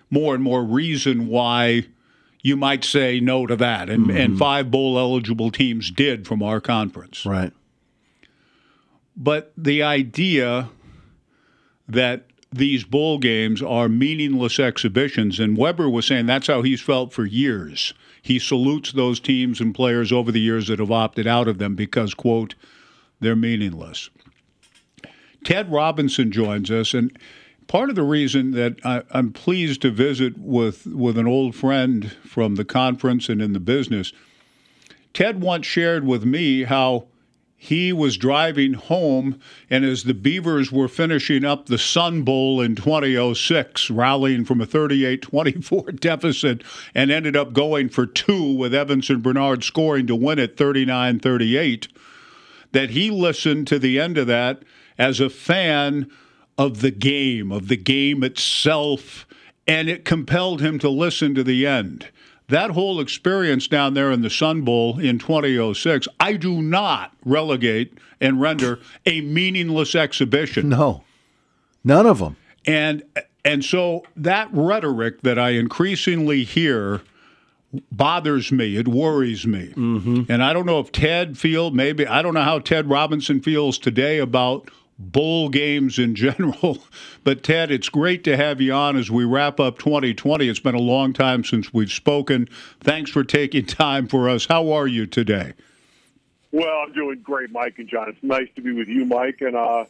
more 0.09 0.33
and 0.33 0.41
more 0.41 0.63
reason 0.63 1.27
why 1.27 1.87
you 2.43 2.57
might 2.57 2.83
say 2.83 3.19
no 3.19 3.45
to 3.45 3.55
that. 3.55 3.89
And, 3.89 4.07
mm-hmm. 4.07 4.17
and 4.17 4.37
five 4.37 4.71
bowl 4.71 4.97
eligible 4.97 5.51
teams 5.51 5.91
did 5.91 6.27
from 6.27 6.41
our 6.41 6.59
conference. 6.59 7.25
Right. 7.25 7.53
But 9.15 9.53
the 9.57 9.83
idea 9.83 10.69
that 11.87 12.25
these 12.51 12.83
bowl 12.83 13.17
games 13.17 13.61
are 13.61 13.87
meaningless 13.87 14.59
exhibitions, 14.59 15.39
and 15.39 15.57
Weber 15.57 15.89
was 15.89 16.05
saying 16.05 16.25
that's 16.25 16.47
how 16.47 16.61
he's 16.61 16.81
felt 16.81 17.13
for 17.13 17.25
years. 17.25 17.93
He 18.21 18.39
salutes 18.39 18.91
those 18.91 19.19
teams 19.19 19.59
and 19.61 19.73
players 19.73 20.11
over 20.11 20.31
the 20.31 20.39
years 20.39 20.67
that 20.67 20.79
have 20.79 20.91
opted 20.91 21.27
out 21.27 21.47
of 21.47 21.57
them 21.57 21.75
because, 21.75 22.13
quote, 22.13 22.55
they're 23.19 23.35
meaningless. 23.35 24.09
Ted 25.43 25.71
Robinson 25.71 26.31
joins 26.31 26.69
us, 26.69 26.93
and 26.93 27.17
part 27.71 27.89
of 27.89 27.95
the 27.95 28.03
reason 28.03 28.51
that 28.51 28.75
I, 28.83 29.01
am 29.17 29.31
pleased 29.31 29.81
to 29.83 29.91
visit 29.91 30.37
with, 30.37 30.85
with 30.87 31.17
an 31.17 31.25
old 31.25 31.55
friend 31.55 32.11
from 32.25 32.55
the 32.55 32.65
conference 32.65 33.29
and 33.29 33.41
in 33.41 33.53
the 33.53 33.61
business, 33.61 34.11
Ted 35.13 35.39
once 35.39 35.67
shared 35.67 36.05
with 36.05 36.25
me 36.25 36.65
how 36.65 37.05
he 37.55 37.93
was 37.93 38.17
driving 38.17 38.73
home, 38.73 39.39
and 39.69 39.85
as 39.85 40.03
the 40.03 40.13
Beavers 40.13 40.69
were 40.69 40.89
finishing 40.89 41.45
up 41.45 41.67
the 41.67 41.77
Sun 41.77 42.23
Bowl 42.23 42.59
in 42.59 42.75
2006, 42.75 43.89
rallying 43.89 44.43
from 44.43 44.59
a 44.59 44.65
38 44.65 45.21
24 45.21 45.83
deficit, 45.93 46.65
and 46.93 47.09
ended 47.09 47.37
up 47.37 47.53
going 47.53 47.87
for 47.87 48.05
two 48.05 48.51
with 48.53 48.73
Yvenson 48.73 49.21
Bernard 49.21 49.63
scoring 49.63 50.07
to 50.07 50.15
win 50.15 50.39
it 50.39 50.57
39 50.57 51.19
38, 51.19 51.87
that 52.73 52.89
he 52.89 53.09
listened 53.09 53.65
to 53.67 53.79
the 53.79 53.97
end 53.97 54.17
of 54.17 54.27
that 54.27 54.61
as 54.97 55.21
a 55.21 55.29
fan 55.29 56.11
of 56.61 56.81
the 56.81 56.91
game, 56.91 57.51
of 57.51 57.69
the 57.69 57.75
game 57.75 58.23
itself, 58.23 59.25
and 59.65 59.89
it 59.89 60.05
compelled 60.05 60.61
him 60.61 60.77
to 60.77 60.89
listen 60.89 61.33
to 61.33 61.43
the 61.43 61.65
end. 61.65 62.07
That 62.49 62.71
whole 62.71 62.99
experience 62.99 63.67
down 63.67 63.95
there 63.95 64.11
in 64.11 64.21
the 64.21 64.29
Sun 64.29 64.61
Bowl 64.61 64.99
in 64.99 65.17
2006, 65.17 66.07
I 66.19 66.33
do 66.33 66.61
not 66.61 67.13
relegate 67.25 67.97
and 68.19 68.39
render 68.39 68.79
a 69.07 69.21
meaningless 69.21 69.95
exhibition. 69.95 70.69
No, 70.69 71.03
none 71.83 72.05
of 72.05 72.19
them. 72.19 72.35
And 72.65 73.03
and 73.43 73.65
so 73.65 74.03
that 74.15 74.49
rhetoric 74.51 75.21
that 75.21 75.39
I 75.39 75.51
increasingly 75.51 76.43
hear 76.43 77.01
bothers 77.91 78.51
me. 78.51 78.75
It 78.75 78.87
worries 78.87 79.47
me. 79.47 79.73
Mm-hmm. 79.75 80.31
And 80.31 80.43
I 80.43 80.53
don't 80.53 80.67
know 80.67 80.79
if 80.79 80.91
Ted 80.91 81.39
feel 81.39 81.71
maybe 81.71 82.05
I 82.05 82.21
don't 82.21 82.35
know 82.35 82.43
how 82.43 82.59
Ted 82.59 82.87
Robinson 82.87 83.41
feels 83.41 83.79
today 83.79 84.19
about 84.19 84.69
bowl 85.01 85.49
games 85.49 85.99
in 85.99 86.15
general. 86.15 86.79
But 87.23 87.43
Ted, 87.43 87.69
it's 87.69 87.87
great 87.87 88.23
to 88.23 88.35
have 88.35 88.59
you 88.61 88.73
on 88.73 88.97
as 88.97 89.11
we 89.11 89.25
wrap 89.25 89.59
up 89.59 89.77
2020. 89.77 90.49
It's 90.49 90.59
been 90.59 90.73
a 90.73 90.79
long 90.79 91.13
time 91.13 91.43
since 91.43 91.71
we've 91.71 91.91
spoken. 91.91 92.49
Thanks 92.79 93.11
for 93.11 93.23
taking 93.23 93.67
time 93.67 94.07
for 94.07 94.27
us. 94.27 94.47
How 94.47 94.71
are 94.71 94.87
you 94.87 95.05
today? 95.05 95.53
Well, 96.51 96.83
I'm 96.83 96.93
doing 96.93 97.19
great, 97.21 97.51
Mike 97.51 97.75
and 97.77 97.87
John. 97.87 98.09
It's 98.09 98.23
nice 98.23 98.47
to 98.55 98.61
be 98.63 98.71
with 98.71 98.87
you, 98.87 99.05
Mike, 99.05 99.41
and 99.41 99.55
uh, 99.55 99.85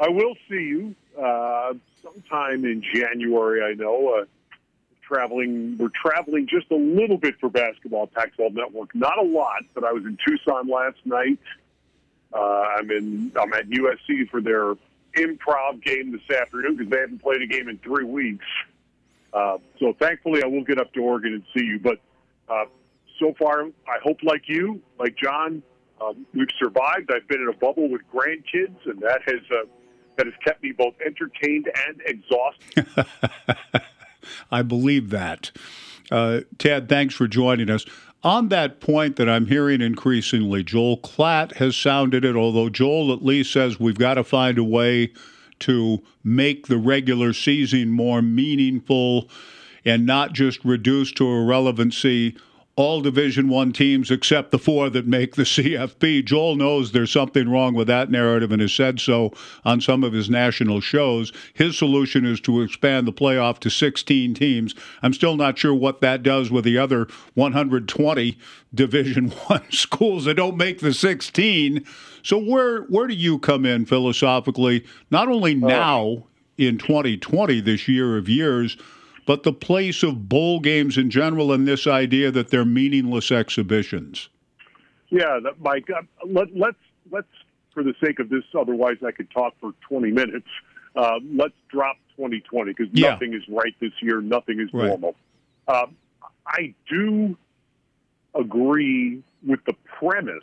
I 0.00 0.08
will 0.08 0.34
see 0.48 0.54
you 0.54 0.94
uh, 1.20 1.74
sometime 2.02 2.64
in 2.64 2.82
January. 2.94 3.62
I 3.62 3.74
know. 3.74 4.20
Uh, 4.20 4.24
traveling, 5.10 5.76
we're 5.78 5.88
traveling 5.88 6.46
just 6.46 6.70
a 6.70 6.76
little 6.76 7.18
bit 7.18 7.34
for 7.40 7.50
basketball, 7.50 8.06
Pac-12 8.06 8.54
Network. 8.54 8.94
Not 8.94 9.18
a 9.18 9.22
lot, 9.22 9.62
but 9.74 9.84
I 9.84 9.92
was 9.92 10.04
in 10.04 10.16
Tucson 10.26 10.68
last 10.68 10.98
night. 11.04 11.38
Uh, 12.32 12.38
I'm 12.38 12.90
in. 12.90 13.32
I'm 13.40 13.52
at 13.52 13.68
USC 13.68 14.28
for 14.30 14.40
their 14.40 14.74
improv 15.16 15.82
game 15.82 16.12
this 16.12 16.36
afternoon 16.36 16.76
because 16.76 16.90
they 16.90 16.98
haven't 16.98 17.22
played 17.22 17.42
a 17.42 17.46
game 17.46 17.68
in 17.68 17.78
three 17.78 18.04
weeks. 18.04 18.46
Uh, 19.32 19.58
so 19.78 19.94
thankfully, 19.98 20.42
I 20.42 20.46
will 20.46 20.64
get 20.64 20.78
up 20.78 20.92
to 20.94 21.00
Oregon 21.00 21.34
and 21.34 21.42
see 21.54 21.64
you. 21.64 21.78
But 21.78 21.98
uh, 22.48 22.64
so 23.18 23.34
far, 23.38 23.64
I 23.64 23.98
hope 24.02 24.22
like 24.22 24.42
you, 24.46 24.80
like 24.98 25.16
John, 25.16 25.62
um, 26.00 26.26
we've 26.34 26.48
survived. 26.58 27.10
I've 27.12 27.28
been 27.28 27.42
in 27.42 27.48
a 27.48 27.56
bubble 27.56 27.88
with 27.88 28.02
grandkids, 28.12 28.86
and 28.86 29.00
that 29.00 29.20
has 29.26 29.40
uh, 29.50 29.66
that 30.16 30.26
has 30.26 30.34
kept 30.44 30.62
me 30.62 30.72
both 30.72 30.94
entertained 31.04 31.70
and 31.88 32.00
exhausted. 32.06 32.86
I 34.52 34.62
believe 34.62 35.10
that. 35.10 35.50
Uh, 36.10 36.40
Ted, 36.58 36.88
thanks 36.88 37.14
for 37.14 37.28
joining 37.28 37.70
us. 37.70 37.84
On 38.22 38.48
that 38.50 38.80
point 38.80 39.16
that 39.16 39.30
I'm 39.30 39.46
hearing 39.46 39.80
increasingly, 39.80 40.62
Joel 40.62 40.98
Klatt 40.98 41.54
has 41.54 41.74
sounded 41.74 42.24
it, 42.24 42.36
although 42.36 42.68
Joel 42.68 43.12
at 43.14 43.24
least 43.24 43.50
says 43.50 43.80
we've 43.80 43.98
got 43.98 44.14
to 44.14 44.24
find 44.24 44.58
a 44.58 44.64
way 44.64 45.12
to 45.60 46.02
make 46.22 46.66
the 46.66 46.76
regular 46.76 47.32
season 47.32 47.90
more 47.90 48.20
meaningful 48.20 49.30
and 49.86 50.04
not 50.04 50.34
just 50.34 50.62
reduced 50.64 51.16
to 51.16 51.26
irrelevancy 51.26 52.36
all 52.80 53.02
Division 53.02 53.48
One 53.50 53.72
teams 53.72 54.10
except 54.10 54.50
the 54.50 54.58
four 54.58 54.88
that 54.88 55.06
make 55.06 55.34
the 55.34 55.42
CFP. 55.44 56.24
Joel 56.24 56.56
knows 56.56 56.92
there's 56.92 57.10
something 57.10 57.48
wrong 57.48 57.74
with 57.74 57.86
that 57.88 58.10
narrative 58.10 58.50
and 58.52 58.62
has 58.62 58.72
said 58.72 58.98
so 59.00 59.32
on 59.66 59.82
some 59.82 60.02
of 60.02 60.14
his 60.14 60.30
national 60.30 60.80
shows. 60.80 61.30
His 61.52 61.76
solution 61.76 62.24
is 62.24 62.40
to 62.40 62.62
expand 62.62 63.06
the 63.06 63.12
playoff 63.12 63.58
to 63.60 63.70
16 63.70 64.32
teams. 64.32 64.74
I'm 65.02 65.12
still 65.12 65.36
not 65.36 65.58
sure 65.58 65.74
what 65.74 66.00
that 66.00 66.22
does 66.22 66.50
with 66.50 66.64
the 66.64 66.78
other 66.78 67.06
120 67.34 68.38
Division 68.74 69.28
One 69.46 69.70
schools 69.70 70.24
that 70.24 70.34
don't 70.34 70.56
make 70.56 70.80
the 70.80 70.94
16. 70.94 71.84
So 72.22 72.38
where 72.38 72.84
where 72.84 73.06
do 73.06 73.14
you 73.14 73.38
come 73.38 73.66
in 73.66 73.84
philosophically? 73.84 74.86
Not 75.10 75.28
only 75.28 75.52
uh, 75.52 75.66
now 75.66 76.24
in 76.56 76.78
2020, 76.78 77.60
this 77.60 77.88
year 77.88 78.16
of 78.16 78.28
years 78.28 78.78
but 79.30 79.44
the 79.44 79.52
place 79.52 80.02
of 80.02 80.28
bowl 80.28 80.58
games 80.58 80.98
in 80.98 81.08
general 81.08 81.52
and 81.52 81.64
this 81.68 81.86
idea 81.86 82.32
that 82.32 82.48
they're 82.48 82.64
meaningless 82.64 83.30
exhibitions. 83.30 84.28
Yeah, 85.08 85.38
that, 85.44 85.60
Mike. 85.60 85.88
Uh, 85.88 86.02
let, 86.26 86.48
let's 86.56 86.76
let's 87.12 87.28
for 87.72 87.84
the 87.84 87.94
sake 88.04 88.18
of 88.18 88.28
this, 88.28 88.42
otherwise 88.58 88.96
I 89.06 89.12
could 89.12 89.30
talk 89.30 89.54
for 89.60 89.70
20 89.88 90.10
minutes. 90.10 90.48
Uh, 90.96 91.20
let's 91.32 91.54
drop 91.68 91.94
2020 92.16 92.72
because 92.72 92.88
Yeah. 92.92 93.10
nothing 93.10 93.32
is 93.32 93.42
right 93.48 93.72
this 93.78 93.92
year. 94.02 94.20
Nothing 94.20 94.58
is 94.58 94.68
Right. 94.74 94.88
normal. 94.88 95.14
Um, 95.68 95.94
I 96.44 96.74
do 96.90 97.36
agree 98.34 99.22
with 99.46 99.60
the 99.64 99.74
premise 99.96 100.42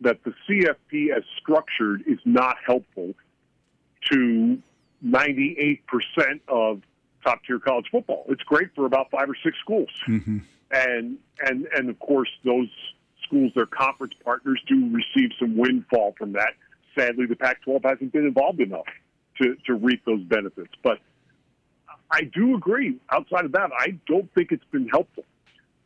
that 0.00 0.24
the 0.24 0.34
CFP 0.48 1.12
as 1.16 1.22
structured 1.40 2.02
is 2.08 2.18
not 2.24 2.56
helpful 2.66 3.14
to 4.10 4.58
98% 5.06 6.40
of 6.48 6.82
top 7.28 7.40
tier 7.46 7.58
college 7.58 7.86
football. 7.90 8.24
It's 8.28 8.42
great 8.42 8.68
for 8.74 8.86
about 8.86 9.10
five 9.10 9.28
or 9.28 9.36
six 9.44 9.56
schools. 9.60 9.90
Mm-hmm. 10.06 10.38
And 10.70 11.18
and 11.40 11.66
and 11.74 11.88
of 11.88 11.98
course 11.98 12.28
those 12.44 12.68
schools, 13.28 13.52
their 13.54 13.66
conference 13.66 14.14
partners 14.24 14.60
do 14.66 14.90
receive 14.90 15.30
some 15.38 15.56
windfall 15.56 16.14
from 16.18 16.32
that. 16.32 16.54
Sadly, 16.98 17.26
the 17.26 17.36
Pac-12 17.36 17.84
hasn't 17.84 18.12
been 18.12 18.26
involved 18.26 18.60
enough 18.60 18.86
to, 19.40 19.54
to 19.66 19.74
reap 19.74 20.04
those 20.04 20.22
benefits. 20.24 20.72
But 20.82 20.98
I 22.10 22.22
do 22.22 22.56
agree. 22.56 22.98
Outside 23.10 23.44
of 23.44 23.52
that, 23.52 23.70
I 23.78 23.98
don't 24.06 24.32
think 24.34 24.50
it's 24.50 24.64
been 24.72 24.88
helpful. 24.88 25.24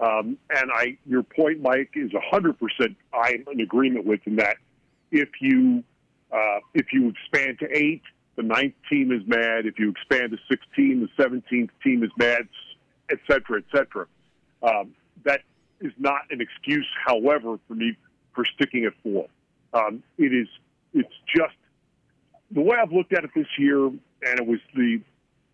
Um, 0.01 0.39
and 0.51 0.71
I, 0.73 0.97
your 1.07 1.23
point, 1.23 1.61
Mike, 1.61 1.91
is 1.95 2.11
hundred 2.31 2.59
percent. 2.59 2.97
I'm 3.13 3.45
in 3.53 3.61
agreement 3.61 4.07
with 4.07 4.21
in 4.27 4.37
that 4.37 4.57
if 5.11 5.29
you 5.41 5.85
uh, 6.33 6.59
if 6.75 6.87
you 6.93 7.11
expand 7.11 7.59
to 7.61 7.67
eight, 7.71 8.03
the 8.37 8.43
ninth 8.43 8.75
team 8.91 9.13
is 9.13 9.23
mad. 9.27 9.67
If 9.67 9.79
you 9.79 9.91
expand 9.91 10.31
to 10.33 10.39
sixteen, 10.49 11.01
the 11.01 11.23
seventeenth 11.23 11.71
team 11.83 12.03
is 12.03 12.11
mad, 12.17 12.49
et 13.11 13.19
cetera, 13.27 13.59
et 13.59 13.65
cetera. 13.71 14.07
Um, 14.63 14.95
that 15.25 15.41
is 15.81 15.93
not 15.99 16.23
an 16.31 16.41
excuse, 16.41 16.87
however, 17.05 17.59
for 17.69 17.75
me 17.75 17.97
for 18.35 18.45
sticking 18.55 18.85
at 18.85 18.93
four. 19.03 19.27
Um, 19.75 20.03
it 20.19 20.33
is. 20.33 20.49
It's 20.95 21.15
just 21.35 21.55
the 22.51 22.61
way 22.61 22.77
I've 22.81 22.93
looked 22.93 23.13
at 23.13 23.25
it 23.25 23.31
this 23.35 23.47
year, 23.59 23.87
and 23.87 24.01
it 24.23 24.47
was 24.47 24.61
the. 24.75 25.01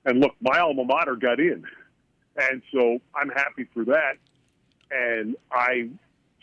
And 0.04 0.20
look, 0.20 0.34
my 0.40 0.58
alma 0.60 0.84
mater 0.84 1.16
got 1.16 1.40
in, 1.40 1.64
and 2.36 2.62
so 2.72 2.98
I'm 3.14 3.28
happy 3.28 3.66
for 3.74 3.84
that. 3.86 4.14
And 4.90 5.36
I 5.52 5.90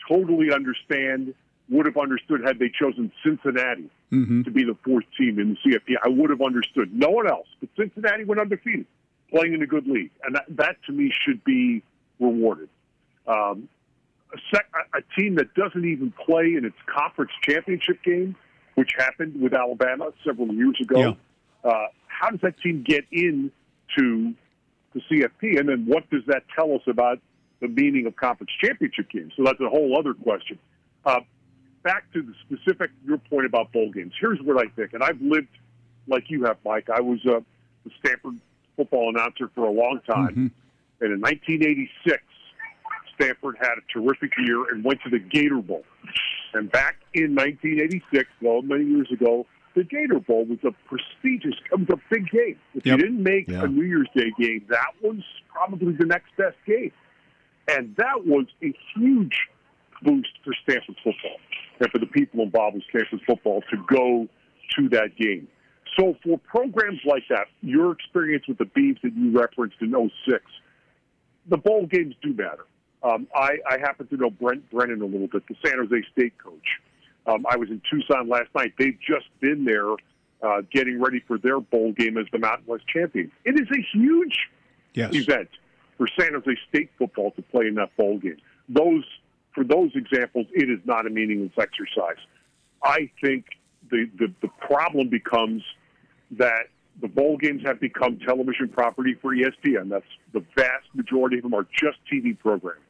totally 0.08 0.52
understand, 0.52 1.34
would 1.68 1.86
have 1.86 1.96
understood 1.96 2.42
had 2.44 2.60
they 2.60 2.70
chosen 2.80 3.10
Cincinnati 3.24 3.90
Mm-hmm. 4.12 4.42
to 4.42 4.50
be 4.52 4.62
the 4.62 4.76
fourth 4.84 5.04
team 5.18 5.40
in 5.40 5.56
the 5.64 5.70
CFP. 5.70 5.96
I 6.00 6.08
would 6.08 6.30
have 6.30 6.40
understood. 6.40 6.94
No 6.94 7.10
one 7.10 7.28
else, 7.28 7.48
but 7.58 7.68
Cincinnati 7.76 8.24
went 8.24 8.40
undefeated, 8.40 8.86
playing 9.30 9.54
in 9.54 9.62
a 9.62 9.66
good 9.66 9.86
league, 9.88 10.12
and 10.22 10.36
that, 10.36 10.44
that 10.50 10.76
to 10.86 10.92
me 10.92 11.12
should 11.24 11.42
be 11.42 11.82
rewarded. 12.20 12.68
Um, 13.26 13.68
a, 14.32 14.38
sec- 14.54 14.70
a 14.94 15.20
team 15.20 15.34
that 15.36 15.54
doesn't 15.54 15.84
even 15.84 16.12
play 16.24 16.54
in 16.56 16.64
its 16.64 16.76
conference 16.86 17.32
championship 17.42 18.00
game, 18.04 18.36
which 18.76 18.92
happened 18.96 19.40
with 19.40 19.52
Alabama 19.54 20.12
several 20.24 20.54
years 20.54 20.78
ago. 20.80 21.00
Uh, 21.64 21.86
how 22.06 22.30
does 22.30 22.40
that 22.42 22.58
team 22.60 22.84
get 22.86 23.04
into 23.10 24.34
the 24.94 25.00
CFP, 25.10 25.58
and 25.58 25.68
then 25.68 25.84
what 25.86 26.08
does 26.10 26.22
that 26.26 26.44
tell 26.54 26.72
us 26.74 26.82
about 26.86 27.18
the 27.60 27.68
meaning 27.68 28.06
of 28.06 28.14
conference 28.16 28.52
championship 28.62 29.10
games? 29.10 29.32
So 29.36 29.42
that's 29.44 29.60
a 29.60 29.68
whole 29.68 29.98
other 29.98 30.14
question. 30.14 30.58
Uh, 31.04 31.20
back 31.86 32.12
to 32.12 32.20
the 32.20 32.34
specific 32.44 32.90
your 33.06 33.18
point 33.18 33.46
about 33.46 33.72
bowl 33.72 33.92
games. 33.92 34.12
Here's 34.20 34.40
what 34.40 34.58
I 34.58 34.68
think, 34.74 34.92
and 34.92 35.04
I've 35.04 35.20
lived 35.20 35.46
like 36.08 36.24
you 36.28 36.44
have, 36.44 36.56
Mike. 36.64 36.88
I 36.92 37.00
was 37.00 37.20
uh, 37.24 37.34
a, 37.34 37.38
a 37.38 37.90
Stanford 38.00 38.40
football 38.76 39.10
announcer 39.10 39.48
for 39.54 39.66
a 39.66 39.70
long 39.70 40.00
time, 40.04 40.30
mm-hmm. 40.30 41.04
and 41.04 41.12
in 41.12 41.20
1986, 41.20 42.22
Stanford 43.14 43.56
had 43.60 43.74
a 43.78 43.92
terrific 43.92 44.32
year 44.36 44.68
and 44.70 44.84
went 44.84 45.00
to 45.04 45.10
the 45.10 45.20
Gator 45.20 45.62
Bowl. 45.62 45.84
And 46.54 46.70
back 46.72 46.96
in 47.14 47.36
1986, 47.36 48.28
well, 48.42 48.62
many 48.62 48.84
years 48.84 49.08
ago, 49.12 49.46
the 49.76 49.84
Gator 49.84 50.18
Bowl 50.18 50.44
was 50.44 50.58
a 50.64 50.72
prestigious, 50.88 51.54
it 51.70 51.78
was 51.78 51.88
a 51.90 52.00
big 52.10 52.28
game. 52.30 52.58
If 52.74 52.84
you 52.84 52.96
didn't 52.96 53.22
make 53.22 53.48
a 53.48 53.68
New 53.68 53.84
Year's 53.84 54.08
Day 54.14 54.32
game, 54.40 54.66
that 54.70 54.90
was 55.02 55.22
probably 55.52 55.92
the 55.92 56.06
next 56.06 56.36
best 56.36 56.56
game. 56.66 56.92
And 57.68 57.94
that 57.96 58.26
was 58.26 58.46
a 58.62 58.74
huge 58.96 59.38
boost 60.02 60.30
for 60.44 60.52
Stanford 60.64 60.96
football 61.04 61.38
and 61.80 61.90
for 61.90 61.98
the 61.98 62.06
people 62.06 62.40
involved 62.42 62.74
with 62.76 62.84
Stanford 62.90 63.20
football 63.26 63.62
to 63.70 63.76
go 63.88 64.28
to 64.76 64.88
that 64.90 65.16
game. 65.16 65.48
So 65.98 66.14
for 66.22 66.38
programs 66.38 67.00
like 67.04 67.22
that, 67.30 67.46
your 67.62 67.92
experience 67.92 68.44
with 68.48 68.58
the 68.58 68.64
Beavs 68.64 69.00
that 69.02 69.12
you 69.14 69.30
referenced 69.38 69.76
in 69.80 69.92
06, 70.28 70.44
the 71.48 71.56
bowl 71.56 71.86
games 71.86 72.14
do 72.22 72.34
matter. 72.34 72.66
Um, 73.02 73.28
I, 73.34 73.58
I 73.68 73.78
happen 73.78 74.06
to 74.08 74.16
know 74.16 74.30
Brent 74.30 74.68
Brennan 74.70 75.00
a 75.00 75.06
little 75.06 75.28
bit, 75.28 75.44
the 75.48 75.54
San 75.64 75.78
Jose 75.78 76.02
State 76.12 76.34
coach. 76.38 76.66
Um, 77.26 77.46
I 77.48 77.56
was 77.56 77.68
in 77.70 77.80
Tucson 77.90 78.28
last 78.28 78.48
night. 78.54 78.74
They've 78.78 78.98
just 79.00 79.26
been 79.40 79.64
there 79.64 79.92
uh, 80.42 80.62
getting 80.72 81.00
ready 81.00 81.20
for 81.26 81.38
their 81.38 81.60
bowl 81.60 81.92
game 81.92 82.18
as 82.18 82.26
the 82.32 82.38
Mountain 82.38 82.66
West 82.66 82.84
champion. 82.92 83.30
It 83.44 83.54
is 83.54 83.68
a 83.72 83.96
huge 83.96 84.36
Yes. 84.94 85.14
event 85.14 85.48
for 85.98 86.08
San 86.18 86.32
Jose 86.32 86.56
State 86.68 86.90
football 86.98 87.30
to 87.32 87.42
play 87.42 87.66
in 87.66 87.74
that 87.74 87.94
bowl 87.96 88.18
game. 88.18 88.38
Those, 88.68 89.04
for 89.56 89.64
those 89.64 89.90
examples, 89.94 90.46
it 90.52 90.70
is 90.70 90.78
not 90.84 91.06
a 91.06 91.10
meaningless 91.10 91.52
exercise. 91.58 92.22
I 92.84 93.10
think 93.20 93.46
the, 93.90 94.08
the, 94.18 94.32
the 94.42 94.48
problem 94.60 95.08
becomes 95.08 95.62
that 96.32 96.66
the 97.00 97.08
bowl 97.08 97.38
games 97.38 97.62
have 97.64 97.80
become 97.80 98.18
television 98.18 98.68
property 98.68 99.16
for 99.20 99.34
ESPN. 99.34 99.88
That's 99.88 100.04
the 100.32 100.44
vast 100.56 100.86
majority 100.94 101.38
of 101.38 101.42
them 101.42 101.54
are 101.54 101.66
just 101.72 101.98
TV 102.12 102.38
programming. 102.38 102.82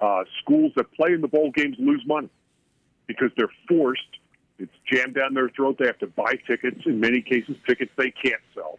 Uh, 0.00 0.24
schools 0.42 0.72
that 0.76 0.92
play 0.92 1.12
in 1.12 1.20
the 1.20 1.28
bowl 1.28 1.52
games 1.54 1.76
lose 1.78 2.02
money 2.06 2.28
because 3.06 3.30
they're 3.36 3.52
forced. 3.68 4.02
It's 4.58 4.72
jammed 4.92 5.14
down 5.14 5.34
their 5.34 5.48
throat. 5.50 5.76
They 5.78 5.86
have 5.86 5.98
to 6.00 6.08
buy 6.08 6.34
tickets. 6.46 6.80
In 6.84 6.98
many 6.98 7.22
cases, 7.22 7.56
tickets 7.66 7.92
they 7.96 8.10
can't 8.10 8.42
sell. 8.54 8.78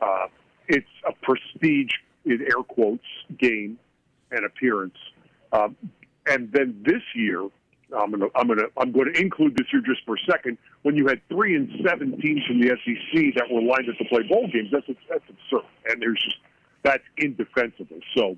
Uh, 0.00 0.26
it's 0.68 0.86
a 1.08 1.12
prestige, 1.22 1.90
in 2.24 2.42
air 2.42 2.62
quotes, 2.68 3.04
game 3.38 3.78
and 4.30 4.44
appearance. 4.44 4.96
Um, 5.52 5.76
and 6.26 6.50
then 6.52 6.82
this 6.84 7.02
year, 7.14 7.42
I'm 7.96 8.10
gonna 8.10 8.26
I'm 8.34 8.48
gonna 8.48 8.66
I'm 8.76 8.92
going 8.92 9.12
to 9.12 9.20
include 9.20 9.56
this 9.56 9.66
year 9.72 9.82
just 9.84 10.04
for 10.04 10.16
a 10.16 10.30
second. 10.30 10.58
When 10.82 10.96
you 10.96 11.06
had 11.06 11.20
three 11.28 11.54
and 11.54 11.68
seven 11.86 12.20
teams 12.20 12.44
from 12.46 12.60
the 12.60 12.68
SEC 12.68 13.34
that 13.36 13.50
were 13.50 13.62
lined 13.62 13.88
up 13.88 13.96
to 13.98 14.04
play 14.04 14.22
bowl 14.28 14.48
games, 14.52 14.70
that's 14.72 14.86
that's 15.08 15.24
absurd, 15.28 15.66
and 15.88 16.02
there's 16.02 16.20
just 16.22 16.36
that's 16.82 17.04
indefensible. 17.16 18.00
So 18.16 18.36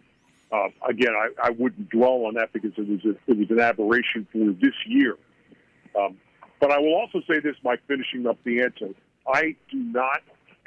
uh, 0.52 0.68
again, 0.88 1.12
I, 1.16 1.48
I 1.48 1.50
wouldn't 1.50 1.90
dwell 1.90 2.26
on 2.26 2.34
that 2.34 2.52
because 2.52 2.72
it 2.76 2.88
was 2.88 3.00
a, 3.04 3.30
it 3.30 3.38
was 3.38 3.50
an 3.50 3.60
aberration 3.60 4.26
for 4.32 4.52
this 4.60 4.74
year. 4.86 5.16
Um, 5.98 6.18
but 6.60 6.70
I 6.70 6.78
will 6.78 6.94
also 6.94 7.20
say 7.28 7.40
this, 7.40 7.56
Mike, 7.62 7.80
finishing 7.86 8.26
up 8.26 8.38
the 8.44 8.62
answer. 8.62 8.88
I 9.26 9.56
do 9.70 9.78
not 9.78 10.22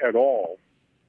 at 0.06 0.16
all 0.16 0.58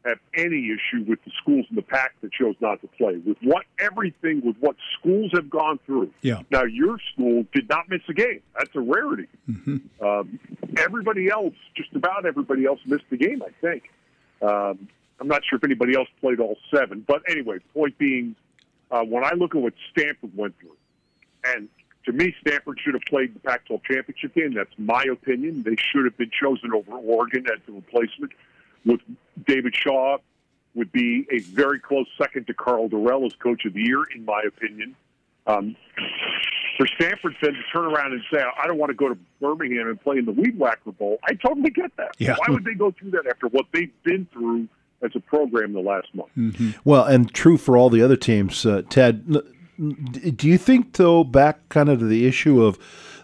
have 0.05 0.19
any 0.35 0.71
issue 0.71 1.05
with 1.07 1.23
the 1.25 1.31
schools 1.41 1.67
in 1.71 1.77
the 1.77 1.83
pack 1.83 2.15
that 2.23 2.33
chose 2.33 2.57
not 2.61 2.81
to 2.81 2.89
play. 2.89 3.17
With 3.25 3.37
what 3.43 3.65
everything, 3.79 4.43
with 4.45 4.57
what 4.59 4.77
schools 4.99 5.31
have 5.35 5.49
gone 5.49 5.79
through. 5.87 6.11
Yeah. 6.23 6.43
Now, 6.51 6.65
your 6.65 6.99
school 7.13 7.45
did 7.55 7.69
not 7.69 7.89
miss 7.89 8.01
a 8.09 8.15
game. 8.15 8.41
That's 8.59 8.75
a 8.75 8.81
rarity. 8.81 9.29
Mm-hmm. 9.49 10.05
Um, 10.05 10.41
everybody 10.77 11.29
else, 11.29 11.55
just 11.77 11.95
about 11.95 12.27
everybody 12.27 12.65
else, 12.65 12.81
missed 12.85 13.05
the 13.11 13.17
game. 13.17 13.43
I 13.43 13.51
think. 13.61 13.85
Um, 14.43 14.89
I'm 15.21 15.29
not 15.29 15.43
sure 15.49 15.57
if 15.57 15.65
anybody 15.65 15.95
else 15.95 16.09
played 16.21 16.41
all 16.41 16.57
seven, 16.75 17.05
but 17.07 17.23
anyway, 17.29 17.59
point 17.73 17.97
being, 17.97 18.35
uh, 18.91 19.03
when 19.03 19.23
I 19.25 19.35
look 19.35 19.55
at 19.55 19.63
what 19.63 19.75
Stanford 19.93 20.37
went 20.37 20.59
through, 20.59 20.77
and 21.45 21.69
to 22.07 22.13
me, 22.13 22.35
Stanford 22.41 22.81
should 22.85 22.95
have 22.95 23.05
played 23.09 23.35
the 23.35 23.41
Pac-12 23.41 23.85
championship 23.85 24.35
game. 24.35 24.55
That's 24.55 24.73
my 24.79 25.05
opinion. 25.11 25.63
They 25.63 25.77
should 25.77 26.05
have 26.05 26.17
been 26.17 26.31
chosen 26.31 26.73
over 26.73 26.93
Oregon 26.93 27.47
as 27.47 27.61
the 27.67 27.73
replacement. 27.73 28.33
With 28.85 29.01
David 29.47 29.75
Shaw, 29.75 30.19
would 30.75 30.91
be 30.93 31.27
a 31.31 31.41
very 31.41 31.79
close 31.79 32.07
second 32.17 32.47
to 32.47 32.55
Karl 32.55 32.89
Dorrell 32.89 33.27
as 33.27 33.35
coach 33.35 33.65
of 33.65 33.75
the 33.75 33.83
year, 33.83 34.05
in 34.15 34.25
my 34.25 34.43
opinion. 34.47 34.97
Um, 35.47 35.77
for 36.79 36.87
Stanford 36.87 37.37
then 37.43 37.53
to 37.53 37.63
turn 37.73 37.85
around 37.85 38.13
and 38.13 38.23
say, 38.33 38.41
"I 38.41 38.67
don't 38.67 38.79
want 38.79 38.91
to 38.91 38.95
go 38.95 39.09
to 39.09 39.19
Birmingham 39.41 39.89
and 39.89 40.01
play 40.01 40.19
in 40.19 40.25
the 40.25 40.33
Weed 40.33 40.59
Whacker 40.59 40.93
Bowl," 40.93 41.19
I 41.25 41.35
totally 41.35 41.71
get 41.71 41.95
that. 41.97 42.15
Yeah. 42.19 42.37
Why 42.39 42.53
would 42.53 42.65
they 42.65 42.75
go 42.75 42.93
through 42.93 43.11
that 43.11 43.27
after 43.27 43.49
what 43.49 43.67
they've 43.73 43.91
been 44.05 44.27
through 44.33 44.69
as 45.03 45.11
a 45.15 45.21
program 45.21 45.73
the 45.73 45.81
last 45.81 46.15
month? 46.15 46.31
Mm-hmm. 46.39 46.71
Well, 46.85 47.05
and 47.05 47.33
true 47.35 47.59
for 47.59 47.77
all 47.77 47.91
the 47.91 48.03
other 48.03 48.17
teams. 48.17 48.65
Uh, 48.65 48.83
Ted, 48.89 49.37
do 50.37 50.49
you 50.49 50.59
think, 50.59 50.93
though, 50.95 51.25
back 51.25 51.69
kind 51.69 51.89
of 51.89 51.99
to 51.99 52.05
the 52.05 52.27
issue 52.27 52.63
of 52.63 52.79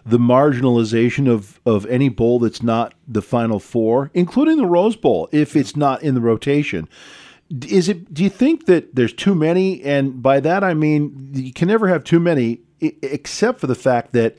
the 0.09 0.17
marginalization 0.17 1.29
of, 1.29 1.59
of 1.65 1.85
any 1.85 2.09
bowl 2.09 2.39
that's 2.39 2.63
not 2.63 2.93
the 3.07 3.21
Final 3.21 3.59
Four, 3.59 4.11
including 4.13 4.57
the 4.57 4.65
Rose 4.65 4.95
Bowl, 4.95 5.29
if 5.31 5.55
it's 5.55 5.75
not 5.75 6.01
in 6.03 6.15
the 6.15 6.21
rotation? 6.21 6.87
Is 7.67 7.89
it? 7.89 8.13
Do 8.13 8.23
you 8.23 8.29
think 8.29 8.65
that 8.65 8.95
there's 8.95 9.13
too 9.13 9.33
many? 9.33 9.81
And 9.83 10.21
by 10.21 10.39
that 10.39 10.63
I 10.63 10.73
mean 10.73 11.31
you 11.33 11.53
can 11.53 11.67
never 11.67 11.87
have 11.87 12.03
too 12.03 12.19
many, 12.19 12.59
except 12.79 13.59
for 13.59 13.67
the 13.67 13.75
fact 13.75 14.13
that 14.13 14.37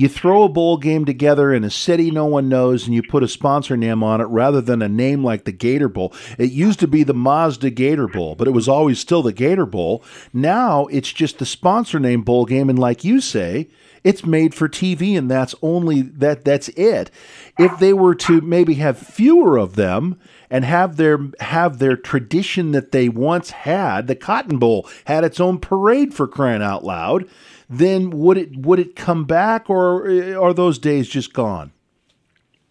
you 0.00 0.08
throw 0.08 0.44
a 0.44 0.48
bowl 0.48 0.78
game 0.78 1.04
together 1.04 1.52
in 1.52 1.62
a 1.62 1.68
city 1.70 2.10
no 2.10 2.24
one 2.24 2.48
knows 2.48 2.86
and 2.86 2.94
you 2.94 3.02
put 3.02 3.22
a 3.22 3.28
sponsor 3.28 3.76
name 3.76 4.02
on 4.02 4.20
it 4.20 4.24
rather 4.24 4.62
than 4.62 4.80
a 4.80 4.88
name 4.88 5.22
like 5.22 5.44
the 5.44 5.52
Gator 5.52 5.88
Bowl. 5.88 6.14
It 6.38 6.52
used 6.52 6.80
to 6.80 6.88
be 6.88 7.02
the 7.02 7.12
Mazda 7.12 7.68
Gator 7.68 8.08
Bowl, 8.08 8.34
but 8.34 8.48
it 8.48 8.52
was 8.52 8.66
always 8.68 8.98
still 8.98 9.22
the 9.22 9.32
Gator 9.32 9.66
Bowl. 9.66 10.02
Now 10.32 10.86
it's 10.86 11.12
just 11.12 11.38
the 11.38 11.44
sponsor 11.44 12.00
name 12.00 12.22
bowl 12.22 12.46
game 12.46 12.70
and 12.70 12.78
like 12.78 13.04
you 13.04 13.20
say, 13.20 13.68
it's 14.02 14.24
made 14.24 14.54
for 14.54 14.68
TV 14.68 15.16
and 15.16 15.30
that's 15.30 15.54
only 15.62 16.02
that 16.02 16.44
that's 16.44 16.68
it. 16.70 17.10
If 17.58 17.78
they 17.78 17.92
were 17.92 18.14
to 18.16 18.40
maybe 18.40 18.74
have 18.74 18.98
fewer 18.98 19.56
of 19.56 19.76
them 19.76 20.18
and 20.50 20.64
have 20.64 20.96
their 20.96 21.18
have 21.40 21.78
their 21.78 21.96
tradition 21.96 22.72
that 22.72 22.92
they 22.92 23.08
once 23.08 23.50
had, 23.50 24.06
the 24.06 24.16
Cotton 24.16 24.58
Bowl 24.58 24.88
had 25.04 25.24
its 25.24 25.40
own 25.40 25.58
parade 25.58 26.14
for 26.14 26.26
crying 26.26 26.62
out 26.62 26.84
loud 26.84 27.28
then 27.70 28.10
would 28.10 28.36
it 28.36 28.56
would 28.56 28.80
it 28.80 28.96
come 28.96 29.24
back, 29.24 29.70
or 29.70 30.10
are 30.36 30.52
those 30.52 30.78
days 30.78 31.08
just 31.08 31.32
gone? 31.32 31.70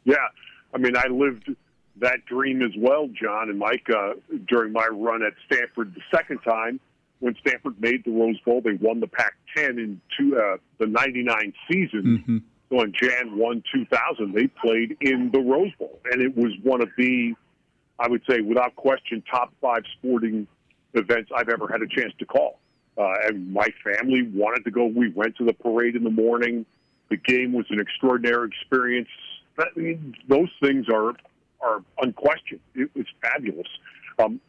Yeah, 0.04 0.28
I 0.74 0.78
mean, 0.78 0.98
I 0.98 1.08
lived 1.08 1.50
that 2.02 2.26
dream 2.26 2.62
as 2.62 2.72
well, 2.78 3.08
John 3.08 3.50
and 3.50 3.58
Mike, 3.58 3.88
uh, 3.90 4.14
during 4.48 4.74
my 4.74 4.88
run 4.92 5.24
at 5.24 5.34
Stanford 5.46 5.96
the 5.96 6.02
second 6.14 6.40
time 6.40 6.82
when 7.20 7.36
Stanford 7.46 7.80
made 7.80 8.04
the 8.06 8.12
Rose 8.12 8.40
Bowl. 8.46 8.62
They 8.62 8.74
won 8.74 9.00
the 9.00 9.08
Pac-10 9.08 9.70
in 9.72 10.02
two, 10.18 10.38
uh, 10.38 10.58
the 10.78 10.88
'99 10.88 11.54
season. 11.72 12.04
Mm-hmm. 12.04 12.38
So 12.70 12.82
on 12.82 12.94
Jan 13.02 13.38
1, 13.38 13.64
2000, 13.74 14.34
they 14.34 14.48
played 14.48 14.98
in 15.02 15.32
the 15.34 15.40
Rose 15.40 15.72
Bowl, 15.80 16.00
and 16.12 16.22
it 16.22 16.36
was 16.36 16.52
one 16.62 16.82
of 16.82 16.90
the, 16.98 17.34
I 17.98 18.08
would 18.08 18.22
say, 18.30 18.42
without 18.42 18.76
question, 18.76 19.24
top 19.30 19.52
five 19.60 19.84
sporting 19.98 20.48
events 20.94 21.32
I've 21.36 21.50
ever 21.50 21.68
had 21.68 21.82
a 21.82 21.88
chance 21.88 22.14
to 22.20 22.26
call. 22.26 22.60
Uh, 22.98 23.14
and 23.28 23.52
my 23.52 23.68
family 23.84 24.30
wanted 24.34 24.66
to 24.66 24.72
go. 24.72 24.86
We 24.86 25.10
went 25.10 25.38
to 25.38 25.46
the 25.46 25.54
parade 25.54 25.96
in 25.96 26.04
the 26.04 26.12
morning. 26.12 26.66
The 27.10 27.18
game 27.18 27.54
was 27.54 27.66
an 27.70 27.80
extraordinary 27.80 28.50
experience. 28.50 29.08
I 29.58 29.66
mean, 29.76 30.16
those 30.28 30.50
things 30.62 30.88
are 30.94 31.14
are 31.62 31.84
unquestioned. 32.02 32.62
It 32.76 32.90
was 32.96 33.06
fabulous. 33.22 33.68
Um, 34.18 34.40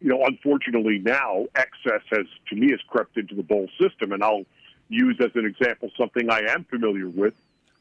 you 0.00 0.08
know, 0.08 0.24
unfortunately 0.24 0.98
now 0.98 1.46
excess 1.54 2.02
has, 2.10 2.26
to 2.48 2.56
me, 2.56 2.70
has 2.70 2.80
crept 2.88 3.16
into 3.16 3.34
the 3.34 3.42
bowl 3.42 3.68
system, 3.80 4.12
and 4.12 4.22
I'll 4.24 4.44
use 4.88 5.16
as 5.20 5.30
an 5.34 5.46
example 5.46 5.90
something 5.96 6.30
I 6.30 6.40
am 6.48 6.64
familiar 6.64 7.08
with: 7.08 7.34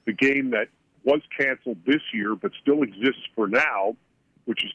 the 0.05 0.13
game 0.13 0.51
that 0.51 0.67
was 1.03 1.21
canceled 1.37 1.77
this 1.85 2.01
year 2.13 2.35
but 2.35 2.51
still 2.61 2.83
exists 2.83 3.23
for 3.35 3.47
now, 3.47 3.95
which 4.45 4.63
is 4.65 4.71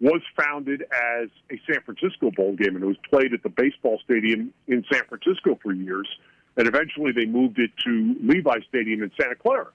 was 0.00 0.22
founded 0.34 0.82
as 0.82 1.28
a 1.50 1.60
San 1.70 1.82
Francisco 1.82 2.30
bowl 2.30 2.56
game, 2.56 2.74
and 2.74 2.82
it 2.82 2.86
was 2.86 2.96
played 3.10 3.34
at 3.34 3.42
the 3.42 3.50
baseball 3.50 4.00
stadium 4.02 4.52
in 4.66 4.82
San 4.90 5.02
Francisco 5.04 5.58
for 5.62 5.72
years. 5.72 6.08
And 6.56 6.66
eventually, 6.66 7.12
they 7.12 7.26
moved 7.26 7.58
it 7.58 7.70
to 7.84 8.16
Levi 8.22 8.60
Stadium 8.68 9.02
in 9.02 9.12
Santa 9.20 9.36
Clara, 9.36 9.68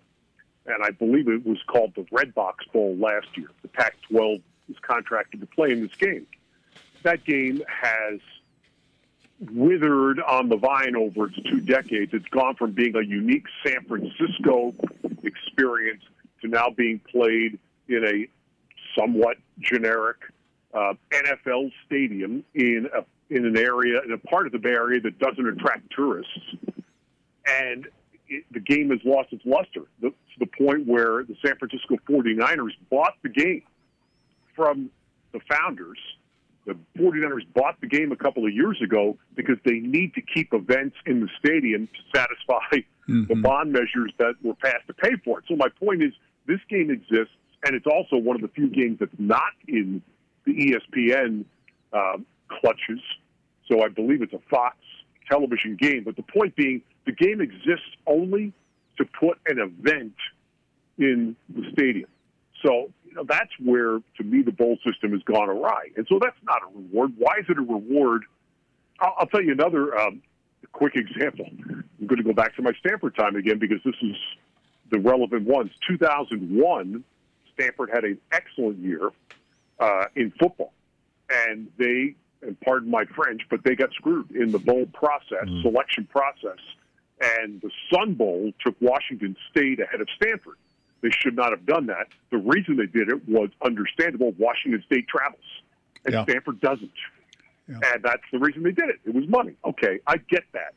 and 0.65 0.83
I 0.83 0.89
believe 0.89 1.27
it 1.27 1.45
was 1.45 1.59
called 1.67 1.93
the 1.95 2.03
Redbox 2.03 2.71
Bowl 2.73 2.97
last 2.97 3.27
year. 3.35 3.49
The 3.61 3.69
Pac-12 3.69 4.41
is 4.69 4.75
contracted 4.81 5.41
to 5.41 5.47
play 5.47 5.71
in 5.71 5.81
this 5.81 5.95
game. 5.95 6.25
That 7.05 7.23
game 7.23 7.61
has 7.67 8.19
withered 9.51 10.19
on 10.19 10.49
the 10.49 10.57
vine 10.57 10.95
over 10.95 11.27
its 11.27 11.35
two 11.47 11.61
decades. 11.61 12.11
It's 12.15 12.27
gone 12.29 12.55
from 12.55 12.71
being 12.71 12.95
a 12.95 13.03
unique 13.03 13.45
San 13.63 13.85
Francisco 13.85 14.73
experience 15.21 16.01
to 16.41 16.47
now 16.47 16.71
being 16.75 16.99
played 17.11 17.59
in 17.87 18.03
a 18.03 18.27
somewhat 18.99 19.37
generic 19.59 20.17
uh, 20.73 20.95
NFL 21.13 21.71
stadium 21.85 22.43
in 22.55 22.89
a 22.91 23.05
in 23.29 23.45
an 23.45 23.55
area 23.55 24.01
in 24.03 24.11
a 24.11 24.17
part 24.17 24.47
of 24.47 24.51
the 24.51 24.57
Bay 24.57 24.71
Area 24.71 24.99
that 25.01 25.19
doesn't 25.19 25.47
attract 25.47 25.83
tourists, 25.95 26.55
and 27.45 27.87
it, 28.29 28.45
the 28.49 28.59
game 28.59 28.89
has 28.89 28.99
lost 29.05 29.31
its 29.31 29.45
luster 29.45 29.83
the, 30.01 30.09
to 30.09 30.39
the 30.39 30.47
point 30.47 30.87
where 30.87 31.23
the 31.23 31.35
San 31.45 31.55
Francisco 31.57 31.97
49ers 32.09 32.73
bought 32.89 33.13
the 33.21 33.29
game 33.29 33.61
from 34.55 34.89
the 35.33 35.39
founders. 35.47 35.99
The 36.65 36.75
49ers 36.97 37.45
bought 37.53 37.79
the 37.79 37.87
game 37.87 38.11
a 38.11 38.15
couple 38.15 38.45
of 38.45 38.53
years 38.53 38.81
ago 38.83 39.17
because 39.35 39.57
they 39.65 39.79
need 39.79 40.13
to 40.15 40.21
keep 40.21 40.53
events 40.53 40.95
in 41.05 41.21
the 41.21 41.29
stadium 41.39 41.87
to 41.87 42.19
satisfy 42.19 42.81
Mm-hmm. 43.09 43.31
the 43.31 43.39
bond 43.39 43.71
measures 43.71 44.11
that 44.17 44.33
were 44.41 44.55
passed 44.55 44.87
to 44.87 44.93
pay 44.93 45.11
for 45.23 45.37
it. 45.37 45.45
So 45.47 45.55
my 45.55 45.67
point 45.79 46.01
is, 46.01 46.11
this 46.47 46.59
game 46.69 46.89
exists 46.89 47.35
and 47.63 47.75
it's 47.75 47.85
also 47.85 48.17
one 48.17 48.35
of 48.35 48.41
the 48.41 48.47
few 48.47 48.67
games 48.67 48.97
that's 48.99 49.11
not 49.19 49.51
in 49.67 50.01
the 50.45 50.51
ESPN 50.53 51.45
uh, 51.93 52.17
clutches. 52.49 52.99
So 53.69 53.83
I 53.83 53.89
believe 53.89 54.21
it's 54.21 54.33
a 54.33 54.41
Fox 54.49 54.77
television 55.29 55.75
game. 55.75 56.03
But 56.03 56.15
the 56.15 56.23
point 56.23 56.55
being, 56.55 56.81
the 57.05 57.11
game 57.11 57.41
exists 57.41 57.89
only 58.07 58.53
to 58.97 59.05
put 59.19 59.37
an 59.47 59.59
event 59.59 60.15
in 60.97 61.35
the 61.49 61.63
stadium. 61.73 62.09
So 62.65 62.91
you 63.15 63.21
know, 63.21 63.27
that's 63.27 63.51
where, 63.63 63.99
to 64.17 64.23
me, 64.23 64.41
the 64.41 64.51
bowl 64.51 64.77
system 64.85 65.11
has 65.11 65.21
gone 65.23 65.49
awry. 65.49 65.89
And 65.95 66.05
so 66.09 66.19
that's 66.21 66.37
not 66.43 66.61
a 66.63 66.77
reward. 66.77 67.13
Why 67.17 67.35
is 67.39 67.45
it 67.47 67.57
a 67.57 67.61
reward? 67.61 68.23
I'll, 68.99 69.15
I'll 69.19 69.27
tell 69.27 69.41
you 69.41 69.53
another 69.53 69.97
um, 69.97 70.21
quick 70.73 70.95
example. 70.95 71.45
I'm 71.49 72.07
going 72.07 72.17
to 72.17 72.23
go 72.23 72.33
back 72.33 72.55
to 72.57 72.61
my 72.61 72.73
Stanford 72.79 73.15
time 73.15 73.37
again 73.37 73.57
because 73.57 73.79
this 73.85 73.95
is 74.01 74.15
the 74.91 74.99
relevant 74.99 75.47
ones. 75.47 75.71
2001, 75.87 77.03
Stanford 77.53 77.89
had 77.93 78.03
an 78.03 78.19
excellent 78.33 78.79
year 78.79 79.11
uh, 79.79 80.05
in 80.15 80.31
football, 80.37 80.73
and 81.29 81.69
they, 81.77 82.15
and 82.41 82.59
pardon 82.61 82.91
my 82.91 83.05
French, 83.05 83.43
but 83.49 83.63
they 83.63 83.75
got 83.75 83.93
screwed 83.93 84.31
in 84.31 84.51
the 84.51 84.59
bowl 84.59 84.87
process, 84.93 85.47
selection 85.61 86.05
process, 86.11 86.59
and 87.21 87.61
the 87.61 87.71
Sun 87.93 88.15
Bowl 88.15 88.51
took 88.63 88.75
Washington 88.81 89.37
State 89.49 89.79
ahead 89.79 90.01
of 90.01 90.07
Stanford. 90.17 90.57
They 91.01 91.09
should 91.11 91.35
not 91.35 91.51
have 91.51 91.65
done 91.65 91.87
that. 91.87 92.07
The 92.31 92.37
reason 92.37 92.77
they 92.77 92.87
did 92.87 93.09
it 93.09 93.27
was 93.27 93.49
understandable. 93.63 94.33
Washington 94.37 94.81
State 94.85 95.07
travels, 95.07 95.43
and 96.03 96.13
Yeah. 96.13 96.23
Stanford 96.23 96.59
doesn't. 96.61 96.91
And 97.67 98.03
that's 98.03 98.21
the 98.31 98.37
reason 98.39 98.63
they 98.63 98.71
did 98.71 98.89
it. 98.89 98.99
It 99.05 99.13
was 99.13 99.27
money. 99.27 99.55
Okay, 99.65 99.99
I 100.05 100.17
get 100.17 100.43
that. 100.53 100.73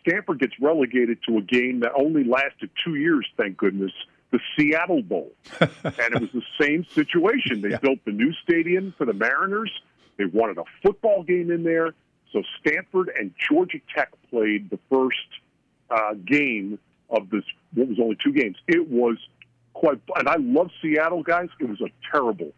Stanford 0.00 0.38
gets 0.38 0.52
relegated 0.60 1.18
to 1.28 1.38
a 1.38 1.42
game 1.42 1.80
that 1.80 1.92
only 1.98 2.22
lasted 2.22 2.70
two 2.84 2.94
years, 2.94 3.26
thank 3.36 3.56
goodness, 3.56 3.90
the 4.30 4.38
Seattle 4.56 5.02
Bowl. 5.02 5.32
and 5.60 5.70
it 5.82 6.20
was 6.20 6.30
the 6.32 6.42
same 6.60 6.84
situation. 6.94 7.60
They 7.60 7.76
built 7.76 7.98
the 8.04 8.12
new 8.12 8.32
stadium 8.44 8.94
for 8.96 9.04
the 9.04 9.12
Mariners. 9.14 9.72
They 10.16 10.26
wanted 10.26 10.58
a 10.58 10.64
football 10.82 11.24
game 11.24 11.50
in 11.50 11.64
there. 11.64 11.92
So 12.32 12.42
Stanford 12.60 13.10
and 13.18 13.32
Georgia 13.50 13.78
Tech 13.94 14.10
played 14.30 14.70
the 14.70 14.78
first 14.90 15.16
uh, 15.90 16.14
game 16.24 16.78
of 17.10 17.30
this. 17.30 17.44
What 17.74 17.88
was 17.88 17.98
only 18.00 18.16
two 18.22 18.32
games? 18.32 18.56
It 18.68 18.88
was 18.88 19.16
quite. 19.74 20.00
And 20.16 20.28
I 20.28 20.36
love 20.38 20.70
Seattle 20.82 21.22
guys. 21.22 21.48
It 21.60 21.68
was 21.68 21.80
a 21.80 21.90
terrible. 22.10 22.52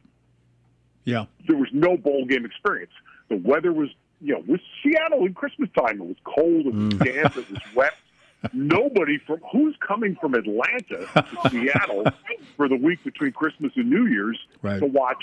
Yeah. 1.04 1.26
There 1.46 1.56
was 1.56 1.68
no 1.72 1.96
bowl 1.96 2.24
game 2.26 2.44
experience. 2.44 2.92
The 3.28 3.36
weather 3.36 3.72
was, 3.72 3.88
you 4.20 4.34
know, 4.34 4.42
with 4.46 4.60
Seattle 4.82 5.24
in 5.26 5.34
Christmas 5.34 5.68
time. 5.78 6.00
It 6.00 6.06
was 6.06 6.16
cold. 6.24 6.66
It 6.66 6.74
was 6.74 6.94
damp. 6.94 7.36
It 7.36 7.50
was 7.50 7.60
wet. 7.74 7.94
Nobody 8.52 9.18
from 9.26 9.40
who's 9.50 9.74
coming 9.86 10.16
from 10.20 10.34
Atlanta 10.34 11.06
to 11.12 11.50
Seattle 11.50 12.04
for 12.56 12.68
the 12.68 12.76
week 12.76 13.02
between 13.02 13.32
Christmas 13.32 13.72
and 13.74 13.90
New 13.90 14.06
Year's 14.06 14.38
Right. 14.62 14.78
to 14.78 14.86
watch, 14.86 15.22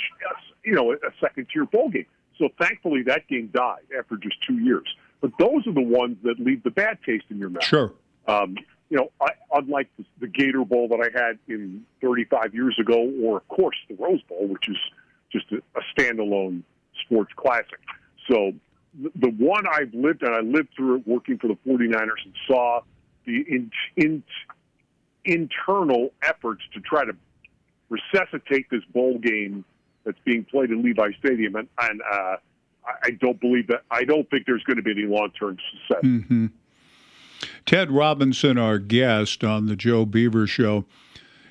you 0.66 0.74
know, 0.74 0.92
a 0.92 0.98
second 1.22 1.48
tier 1.54 1.66
bowl 1.66 1.90
game. 1.90 2.06
So 2.38 2.50
thankfully 2.60 3.04
that 3.04 3.26
game 3.30 3.50
died 3.54 3.84
after 3.98 4.18
just 4.18 4.36
two 4.46 4.58
years. 4.58 4.84
But 5.22 5.32
those 5.40 5.66
are 5.66 5.72
the 5.72 5.82
ones 5.82 6.18
that 6.24 6.40
leave 6.42 6.64
the 6.64 6.72
bad 6.72 6.98
taste 7.06 7.24
in 7.30 7.38
your 7.38 7.50
mouth. 7.50 7.64
Sure. 7.64 7.94
Um, 8.28 8.58
you 8.90 8.98
know, 8.98 9.12
I, 9.22 9.30
unlike 9.53 9.90
the, 9.98 10.06
the 10.22 10.28
Gator 10.28 10.64
Bowl 10.64 10.88
that 10.90 10.99
I 10.99 11.18
had 11.18 11.40
in 11.48 11.86
35 12.02 12.53
years 12.53 12.78
ago, 12.80 13.12
or 13.24 13.38
of 13.38 13.48
course 13.48 13.76
the 13.90 13.95
Rose 13.95 14.22
Bowl, 14.24 14.48
which 14.48 14.70
is 14.70 14.78
just 15.32 15.45
a, 15.52 15.57
a 15.78 15.82
standalone 15.98 16.64
sports 17.03 17.32
classic. 17.36 17.80
So 18.30 18.53
the, 19.02 19.12
the 19.16 19.30
one 19.32 19.66
I've 19.68 19.94
lived 19.94 20.24
and 20.24 20.36
I 20.36 20.41
lived 20.41 20.70
through 20.76 20.98
it 20.98 21.07
working 21.07 21.38
for 21.38 21.48
the 21.48 21.57
49ers 21.68 22.24
and 22.24 22.34
saw 22.48 22.82
the 23.26 23.44
in, 23.48 23.72
in, 23.95 24.24
internal 25.26 26.10
efforts 26.22 26.62
to 26.74 26.80
try 26.80 27.06
to 27.06 27.16
resuscitate 27.90 28.70
this 28.70 28.84
bowl 28.94 29.18
game 29.18 29.66
that's 30.03 30.20
being 30.24 30.45
played 30.45 30.70
in 30.70 30.84
Levi 30.84 31.12
Stadium, 31.20 31.56
and, 31.56 31.68
and 31.82 32.02
uh, 32.02 32.36
I, 33.03 33.12
don't 33.20 33.40
believe 33.40 33.68
that. 33.68 33.82
I 33.90 34.03
don't 34.03 34.30
think 34.30 34.45
there's 34.45 34.64
going 34.64 34.78
to 34.78 34.84
be 34.84 34.91
any 34.91 35.06
long 35.07 35.32
term 35.38 35.57
success. 35.88 36.02
hmm 36.02 36.48
Ted 37.66 37.91
Robinson, 37.91 38.57
our 38.57 38.78
guest 38.80 39.44
on 39.44 39.66
the 39.68 39.76
Joe 39.76 40.06
Beaver 40.06 40.48
Show. 40.48 40.86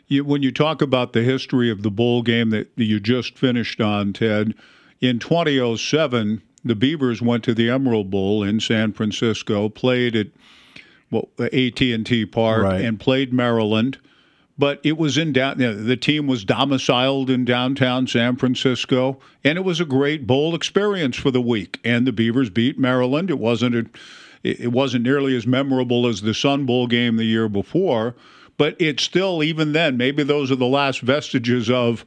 You, 0.07 0.25
when 0.25 0.43
you 0.43 0.53
talk 0.53 0.83
about 0.83 1.13
the 1.13 1.23
history 1.23 1.71
of 1.71 1.83
the 1.83 1.91
bowl 1.91 2.23
game 2.23 2.51
that 2.51 2.71
you 2.77 3.01
just 3.01 3.39
finished 3.39 3.81
on, 3.81 4.13
Ted, 4.13 4.55
in 5.01 5.19
2007, 5.19 6.43
the 6.65 6.75
Beavers 6.75 7.21
went 7.23 7.45
to 7.45 7.55
the 7.55 7.71
Emerald 7.71 8.11
Bowl 8.11 8.43
in 8.43 8.61
San 8.61 8.93
Francisco, 8.93 9.69
played 9.69 10.15
at 10.17 10.29
well, 11.11 11.29
AT&T 11.39 12.27
Park, 12.27 12.63
Right. 12.63 12.85
and 12.85 12.99
played 12.99 13.33
Maryland. 13.33 13.99
But 14.57 14.81
it 14.85 14.97
was 14.97 15.19
in 15.19 15.33
down. 15.33 15.59
you 15.59 15.67
know, 15.67 15.75
the 15.75 15.97
team 15.97 16.27
was 16.29 16.45
domiciled 16.45 17.29
in 17.29 17.45
downtown 17.45 18.07
San 18.07 18.37
Francisco, 18.37 19.19
and 19.43 19.59
it 19.59 19.63
was 19.65 19.81
a 19.81 19.85
great 19.85 20.27
bowl 20.29 20.55
experience 20.55 21.17
for 21.17 21.31
the 21.33 21.41
week. 21.41 21.81
And 21.85 22.07
the 22.07 22.13
Beavers 22.13 22.51
beat 22.51 22.79
Maryland. 22.79 23.31
It 23.31 23.39
wasn't 23.41 23.75
a, 23.75 23.87
it 24.45 24.61
it 24.61 24.73
wasn't 24.73 25.05
nearly 25.05 25.37
as 25.37 25.47
memorable 25.47 26.07
as 26.07 26.21
the 26.21 26.35
Sun 26.35 26.67
Bowl 26.67 26.87
game 26.87 27.17
the 27.17 27.25
year 27.25 27.49
before, 27.49 28.15
but 28.57 28.77
it's 28.79 29.03
still 29.03 29.43
even 29.43 29.73
then. 29.73 29.97
Maybe 29.97 30.23
those 30.23 30.53
are 30.53 30.57
the 30.57 30.67
last 30.67 31.01
vestiges 31.01 31.71
of 31.71 32.05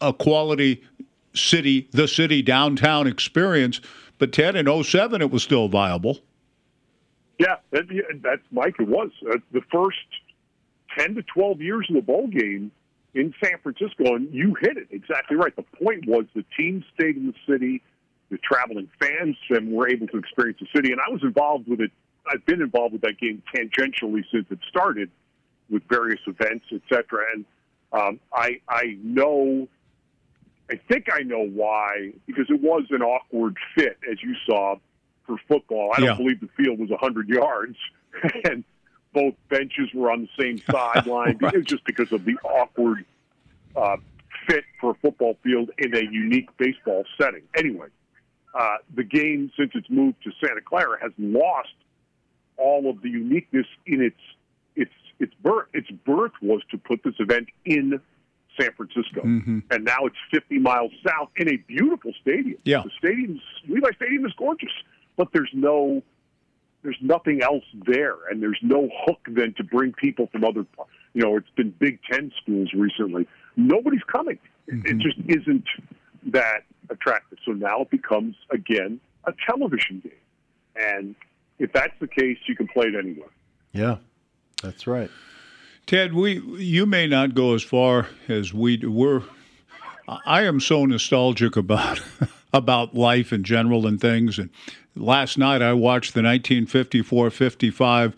a 0.00 0.12
quality 0.12 0.82
city, 1.34 1.88
the 1.92 2.08
city 2.08 2.42
downtown 2.42 3.06
experience. 3.06 3.80
But 4.18 4.32
Ted 4.32 4.56
in 4.56 4.84
07, 4.84 5.20
it 5.22 5.30
was 5.30 5.42
still 5.42 5.68
viable. 5.68 6.18
Yeah, 7.38 7.56
that, 7.72 7.84
that's 8.22 8.42
Mike. 8.50 8.76
It 8.78 8.88
was 8.88 9.10
uh, 9.30 9.38
the 9.52 9.60
first 9.72 9.98
ten 10.96 11.14
to 11.16 11.22
twelve 11.22 11.60
years 11.60 11.86
of 11.88 11.96
the 11.96 12.02
bowl 12.02 12.28
game 12.28 12.70
in 13.14 13.34
San 13.42 13.58
Francisco, 13.62 14.14
and 14.14 14.32
you 14.32 14.54
hit 14.60 14.76
it 14.76 14.88
exactly 14.90 15.36
right. 15.36 15.54
The 15.56 15.64
point 15.84 16.06
was 16.06 16.26
the 16.34 16.44
team 16.56 16.84
stayed 16.94 17.16
in 17.16 17.26
the 17.26 17.34
city, 17.52 17.82
the 18.30 18.38
traveling 18.38 18.88
fans, 19.00 19.36
and 19.50 19.70
were 19.72 19.88
able 19.88 20.06
to 20.08 20.16
experience 20.16 20.58
the 20.60 20.66
city. 20.74 20.92
And 20.92 21.00
I 21.00 21.10
was 21.10 21.22
involved 21.22 21.68
with 21.68 21.80
it. 21.80 21.90
I've 22.26 22.44
been 22.46 22.62
involved 22.62 22.92
with 22.94 23.02
that 23.02 23.18
game 23.20 23.42
tangentially 23.54 24.22
since 24.32 24.46
it 24.50 24.58
started, 24.68 25.10
with 25.70 25.82
various 25.88 26.20
events, 26.26 26.64
etc. 26.72 27.24
And 27.34 27.44
um, 27.92 28.20
I 28.32 28.60
I 28.68 28.96
know. 29.02 29.68
I 30.70 30.76
think 30.88 31.08
I 31.12 31.22
know 31.22 31.44
why 31.46 32.12
because 32.26 32.46
it 32.48 32.60
was 32.62 32.84
an 32.90 33.02
awkward 33.02 33.56
fit, 33.74 33.98
as 34.10 34.22
you 34.22 34.34
saw, 34.46 34.76
for 35.26 35.36
football. 35.46 35.90
I 35.94 36.00
don't 36.00 36.08
Yeah. 36.08 36.16
believe 36.16 36.40
the 36.40 36.48
field 36.56 36.78
was 36.78 36.88
100 36.88 37.28
yards, 37.28 37.76
and 38.44 38.64
both 39.12 39.34
benches 39.50 39.90
were 39.94 40.10
on 40.10 40.22
the 40.22 40.42
same 40.42 40.62
sideline. 40.70 41.38
It 41.42 41.54
was 41.58 41.66
just 41.66 41.84
because 41.84 42.10
of 42.12 42.24
the 42.24 42.36
awkward 42.42 43.04
uh, 43.76 43.96
fit 44.48 44.64
for 44.80 44.92
a 44.92 44.94
football 44.94 45.36
field 45.44 45.70
in 45.76 45.94
a 45.94 46.00
unique 46.10 46.48
baseball 46.56 47.04
setting. 47.20 47.42
Anyway, 47.56 47.88
uh, 48.54 48.76
the 48.94 49.02
game, 49.04 49.50
since 49.58 49.72
it's 49.74 49.90
moved 49.90 50.16
to 50.24 50.30
Santa 50.40 50.60
Clara, 50.60 50.98
has 51.02 51.12
lost 51.18 51.74
all 52.56 52.88
of 52.88 53.02
the 53.02 53.08
uniqueness 53.10 53.66
in 53.86 54.00
its 54.02 54.20
its 54.76 54.92
its 55.18 55.34
birth. 55.42 55.66
Its 55.74 55.90
birth 55.90 56.32
was 56.42 56.62
to 56.70 56.78
put 56.78 57.02
this 57.04 57.14
event 57.18 57.48
in 57.64 58.00
San 58.60 58.70
Francisco, 58.76 59.22
Mhm. 59.22 59.62
and 59.72 59.84
now 59.84 59.98
it's 60.06 60.16
50 60.32 60.58
miles 60.60 60.92
south 61.06 61.30
in 61.36 61.48
a 61.48 61.56
beautiful 61.56 62.12
stadium. 62.20 62.58
Yeah. 62.64 62.82
the 62.84 62.90
stadium's 62.98 63.40
Levi 63.68 63.90
Stadium 63.96 64.24
is 64.26 64.32
gorgeous, 64.36 64.72
but 65.16 65.32
there's 65.32 65.50
no 65.52 66.02
there's 66.82 66.98
nothing 67.00 67.42
else 67.42 67.64
there, 67.86 68.14
and 68.30 68.42
there's 68.42 68.58
no 68.62 68.90
hook 69.06 69.20
then 69.28 69.54
to 69.54 69.64
bring 69.64 69.92
people 69.94 70.26
from 70.28 70.44
other. 70.44 70.66
You 71.14 71.22
know, 71.22 71.36
it's 71.38 71.48
been 71.56 71.70
Big 71.70 71.98
Ten 72.10 72.30
schools 72.42 72.70
recently. 72.74 73.26
Nobody's 73.56 74.02
coming. 74.04 74.38
It- 74.66 74.84
It 74.86 74.98
just 74.98 75.16
isn't 75.26 75.64
that 76.26 76.64
attractive. 76.90 77.38
So 77.44 77.52
now 77.52 77.82
it 77.82 77.90
becomes 77.90 78.36
again 78.50 79.00
a 79.24 79.32
television 79.46 80.00
game, 80.00 80.12
and 80.76 81.14
if 81.58 81.72
that's 81.72 81.94
the 82.00 82.08
case, 82.08 82.38
you 82.46 82.56
can 82.56 82.68
play 82.68 82.86
it 82.86 82.94
anywhere. 82.94 83.30
Yeah, 83.72 83.96
that's 84.62 84.86
right. 84.86 85.10
Ted, 85.86 86.14
we 86.14 86.40
you 86.58 86.86
may 86.86 87.06
not 87.06 87.34
go 87.34 87.54
as 87.54 87.62
far 87.62 88.08
as 88.28 88.54
we 88.54 88.76
do. 88.78 88.90
We're 88.90 89.22
I 90.08 90.42
am 90.42 90.60
so 90.60 90.84
nostalgic 90.86 91.56
about 91.56 92.00
about 92.52 92.94
life 92.94 93.32
in 93.32 93.42
general 93.44 93.86
and 93.86 94.00
things. 94.00 94.38
And 94.38 94.50
last 94.94 95.38
night 95.38 95.60
I 95.62 95.72
watched 95.72 96.14
the 96.14 96.20
1954-55 96.20 98.14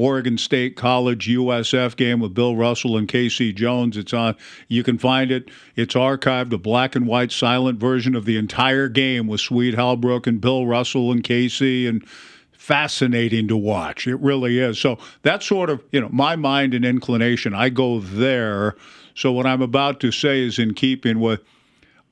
Oregon 0.00 0.38
State 0.38 0.76
College 0.76 1.28
USF 1.28 1.94
game 1.94 2.20
with 2.20 2.32
Bill 2.32 2.56
Russell 2.56 2.96
and 2.96 3.06
K.C. 3.06 3.52
Jones. 3.52 3.96
It's 3.96 4.14
on. 4.14 4.34
You 4.68 4.82
can 4.82 4.98
find 4.98 5.30
it. 5.30 5.50
It's 5.76 5.94
archived, 5.94 6.52
a 6.52 6.58
black 6.58 6.96
and 6.96 7.06
white 7.06 7.30
silent 7.30 7.78
version 7.78 8.14
of 8.14 8.24
the 8.24 8.38
entire 8.38 8.88
game 8.88 9.26
with 9.26 9.40
Swede 9.40 9.74
Halbrook 9.74 10.26
and 10.26 10.40
Bill 10.40 10.66
Russell 10.66 11.12
and 11.12 11.22
K.C. 11.22 11.86
and 11.86 12.06
fascinating 12.52 13.48
to 13.48 13.56
watch. 13.56 14.06
It 14.06 14.16
really 14.20 14.58
is. 14.58 14.78
So 14.78 14.98
that's 15.22 15.44
sort 15.44 15.68
of, 15.68 15.82
you 15.92 16.00
know, 16.00 16.08
my 16.10 16.36
mind 16.36 16.72
and 16.72 16.84
inclination. 16.84 17.52
I 17.52 17.68
go 17.68 18.00
there. 18.00 18.76
So 19.14 19.32
what 19.32 19.46
I'm 19.46 19.60
about 19.60 20.00
to 20.00 20.10
say 20.10 20.40
is 20.40 20.58
in 20.58 20.74
keeping 20.74 21.20
with 21.20 21.42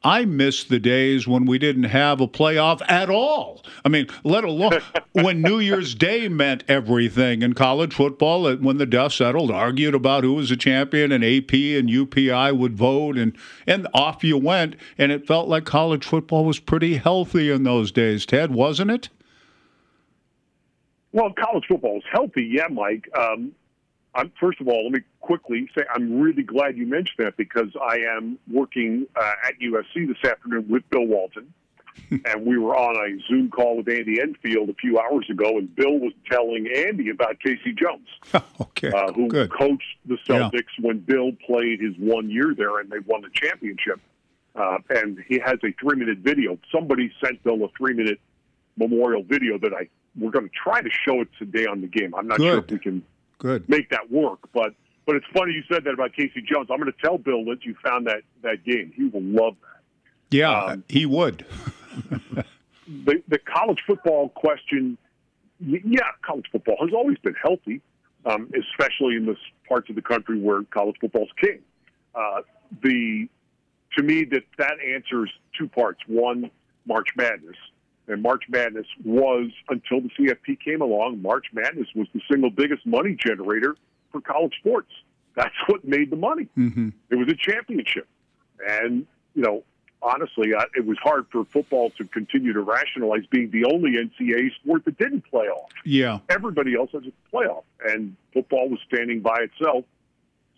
I 0.04 0.24
miss 0.24 0.62
the 0.62 0.78
days 0.78 1.26
when 1.26 1.44
we 1.44 1.58
didn't 1.58 1.84
have 1.84 2.20
a 2.20 2.28
playoff 2.28 2.80
at 2.88 3.10
all. 3.10 3.64
I 3.84 3.88
mean, 3.88 4.06
let 4.22 4.44
alone 4.44 4.80
when 5.12 5.42
New 5.42 5.58
Year's 5.58 5.94
Day 5.94 6.28
meant 6.28 6.62
everything 6.68 7.42
in 7.42 7.54
college 7.54 7.94
football. 7.94 8.54
When 8.56 8.78
the 8.78 8.86
dust 8.86 9.16
settled, 9.16 9.50
argued 9.50 9.94
about 9.94 10.22
who 10.22 10.34
was 10.34 10.50
a 10.50 10.56
champion, 10.56 11.10
and 11.10 11.24
AP 11.24 11.52
and 11.52 11.88
UPI 11.88 12.56
would 12.56 12.76
vote, 12.76 13.18
and 13.18 13.36
and 13.66 13.88
off 13.92 14.22
you 14.22 14.38
went. 14.38 14.76
And 14.96 15.10
it 15.10 15.26
felt 15.26 15.48
like 15.48 15.64
college 15.64 16.04
football 16.04 16.44
was 16.44 16.60
pretty 16.60 16.96
healthy 16.96 17.50
in 17.50 17.64
those 17.64 17.90
days. 17.90 18.24
Ted, 18.24 18.52
wasn't 18.52 18.92
it? 18.92 19.08
Well, 21.12 21.32
college 21.32 21.64
football 21.66 21.96
is 21.96 22.04
healthy, 22.12 22.44
yeah, 22.52 22.68
Mike. 22.70 23.08
Um, 23.18 23.52
I'm, 24.14 24.30
first 24.38 24.60
of 24.60 24.68
all, 24.68 24.84
let 24.84 24.92
me 24.92 25.00
quickly 25.28 25.68
say 25.76 25.84
I'm 25.94 26.18
really 26.22 26.42
glad 26.42 26.78
you 26.78 26.86
mentioned 26.86 27.18
that 27.18 27.36
because 27.36 27.68
I 27.82 27.98
am 28.16 28.38
working 28.50 29.06
uh, 29.14 29.32
at 29.46 29.58
USC 29.60 30.08
this 30.08 30.24
afternoon 30.30 30.66
with 30.70 30.88
Bill 30.88 31.04
Walton, 31.04 31.52
and 32.10 32.46
we 32.46 32.56
were 32.56 32.74
on 32.74 32.96
a 32.96 33.20
Zoom 33.28 33.50
call 33.50 33.76
with 33.76 33.90
Andy 33.90 34.22
Enfield 34.22 34.70
a 34.70 34.74
few 34.74 34.98
hours 34.98 35.28
ago, 35.28 35.58
and 35.58 35.74
Bill 35.76 35.98
was 35.98 36.14
telling 36.30 36.66
Andy 36.74 37.10
about 37.10 37.38
K.C. 37.40 37.72
Jones, 37.72 38.08
okay, 38.62 38.90
uh, 38.90 39.12
who 39.12 39.28
good. 39.28 39.52
coached 39.52 39.98
the 40.06 40.16
Yeah. 40.26 40.48
Celtics 40.48 40.72
when 40.80 41.00
Bill 41.00 41.32
played 41.46 41.80
his 41.82 41.94
one 41.98 42.30
year 42.30 42.54
there, 42.56 42.78
and 42.78 42.90
they 42.90 43.00
won 43.00 43.20
the 43.20 43.28
championship. 43.34 44.00
Uh, 44.56 44.78
and 44.88 45.22
he 45.28 45.38
has 45.44 45.58
a 45.62 45.72
three-minute 45.78 46.18
video. 46.18 46.58
Somebody 46.72 47.12
sent 47.22 47.44
Bill 47.44 47.62
a 47.64 47.68
three-minute 47.76 48.18
memorial 48.78 49.22
video 49.22 49.58
that 49.58 49.74
I 49.74 49.88
we're 50.18 50.30
going 50.30 50.48
to 50.48 50.54
try 50.64 50.80
to 50.80 50.88
show 51.06 51.20
it 51.20 51.28
today 51.38 51.66
on 51.66 51.82
the 51.82 51.86
game. 51.86 52.14
I'm 52.14 52.26
not 52.26 52.38
sure 52.40 52.58
if 52.58 52.70
we 52.70 52.78
can 52.78 53.02
Good. 53.38 53.68
make 53.68 53.90
that 53.90 54.10
work, 54.10 54.38
but 54.54 54.72
but 55.08 55.16
it's 55.16 55.26
funny 55.32 55.54
you 55.54 55.62
said 55.72 55.84
that 55.84 55.94
about 55.94 56.12
K.C. 56.14 56.42
Jones. 56.42 56.68
I'm 56.70 56.78
going 56.78 56.92
to 56.92 56.98
tell 57.02 57.16
Bill 57.16 57.42
that 57.46 57.64
you 57.64 57.74
found 57.82 58.06
that 58.08 58.20
that 58.42 58.62
game. 58.62 58.92
He 58.94 59.06
will 59.06 59.22
love 59.22 59.56
that. 59.62 60.36
Yeah, 60.36 60.76
he 60.88 61.06
would. 61.06 61.44
The 63.04 63.22
the 63.28 63.36
college 63.36 63.80
football 63.86 64.30
question, 64.30 64.96
yeah, 65.60 66.00
college 66.22 66.46
football 66.50 66.76
has 66.80 66.88
always 66.94 67.18
been 67.18 67.34
healthy, 67.34 67.82
um, 68.24 68.50
especially 68.58 69.14
in 69.16 69.26
the 69.26 69.36
parts 69.68 69.90
of 69.90 69.94
the 69.94 70.00
country 70.00 70.40
where 70.40 70.62
college 70.62 70.96
football's 70.98 71.28
king. 71.38 71.58
Uh, 72.14 72.40
the 72.82 73.28
to 73.98 74.02
me 74.02 74.24
that 74.24 74.44
that 74.56 74.76
answers 74.80 75.30
two 75.58 75.68
parts. 75.68 76.00
One, 76.06 76.50
March 76.86 77.08
Madness. 77.14 77.56
And 78.06 78.22
March 78.22 78.44
Madness 78.48 78.86
was, 79.04 79.50
until 79.68 80.00
the 80.00 80.08
CFP 80.18 80.60
came 80.64 80.80
along, 80.80 81.20
March 81.20 81.48
Madness 81.52 81.88
was 81.94 82.06
the 82.14 82.22
single 82.30 82.48
biggest 82.48 82.86
money 82.86 83.14
generator 83.22 83.76
for 84.10 84.20
college 84.20 84.54
sports. 84.58 84.90
That's 85.34 85.54
what 85.66 85.84
made 85.84 86.10
the 86.10 86.16
money. 86.16 86.48
Mm-hmm. 86.56 86.90
It 87.10 87.14
was 87.14 87.28
a 87.28 87.36
championship, 87.36 88.08
and 88.66 89.06
you 89.34 89.42
know, 89.42 89.62
honestly, 90.02 90.54
I, 90.54 90.64
it 90.76 90.84
was 90.84 90.98
hard 91.02 91.26
for 91.30 91.44
football 91.44 91.90
to 91.90 92.04
continue 92.04 92.52
to 92.52 92.60
rationalize 92.60 93.24
being 93.30 93.50
the 93.50 93.64
only 93.64 93.92
NCAA 93.92 94.54
sport 94.56 94.84
that 94.84 94.98
didn't 94.98 95.22
play 95.30 95.46
off. 95.46 95.70
Yeah, 95.84 96.18
everybody 96.28 96.74
else 96.74 96.90
has 96.92 97.02
a 97.04 97.36
playoff, 97.36 97.64
and 97.84 98.16
football 98.32 98.68
was 98.68 98.80
standing 98.92 99.20
by 99.20 99.38
itself. 99.40 99.84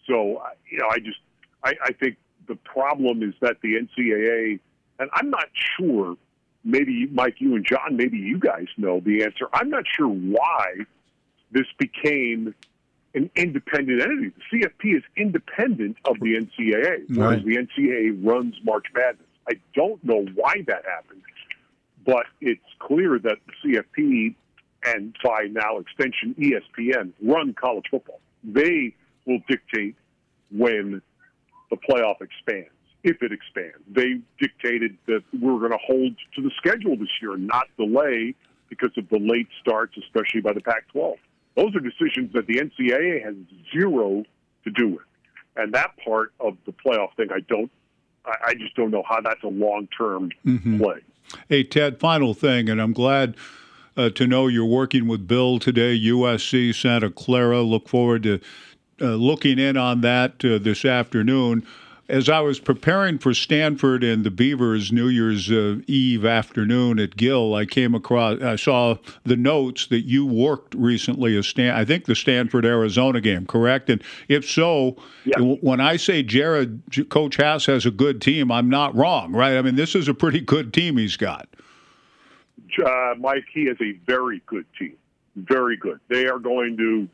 So, 0.06 0.42
you 0.70 0.78
know, 0.78 0.88
I 0.90 0.98
just 0.98 1.18
I, 1.62 1.74
I 1.84 1.92
think 1.92 2.16
the 2.48 2.56
problem 2.56 3.22
is 3.22 3.34
that 3.40 3.56
the 3.62 3.74
NCAA, 3.74 4.60
and 4.98 5.10
I'm 5.12 5.30
not 5.30 5.46
sure. 5.78 6.16
Maybe 6.62 7.06
Mike, 7.06 7.36
you 7.38 7.54
and 7.54 7.64
John, 7.64 7.96
maybe 7.96 8.18
you 8.18 8.38
guys 8.38 8.66
know 8.76 9.00
the 9.00 9.24
answer. 9.24 9.46
I'm 9.52 9.70
not 9.70 9.84
sure 9.96 10.08
why 10.08 10.84
this 11.50 11.66
became 11.78 12.54
an 13.14 13.30
independent 13.36 14.00
entity. 14.02 14.32
The 14.50 14.58
CFP 14.58 14.96
is 14.96 15.02
independent 15.16 15.96
of 16.04 16.18
the 16.20 16.36
NCAA, 16.36 17.04
whereas 17.08 17.42
Right. 17.42 17.44
the 17.44 17.56
NCAA 17.56 18.10
runs 18.24 18.54
March 18.62 18.86
Madness. 18.94 19.26
I 19.48 19.54
don't 19.74 20.02
know 20.04 20.24
why 20.34 20.62
that 20.66 20.84
happened, 20.84 21.22
but 22.04 22.26
it's 22.40 22.60
clear 22.78 23.18
that 23.18 23.38
the 23.46 23.52
CFP 23.72 24.34
and 24.86 25.14
by 25.22 25.42
now 25.50 25.78
extension 25.78 26.34
ESPN 26.38 27.12
run 27.22 27.52
college 27.54 27.84
football. 27.90 28.20
They 28.44 28.94
will 29.26 29.40
dictate 29.48 29.96
when 30.50 31.02
the 31.70 31.76
playoff 31.76 32.20
expands, 32.22 32.70
if 33.02 33.22
it 33.22 33.32
expands. 33.32 33.76
They 33.88 34.20
dictated 34.40 34.96
that 35.06 35.22
we're 35.38 35.58
going 35.58 35.72
to 35.72 35.78
hold 35.84 36.14
to 36.36 36.42
the 36.42 36.50
schedule 36.56 36.96
this 36.96 37.08
year 37.20 37.32
and 37.34 37.46
not 37.46 37.66
delay 37.76 38.34
because 38.68 38.90
of 38.96 39.08
the 39.10 39.18
late 39.18 39.48
starts, 39.60 39.96
especially 39.98 40.40
by 40.40 40.52
the 40.52 40.60
Pac 40.60 40.88
12. 40.92 41.16
Those 41.60 41.76
are 41.76 41.80
decisions 41.80 42.32
that 42.32 42.46
the 42.46 42.54
NCAA 42.56 43.22
has 43.22 43.34
zero 43.72 44.24
to 44.64 44.70
do 44.70 44.88
with. 44.88 45.04
And 45.56 45.74
that 45.74 45.90
part 46.02 46.32
of 46.40 46.56
the 46.64 46.72
playoff 46.72 47.14
thing, 47.16 47.28
I 47.30 47.40
don't, 47.48 47.70
I 48.24 48.32
I 48.46 48.54
just 48.54 48.74
don't 48.76 48.90
know 48.90 49.02
how 49.06 49.20
that's 49.20 49.42
a 49.42 49.48
long 49.48 49.86
term 49.96 50.30
Mhm. 50.46 50.78
play. 50.80 51.00
Hey, 51.48 51.62
Ted, 51.64 52.00
final 52.00 52.32
thing, 52.34 52.68
and 52.70 52.80
I'm 52.80 52.92
glad 52.94 53.36
uh, 53.96 54.08
to 54.10 54.26
know 54.26 54.46
you're 54.46 54.64
working 54.64 55.06
with 55.06 55.26
Bill 55.28 55.58
today, 55.58 55.94
USC 55.98 56.72
Santa 56.72 57.10
Clara. 57.10 57.60
Look 57.62 57.88
forward 57.88 58.22
to 58.22 58.40
uh, 59.02 59.14
looking 59.16 59.58
in 59.58 59.76
on 59.76 60.00
that 60.00 60.42
uh, 60.44 60.58
this 60.58 60.84
afternoon. 60.84 61.66
As 62.10 62.28
I 62.28 62.40
was 62.40 62.58
preparing 62.58 63.18
for 63.18 63.32
Stanford 63.32 64.02
and 64.02 64.24
the 64.24 64.32
Beavers 64.32 64.90
New 64.90 65.06
Year's 65.06 65.48
uh, 65.48 65.76
Eve 65.86 66.24
afternoon 66.24 66.98
at 66.98 67.16
Gill, 67.16 67.54
I 67.54 67.66
came 67.66 67.94
across, 67.94 68.42
I 68.42 68.56
saw 68.56 68.96
the 69.24 69.36
notes 69.36 69.86
that 69.86 70.00
you 70.00 70.26
worked 70.26 70.74
recently 70.74 71.36
as 71.36 71.46
Stan, 71.46 71.72
I 71.72 71.84
think 71.84 72.06
the 72.06 72.16
Stanford 72.16 72.66
Arizona 72.66 73.20
game, 73.20 73.46
correct? 73.46 73.88
And 73.88 74.02
if 74.28 74.44
so, 74.44 74.96
w- 75.34 75.58
when 75.60 75.80
I 75.80 75.96
say 75.96 76.24
Jared, 76.24 76.82
Coach 77.10 77.36
Hass 77.36 77.66
has 77.66 77.86
a 77.86 77.92
good 77.92 78.20
team, 78.20 78.50
I'm 78.50 78.68
not 78.68 78.92
wrong, 78.96 79.32
right? 79.32 79.56
I 79.56 79.62
mean, 79.62 79.76
this 79.76 79.94
is 79.94 80.08
a 80.08 80.14
pretty 80.14 80.40
good 80.40 80.72
team 80.74 80.96
he's 80.96 81.16
got. 81.16 81.48
uh, 82.84 83.14
Mike, 83.18 83.44
he 83.54 83.66
has 83.66 83.76
a 83.80 83.92
very 84.04 84.42
good 84.46 84.66
team. 84.76 84.96
Very 85.36 85.76
good. 85.76 86.00
They 86.08 86.26
are 86.26 86.40
going 86.40 86.76
to, 86.76 87.08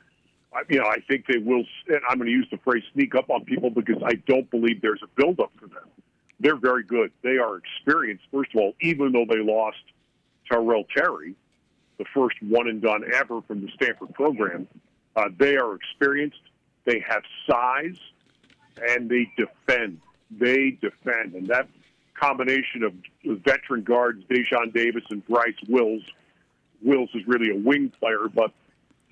you 0.69 0.79
know, 0.79 0.87
I 0.87 1.01
think 1.09 1.27
they 1.27 1.39
will, 1.39 1.65
and 1.89 2.01
I'm 2.09 2.19
going 2.19 2.27
to 2.27 2.33
use 2.33 2.47
the 2.51 2.59
phrase 2.59 2.83
sneak 2.93 3.15
up 3.15 3.31
on 3.31 3.45
people 3.45 3.71
because 3.71 4.03
I 4.05 4.15
don't 4.27 4.51
believe 4.51 4.81
there's 4.83 5.03
a 5.03 5.09
buildup 5.21 5.53
for 5.59 5.67
them. 5.67 5.89
They're 6.41 6.57
very 6.57 6.83
good. 6.83 7.13
They 7.23 7.39
are 7.39 7.57
experienced, 7.57 8.25
first 8.33 8.51
of 8.55 8.61
all, 8.61 8.75
even 8.81 9.13
though 9.13 9.25
they 9.29 9.41
lost 9.41 9.79
Tyrell 10.51 10.85
Terry, 10.95 11.35
the 11.99 12.05
first 12.15 12.37
one 12.43 12.69
and 12.69 12.83
done 12.83 13.05
ever 13.15 13.41
from 13.43 13.63
the 13.63 13.71
Stanford 13.75 14.13
program. 14.15 14.69
Uh, 15.15 15.29
they 15.39 15.57
are 15.57 15.75
experienced. 15.75 16.41
They 16.85 17.03
have 17.09 17.23
size, 17.49 17.99
and 18.91 19.09
they 19.09 19.31
defend. 19.37 20.01
They 20.31 20.79
defend, 20.81 21.35
and 21.35 21.47
that 21.49 21.69
combination 22.15 22.83
of 22.83 22.93
veteran 23.45 23.83
guards, 23.83 24.25
Daejon 24.31 24.73
Davis 24.73 25.05
and 25.11 25.27
Bryce 25.27 25.55
Wills. 25.69 26.03
Wills 26.83 27.11
is 27.15 27.27
really 27.27 27.51
a 27.51 27.57
wing 27.57 27.91
player, 27.99 28.29
but 28.33 28.53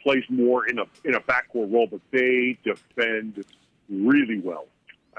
plays 0.04 0.22
more 0.28 0.68
in 0.68 0.78
a 0.78 0.84
in 1.04 1.14
a 1.14 1.20
backcourt 1.20 1.72
role. 1.72 1.88
But 1.90 2.00
they 2.12 2.56
defend 2.62 3.44
really 3.90 4.38
well, 4.38 4.66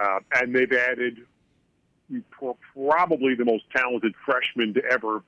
uh, 0.01 0.19
and 0.35 0.55
they've 0.55 0.71
added 0.71 1.17
probably 2.73 3.35
the 3.35 3.45
most 3.45 3.65
talented 3.75 4.13
freshman 4.25 4.73
to 4.75 4.85
ever 4.85 5.23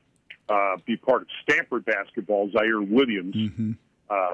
uh, 0.48 0.78
be 0.86 0.96
part 0.96 1.24
of 1.24 1.28
Stanford 1.44 1.84
basketball, 1.86 2.50
Ziaire 2.50 2.88
Williams. 2.88 3.36
Uh, 4.10 4.34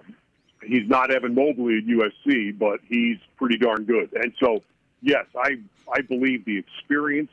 he's 0.63 0.87
not 0.87 1.11
Evan 1.11 1.33
Mobley 1.33 1.77
at 1.77 1.85
USC, 1.85 2.57
but 2.57 2.79
he's 2.87 3.17
pretty 3.37 3.57
darn 3.57 3.85
good. 3.85 4.13
And 4.13 4.33
so, 4.39 4.61
yes, 5.01 5.25
I 5.35 5.57
I 5.91 6.01
believe 6.01 6.45
the 6.45 6.57
experience 6.57 7.31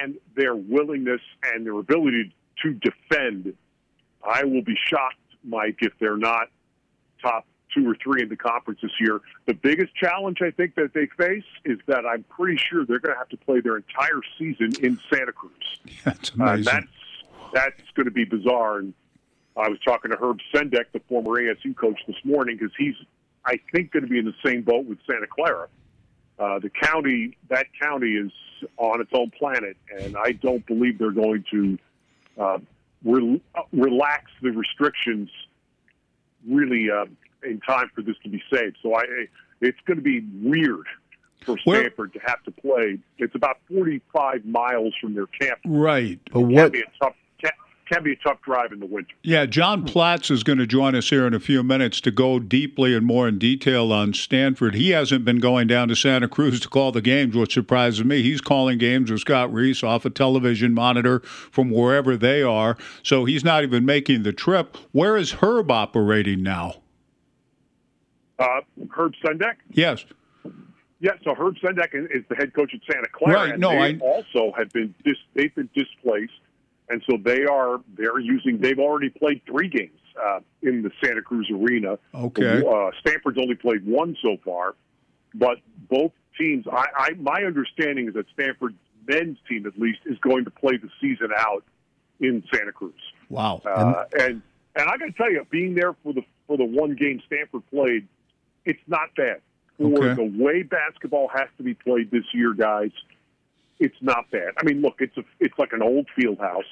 and 0.00 0.16
their 0.36 0.54
willingness 0.54 1.22
and 1.42 1.66
their 1.66 1.78
ability 1.78 2.34
to 2.62 2.74
defend. 2.74 3.54
I 4.22 4.44
will 4.44 4.62
be 4.62 4.76
shocked, 4.86 5.16
Mike, 5.44 5.78
if 5.80 5.92
they're 6.00 6.16
not 6.16 6.48
top 7.22 7.46
two 7.74 7.88
or 7.88 7.94
three 8.02 8.20
in 8.22 8.28
the 8.28 8.36
conference 8.36 8.80
this 8.82 8.90
year. 9.00 9.20
The 9.46 9.54
biggest 9.54 9.94
challenge 9.94 10.38
I 10.42 10.50
think 10.50 10.74
that 10.74 10.92
they 10.92 11.06
face 11.16 11.44
is 11.64 11.78
that 11.86 12.04
I'm 12.04 12.24
pretty 12.24 12.56
sure 12.60 12.84
they're 12.84 12.98
going 12.98 13.14
to 13.14 13.18
have 13.18 13.28
to 13.28 13.36
play 13.36 13.60
their 13.60 13.76
entire 13.76 14.20
season 14.38 14.72
in 14.84 14.98
Santa 15.08 15.32
Cruz. 15.32 15.52
That's 16.04 16.30
Uh, 16.30 16.44
amazing. 16.44 16.64
that's 16.64 16.86
that's 17.54 17.90
going 17.94 18.06
to 18.06 18.10
be 18.12 18.24
bizarre. 18.24 18.78
And 18.78 18.92
I 19.56 19.68
was 19.68 19.78
talking 19.84 20.10
to 20.10 20.16
Herb 20.16 20.38
Sendek, 20.52 20.86
the 20.92 21.00
former 21.08 21.30
ASU 21.40 21.76
coach, 21.76 22.00
this 22.06 22.16
morning 22.24 22.56
because 22.56 22.72
he's, 22.78 22.94
I 23.44 23.58
think, 23.72 23.92
going 23.92 24.04
to 24.04 24.08
be 24.08 24.18
in 24.18 24.24
the 24.24 24.34
same 24.44 24.62
boat 24.62 24.86
with 24.86 24.98
Santa 25.08 25.26
Clara. 25.28 25.68
Uh, 26.38 26.58
the 26.58 26.70
county, 26.70 27.36
that 27.50 27.66
county 27.80 28.12
is 28.12 28.30
on 28.78 29.00
its 29.00 29.10
own 29.12 29.30
planet, 29.30 29.76
and 29.96 30.16
I 30.16 30.32
don't 30.32 30.64
believe 30.66 30.98
they're 30.98 31.10
going 31.10 31.44
to 31.50 31.78
uh, 32.38 32.58
re- 33.04 33.40
uh, 33.54 33.62
relax 33.72 34.30
the 34.42 34.50
restrictions 34.50 35.30
really 36.48 36.90
uh, 36.90 37.06
in 37.42 37.60
time 37.60 37.90
for 37.94 38.02
this 38.02 38.16
to 38.22 38.28
be 38.28 38.42
saved. 38.52 38.76
So 38.82 38.94
I, 38.94 39.04
it's 39.60 39.78
going 39.86 39.98
to 39.98 40.02
be 40.02 40.24
weird 40.42 40.86
for 41.44 41.56
Where- 41.64 41.82
Stanford 41.82 42.12
to 42.14 42.20
have 42.20 42.42
to 42.44 42.50
play. 42.50 42.98
It's 43.18 43.34
about 43.34 43.58
45 43.68 44.44
miles 44.44 44.94
from 45.00 45.14
their 45.14 45.26
campus. 45.26 45.62
Right. 45.64 46.20
But 46.32 46.40
Can 46.40 46.52
what 46.52 46.72
be 46.72 46.80
a 46.80 47.04
tough 47.04 47.14
can, 47.90 48.02
be 48.02 48.12
a 48.12 48.16
tough 48.16 48.40
drive 48.42 48.72
in 48.72 48.80
the 48.80 48.86
winter. 48.86 49.14
Yeah, 49.22 49.46
John 49.46 49.84
Platz 49.84 50.30
is 50.30 50.42
going 50.42 50.58
to 50.58 50.66
join 50.66 50.94
us 50.94 51.10
here 51.10 51.26
in 51.26 51.34
a 51.34 51.40
few 51.40 51.62
minutes 51.62 52.00
to 52.02 52.10
go 52.10 52.38
deeply 52.38 52.94
and 52.94 53.04
more 53.04 53.26
in 53.28 53.38
detail 53.38 53.92
on 53.92 54.14
Stanford. 54.14 54.74
He 54.74 54.90
hasn't 54.90 55.24
been 55.24 55.38
going 55.40 55.66
down 55.66 55.88
to 55.88 55.96
Santa 55.96 56.28
Cruz 56.28 56.60
to 56.60 56.68
call 56.68 56.92
the 56.92 57.00
games, 57.02 57.34
which 57.34 57.54
surprises 57.54 58.04
me. 58.04 58.22
He's 58.22 58.40
calling 58.40 58.78
games 58.78 59.10
with 59.10 59.20
Scott 59.20 59.52
Reese 59.52 59.82
off 59.82 60.04
a 60.04 60.10
television 60.10 60.72
monitor 60.74 61.20
from 61.20 61.70
wherever 61.70 62.16
they 62.16 62.42
are, 62.42 62.76
so 63.02 63.24
he's 63.24 63.44
not 63.44 63.62
even 63.62 63.84
making 63.84 64.22
the 64.22 64.32
trip. 64.32 64.76
Where 64.92 65.16
is 65.16 65.32
Herb 65.32 65.70
operating 65.70 66.42
now? 66.42 66.76
Uh, 68.38 68.60
Herb 68.96 69.12
Sendek. 69.24 69.56
Yes. 69.70 70.04
Yeah, 71.02 71.12
so 71.24 71.34
Herb 71.34 71.56
Sendek 71.56 71.88
is 71.94 72.24
the 72.28 72.36
head 72.36 72.52
coach 72.54 72.72
at 72.74 72.80
Santa 72.90 73.08
Clara. 73.12 73.50
Right, 73.50 73.58
no, 73.58 73.70
they 73.70 73.94
I- 73.94 73.98
also 74.00 74.52
have 74.56 74.70
been 74.70 74.94
dis, 75.04 75.16
they've 75.34 75.54
been 75.54 75.68
displaced, 75.74 76.32
and 76.90 77.02
so 77.08 77.16
they 77.22 77.44
are 77.44 77.80
they're 77.96 78.18
using. 78.18 78.58
They've 78.58 78.78
already 78.78 79.08
played 79.10 79.42
three 79.46 79.68
games 79.68 79.98
uh, 80.22 80.40
in 80.62 80.82
the 80.82 80.90
Santa 81.02 81.22
Cruz 81.22 81.48
arena. 81.50 81.98
Okay. 82.14 82.62
Uh, 82.66 82.90
Stanford's 83.00 83.38
only 83.38 83.54
played 83.54 83.86
one 83.86 84.16
so 84.22 84.36
far, 84.44 84.74
but 85.34 85.58
both 85.88 86.12
teams. 86.38 86.66
I, 86.70 86.86
I 86.96 87.10
my 87.18 87.42
understanding 87.46 88.08
is 88.08 88.14
that 88.14 88.26
Stanford 88.34 88.74
men's 89.06 89.38
team 89.48 89.66
at 89.66 89.78
least 89.78 90.00
is 90.06 90.18
going 90.18 90.44
to 90.44 90.50
play 90.50 90.76
the 90.76 90.88
season 91.00 91.28
out 91.36 91.64
in 92.20 92.42
Santa 92.52 92.72
Cruz. 92.72 92.92
Wow. 93.28 93.62
Uh, 93.64 94.04
and 94.18 94.42
and 94.76 94.88
I 94.88 94.96
got 94.98 95.06
to 95.06 95.12
tell 95.12 95.30
you, 95.30 95.46
being 95.50 95.74
there 95.74 95.94
for 96.02 96.12
the 96.12 96.22
for 96.46 96.56
the 96.56 96.64
one 96.64 96.94
game 96.96 97.22
Stanford 97.26 97.62
played, 97.70 98.06
it's 98.64 98.82
not 98.86 99.14
bad. 99.16 99.40
For 99.78 99.86
Okay. 99.86 100.14
the 100.14 100.42
way 100.44 100.62
basketball 100.62 101.28
has 101.28 101.48
to 101.56 101.62
be 101.62 101.72
played 101.74 102.10
this 102.10 102.24
year, 102.34 102.52
guys, 102.52 102.90
it's 103.80 103.96
not 104.00 104.30
bad. 104.30 104.52
I 104.58 104.64
mean, 104.64 104.82
look, 104.82 104.96
it's 105.00 105.16
a 105.16 105.24
it's 105.40 105.58
like 105.58 105.72
an 105.72 105.82
old 105.82 106.06
field 106.14 106.38
house. 106.38 106.64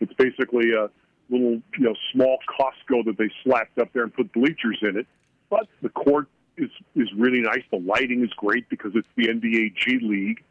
It's 0.00 0.12
basically 0.14 0.72
a 0.72 0.88
little 1.30 1.60
you 1.76 1.84
know 1.84 1.94
small 2.12 2.38
Costco 2.48 3.04
that 3.04 3.16
they 3.18 3.30
slapped 3.44 3.78
up 3.78 3.92
there 3.92 4.02
and 4.02 4.12
put 4.12 4.32
bleachers 4.32 4.78
in 4.82 4.96
it. 4.96 5.06
But 5.50 5.68
the 5.82 5.90
court 5.90 6.26
is 6.56 6.70
is 6.96 7.08
really 7.16 7.42
nice. 7.42 7.62
The 7.70 7.78
lighting 7.78 8.24
is 8.24 8.30
great 8.36 8.68
because 8.68 8.92
it's 8.94 9.08
the 9.16 9.28
NBA 9.28 9.76
G 9.76 9.98
League. 10.02 10.42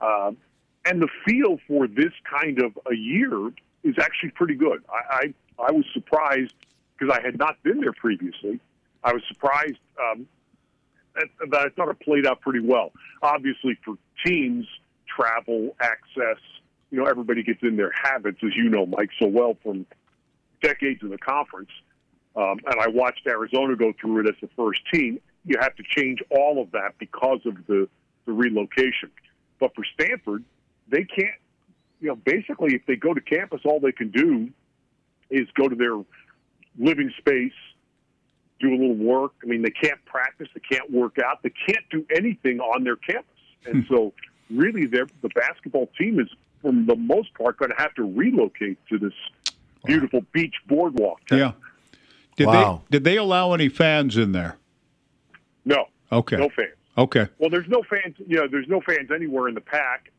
Um, 0.00 0.36
and 0.84 1.02
the 1.02 1.08
feel 1.26 1.58
for 1.66 1.88
this 1.88 2.12
kind 2.30 2.62
of 2.62 2.78
a 2.90 2.94
year 2.94 3.48
is 3.82 3.96
actually 3.98 4.30
pretty 4.30 4.54
good. 4.54 4.84
I 4.88 5.32
I, 5.58 5.64
I 5.68 5.72
was 5.72 5.84
surprised 5.92 6.54
because 6.96 7.16
I 7.18 7.24
had 7.24 7.38
not 7.38 7.60
been 7.62 7.80
there 7.80 7.92
previously. 7.92 8.60
I 9.02 9.12
was 9.12 9.22
surprised 9.28 9.78
um, 10.00 10.26
that, 11.14 11.54
I 11.54 11.68
thought 11.70 11.88
it 11.88 12.00
played 12.00 12.26
out 12.26 12.40
pretty 12.40 12.60
well. 12.60 12.92
Obviously, 13.22 13.78
for 13.84 13.94
teams, 14.26 14.66
travel, 15.14 15.76
access, 15.80 16.38
you 16.90 16.98
know, 16.98 17.06
everybody 17.06 17.42
gets 17.42 17.62
in 17.62 17.76
their 17.76 17.92
habits, 17.92 18.38
as 18.44 18.56
you 18.56 18.68
know, 18.68 18.86
Mike, 18.86 19.10
so 19.20 19.26
well 19.26 19.56
from 19.62 19.86
decades 20.62 21.02
in 21.02 21.10
the 21.10 21.18
conference. 21.18 21.70
Um, 22.36 22.58
and 22.66 22.80
I 22.80 22.88
watched 22.88 23.26
Arizona 23.26 23.76
go 23.76 23.92
through 24.00 24.20
it 24.20 24.28
as 24.28 24.36
the 24.40 24.48
first 24.56 24.80
team. 24.92 25.20
you 25.44 25.56
have 25.60 25.74
to 25.76 25.82
change 25.96 26.20
all 26.30 26.60
of 26.62 26.70
that 26.72 26.94
because 26.98 27.40
of 27.46 27.54
the 27.66 27.88
the 28.26 28.32
relocation. 28.32 29.10
But 29.58 29.74
for 29.74 29.84
Stanford, 29.94 30.44
they 30.88 31.04
can't. 31.04 31.34
You 32.00 32.08
know, 32.08 32.16
basically, 32.16 32.74
if 32.74 32.82
they 32.86 32.94
go 32.94 33.12
to 33.12 33.20
campus, 33.20 33.62
all 33.64 33.80
they 33.80 33.90
can 33.90 34.10
do 34.10 34.50
is 35.30 35.48
go 35.54 35.66
to 35.66 35.74
their 35.74 35.96
living 36.78 37.12
space, 37.18 37.52
do 38.60 38.68
a 38.68 38.78
little 38.78 38.94
work. 38.94 39.32
I 39.42 39.46
mean, 39.46 39.62
they 39.62 39.70
can't 39.70 40.02
practice, 40.04 40.46
they 40.54 40.60
can't 40.60 40.88
work 40.92 41.16
out, 41.18 41.42
they 41.42 41.52
can't 41.66 41.84
do 41.90 42.06
anything 42.14 42.60
on 42.60 42.84
their 42.84 42.94
campus. 42.96 43.34
And 43.66 43.84
so, 43.88 44.12
really, 44.50 44.86
the 44.86 45.08
basketball 45.34 45.88
team 45.98 46.20
is, 46.20 46.28
for 46.62 46.72
the 46.72 46.96
most 46.96 47.32
part, 47.34 47.58
going 47.58 47.70
to 47.70 47.76
have 47.76 47.94
to 47.94 48.02
relocate 48.02 48.78
to 48.88 48.98
this 48.98 49.12
beautiful 49.84 50.22
beach 50.32 50.54
boardwalk. 50.66 51.24
Town. 51.26 51.38
Yeah. 51.38 51.52
Did 52.36 52.46
wow. 52.46 52.82
they 52.88 52.96
did 52.96 53.04
they 53.04 53.16
allow 53.16 53.52
any 53.52 53.68
fans 53.68 54.16
in 54.16 54.32
there? 54.32 54.58
No. 55.64 55.86
Okay. 56.12 56.36
No 56.36 56.48
fans. 56.48 56.74
Okay. 56.96 57.26
Well, 57.38 57.50
there's 57.50 57.68
no 57.68 57.82
fans. 57.82 58.14
You 58.26 58.36
know, 58.36 58.48
there's 58.48 58.68
no 58.68 58.80
fans 58.80 59.10
anywhere 59.14 59.48
in 59.48 59.54
the 59.54 59.60
pack. 59.60 60.10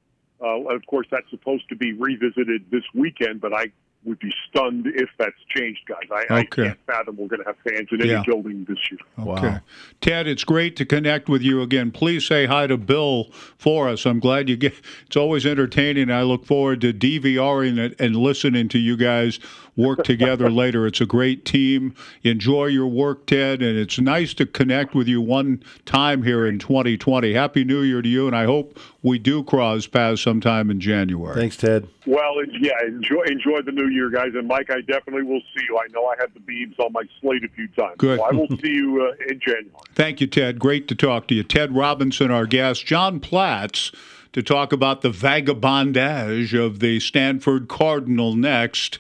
Uh, 0.42 0.62
of 0.70 0.86
course, 0.86 1.08
that's 1.12 1.30
supposed 1.30 1.68
to 1.70 1.76
be 1.76 1.94
revisited 1.94 2.66
this 2.72 2.84
weekend, 2.94 3.42
but 3.42 3.54
I 3.54 3.72
would 4.06 4.20
be 4.20 4.32
stunned 4.48 4.88
if 4.88 5.10
that's 5.18 5.36
changed, 5.56 5.82
guys. 5.88 6.08
I, 6.12 6.24
okay. 6.24 6.36
I 6.36 6.44
can't 6.46 6.80
fathom 6.88 7.18
we're 7.18 7.28
going 7.28 7.42
to 7.42 7.48
have 7.48 7.58
fans 7.68 7.88
in 7.92 8.02
any 8.02 8.12
yeah. 8.12 8.24
building 8.26 8.66
this 8.68 8.78
year. 8.90 9.00
Okay. 9.20 9.48
Wow. 9.48 9.60
Ted, 10.00 10.28
it's 10.28 10.44
great 10.44 10.76
to 10.78 10.86
connect 10.86 11.28
with 11.28 11.42
you 11.42 11.62
again. 11.62 11.92
Please 11.92 12.26
say 12.26 12.46
hi 12.46 12.68
to 12.68 12.78
Bill 12.78 13.26
for 13.58 13.90
us. 13.90 14.06
I'm 14.06 14.20
glad 14.20 14.48
you 14.48 14.56
get 14.56 14.74
it's 15.06 15.18
always 15.18 15.46
entertaining. 15.46 16.10
I 16.10 16.24
look 16.24 16.46
forward 16.46 16.82
to 16.82 16.94
DVRing 16.94 17.78
it 17.78 18.00
and 18.00 18.16
listening 18.16 18.70
to 18.70 18.80
you 18.80 18.96
guys 18.96 19.40
work 19.80 20.04
together 20.04 20.52
later. 20.52 20.86
It's 20.86 21.02
a 21.02 21.06
great 21.06 21.46
team. 21.46 21.96
Enjoy 22.24 22.66
your 22.66 22.88
work, 22.88 23.26
Ted, 23.26 23.62
and 23.62 23.78
it's 23.78 24.00
nice 24.00 24.34
to 24.36 24.46
connect 24.46 24.94
with 24.94 25.08
you 25.08 25.22
one 25.22 25.64
time 25.86 26.24
here 26.24 26.46
in 26.46 26.60
2020. 26.60 27.34
Happy 27.34 27.64
New 27.64 27.82
Year 27.82 28.02
to 28.02 28.10
you, 28.10 28.28
and 28.28 28.36
I 28.36 28.46
hope 28.46 28.78
we 29.02 29.18
do 29.18 29.44
cross 29.44 29.88
paths 29.88 30.22
sometime 30.22 30.70
in 30.70 30.80
January. 30.80 31.36
Thanks, 31.36 31.58
Ted. 31.58 31.88
Well, 32.06 32.36
yeah, 32.60 32.74
enjoy 32.86 33.24
enjoy 33.24 33.62
the 33.62 33.72
new 33.72 33.88
year, 33.88 34.10
guys. 34.10 34.32
And 34.36 34.48
Mike, 34.48 34.70
I 34.70 34.82
definitely 34.82 35.24
will 35.24 35.42
see 35.56 35.64
you. 35.68 35.78
I 35.78 35.88
know 35.92 36.06
I 36.06 36.16
had 36.20 36.34
the 36.34 36.40
Beavs 36.40 36.78
on 36.80 36.92
my 36.92 37.04
slate 37.22 37.44
a 37.44 37.50
few 37.50 37.68
times. 37.70 37.96
Good. 37.98 38.20
So 38.20 38.26
I 38.26 38.32
will 38.32 38.48
see 38.48 38.74
you 38.74 39.02
uh, 39.02 39.32
in 39.32 39.40
January. 39.40 39.70
Thank 39.96 40.22
you, 40.22 40.28
Ted. 40.28 40.60
Great 40.60 40.88
to 40.90 40.96
talk 40.96 41.28
to 41.28 41.36
you. 41.36 41.44
Ted 41.44 41.76
Robinson, 41.76 42.32
our 42.32 42.46
guest. 42.46 42.86
John 42.86 43.20
Platz 43.20 43.92
to 44.34 44.44
talk 44.44 44.72
about 44.72 45.02
the 45.02 45.10
vagabondage 45.10 46.54
of 46.54 46.80
the 46.80 47.00
Stanford 47.00 47.68
Cardinal 47.68 48.36
next 48.36 49.00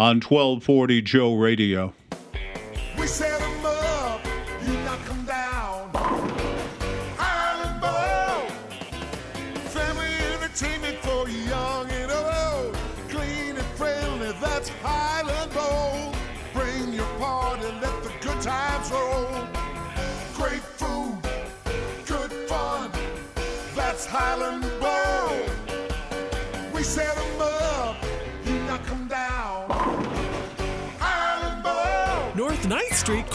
on 0.00 0.18
1240 0.18 1.02
Joe 1.02 1.34
Radio. 1.34 1.92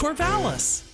Corvallis. 0.06 0.85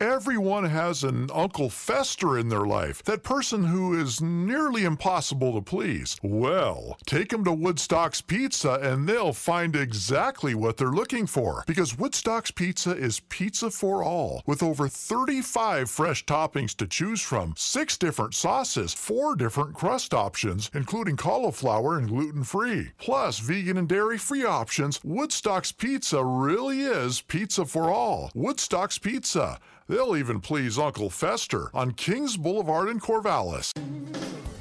Everyone 0.00 0.62
has 0.62 1.02
an 1.02 1.28
Uncle 1.34 1.68
Fester 1.68 2.38
in 2.38 2.48
their 2.48 2.64
life, 2.64 3.02
that 3.02 3.24
person 3.24 3.64
who 3.64 3.98
is 4.00 4.20
nearly 4.20 4.84
impossible 4.84 5.54
to 5.54 5.60
please. 5.60 6.16
Well, 6.22 6.96
take 7.04 7.30
them 7.30 7.42
to 7.42 7.52
Woodstock's 7.52 8.20
Pizza 8.20 8.74
and 8.74 9.08
they'll 9.08 9.32
find 9.32 9.74
exactly 9.74 10.54
what 10.54 10.76
they're 10.76 10.92
looking 10.92 11.26
for. 11.26 11.64
Because 11.66 11.98
Woodstock's 11.98 12.52
Pizza 12.52 12.92
is 12.92 13.22
pizza 13.28 13.72
for 13.72 14.04
all, 14.04 14.44
with 14.46 14.62
over 14.62 14.86
35 14.86 15.90
fresh 15.90 16.24
toppings 16.26 16.76
to 16.76 16.86
choose 16.86 17.20
from, 17.20 17.54
six 17.56 17.98
different 17.98 18.34
sauces, 18.34 18.94
four 18.94 19.34
different 19.34 19.74
crust 19.74 20.14
options, 20.14 20.70
including 20.74 21.16
cauliflower 21.16 21.98
and 21.98 22.06
gluten 22.06 22.44
free, 22.44 22.92
plus 22.98 23.40
vegan 23.40 23.76
and 23.76 23.88
dairy 23.88 24.18
free 24.18 24.44
options. 24.44 25.00
Woodstock's 25.02 25.72
Pizza 25.72 26.22
really 26.24 26.82
is 26.82 27.20
pizza 27.22 27.64
for 27.66 27.90
all. 27.90 28.30
Woodstock's 28.32 28.98
Pizza. 28.98 29.58
They'll 29.88 30.16
even 30.16 30.40
please 30.40 30.78
Uncle 30.78 31.08
Fester 31.08 31.74
on 31.74 31.92
Kings 31.92 32.36
Boulevard 32.36 32.90
in 32.90 33.00
Corvallis. 33.00 33.72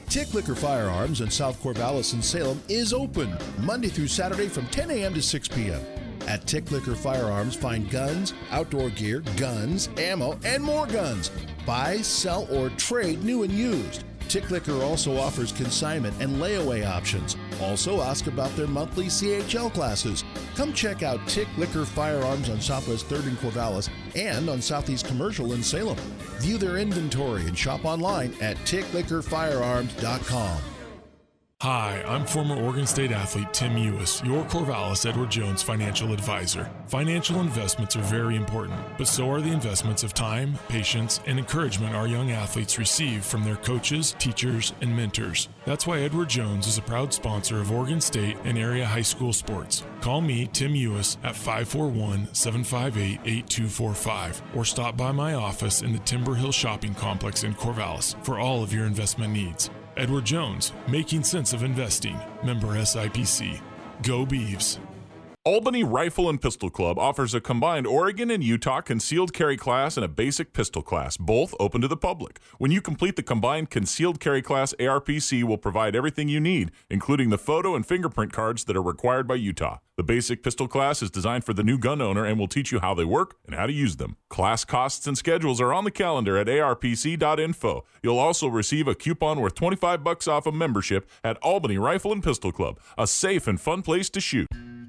Tick 0.07 0.33
Liquor 0.33 0.55
Firearms 0.55 1.19
in 1.19 1.29
South 1.29 1.61
Corvallis 1.61 2.13
and 2.13 2.23
Salem 2.23 2.61
is 2.69 2.93
open 2.93 3.37
Monday 3.59 3.89
through 3.89 4.07
Saturday 4.07 4.47
from 4.47 4.65
10 4.67 4.89
a.m. 4.89 5.13
to 5.13 5.21
6 5.21 5.47
p.m. 5.49 5.81
At 6.27 6.47
Tick 6.47 6.71
Liquor 6.71 6.95
Firearms, 6.95 7.55
find 7.55 7.89
guns, 7.89 8.33
outdoor 8.51 8.89
gear, 8.91 9.21
guns, 9.35 9.89
ammo, 9.97 10.39
and 10.45 10.63
more 10.63 10.87
guns. 10.87 11.29
Buy, 11.65 11.97
sell, 11.97 12.47
or 12.49 12.69
trade 12.71 13.21
new 13.25 13.43
and 13.43 13.51
used. 13.51 14.05
Tick 14.27 14.51
Liquor 14.51 14.83
also 14.83 15.17
offers 15.17 15.51
consignment 15.51 16.15
and 16.21 16.37
layaway 16.37 16.85
options. 16.85 17.35
Also, 17.61 18.01
ask 18.01 18.27
about 18.27 18.55
their 18.55 18.67
monthly 18.67 19.05
CHL 19.05 19.73
classes. 19.73 20.23
Come 20.55 20.73
check 20.73 21.01
out 21.03 21.25
Tick 21.27 21.47
Liquor 21.57 21.85
Firearms 21.85 22.49
on 22.49 22.61
Southwest 22.61 23.07
3rd 23.07 23.29
in 23.29 23.37
Corvallis 23.37 23.89
and 24.15 24.49
on 24.49 24.61
Southeast 24.61 25.07
Commercial 25.07 25.53
in 25.53 25.63
Salem. 25.63 25.97
View 26.39 26.57
their 26.57 26.77
inventory 26.77 27.43
and 27.43 27.57
shop 27.57 27.85
online 27.85 28.33
at 28.41 28.57
tickliquorfirearms.com. 28.57 30.76
Hi, 31.69 32.01
I'm 32.07 32.25
former 32.25 32.55
Oregon 32.55 32.87
State 32.87 33.11
athlete 33.11 33.53
Tim 33.53 33.77
Ewis, 33.77 34.23
your 34.23 34.45
Corvallis 34.45 35.05
Edward 35.05 35.29
Jones 35.29 35.61
financial 35.61 36.13
advisor. 36.13 36.71
Financial 36.87 37.41
investments 37.41 37.97
are 37.97 38.03
very 38.03 38.37
important, 38.37 38.79
but 38.97 39.05
so 39.05 39.29
are 39.29 39.41
the 39.41 39.51
investments 39.51 40.01
of 40.01 40.13
time, 40.13 40.57
patience, 40.69 41.19
and 41.25 41.37
encouragement 41.37 41.93
our 41.93 42.07
young 42.07 42.31
athletes 42.31 42.79
receive 42.79 43.25
from 43.25 43.43
their 43.43 43.57
coaches, 43.57 44.15
teachers, 44.17 44.71
and 44.79 44.95
mentors. 44.95 45.49
That's 45.65 45.85
why 45.85 45.99
Edward 45.99 46.29
Jones 46.29 46.67
is 46.67 46.77
a 46.77 46.81
proud 46.81 47.13
sponsor 47.13 47.59
of 47.59 47.69
Oregon 47.69 47.99
State 47.99 48.37
and 48.45 48.57
area 48.57 48.85
high 48.85 49.01
school 49.01 49.33
sports. 49.33 49.83
Call 49.99 50.21
me, 50.21 50.47
Tim 50.53 50.73
Ewis, 50.73 51.17
at 51.25 51.35
541 51.35 52.33
758 52.33 53.19
8245 53.25 54.41
or 54.55 54.63
stop 54.63 54.95
by 54.95 55.11
my 55.11 55.33
office 55.33 55.81
in 55.81 55.91
the 55.91 55.99
Timber 55.99 56.35
Hill 56.35 56.53
Shopping 56.53 56.95
Complex 56.95 57.43
in 57.43 57.53
Corvallis 57.55 58.15
for 58.23 58.39
all 58.39 58.63
of 58.63 58.71
your 58.71 58.85
investment 58.85 59.33
needs. 59.33 59.69
Edward 59.97 60.25
Jones, 60.25 60.73
Making 60.87 61.23
Sense 61.23 61.53
of 61.53 61.63
Investing, 61.63 62.17
member 62.43 62.67
SIPC. 62.67 63.59
Go 64.03 64.25
Beavs. 64.27 64.86
Albany 65.47 65.81
Rifle 65.81 66.29
and 66.29 66.41
Pistol 66.41 66.69
Club 66.69 66.99
offers 66.99 67.33
a 67.33 67.39
combined 67.39 67.87
Oregon 67.87 68.29
and 68.29 68.43
Utah 68.43 68.81
concealed 68.81 69.31
carry 69.31 69.55
class 69.55 69.95
and 69.95 70.03
a 70.03 70.09
basic 70.09 70.51
pistol 70.51 70.81
class, 70.81 71.15
both 71.15 71.55
open 71.57 71.79
to 71.79 71.87
the 71.87 71.95
public. 71.95 72.41
When 72.57 72.69
you 72.69 72.81
complete 72.81 73.15
the 73.15 73.23
combined 73.23 73.69
concealed 73.69 74.19
carry 74.19 74.41
class, 74.41 74.73
ARPC 74.77 75.45
will 75.45 75.57
provide 75.57 75.95
everything 75.95 76.27
you 76.27 76.41
need, 76.41 76.71
including 76.89 77.29
the 77.29 77.37
photo 77.37 77.77
and 77.77 77.85
fingerprint 77.85 78.33
cards 78.33 78.65
that 78.65 78.75
are 78.75 78.81
required 78.81 79.25
by 79.25 79.35
Utah. 79.35 79.77
The 79.95 80.03
basic 80.03 80.43
pistol 80.43 80.67
class 80.67 81.01
is 81.01 81.09
designed 81.09 81.45
for 81.45 81.53
the 81.53 81.63
new 81.63 81.77
gun 81.77 82.01
owner 82.01 82.25
and 82.25 82.37
will 82.37 82.49
teach 82.49 82.73
you 82.73 82.81
how 82.81 82.93
they 82.93 83.05
work 83.05 83.37
and 83.45 83.55
how 83.55 83.67
to 83.67 83.73
use 83.73 83.95
them. 83.95 84.17
Class 84.27 84.65
costs 84.65 85.07
and 85.07 85.17
schedules 85.17 85.61
are 85.61 85.73
on 85.73 85.85
the 85.85 85.91
calendar 85.91 86.35
at 86.35 86.47
arpc.info. 86.47 87.85
You'll 88.03 88.19
also 88.19 88.49
receive 88.49 88.89
a 88.89 88.95
coupon 88.95 89.39
worth 89.39 89.55
25 89.55 90.03
bucks 90.03 90.27
off 90.27 90.45
a 90.45 90.51
membership 90.51 91.09
at 91.23 91.37
Albany 91.37 91.77
Rifle 91.77 92.11
and 92.11 92.21
Pistol 92.21 92.51
Club, 92.51 92.81
a 92.97 93.07
safe 93.07 93.47
and 93.47 93.61
fun 93.61 93.81
place 93.81 94.09
to 94.09 94.19
shoot. 94.19 94.47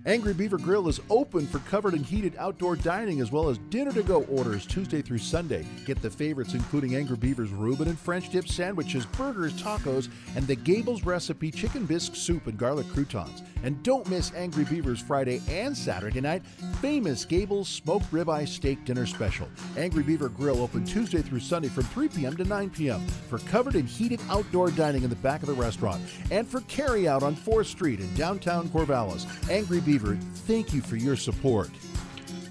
Angry 0.08 0.32
Beaver 0.32 0.56
Grill 0.56 0.88
is 0.88 1.02
open 1.10 1.46
for 1.46 1.58
covered 1.58 1.92
and 1.92 2.02
heated 2.02 2.34
outdoor 2.38 2.76
dining 2.76 3.20
as 3.20 3.30
well 3.30 3.50
as 3.50 3.58
dinner 3.68 3.92
to 3.92 4.02
go 4.02 4.22
orders 4.22 4.64
Tuesday 4.64 5.02
through 5.02 5.18
Sunday. 5.18 5.66
Get 5.84 6.00
the 6.00 6.08
favorites 6.08 6.54
including 6.54 6.94
Angry 6.94 7.18
Beaver's 7.18 7.50
Reuben 7.50 7.88
and 7.88 7.98
French 7.98 8.30
dip 8.30 8.48
sandwiches, 8.48 9.04
burgers, 9.04 9.52
tacos, 9.62 10.08
and 10.34 10.46
the 10.46 10.56
Gables 10.56 11.04
recipe 11.04 11.50
chicken 11.50 11.84
bisque 11.84 12.16
soup 12.16 12.46
and 12.46 12.56
garlic 12.56 12.88
croutons. 12.94 13.42
And 13.62 13.82
don't 13.82 14.08
miss 14.08 14.32
Angry 14.34 14.64
Beaver's 14.64 14.98
Friday 14.98 15.42
and 15.46 15.76
Saturday 15.76 16.22
night 16.22 16.42
famous 16.80 17.26
Gables 17.26 17.68
smoked 17.68 18.10
ribeye 18.10 18.48
steak 18.48 18.86
dinner 18.86 19.04
special. 19.04 19.46
Angry 19.76 20.02
Beaver 20.02 20.30
Grill 20.30 20.62
open 20.62 20.86
Tuesday 20.86 21.20
through 21.20 21.40
Sunday 21.40 21.68
from 21.68 21.82
3 21.84 22.08
p.m. 22.08 22.34
to 22.38 22.44
9 22.44 22.70
p.m. 22.70 23.06
for 23.28 23.40
covered 23.40 23.74
and 23.74 23.86
heated 23.86 24.20
outdoor 24.30 24.70
dining 24.70 25.02
in 25.02 25.10
the 25.10 25.16
back 25.16 25.42
of 25.42 25.48
the 25.48 25.54
restaurant 25.54 26.00
and 26.30 26.48
for 26.48 26.62
carry 26.62 27.06
out 27.06 27.22
on 27.22 27.36
4th 27.36 27.66
Street 27.66 28.00
in 28.00 28.14
downtown 28.14 28.70
Corvallis. 28.70 29.26
Angry 29.50 29.80
Beaver 29.80 29.97
Beaver, 29.98 30.16
thank 30.46 30.72
you 30.72 30.80
for 30.80 30.94
your 30.94 31.16
support. 31.16 31.70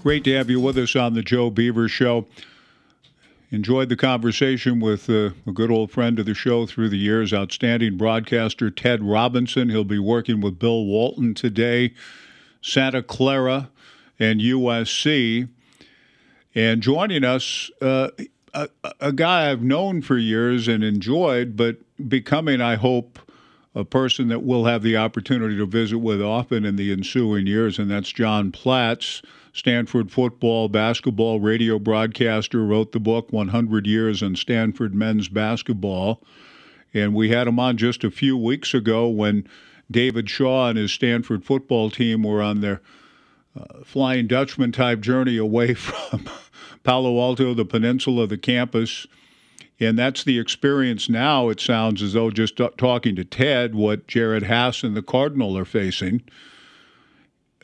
Great 0.02 0.22
to 0.24 0.34
have 0.34 0.50
you 0.50 0.60
with 0.60 0.76
us 0.76 0.94
on 0.94 1.14
the 1.14 1.22
Joe 1.22 1.48
Beaver 1.48 1.88
Show. 1.88 2.26
Enjoyed 3.50 3.88
the 3.88 3.96
conversation 3.96 4.80
with 4.80 5.08
uh, 5.08 5.30
a 5.46 5.52
good 5.54 5.70
old 5.70 5.90
friend 5.90 6.18
of 6.18 6.26
the 6.26 6.34
show 6.34 6.66
through 6.66 6.90
the 6.90 6.98
years, 6.98 7.32
outstanding 7.32 7.96
broadcaster 7.96 8.70
Ted 8.70 9.02
Robinson. 9.02 9.70
He'll 9.70 9.84
be 9.84 9.98
working 9.98 10.42
with 10.42 10.58
Bill 10.58 10.84
Walton 10.84 11.32
today, 11.32 11.94
Santa 12.60 13.02
Clara, 13.02 13.70
and 14.18 14.40
USC. 14.40 15.48
And 16.54 16.82
joining 16.82 17.24
us, 17.24 17.70
uh, 17.80 18.10
a, 18.52 18.68
a 19.00 19.12
guy 19.12 19.50
I've 19.50 19.62
known 19.62 20.02
for 20.02 20.18
years 20.18 20.68
and 20.68 20.84
enjoyed, 20.84 21.56
but 21.56 21.78
becoming, 22.10 22.60
I 22.60 22.74
hope, 22.74 23.18
a 23.78 23.84
person 23.84 24.26
that 24.26 24.42
we'll 24.42 24.64
have 24.64 24.82
the 24.82 24.96
opportunity 24.96 25.56
to 25.56 25.64
visit 25.64 25.98
with 25.98 26.20
often 26.20 26.64
in 26.64 26.74
the 26.74 26.90
ensuing 26.90 27.46
years, 27.46 27.78
and 27.78 27.88
that's 27.88 28.10
John 28.10 28.50
Platz, 28.50 29.22
Stanford 29.52 30.10
football, 30.10 30.68
basketball, 30.68 31.38
radio 31.38 31.78
broadcaster, 31.78 32.64
wrote 32.64 32.90
the 32.90 32.98
book 32.98 33.32
100 33.32 33.86
Years 33.86 34.20
in 34.20 34.34
Stanford 34.34 34.96
Men's 34.96 35.28
Basketball. 35.28 36.20
And 36.92 37.14
we 37.14 37.28
had 37.28 37.46
him 37.46 37.60
on 37.60 37.76
just 37.76 38.02
a 38.02 38.10
few 38.10 38.36
weeks 38.36 38.74
ago 38.74 39.06
when 39.06 39.46
David 39.88 40.28
Shaw 40.28 40.70
and 40.70 40.76
his 40.76 40.90
Stanford 40.90 41.44
football 41.44 41.88
team 41.88 42.24
were 42.24 42.42
on 42.42 42.60
their 42.60 42.80
uh, 43.56 43.84
Flying 43.84 44.26
Dutchman 44.26 44.72
type 44.72 45.00
journey 45.00 45.36
away 45.36 45.74
from 45.74 46.28
Palo 46.82 47.20
Alto, 47.20 47.54
the 47.54 47.64
peninsula, 47.64 48.26
the 48.26 48.38
campus. 48.38 49.06
And 49.80 49.98
that's 49.98 50.24
the 50.24 50.38
experience 50.38 51.08
now, 51.08 51.50
it 51.50 51.60
sounds 51.60 52.02
as 52.02 52.14
though, 52.14 52.30
just 52.30 52.60
talking 52.76 53.14
to 53.14 53.24
Ted, 53.24 53.74
what 53.74 54.08
Jerod 54.08 54.42
Haase 54.42 54.82
and 54.82 54.96
the 54.96 55.02
Cardinal 55.02 55.56
are 55.56 55.64
facing. 55.64 56.22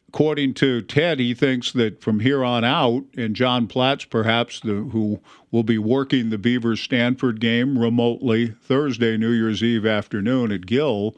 According 0.09 0.55
to 0.55 0.81
Ted, 0.81 1.19
he 1.19 1.35
thinks 1.35 1.73
that 1.73 2.01
from 2.01 2.21
here 2.21 2.45
on 2.45 2.63
out, 2.63 3.03
and 3.17 3.35
John 3.35 3.67
Platz, 3.67 4.05
perhaps, 4.05 4.61
the, 4.61 4.75
who 4.75 5.21
will 5.51 5.65
be 5.65 5.77
working 5.77 6.31
the 6.31 6.39
Beavers 6.39 6.81
Stanford 6.81 7.41
game 7.41 7.77
remotely 7.77 8.47
Thursday, 8.47 9.17
New 9.17 9.33
Year's 9.33 9.61
Eve 9.61 9.85
afternoon 9.85 10.53
at 10.53 10.67
Gill, 10.67 11.17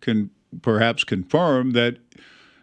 can 0.00 0.30
perhaps 0.62 1.02
confirm 1.02 1.72
that 1.72 1.98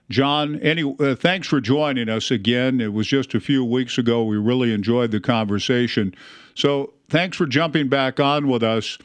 John, 0.10 0.57
any, 0.60 0.84
uh, 0.99 1.15
thanks 1.15 1.49
for 1.49 1.60
joining 1.60 2.07
us 2.07 2.31
again. 2.31 2.80
It 2.80 2.93
was 2.93 3.07
just 3.07 3.34
a 3.34 3.41
few 3.41 3.65
weeks 3.65 3.97
ago. 3.97 4.23
We 4.23 4.38
really 4.38 4.73
enjoyed 4.73 5.11
the 5.11 5.19
conversation. 5.19 6.14
So 6.55 6.93
thanks 7.14 7.38
for 7.38 7.45
jumping 7.45 7.88
back 7.88 8.19
on 8.19 8.48
with 8.48 8.64
us. 8.64 8.98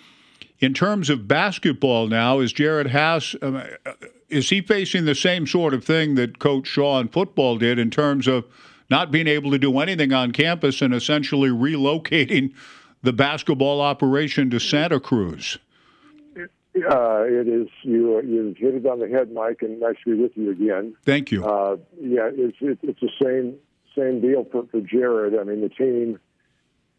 In 0.60 0.72
terms 0.72 1.10
of 1.10 1.28
basketball 1.28 2.08
now, 2.08 2.40
is 2.40 2.54
Jerod 2.54 2.88
Haase, 2.88 3.40
um, 3.42 3.62
is 4.30 4.48
he 4.48 4.62
facing 4.62 5.04
the 5.04 5.14
same 5.14 5.46
sort 5.46 5.74
of 5.74 5.84
thing 5.84 6.14
that 6.14 6.38
Coach 6.38 6.66
Shaw 6.66 6.98
in 7.00 7.08
football 7.08 7.58
did 7.58 7.78
in 7.78 7.90
terms 7.90 8.26
of 8.26 8.46
not 8.88 9.10
being 9.10 9.26
able 9.26 9.50
to 9.50 9.58
do 9.58 9.78
anything 9.78 10.14
on 10.14 10.32
campus 10.32 10.80
and 10.80 10.94
essentially 10.94 11.50
relocating 11.50 12.54
the 13.02 13.12
basketball 13.12 13.82
operation 13.82 14.48
to 14.50 14.58
Santa 14.58 14.98
Cruz? 14.98 15.58
Uh, 16.36 17.24
it 17.24 17.46
is 17.46 17.68
you. 17.82 18.22
You 18.22 18.54
hit 18.56 18.74
it 18.74 18.86
on 18.86 19.00
the 19.00 19.08
head, 19.08 19.32
Mike, 19.32 19.58
and 19.60 19.78
nice 19.80 19.96
to 20.04 20.16
be 20.16 20.22
with 20.22 20.32
you 20.34 20.50
again. 20.50 20.96
Thank 21.04 21.30
you. 21.30 21.44
Uh, 21.44 21.76
yeah, 22.00 22.30
it's 22.32 22.56
it, 22.60 22.78
it's 22.82 23.00
the 23.00 23.10
same 23.22 23.56
same 23.94 24.22
deal 24.22 24.46
for 24.50 24.64
for 24.70 24.80
Jerod. 24.80 25.38
I 25.38 25.44
mean, 25.44 25.60
the 25.60 25.68
team, 25.68 26.18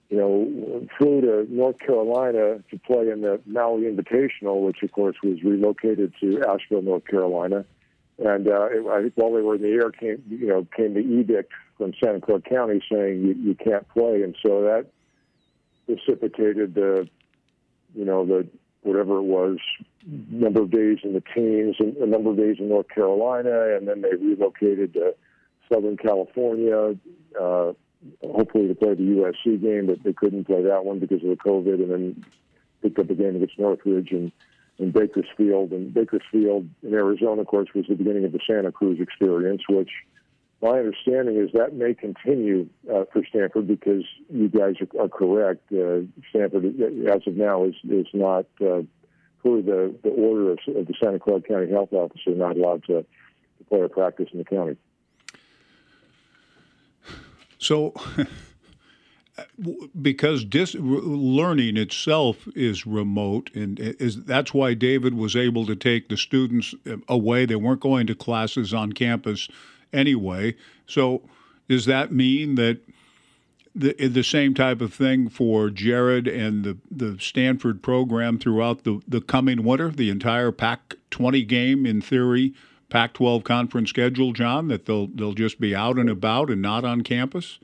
you 0.09 0.17
know, 0.17 0.87
flew 0.97 1.21
to 1.21 1.45
North 1.53 1.77
Carolina 1.79 2.63
to 2.69 2.79
play 2.79 3.09
in 3.09 3.21
the 3.21 3.39
Maui 3.45 3.83
Invitational, 3.83 4.65
which 4.65 4.81
of 4.81 4.91
course 4.91 5.15
was 5.23 5.43
relocated 5.43 6.13
to 6.19 6.43
Asheville, 6.47 6.81
North 6.81 7.05
Carolina. 7.05 7.63
And 8.17 8.47
uh, 8.47 8.65
it, 8.65 8.85
I 8.87 9.01
think 9.03 9.13
while 9.15 9.33
they 9.33 9.41
were 9.41 9.55
in 9.55 9.61
the 9.61 9.69
air, 9.69 9.91
came 9.91 10.23
you 10.27 10.47
know 10.47 10.67
came 10.75 10.95
the 10.95 10.99
edict 10.99 11.51
from 11.77 11.93
Santa 12.03 12.19
Clara 12.19 12.41
County 12.41 12.81
saying 12.91 13.21
you, 13.21 13.35
you 13.39 13.55
can't 13.55 13.87
play, 13.89 14.23
and 14.23 14.35
so 14.43 14.61
that 14.63 14.87
precipitated 15.85 16.73
the 16.73 17.07
you 17.95 18.03
know 18.03 18.25
the 18.25 18.47
whatever 18.81 19.17
it 19.17 19.23
was, 19.23 19.57
number 20.05 20.61
of 20.61 20.71
days 20.71 20.97
in 21.03 21.13
the 21.13 21.23
teens, 21.33 21.75
and 21.79 21.95
a 21.97 22.05
number 22.05 22.31
of 22.31 22.37
days 22.37 22.57
in 22.59 22.69
North 22.69 22.89
Carolina, 22.89 23.75
and 23.75 23.87
then 23.87 24.01
they 24.01 24.15
relocated 24.15 24.93
to 24.93 25.13
Southern 25.71 25.97
California, 25.97 26.95
uh, 27.39 27.73
hopefully 28.21 28.67
to 28.67 28.75
play 28.75 28.93
the 28.93 29.03
USC 29.03 29.61
game, 29.61 29.87
but 29.87 30.03
they 30.03 30.13
couldn't 30.13 30.45
play 30.45 30.63
that 30.63 30.85
one 30.85 30.99
because 30.99 31.23
of 31.23 31.29
the 31.29 31.35
COVID, 31.35 31.75
and 31.75 31.91
then 31.91 32.25
picked 32.81 32.99
up 32.99 33.09
a 33.09 33.15
game 33.15 33.35
against 33.35 33.59
Northridge 33.59 34.11
and, 34.11 34.31
and 34.77 34.93
Bakersfield. 34.93 35.71
And 35.71 35.93
Bakersfield 35.93 36.69
in 36.83 36.93
Arizona, 36.93 37.41
of 37.41 37.47
course, 37.47 37.69
was 37.75 37.85
the 37.87 37.95
beginning 37.95 38.25
of 38.25 38.31
the 38.31 38.39
Santa 38.47 38.71
Cruz 38.71 38.99
experience, 38.99 39.63
which 39.67 39.91
my 40.61 40.79
understanding 40.79 41.37
is 41.37 41.51
that 41.53 41.73
may 41.73 41.93
continue 41.93 42.67
uh, 42.93 43.05
for 43.11 43.23
Stanford 43.29 43.67
because 43.67 44.03
you 44.29 44.49
guys 44.49 44.75
are, 44.81 45.03
are 45.03 45.09
correct. 45.09 45.71
Uh, 45.71 46.01
Stanford, 46.29 46.65
as 46.65 47.21
of 47.27 47.35
now, 47.35 47.63
is 47.63 47.75
is 47.89 48.07
not 48.13 48.45
uh, 48.61 48.81
per 49.41 49.61
the, 49.61 49.95
the 50.03 50.09
order 50.09 50.51
of, 50.51 50.59
of 50.75 50.87
the 50.87 50.93
Santa 51.01 51.19
Clara 51.19 51.41
County 51.41 51.71
Health 51.71 51.93
Officer 51.93 52.31
not 52.31 52.57
allowed 52.57 52.83
to, 52.85 53.03
to 53.03 53.63
play 53.69 53.79
or 53.79 53.89
practice 53.89 54.27
in 54.33 54.39
the 54.39 54.45
county. 54.45 54.75
So, 57.59 57.93
because 60.01 60.43
dis- 60.43 60.75
learning 60.75 61.77
itself 61.77 62.47
is 62.55 62.85
remote, 62.85 63.51
and 63.53 63.79
is 63.79 64.23
that's 64.23 64.53
why 64.53 64.73
David 64.73 65.13
was 65.13 65.35
able 65.35 65.65
to 65.65 65.75
take 65.75 66.09
the 66.09 66.17
students 66.17 66.73
uh, 66.89 66.97
away. 67.07 67.45
They 67.45 67.55
weren't 67.55 67.81
going 67.81 68.07
to 68.07 68.15
classes 68.15 68.73
on 68.73 68.93
campus 68.93 69.47
anyway. 69.93 70.55
So 70.87 71.21
does 71.67 71.85
that 71.85 72.11
mean 72.11 72.55
that 72.55 72.79
the 73.75 73.93
the 74.07 74.23
same 74.23 74.53
type 74.53 74.81
of 74.81 74.93
thing 74.93 75.29
for 75.29 75.69
Jerod 75.69 76.27
and 76.27 76.63
the, 76.63 76.77
the 76.89 77.17
Stanford 77.19 77.81
program 77.81 78.39
throughout 78.39 78.83
the, 78.83 79.01
the 79.07 79.21
coming 79.21 79.63
winter, 79.63 79.89
the 79.89 80.09
entire 80.09 80.51
Pac 80.51 80.95
20 81.11 81.43
game 81.43 81.85
in 81.85 82.01
theory, 82.01 82.53
Pac 82.89 83.13
12 83.13 83.43
conference 83.43 83.89
schedule, 83.89 84.33
John, 84.33 84.67
that 84.67 84.85
they'll 84.85 85.07
they'll 85.07 85.33
just 85.33 85.59
be 85.59 85.75
out 85.75 85.97
and 85.97 86.09
about 86.09 86.49
and 86.49 86.61
not 86.61 86.83
on 86.83 87.01
campus? 87.01 87.59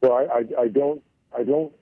Well, 0.00 0.12
I, 0.12 0.22
I, 0.22 0.62
I 0.62 0.68
don't 0.68 1.02
I 1.36 1.42
don't 1.42 1.72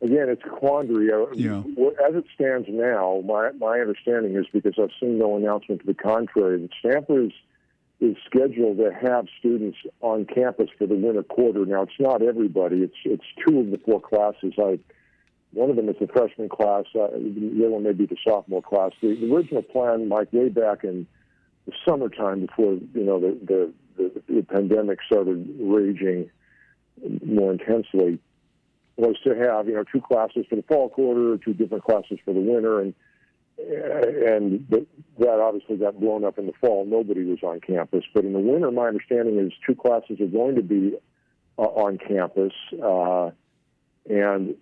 again, 0.00 0.28
it's 0.28 0.42
a 0.44 0.48
quandary. 0.48 1.12
Uh, 1.12 1.26
yeah. 1.34 1.58
As 2.06 2.14
it 2.14 2.24
stands 2.34 2.68
now, 2.70 3.22
my 3.26 3.50
my 3.58 3.80
understanding 3.80 4.36
is 4.36 4.46
because 4.52 4.74
I've 4.80 4.90
seen 5.00 5.18
no 5.18 5.36
announcement 5.36 5.80
to 5.80 5.86
the 5.86 5.94
contrary 5.94 6.60
that 6.60 6.70
Stanford 6.78 7.26
is 7.26 7.32
is 8.00 8.16
scheduled 8.26 8.78
to 8.78 8.92
have 8.92 9.26
students 9.40 9.76
on 10.02 10.24
campus 10.24 10.68
for 10.78 10.86
the 10.86 10.94
winter 10.94 11.24
quarter. 11.24 11.66
Now, 11.66 11.82
it's 11.82 11.98
not 11.98 12.22
everybody. 12.22 12.82
It's 12.82 12.94
it's 13.04 13.24
two 13.46 13.60
of 13.60 13.70
the 13.70 13.78
four 13.78 14.00
classes. 14.00 14.54
I 14.58 14.78
one 15.52 15.70
of 15.70 15.76
them 15.76 15.88
is 15.88 15.96
the 16.00 16.06
freshman 16.08 16.48
class. 16.48 16.84
Uh, 16.94 17.08
the 17.12 17.62
other 17.64 17.70
one 17.70 17.82
may 17.82 17.92
be 17.92 18.06
the 18.06 18.16
sophomore 18.26 18.62
class. 18.62 18.92
The, 19.00 19.14
the 19.14 19.34
original 19.34 19.62
plan, 19.62 20.08
Mike, 20.08 20.32
way 20.32 20.48
back 20.48 20.84
in 20.84 21.06
the 21.66 21.72
summertime 21.86 22.46
before 22.46 22.74
you 22.94 23.04
know 23.04 23.18
the 23.20 23.38
the, 23.46 23.72
the, 23.96 24.22
the 24.34 24.42
pandemic 24.42 24.98
started 25.06 25.48
raging 25.60 26.30
more 27.24 27.52
intensely, 27.52 28.18
was 28.96 29.16
to 29.24 29.34
have 29.34 29.68
you 29.68 29.74
know 29.74 29.84
two 29.90 30.00
classes 30.00 30.44
for 30.48 30.56
the 30.56 30.62
fall 30.62 30.88
quarter, 30.88 31.38
two 31.38 31.54
different 31.54 31.84
classes 31.84 32.18
for 32.24 32.34
the 32.34 32.40
winter, 32.40 32.80
and 32.80 32.94
and 33.58 34.66
that 35.18 35.28
obviously 35.28 35.76
got 35.76 35.98
blown 35.98 36.24
up 36.24 36.38
in 36.38 36.46
the 36.46 36.52
fall. 36.60 36.84
Nobody 36.84 37.24
was 37.24 37.42
on 37.42 37.60
campus, 37.60 38.04
but 38.14 38.24
in 38.24 38.32
the 38.32 38.38
winter, 38.38 38.70
my 38.70 38.86
understanding 38.86 39.38
is 39.38 39.52
two 39.66 39.74
classes 39.74 40.20
are 40.20 40.26
going 40.26 40.56
to 40.56 40.62
be 40.62 40.94
uh, 41.58 41.62
on 41.62 41.98
campus, 41.98 42.52
uh, 42.82 43.30
and 44.08 44.54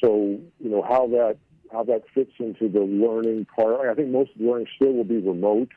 so 0.00 0.38
you 0.58 0.70
know 0.70 0.82
how 0.82 1.06
that 1.08 1.38
how 1.72 1.84
that 1.84 2.02
fits 2.14 2.32
into 2.38 2.68
the 2.68 2.80
learning 2.80 3.46
part. 3.46 3.88
I 3.88 3.94
think 3.94 4.08
most 4.08 4.32
of 4.32 4.38
the 4.38 4.50
learning 4.50 4.68
still 4.76 4.92
will 4.92 5.04
be 5.04 5.18
remote, 5.18 5.70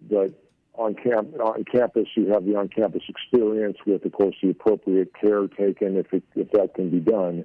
but 0.00 0.32
on 0.74 0.94
camp 0.94 1.34
on 1.40 1.64
campus 1.64 2.06
you 2.14 2.28
have 2.32 2.44
the 2.44 2.56
on 2.56 2.68
campus 2.68 3.02
experience 3.08 3.78
with, 3.86 4.04
of 4.04 4.12
course, 4.12 4.36
the 4.42 4.50
appropriate 4.50 5.12
care 5.20 5.46
taken 5.48 5.96
if 5.96 6.12
it, 6.12 6.22
if 6.34 6.50
that 6.52 6.74
can 6.74 6.90
be 6.90 7.00
done. 7.00 7.44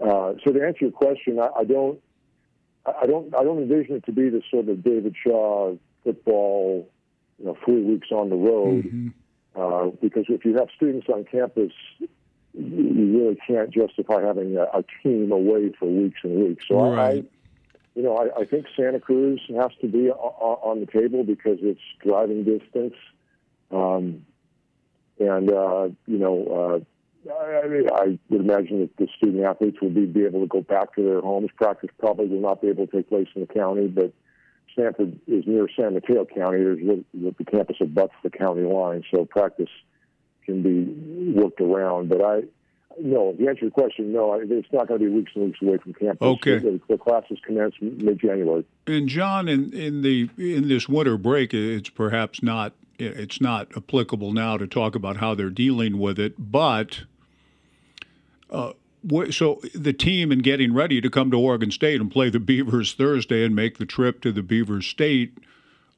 Uh, 0.00 0.32
so 0.44 0.52
to 0.52 0.66
answer 0.66 0.86
your 0.86 0.90
question, 0.90 1.38
I, 1.38 1.48
I 1.60 1.64
don't 1.64 2.00
I 2.86 3.06
don't 3.06 3.34
I 3.34 3.44
don't 3.44 3.58
envision 3.58 3.96
it 3.96 4.06
to 4.06 4.12
be 4.12 4.28
the 4.30 4.42
sort 4.50 4.68
of 4.68 4.82
David 4.82 5.14
Shaw 5.22 5.74
football, 6.02 6.88
you 7.38 7.46
know, 7.46 7.56
three 7.64 7.82
weeks 7.82 8.08
on 8.10 8.30
the 8.30 8.36
road. 8.36 8.84
Mm-hmm. 8.84 9.08
Uh, 9.56 9.90
because 10.02 10.24
if 10.28 10.44
you 10.44 10.56
have 10.56 10.66
students 10.74 11.06
on 11.08 11.24
campus, 11.24 11.70
you 12.54 13.18
really 13.18 13.38
can't 13.46 13.70
justify 13.70 14.22
having 14.22 14.56
a, 14.56 14.62
a 14.62 14.84
team 15.02 15.32
away 15.32 15.72
for 15.78 15.86
weeks 15.86 16.20
and 16.22 16.44
weeks. 16.44 16.64
So 16.68 16.92
right. 16.92 17.24
I, 17.24 17.78
you 17.94 18.02
know, 18.02 18.16
I, 18.16 18.40
I 18.40 18.44
think 18.44 18.66
Santa 18.76 19.00
Cruz 19.00 19.40
has 19.56 19.70
to 19.80 19.88
be 19.88 20.10
on 20.10 20.80
the 20.80 20.86
table 20.86 21.24
because 21.24 21.58
it's 21.62 21.80
driving 22.04 22.44
distance, 22.44 22.94
um, 23.70 24.24
and 25.20 25.50
uh, 25.50 25.88
you 26.06 26.18
know, 26.18 26.84
uh, 27.26 27.32
I, 27.32 27.68
mean, 27.68 27.88
I 27.92 28.18
would 28.28 28.40
imagine 28.40 28.80
that 28.80 28.96
the 28.96 29.08
student 29.16 29.44
athletes 29.44 29.78
will 29.80 29.90
be, 29.90 30.06
be 30.06 30.24
able 30.24 30.40
to 30.40 30.46
go 30.46 30.60
back 30.60 30.94
to 30.96 31.02
their 31.02 31.20
homes. 31.20 31.50
Practice 31.56 31.90
probably 31.98 32.26
will 32.26 32.40
not 32.40 32.60
be 32.60 32.68
able 32.68 32.86
to 32.86 32.96
take 32.96 33.08
place 33.08 33.28
in 33.34 33.42
the 33.42 33.46
county, 33.46 33.86
but 33.86 34.12
Stanford 34.72 35.20
is 35.28 35.44
near 35.46 35.68
San 35.76 35.94
Mateo 35.94 36.24
County. 36.24 36.58
There's 36.64 37.04
the 37.14 37.44
campus 37.44 37.76
abuts 37.80 38.14
the 38.24 38.30
county 38.30 38.62
line, 38.62 39.04
so 39.12 39.24
practice 39.24 39.70
can 40.44 40.62
be 40.62 41.40
worked 41.40 41.60
around. 41.60 42.08
But 42.08 42.20
I, 42.22 42.42
no, 43.00 43.32
to 43.32 43.48
answer 43.48 43.60
to 43.60 43.62
your 43.62 43.70
question, 43.70 44.12
no, 44.12 44.34
it's 44.34 44.72
not 44.72 44.88
going 44.88 45.00
to 45.00 45.06
be 45.06 45.12
weeks 45.12 45.32
and 45.34 45.46
weeks 45.46 45.60
away 45.62 45.78
from 45.78 45.94
campus. 45.94 46.18
Okay. 46.20 46.58
The, 46.58 46.80
the 46.88 46.98
classes 46.98 47.38
commence 47.44 47.74
mid-January. 47.80 48.64
And 48.86 49.08
John, 49.08 49.48
in 49.48 49.72
in 49.72 50.02
the 50.02 50.30
in 50.38 50.68
this 50.68 50.88
winter 50.88 51.16
break, 51.18 51.52
it's 51.52 51.88
perhaps 51.88 52.42
not 52.42 52.72
it's 52.98 53.40
not 53.40 53.76
applicable 53.76 54.32
now 54.32 54.56
to 54.56 54.66
talk 54.66 54.94
about 54.94 55.16
how 55.16 55.34
they're 55.34 55.50
dealing 55.50 55.98
with 55.98 56.18
it, 56.18 56.34
but 56.38 57.04
Uh, 58.50 58.72
so 59.30 59.60
the 59.74 59.92
team 59.92 60.30
and 60.30 60.42
getting 60.42 60.72
ready 60.72 61.00
to 61.00 61.10
come 61.10 61.30
to 61.30 61.36
Oregon 61.36 61.70
State 61.70 62.00
and 62.00 62.10
play 62.10 62.30
the 62.30 62.40
Beavers 62.40 62.94
Thursday 62.94 63.44
and 63.44 63.54
make 63.54 63.78
the 63.78 63.84
trip 63.84 64.20
to 64.22 64.32
the 64.32 64.42
Beavers 64.42 64.86
State. 64.86 65.36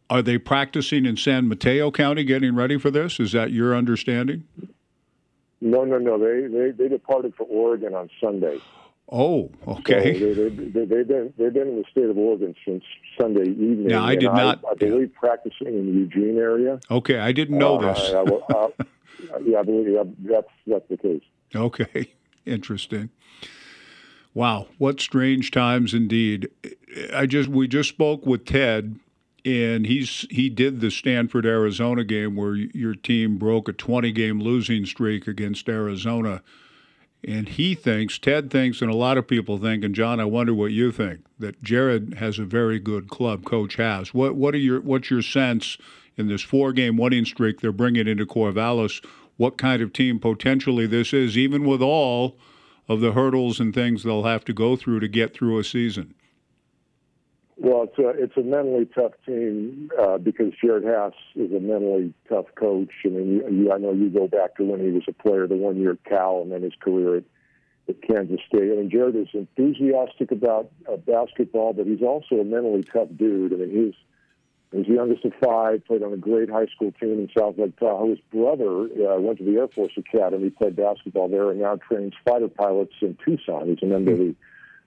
Are 0.09 0.23
they 0.23 0.39
practicing 0.39 1.05
in 1.05 1.17
San 1.17 1.49
Mateo 1.49 1.91
County 1.91 2.23
getting 2.23 2.55
ready 2.55 2.79
for 2.79 2.91
this? 2.91 3.19
Is 3.19 3.33
that 3.33 3.51
your 3.51 3.75
understanding? 3.75 4.45
No, 5.61 5.85
no, 5.85 5.99
no. 5.99 6.19
They 6.19 6.47
they, 6.47 6.71
they 6.71 6.89
departed 6.89 7.35
for 7.35 7.45
Oregon 7.45 7.95
on 7.95 8.09
Sunday. 8.21 8.59
Oh, 9.11 9.51
okay. 9.67 10.19
So 10.19 10.35
they, 10.35 10.49
they, 10.49 10.85
they, 10.85 10.99
have 10.99 11.09
been 11.09 11.35
they've 11.39 11.53
been 11.53 11.69
in 11.69 11.77
the 11.77 11.85
state 11.91 12.05
of 12.05 12.19
Oregon 12.19 12.55
since 12.65 12.85
Sunday 13.19 13.49
evening. 13.51 13.87
Now, 13.87 14.05
I 14.05 14.17
did 14.17 14.33
not. 14.33 14.65
I, 14.65 14.73
I 14.73 14.75
believe 14.75 15.11
yeah. 15.13 15.19
practicing 15.21 15.69
in 15.69 15.87
the 15.87 15.93
Eugene 15.93 16.39
area. 16.39 16.81
Okay, 16.91 17.19
I 17.19 17.33
didn't 17.33 17.59
know 17.59 17.81
uh, 17.81 17.95
this. 17.95 18.13
I, 18.13 18.55
I, 18.55 19.39
yeah, 19.45 19.59
I 19.61 19.63
believe 19.63 19.97
that's 20.21 20.49
that's 20.67 20.89
the 20.89 20.97
case. 20.97 21.23
Okay, 21.55 22.13
interesting. 22.47 23.11
Wow, 24.35 24.67
what 24.79 25.01
strange 25.01 25.51
times 25.51 25.95
indeed. 25.95 26.51
I 27.15 27.27
just 27.27 27.49
we 27.49 27.67
just 27.67 27.89
spoke 27.89 28.27
with 28.27 28.45
Ted 28.45 28.99
and 29.47 29.87
he's 29.87 30.27
he 30.29 30.51
did 30.51 30.81
the 30.81 30.91
Stanford 30.91 31.47
Arizona 31.47 32.05
game 32.05 32.37
where 32.37 32.55
your 32.55 32.95
team 32.95 33.39
broke 33.39 33.69
a 33.69 33.73
20 33.73 34.13
game 34.13 34.41
losing 34.41 34.85
streak 34.85 35.27
against 35.27 35.69
Arizona 35.69 36.43
and 37.27 37.49
he 37.49 37.75
thinks, 37.75 38.19
Ted 38.19 38.51
thinks, 38.51 38.81
and 38.81 38.91
a 38.91 38.95
lot 38.95 39.19
of 39.19 39.27
people 39.27 39.59
think, 39.59 39.83
and 39.83 39.95
John, 39.95 40.21
I 40.21 40.25
wonder 40.25 40.55
what 40.55 40.71
you 40.71 40.93
think, 40.93 41.25
that 41.41 41.61
Jerod 41.63 42.15
has 42.15 42.39
a 42.39 42.45
very 42.45 42.79
good 42.79 43.09
club. 43.09 43.45
Coach 43.45 43.77
has. 43.77 44.15
What 44.15 44.37
what 44.37 44.55
are 44.55 44.59
your 44.59 44.81
what's 44.81 45.11
your 45.11 45.23
sense 45.23 45.77
in 46.17 46.29
this 46.29 46.43
four 46.43 46.73
game 46.73 46.97
winning 46.97 47.25
streak 47.25 47.61
they're 47.61 47.73
bringing 47.73 48.07
into 48.07 48.27
Corvallis? 48.27 49.05
What 49.37 49.59
kind 49.59 49.83
of 49.83 49.93
team 49.93 50.21
potentially 50.21 50.87
this 50.87 51.13
is, 51.13 51.37
even 51.37 51.65
with 51.65 51.83
all 51.83 52.39
of 52.89 53.01
the 53.01 53.13
hurdles 53.13 53.59
and 53.59 53.75
things 53.75 54.03
they'll 54.03 54.23
have 54.23 54.45
to 54.45 54.53
go 54.53 54.77
through 54.77 55.01
to 55.01 55.09
get 55.09 55.35
through 55.35 55.59
a 55.59 55.65
season? 55.65 56.15
Well, 57.59 57.85
it's 57.85 57.99
a 57.99 58.09
it's 58.23 58.37
a 58.37 58.43
mentally 58.43 58.85
tough 58.85 59.13
team 59.25 59.91
uh, 59.99 60.19
because 60.19 60.53
Jerod 60.63 60.83
Haase 60.83 61.15
is 61.37 61.51
a 61.53 61.61
mentally 61.61 62.13
tough 62.29 62.47
coach. 62.55 62.91
I 63.05 63.09
mean, 63.09 63.33
you, 63.33 63.49
you, 63.51 63.73
I 63.73 63.79
know 63.79 63.93
you 63.93 64.11
go 64.11 64.29
back 64.29 64.57
to 64.57 64.65
when 64.65 64.81
he 64.81 64.91
was 64.91 65.05
a 65.09 65.13
player, 65.13 65.47
the 65.47 65.57
one 65.57 65.79
year 65.79 65.93
at 65.93 66.05
Cal, 66.05 66.43
and 66.43 66.53
then 66.53 66.63
his 66.63 66.75
career 66.79 67.17
at, 67.17 67.25
at 67.89 68.03
Kansas 68.03 68.41
State. 68.47 68.71
I 68.71 68.77
mean, 68.77 68.91
Jerod 68.91 69.17
is 69.17 69.29
enthusiastic 69.33 70.33
about 70.33 70.71
uh, 70.87 70.99
basketball, 70.99 71.73
but 71.73 71.87
he's 71.87 72.03
also 72.03 72.37
a 72.37 72.45
mentally 72.45 72.83
tough 72.83 73.09
dude. 73.17 73.55
I 73.55 73.57
mean, 73.57 73.71
he's 73.71 73.95
he's 74.77 74.87
the 74.87 74.93
youngest 74.93 75.25
of 75.25 75.33
five, 75.43 75.83
played 75.87 76.03
on 76.03 76.13
a 76.13 76.19
great 76.19 76.51
high 76.51 76.67
school 76.67 76.93
team 77.01 77.13
in 77.13 77.31
South 77.37 77.57
Lake 77.57 77.79
Tahoe. 77.81 78.11
His 78.11 78.21
brother 78.31 78.83
uh, 78.83 79.19
went 79.19 79.39
to 79.39 79.45
the 79.45 79.57
Air 79.57 79.69
Force 79.69 79.93
Academy, 79.97 80.51
played 80.51 80.77
basketball 80.77 81.31
there, 81.31 81.51
and 81.51 81.61
now 81.61 81.77
trains 81.77 82.13
fighter 82.23 82.49
pilots 82.49 82.93
in 83.01 83.17
Tucson. 83.25 83.69
He's 83.69 83.83
a 83.83 83.87
member 83.87 84.13
of 84.13 84.19
the 84.19 84.35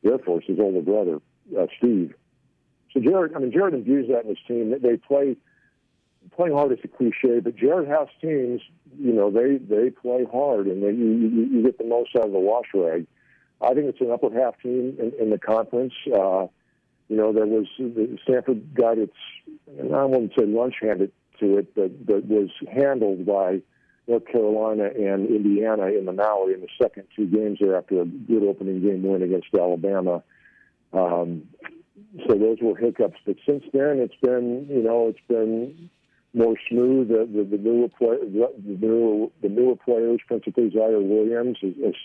Air 0.06 0.20
Force. 0.20 0.46
His 0.46 0.60
older 0.60 0.84
brother, 0.84 1.20
uh, 1.60 1.66
Steve. 1.76 2.14
So 2.94 3.00
Jerod, 3.00 3.36
I 3.36 3.40
mean, 3.40 3.52
Jerod 3.52 3.74
imbues 3.74 4.08
that 4.10 4.24
in 4.24 4.30
his 4.30 4.38
team. 4.48 4.76
They 4.82 4.98
play 4.98 5.38
playing 6.36 6.54
hard 6.54 6.72
is 6.72 6.80
a 6.84 6.88
cliche, 6.88 7.40
but 7.40 7.56
Jerod 7.56 7.88
Haase 7.88 8.10
teams, 8.22 8.62
you 8.98 9.14
know, 9.14 9.32
they 9.32 9.58
they 9.58 9.90
play 9.90 10.26
hard 10.32 10.68
and 10.68 10.84
they, 10.84 10.92
you, 10.92 11.12
you, 11.12 11.46
you 11.52 11.64
get 11.64 11.78
the 11.78 11.86
most 11.86 12.16
out 12.16 12.26
of 12.26 12.32
the 12.32 12.40
wash 12.40 12.68
rag. 12.74 13.06
I 13.62 13.74
think 13.74 13.88
it's 13.88 14.02
an 14.02 14.12
upper 14.12 14.32
half 14.32 14.60
team 14.62 14.98
in, 15.00 15.12
in 15.20 15.30
the 15.30 15.38
conference. 15.38 15.94
Uh, 16.08 16.48
you 17.08 17.18
know, 17.18 17.34
there 17.34 17.46
was 17.46 17.68
the 17.78 18.18
Stanford 18.24 18.74
got 18.74 18.98
its, 18.98 19.16
and 19.80 19.96
I 19.96 20.06
wouldn't 20.06 20.34
say 20.38 20.46
lunch 20.46 20.76
handed 20.82 21.12
to 21.40 21.58
it, 21.58 21.76
but 21.76 22.06
but 22.06 22.26
was 22.26 22.50
handled 22.72 23.26
by 23.26 23.62
North 24.08 24.26
Carolina 24.28 24.86
and 24.86 25.28
Indiana 25.28 25.88
in 25.88 26.06
the 26.06 26.14
Maui 26.14 26.54
in 26.54 26.62
the 26.62 26.68
second 26.82 27.06
two 27.16 27.28
games 27.28 27.60
there 27.62 27.78
after 27.78 28.02
a 28.02 28.06
good 28.06 28.44
opening 28.44 28.82
game 28.82 29.04
win 29.04 29.22
against 29.22 29.48
Alabama. 29.54 30.24
Um, 30.94 31.44
so 32.28 32.36
those 32.36 32.58
were 32.62 32.76
hiccups. 32.76 33.18
But 33.26 33.38
since 33.46 33.64
then, 33.74 34.00
it's 34.00 34.16
been 34.22 34.68
you 34.70 34.84
know 34.84 35.08
it's 35.08 35.26
been 35.28 35.90
more 36.34 36.56
smooth. 36.70 37.10
The, 37.10 37.28
the, 37.32 37.44
the 37.44 37.62
newer 37.62 37.88
play, 37.90 38.18
the, 38.18 38.52
the 38.58 38.86
newer 38.86 39.28
the 39.42 39.50
newer 39.50 39.76
players, 39.76 40.20
principally 40.28 40.70
Ziaire 40.70 41.02
Williams, 41.02 41.58
is, 41.62 41.76
is 41.78 41.96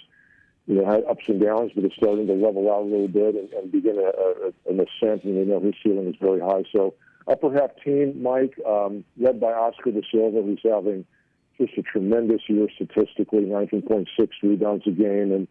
you 0.67 0.77
know 0.77 0.87
had 0.87 1.05
ups 1.05 1.25
and 1.29 1.41
downs, 1.41 1.73
but 1.75 1.85
it's 1.85 1.97
starting 1.97 2.27
to 2.27 2.35
level 2.35 2.71
out 2.73 2.83
a 2.83 2.91
little 2.91 3.09
bit 3.09 3.35
and, 3.35 3.53
and 3.53 3.73
begin 3.73 3.99
a, 3.99 4.49
a, 4.49 4.73
an 4.73 4.81
ascent. 4.81 5.25
And 5.25 5.37
you 5.37 5.45
know 5.45 5.61
his 5.61 5.75
ceiling 5.83 6.09
is 6.09 6.17
very 6.21 6.41
high. 6.41 6.65
So 6.73 6.95
upper 7.27 7.53
half 7.53 7.71
team, 7.85 8.23
Mike, 8.23 8.55
um, 8.67 9.05
led 9.19 9.41
by 9.41 9.53
Oscar 9.53 9.93
da 9.93 10.01
Silva, 10.11 10.43
who's 10.43 10.61
having 10.65 11.05
just 11.59 11.79
a 11.79 11.83
tremendous 11.83 12.43
year 12.49 12.67
statistically, 12.75 13.43
19.6 13.43 14.07
rebounds 14.43 14.87
a 14.87 14.91
game, 14.91 15.33
and 15.33 15.49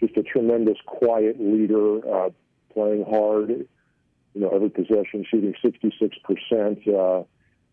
just 0.00 0.16
a 0.16 0.22
tremendous 0.22 0.78
quiet 0.86 1.40
leader, 1.40 1.98
uh, 2.08 2.30
playing 2.72 3.04
hard 3.04 3.66
you 4.38 4.44
know, 4.44 4.50
every 4.50 4.70
possession, 4.70 5.24
shooting 5.28 5.54
66%. 5.64 6.86
Uh, 6.86 7.24
so 7.26 7.26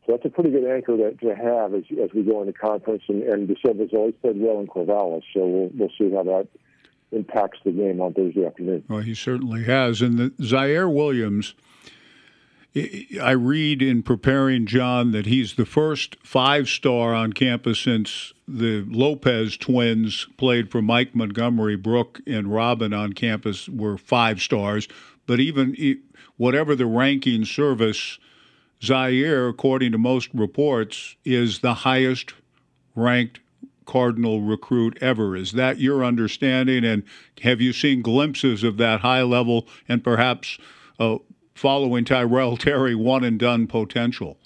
that's 0.07 0.25
a 0.25 0.29
pretty 0.29 0.51
good 0.51 0.65
anchor 0.65 0.97
to, 0.97 1.13
to 1.13 1.35
have 1.35 1.73
as, 1.73 1.83
as 2.01 2.09
we 2.13 2.23
go 2.23 2.41
into 2.41 2.53
conference. 2.53 3.03
And, 3.07 3.23
and 3.23 3.47
da 3.47 3.55
Silva's 3.63 3.91
always 3.93 4.15
played 4.21 4.39
well 4.39 4.59
in 4.59 4.67
Corvallis, 4.67 5.23
so 5.33 5.45
we'll, 5.45 5.69
we'll 5.75 5.91
see 5.97 6.11
how 6.11 6.23
that 6.23 6.47
impacts 7.11 7.59
the 7.63 7.71
game 7.71 8.01
on 8.01 8.13
Thursday 8.13 8.45
afternoon. 8.45 8.83
Well, 8.87 9.01
he 9.01 9.13
certainly 9.13 9.63
has. 9.65 10.01
And 10.01 10.17
the, 10.17 10.29
Ziaire 10.41 10.91
Williams, 10.91 11.53
I 13.21 13.31
read 13.31 13.81
in 13.81 14.03
preparing 14.03 14.65
John 14.65 15.11
that 15.11 15.25
he's 15.25 15.55
the 15.55 15.65
first 15.65 16.17
five 16.23 16.67
star 16.67 17.13
on 17.13 17.31
campus 17.31 17.79
since 17.79 18.33
the 18.47 18.83
Lopez 18.89 19.55
twins 19.55 20.27
played 20.37 20.69
for 20.69 20.81
Mike 20.81 21.15
Montgomery. 21.15 21.77
Brooke 21.77 22.19
and 22.27 22.53
Robin 22.53 22.91
on 22.93 23.13
campus 23.13 23.69
were 23.69 23.97
five 23.97 24.41
stars. 24.41 24.89
But 25.25 25.39
even 25.39 26.01
whatever 26.35 26.75
the 26.75 26.85
ranking 26.85 27.45
service, 27.45 28.19
Ziaire, 28.81 29.49
according 29.49 29.93
to 29.93 29.97
most 29.97 30.29
reports, 30.33 31.15
is 31.23 31.59
the 31.59 31.73
highest 31.75 32.33
ranked 32.93 33.39
Cardinal 33.85 34.41
recruit 34.41 34.97
ever. 34.99 35.35
Is 35.35 35.53
that 35.53 35.79
your 35.79 36.03
understanding? 36.03 36.83
And 36.83 37.03
have 37.41 37.61
you 37.61 37.71
seen 37.71 38.01
glimpses 38.01 38.63
of 38.63 38.77
that 38.77 39.01
high 39.01 39.21
level 39.21 39.67
and 39.87 40.03
perhaps 40.03 40.57
uh, 40.99 41.17
following 41.55 42.05
Tyrell 42.05 42.57
Terry 42.57 42.93
one 42.93 43.23
and 43.23 43.39
done 43.39 43.65
potential? 43.65 44.37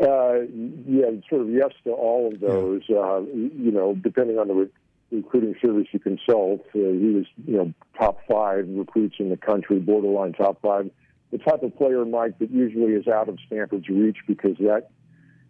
Uh, 0.00 0.40
yeah, 0.86 1.10
sort 1.28 1.42
of 1.42 1.50
yes 1.50 1.70
to 1.84 1.90
all 1.90 2.32
of 2.32 2.40
those. 2.40 2.82
Yeah. 2.88 2.96
Uh, 2.96 3.20
you 3.20 3.70
know, 3.70 3.94
depending 3.94 4.38
on 4.38 4.48
the 4.48 4.54
re- 4.54 4.70
recruiting 5.12 5.54
service 5.60 5.88
you 5.92 6.00
consult. 6.00 6.60
Uh, 6.74 6.78
he 6.78 7.12
was, 7.14 7.26
you 7.46 7.56
know, 7.56 7.72
top 7.98 8.18
five 8.28 8.66
recruits 8.68 9.16
in 9.18 9.28
the 9.28 9.36
country, 9.36 9.78
borderline 9.78 10.32
top 10.32 10.60
five. 10.62 10.90
The 11.30 11.38
type 11.38 11.62
of 11.62 11.76
player, 11.76 12.04
Mike, 12.04 12.38
that 12.38 12.50
usually 12.50 12.92
is 12.92 13.06
out 13.06 13.28
of 13.28 13.38
Stanford's 13.46 13.88
reach 13.88 14.18
because 14.26 14.56
that 14.58 14.90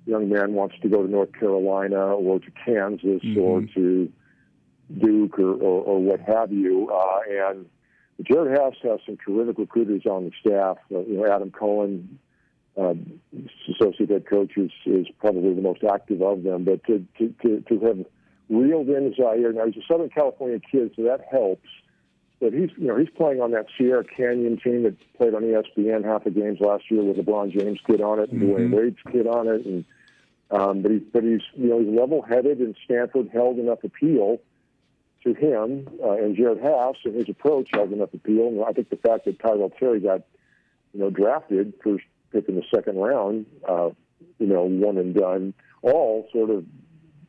young 0.04 0.28
man 0.28 0.54
wants 0.54 0.74
to 0.82 0.88
go 0.88 1.02
to 1.02 1.10
North 1.10 1.32
Carolina 1.32 2.14
or 2.14 2.40
to 2.40 2.50
Kansas 2.64 3.22
mm-hmm. 3.22 3.38
or 3.38 3.62
to 3.74 4.12
Duke 4.98 5.38
or, 5.38 5.52
or, 5.52 5.84
or 5.84 6.02
what 6.02 6.20
have 6.20 6.52
you. 6.52 6.90
Uh, 6.90 7.20
and 7.50 7.66
Jerod 8.22 8.56
Haase 8.56 8.90
has 8.90 9.00
some 9.06 9.16
terrific 9.24 9.58
recruiters 9.58 10.06
on 10.06 10.24
the 10.24 10.32
staff. 10.40 10.78
Uh, 10.92 11.00
you 11.00 11.18
know, 11.18 11.32
Adam 11.32 11.50
Cohen, 11.50 12.18
uh, 12.76 12.94
associate 13.74 14.10
head 14.10 14.26
coach, 14.26 14.56
is, 14.56 14.70
is 14.86 15.06
probably 15.18 15.54
the 15.54 15.62
most 15.62 15.82
active 15.84 16.22
of 16.22 16.42
them. 16.42 16.64
But 16.64 16.84
to, 16.84 17.06
to, 17.18 17.34
to, 17.42 17.60
to 17.60 17.86
have 17.86 18.04
reeled 18.50 18.88
in 18.88 19.14
Ziaire. 19.14 19.54
Now 19.54 19.66
he's 19.66 19.76
a 19.76 19.86
Southern 19.86 20.10
California 20.10 20.60
kid, 20.60 20.92
so 20.96 21.02
that 21.04 21.20
helps. 21.30 21.68
But 22.40 22.52
he's 22.52 22.70
you 22.76 22.88
know 22.88 22.96
he's 22.96 23.10
playing 23.10 23.40
on 23.40 23.52
that 23.52 23.66
Sierra 23.76 24.04
Canyon 24.04 24.58
team 24.58 24.82
that 24.82 24.96
played 25.16 25.34
on 25.34 25.42
ESPN 25.42 26.04
half 26.04 26.24
the 26.24 26.30
games 26.30 26.58
last 26.60 26.90
year 26.90 27.02
with 27.02 27.16
LeBron 27.16 27.52
James 27.52 27.78
kid 27.86 28.00
on 28.00 28.18
it 28.18 28.32
and 28.32 28.42
mm-hmm. 28.42 28.74
Dwyane 28.74 28.76
Wade's 28.76 28.98
kid 29.12 29.26
on 29.26 29.46
it, 29.46 29.64
and 29.66 29.84
um, 30.50 30.82
but 30.82 30.90
he's 30.90 31.02
but 31.12 31.22
he's 31.22 31.42
you 31.54 31.68
know 31.68 31.80
he's 31.80 31.88
level 31.88 32.22
headed 32.22 32.58
and 32.58 32.74
Stanford 32.84 33.30
held 33.32 33.58
enough 33.58 33.84
appeal 33.84 34.38
to 35.24 35.34
him 35.34 35.88
uh, 36.02 36.12
and 36.12 36.36
Jerod 36.36 36.62
Haase 36.62 37.04
and 37.04 37.14
his 37.14 37.28
approach 37.28 37.68
held 37.72 37.92
enough 37.92 38.14
appeal. 38.14 38.48
And 38.48 38.64
I 38.64 38.72
think 38.72 38.90
the 38.90 38.96
fact 38.96 39.26
that 39.26 39.38
Tyrell 39.38 39.70
Terry 39.70 40.00
got 40.00 40.22
you 40.92 41.00
know 41.00 41.10
drafted 41.10 41.74
first 41.82 42.04
pick 42.32 42.48
in 42.48 42.56
the 42.56 42.64
second 42.74 42.96
round, 42.96 43.46
uh, 43.68 43.90
you 44.38 44.46
know 44.46 44.62
one 44.62 44.98
and 44.98 45.14
done, 45.14 45.54
all 45.82 46.28
sort 46.32 46.50
of 46.50 46.64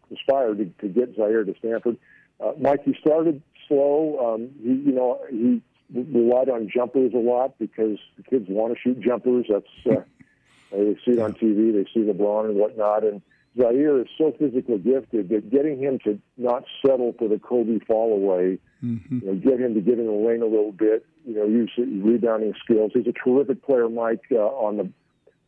inspired 0.09 0.57
to, 0.57 0.65
to 0.87 0.93
get 0.93 1.17
Ziaire 1.17 1.45
to 1.45 1.55
Stanford. 1.59 1.97
Uh, 2.39 2.51
Mike, 2.59 2.83
he 2.83 2.95
started 2.99 3.41
slow. 3.67 4.33
Um, 4.33 4.49
he, 4.61 4.89
you 4.89 4.93
know, 4.93 5.19
he 5.29 5.61
relied 5.93 6.49
on 6.49 6.69
jumpers 6.73 7.13
a 7.13 7.17
lot 7.17 7.57
because 7.59 7.97
the 8.17 8.23
kids 8.23 8.45
want 8.49 8.73
to 8.73 8.79
shoot 8.79 8.99
jumpers. 8.99 9.45
That's 9.49 9.65
uh, 9.97 10.01
they 10.71 10.95
see 11.05 11.11
it 11.11 11.19
on 11.19 11.33
TV, 11.33 11.73
they 11.73 11.89
see 11.93 12.05
LeBron 12.05 12.45
and 12.45 12.55
whatnot, 12.55 13.03
and 13.03 13.21
Ziaire 13.57 14.01
is 14.01 14.07
so 14.17 14.33
physically 14.39 14.77
gifted 14.77 15.29
that 15.29 15.49
getting 15.51 15.77
him 15.77 15.99
to 16.05 16.19
not 16.37 16.63
settle 16.85 17.13
for 17.19 17.27
the 17.27 17.37
Kobe 17.37 17.79
fall 17.85 18.13
away, 18.13 18.57
mm-hmm. 18.83 19.19
you 19.19 19.25
know, 19.25 19.35
get 19.35 19.59
him 19.59 19.73
to 19.73 19.81
get 19.81 19.99
in 19.99 20.05
the 20.05 20.11
lane 20.11 20.41
a 20.41 20.45
little 20.45 20.71
bit, 20.71 21.05
you 21.25 21.35
know, 21.35 21.45
use 21.45 21.71
rebounding 21.77 22.53
skills. 22.63 22.91
He's 22.93 23.07
a 23.07 23.13
terrific 23.13 23.63
player, 23.63 23.89
Mike, 23.89 24.23
uh, 24.31 24.37
on 24.37 24.77
the 24.77 24.89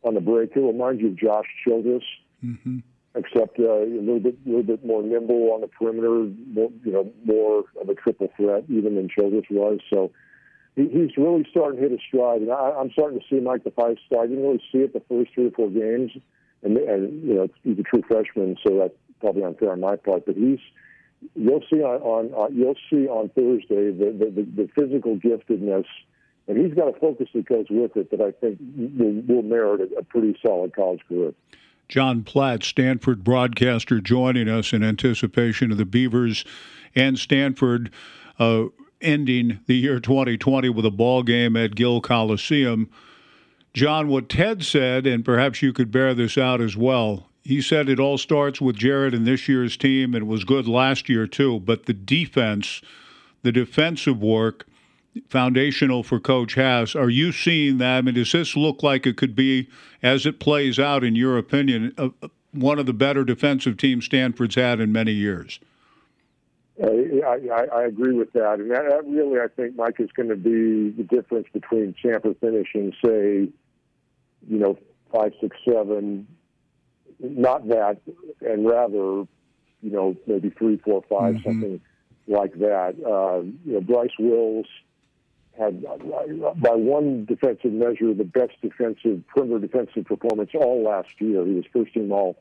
on 0.02 0.14
the 0.14 0.20
break. 0.20 0.52
He'll 0.52 0.66
remind 0.66 1.00
you 1.00 1.08
of 1.08 1.16
Josh 1.16 1.46
Childress. 1.64 2.04
Mm-hmm 2.44 2.78
except 3.14 3.58
uh, 3.60 3.82
a 3.82 3.86
little 3.86 4.20
bit, 4.20 4.36
little 4.44 4.62
bit 4.62 4.84
more 4.84 5.02
nimble 5.02 5.52
on 5.52 5.60
the 5.60 5.68
perimeter, 5.68 6.30
more, 6.48 6.70
you 6.84 6.92
know, 6.92 7.10
more 7.24 7.64
of 7.80 7.88
a 7.88 7.94
triple 7.94 8.28
threat 8.36 8.64
even 8.68 8.96
than 8.96 9.08
Childress 9.08 9.44
was. 9.50 9.78
So 9.88 10.10
he, 10.74 10.88
he's 10.88 11.16
really 11.16 11.46
starting 11.50 11.80
to 11.80 11.88
hit 11.88 11.92
a 11.92 12.02
stride, 12.08 12.42
and 12.42 12.50
I, 12.50 12.72
I'm 12.78 12.90
starting 12.90 13.20
to 13.20 13.24
see 13.30 13.40
Mike 13.40 13.64
the 13.64 13.70
Five 13.70 13.96
start. 14.06 14.24
I 14.24 14.26
didn't 14.26 14.42
really 14.42 14.62
see 14.72 14.78
it 14.78 14.92
the 14.92 15.02
first 15.08 15.32
three 15.34 15.46
or 15.46 15.50
four 15.52 15.70
games, 15.70 16.10
and, 16.64 16.76
and 16.76 17.22
you 17.22 17.34
know, 17.34 17.48
he's 17.62 17.78
a 17.78 17.82
true 17.82 18.02
freshman, 18.06 18.56
so 18.66 18.78
that's 18.78 18.94
probably 19.20 19.44
unfair 19.44 19.72
on 19.72 19.80
my 19.80 19.96
part. 19.96 20.26
But 20.26 20.36
he's 20.36 20.58
you'll 21.34 21.64
see 21.70 21.82
on, 21.82 22.00
on 22.02 22.34
uh, 22.34 22.48
you'll 22.52 22.76
see 22.90 23.06
on 23.06 23.28
Thursday 23.30 23.92
the, 23.92 24.12
the, 24.18 24.30
the, 24.30 24.62
the 24.62 24.68
physical 24.74 25.16
giftedness 25.16 25.86
and 26.46 26.58
he's 26.58 26.74
got 26.74 26.88
a 26.88 26.98
focus 26.98 27.28
that 27.34 27.46
goes 27.46 27.66
with 27.70 27.96
it 27.96 28.10
that 28.10 28.20
I 28.20 28.32
think 28.32 28.58
will, 28.76 29.22
will 29.26 29.42
merit 29.42 29.92
a, 29.92 29.98
a 29.98 30.02
pretty 30.02 30.38
solid 30.44 30.74
college 30.74 31.00
career. 31.08 31.32
John 31.88 32.22
Platz, 32.22 32.66
Stanford 32.66 33.24
broadcaster, 33.24 34.00
joining 34.00 34.48
us 34.48 34.72
in 34.72 34.82
anticipation 34.82 35.70
of 35.70 35.78
the 35.78 35.84
Beavers 35.84 36.44
and 36.94 37.18
Stanford 37.18 37.90
uh, 38.38 38.64
ending 39.00 39.60
the 39.66 39.76
year 39.76 40.00
2020 40.00 40.68
with 40.70 40.86
a 40.86 40.90
ball 40.90 41.22
game 41.22 41.56
at 41.56 41.74
Gill 41.74 42.00
Coliseum. 42.00 42.90
John, 43.74 44.06
what 44.06 44.28
Ted 44.28 44.62
said, 44.62 45.04
and 45.04 45.24
perhaps 45.24 45.60
you 45.60 45.72
could 45.72 45.90
bear 45.90 46.14
this 46.14 46.38
out 46.38 46.60
as 46.60 46.76
well. 46.76 47.28
He 47.42 47.60
said 47.60 47.88
it 47.88 47.98
all 47.98 48.16
starts 48.16 48.60
with 48.60 48.78
Jerod 48.78 49.14
and 49.14 49.26
this 49.26 49.48
year's 49.48 49.76
team, 49.76 50.14
and 50.14 50.22
it 50.22 50.26
was 50.26 50.44
good 50.44 50.68
last 50.68 51.08
year 51.08 51.26
too. 51.26 51.60
But 51.60 51.86
the 51.86 51.92
defense, 51.92 52.80
the 53.42 53.52
defensive 53.52 54.22
work, 54.22 54.64
foundational 55.28 56.02
for 56.02 56.18
Coach 56.20 56.54
Hass. 56.54 56.94
Are 56.94 57.10
you 57.10 57.32
seeing 57.32 57.78
that? 57.78 57.98
I 57.98 58.02
mean, 58.02 58.14
does 58.14 58.32
this 58.32 58.56
look 58.56 58.82
like 58.82 59.06
it 59.06 59.16
could 59.16 59.34
be, 59.34 59.68
as 60.02 60.26
it 60.26 60.40
plays 60.40 60.78
out, 60.78 61.04
in 61.04 61.14
your 61.14 61.36
opinion, 61.36 61.94
one 62.52 62.78
of 62.78 62.86
the 62.86 62.92
better 62.92 63.24
defensive 63.24 63.76
teams 63.76 64.04
Stanford's 64.04 64.54
had 64.54 64.80
in 64.80 64.92
many 64.92 65.12
years? 65.12 65.60
Uh, 66.82 66.88
I, 66.88 67.38
I, 67.52 67.64
I 67.72 67.82
agree 67.84 68.14
with 68.14 68.32
that, 68.32 68.58
and 68.58 68.70
that, 68.72 68.82
that 68.88 69.04
really, 69.06 69.38
I 69.38 69.46
think, 69.46 69.76
Mike, 69.76 70.00
is 70.00 70.10
going 70.10 70.28
to 70.28 70.36
be 70.36 70.90
the 70.90 71.04
difference 71.04 71.46
between 71.52 71.94
Stanford 72.00 72.36
finishing, 72.40 72.92
say, 73.04 73.48
you 74.48 74.58
know, 74.58 74.78
five, 75.12 75.32
six, 75.40 75.56
seven, 75.64 76.26
not 77.20 77.68
that, 77.68 78.00
and 78.40 78.66
rather, 78.66 79.26
you 79.82 79.90
know, 79.90 80.16
maybe 80.26 80.50
three, 80.50 80.78
four, 80.78 81.02
five, 81.08 81.34
mm-hmm. 81.34 81.48
something 81.48 81.80
like 82.26 82.54
that. 82.54 82.94
Uh, 83.04 83.42
you 83.64 83.74
know, 83.74 83.80
Bryce 83.80 84.10
Wills 84.18 84.66
had, 85.58 85.82
by 85.82 86.74
one 86.74 87.24
defensive 87.24 87.72
measure, 87.72 88.12
the 88.14 88.24
best 88.24 88.52
defensive 88.60 89.22
perimeter 89.28 89.66
defensive 89.66 90.04
performance 90.04 90.50
all 90.54 90.82
last 90.82 91.08
year. 91.18 91.44
He 91.44 91.52
was 91.52 91.64
first 91.72 91.94
team 91.94 92.10
all 92.12 92.36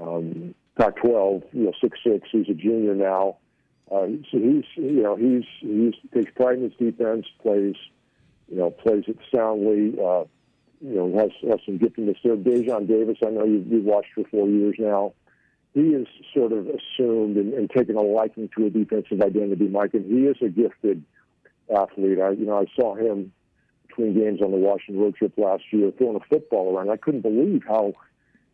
um, 0.00 0.54
Pac-12. 0.78 1.44
You 1.52 1.64
know, 1.64 1.72
six 1.80 1.98
six. 2.04 2.28
He's 2.30 2.48
a 2.48 2.54
junior 2.54 2.94
now. 2.94 3.38
Uh, 3.90 4.06
so 4.30 4.38
he's 4.38 4.64
you 4.74 5.02
know 5.02 5.16
he's 5.16 5.44
he's 5.60 5.94
takes 6.12 6.32
pride 6.34 6.58
in 6.58 6.64
his 6.64 6.72
defense, 6.74 7.26
plays 7.40 7.76
you 8.48 8.56
know 8.56 8.70
plays 8.70 9.04
it 9.06 9.18
soundly. 9.34 9.94
Uh, 9.98 10.24
you 10.80 10.94
know 10.94 11.18
has 11.18 11.30
has 11.48 11.60
some 11.64 11.78
giftedness 11.78 12.16
there. 12.22 12.36
Daejon 12.36 12.86
Davis, 12.86 13.18
I 13.24 13.30
know 13.30 13.44
you've, 13.44 13.66
you've 13.66 13.84
watched 13.84 14.10
for 14.14 14.24
four 14.30 14.48
years 14.48 14.76
now. 14.78 15.12
He 15.74 15.92
has 15.92 16.06
sort 16.34 16.52
of 16.52 16.66
assumed 16.66 17.36
and, 17.36 17.52
and 17.52 17.68
taken 17.68 17.96
a 17.96 18.00
liking 18.00 18.48
to 18.56 18.66
a 18.66 18.70
defensive 18.70 19.20
identity, 19.20 19.68
Mike, 19.68 19.92
and 19.92 20.06
he 20.06 20.24
is 20.24 20.36
a 20.40 20.48
gifted 20.48 21.04
athlete. 21.74 22.18
I, 22.18 22.30
you 22.30 22.46
know, 22.46 22.58
I 22.60 22.64
saw 22.74 22.94
him 22.94 23.32
between 23.86 24.14
games 24.14 24.40
on 24.40 24.52
the 24.52 24.56
Washington 24.56 25.02
road 25.02 25.16
trip 25.16 25.32
last 25.36 25.64
year 25.70 25.90
throwing 25.96 26.16
a 26.16 26.26
football 26.28 26.74
around. 26.74 26.90
I 26.90 26.96
couldn't 26.96 27.22
believe 27.22 27.62
how 27.68 27.92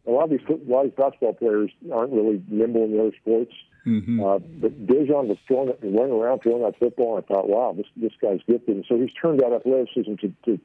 a 0.07 0.11
lot 0.11 0.24
of 0.24 0.31
these 0.31 0.40
a 0.49 0.70
lot 0.70 0.85
of 0.85 0.90
these 0.90 0.97
basketball 0.97 1.35
players 1.35 1.70
aren't 1.93 2.12
really 2.12 2.43
nimble 2.49 2.85
in 2.85 2.93
the 2.93 3.01
other 3.01 3.16
sports. 3.20 3.53
Mm-hmm. 3.86 4.23
Uh, 4.23 4.39
but 4.39 4.86
Daejon 4.86 5.27
was 5.27 5.39
throwing 5.47 5.69
it 5.69 5.81
and 5.82 5.94
running 5.94 6.12
around 6.12 6.40
throwing 6.40 6.62
that 6.62 6.78
football, 6.78 7.16
and 7.16 7.24
I 7.24 7.27
thought, 7.27 7.49
wow, 7.49 7.74
this 7.77 7.86
this 7.97 8.12
guy's 8.20 8.40
gifted. 8.47 8.77
And 8.77 8.85
so 8.89 8.97
he's 8.97 9.12
turned 9.20 9.40
that 9.40 9.53
athleticism 9.53 10.15
to 10.20 10.32
to 10.44 10.61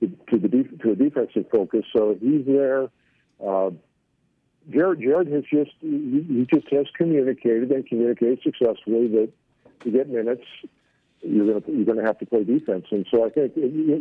to, 0.00 0.38
the 0.38 0.48
def- 0.48 0.78
to 0.80 0.92
a 0.92 0.96
defensive 0.96 1.46
focus. 1.50 1.84
So 1.94 2.16
he's 2.20 2.46
there. 2.46 2.84
Uh, 3.40 3.70
Jerod 4.70 5.00
Jerod 5.02 5.32
has 5.32 5.44
just 5.44 5.72
he, 5.80 6.46
just 6.52 6.68
has 6.70 6.86
communicated 6.96 7.70
and 7.70 7.86
communicated 7.86 8.40
successfully 8.42 9.08
that 9.08 9.32
to 9.80 9.90
get 9.90 10.08
minutes 10.08 10.44
you're 11.22 11.46
going 11.46 11.62
to 11.62 11.72
you're 11.72 11.84
going 11.84 11.98
to 11.98 12.04
have 12.04 12.18
to 12.18 12.26
play 12.26 12.44
defense. 12.44 12.86
And 12.90 13.06
so 13.10 13.26
I 13.26 13.30
think 13.30 13.52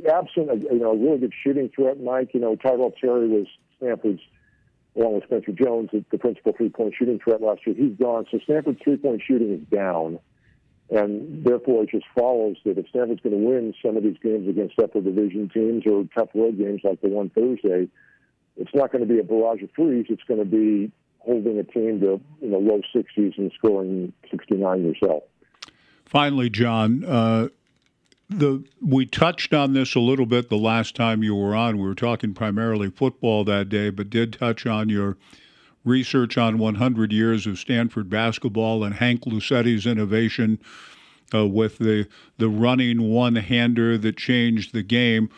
absent 0.07 0.51
a, 0.51 0.55
you 0.55 0.79
know 0.79 0.91
a 0.91 0.97
really 0.97 1.19
good 1.19 1.33
shooting 1.43 1.69
threat, 1.73 2.01
Mike. 2.01 2.33
You 2.33 2.39
know 2.39 2.55
Tyrell 2.55 2.93
Terry 2.99 3.27
was 3.27 3.47
Stanford's 3.77 4.21
along 4.95 5.15
with 5.15 5.23
Spencer 5.25 5.51
Jones 5.51 5.89
the 5.91 6.17
principal 6.17 6.53
three 6.55 6.69
point 6.69 6.93
shooting 6.97 7.19
threat 7.19 7.41
last 7.41 7.61
year. 7.65 7.75
He's 7.75 7.97
gone, 7.97 8.25
so 8.31 8.39
Stanford's 8.43 8.79
three 8.83 8.97
point 8.97 9.21
shooting 9.25 9.53
is 9.53 9.67
down. 9.67 10.19
And 10.91 11.43
therefore, 11.43 11.83
it 11.83 11.89
just 11.91 12.05
follows 12.15 12.57
that 12.65 12.77
if 12.77 12.87
Stanford's 12.89 13.21
going 13.21 13.39
to 13.39 13.47
win 13.47 13.73
some 13.83 13.95
of 13.95 14.03
these 14.03 14.17
games 14.23 14.49
against 14.49 14.79
upper 14.79 15.01
division 15.01 15.49
teams 15.49 15.85
or 15.85 16.05
tough 16.17 16.29
road 16.33 16.57
games 16.57 16.81
like 16.83 16.99
the 17.01 17.09
one 17.09 17.29
Thursday, 17.29 17.87
it's 18.57 18.73
not 18.73 18.91
going 18.91 19.07
to 19.07 19.07
be 19.07 19.19
a 19.19 19.23
barrage 19.23 19.61
of 19.61 19.69
threes. 19.75 20.07
It's 20.09 20.23
going 20.23 20.39
to 20.39 20.45
be 20.45 20.91
holding 21.19 21.59
a 21.59 21.63
team 21.63 21.99
to 21.99 22.19
you 22.41 22.49
know 22.49 22.57
low 22.57 22.81
60s 22.95 23.37
and 23.37 23.51
scoring 23.55 24.13
69 24.31 24.83
yourself. 24.83 25.23
Finally, 26.05 26.49
John, 26.49 27.05
uh, 27.05 27.49
the 28.29 28.63
we 28.81 29.05
touched 29.05 29.53
on 29.53 29.73
this 29.73 29.93
a 29.93 29.99
little 29.99 30.25
bit 30.25 30.49
the 30.49 30.57
last 30.57 30.95
time 30.95 31.21
you 31.21 31.35
were 31.35 31.55
on. 31.55 31.77
We 31.77 31.87
were 31.87 31.95
talking 31.95 32.33
primarily 32.33 32.89
football 32.89 33.43
that 33.43 33.69
day, 33.69 33.91
but 33.91 34.09
did 34.09 34.33
touch 34.33 34.65
on 34.65 34.89
your 34.89 35.17
research 35.83 36.37
on 36.37 36.57
100 36.57 37.11
years 37.11 37.47
of 37.47 37.57
Stanford 37.57 38.09
basketball 38.09 38.83
and 38.83 38.95
Hank 38.95 39.21
Luisetti's 39.25 39.85
innovation 39.85 40.59
uh, 41.33 41.45
with 41.45 41.77
the 41.77 42.07
the 42.37 42.49
running 42.49 43.09
one-hander 43.09 43.97
that 43.97 44.17
changed 44.17 44.73
the 44.73 44.83
game. 44.83 45.29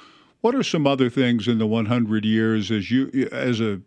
What 0.42 0.56
are 0.56 0.64
some 0.64 0.88
other 0.88 1.10
things 1.10 1.48
in 1.48 1.58
the 1.58 1.68
100 1.68 2.26
years 2.26 2.72
as 2.72 2.90
you 2.90 3.30
as 3.32 3.60
a 3.60 3.82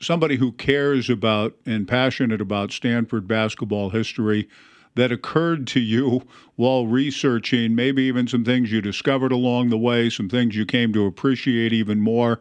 somebody 0.00 0.36
who 0.36 0.52
cares 0.52 1.08
about 1.08 1.56
and 1.66 1.88
passionate 1.88 2.40
about 2.40 2.72
Stanford 2.72 3.26
basketball 3.26 3.90
history? 3.90 4.48
that 4.96 5.12
occurred 5.12 5.66
to 5.66 5.80
you 5.80 6.22
while 6.56 6.86
researching, 6.86 7.74
maybe 7.74 8.02
even 8.02 8.28
some 8.28 8.44
things 8.44 8.70
you 8.70 8.80
discovered 8.80 9.32
along 9.32 9.70
the 9.70 9.78
way, 9.78 10.08
some 10.08 10.28
things 10.28 10.56
you 10.56 10.64
came 10.64 10.92
to 10.92 11.06
appreciate 11.06 11.72
even 11.72 12.00
more. 12.00 12.40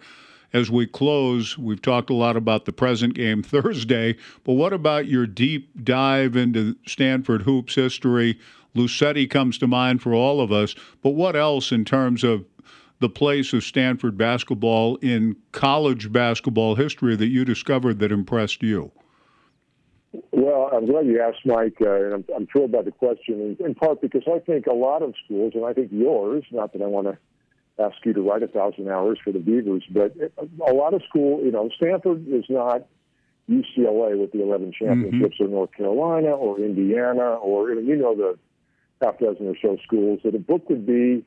As 0.54 0.70
we 0.70 0.86
close, 0.86 1.58
we've 1.58 1.82
talked 1.82 2.12
a 2.12 2.14
lot 2.14 2.38
about 2.38 2.66
the 2.66 2.72
present 2.72 3.16
game 3.16 3.42
Thursday, 3.44 4.16
but 4.44 4.54
what 4.54 4.72
about 4.72 5.08
your 5.08 5.26
deep 5.26 5.84
dive 5.84 6.36
into 6.36 6.76
Stanford 6.86 7.42
hoops 7.42 7.74
history? 7.74 8.40
Luisetti 8.76 9.30
comes 9.30 9.58
to 9.58 9.68
mind 9.68 10.02
for 10.02 10.14
all 10.14 10.40
of 10.40 10.52
us, 10.52 10.76
but 11.02 11.12
what 11.12 11.36
else 11.36 11.72
in 11.72 11.86
terms 11.86 12.24
of 12.24 12.46
the 13.00 13.10
place 13.10 13.52
of 13.52 13.64
Stanford 13.64 14.18
basketball 14.18 14.96
in 14.98 15.36
college 15.52 16.12
basketball 16.12 16.76
history 16.76 17.16
that 17.16 17.28
you 17.28 17.44
discovered 17.44 18.00
that 18.00 18.12
impressed 18.12 18.62
you? 18.62 18.92
Well, 20.32 20.70
I'm 20.72 20.86
glad 20.86 21.08
you 21.08 21.20
asked, 21.20 21.46
Mike, 21.46 21.78
uh, 21.82 21.90
and 21.90 22.14
I'm, 22.14 22.26
I'm 22.36 22.48
thrilled 22.48 22.72
by 22.72 22.84
the 22.84 22.92
question, 22.92 23.58
in, 23.60 23.66
in 23.66 23.76
part 23.76 24.02
because 24.02 24.24
I 24.28 24.38
think 24.40 24.68
a 24.68 24.74
lot 24.74 25.02
of 25.02 25.16
schools, 25.26 25.54
and 25.56 25.66
I 25.66 25.74
think 25.74 25.90
yours, 25.92 26.44
not 26.52 26.74
that 26.74 26.84
I 26.84 26.86
want 26.86 27.08
to 27.08 27.18
ask 27.80 27.96
you 28.06 28.14
to 28.14 28.22
write 28.22 28.44
a 28.44 28.48
thousand 28.48 28.90
hours 28.90 29.20
for 29.24 29.32
the 29.32 29.40
Beavers, 29.40 29.84
but 29.90 30.14
a 30.68 30.74
lot 30.74 30.94
of 30.94 31.02
school, 31.08 31.44
you 31.44 31.52
know, 31.52 31.70
Stanford 31.76 32.26
is 32.28 32.46
not 32.50 32.86
UCLA 33.50 34.18
with 34.20 34.32
the 34.32 34.42
11 34.42 34.72
mm-hmm. 34.72 34.86
championships, 34.86 35.36
mm-hmm. 35.36 35.54
or 35.54 35.56
North 35.56 35.74
Carolina, 35.74 36.30
or 36.30 36.60
Indiana, 36.60 37.36
or 37.36 37.72
you 37.72 37.96
know 37.96 38.16
the 38.16 38.38
half 39.02 39.20
dozen 39.20 39.48
or 39.48 39.56
so 39.62 39.78
schools. 39.84 40.20
That 40.24 40.36
a 40.36 40.40
book 40.40 40.70
would 40.70 40.86
be 40.86 41.26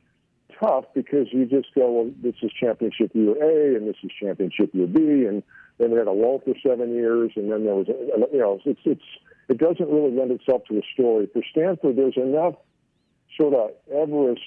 tough 0.61 0.85
because 0.95 1.27
you 1.33 1.45
just 1.47 1.75
go, 1.75 1.91
well, 1.91 2.11
this 2.23 2.35
is 2.43 2.51
championship 2.59 3.11
year 3.15 3.33
A, 3.33 3.77
and 3.77 3.87
this 3.87 3.97
is 4.03 4.11
championship 4.21 4.71
year 4.73 4.87
B, 4.87 5.27
and 5.27 5.43
then 5.79 5.91
we 5.91 5.99
had 5.99 6.07
a 6.07 6.13
lull 6.13 6.41
for 6.45 6.55
seven 6.67 6.95
years, 6.95 7.33
and 7.37 7.51
then 7.51 7.65
there 7.65 7.75
was, 7.75 7.89
you 7.89 8.39
know, 8.39 8.59
it's 8.65 8.81
it's 8.85 9.05
it 9.49 9.59
doesn't 9.59 9.89
really 9.89 10.17
lend 10.17 10.31
itself 10.31 10.63
to 10.69 10.79
a 10.79 10.83
story. 10.95 11.29
For 11.33 11.43
Stanford, 11.51 11.97
there's 11.97 12.17
enough 12.17 12.55
sort 13.37 13.55
of 13.55 13.71
Everest, 13.93 14.41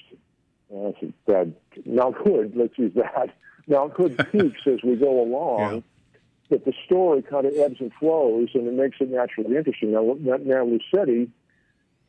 that's 0.70 1.12
bad, 1.26 1.54
Mount 1.84 2.16
Hood, 2.16 2.52
let's 2.54 2.78
use 2.78 2.92
that, 2.94 3.30
Mount 3.66 3.92
Hood 3.92 4.16
peaks 4.32 4.60
as 4.66 4.82
we 4.82 4.96
go 4.96 5.22
along. 5.22 5.74
Yeah. 5.74 5.80
That 6.50 6.64
the 6.64 6.72
story 6.84 7.22
kind 7.22 7.46
of 7.46 7.54
ebbs 7.54 7.76
and 7.78 7.92
flows, 8.00 8.48
and 8.54 8.66
it 8.66 8.74
makes 8.74 8.96
it 8.98 9.08
naturally 9.08 9.56
interesting. 9.56 9.92
Now, 9.92 10.16
now 10.20 10.66
Luisetti, 10.66 11.30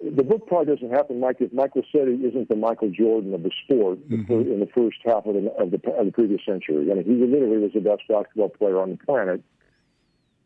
the 0.04 0.24
book 0.24 0.48
probably 0.48 0.74
doesn't 0.74 0.90
happen, 0.90 1.20
Mike, 1.20 1.38
if 1.42 1.54
Michael 1.54 1.84
Luisetti 1.94 2.24
isn't 2.28 2.50
the 2.50 2.56
Michael 2.56 2.90
Jordan 2.90 3.36
of 3.36 3.44
the 3.44 3.52
sport 3.64 4.00
mm-hmm. 4.10 4.34
in 4.34 4.60
the 4.60 4.70
first 4.74 4.98
half 5.06 5.28
of 5.28 5.36
the, 5.36 5.52
of 5.60 5.70
the, 5.70 5.92
of 5.92 6.08
the 6.08 6.12
previous 6.12 6.42
century. 6.44 6.90
I 6.92 6.96
mean, 6.96 7.06
he 7.06 7.14
literally 7.24 7.60
was 7.60 7.74
the 7.74 7.82
best 7.82 8.02
basketball 8.10 8.50
player 8.50 8.82
on 8.82 8.92
the 8.92 8.98
planet 8.98 9.44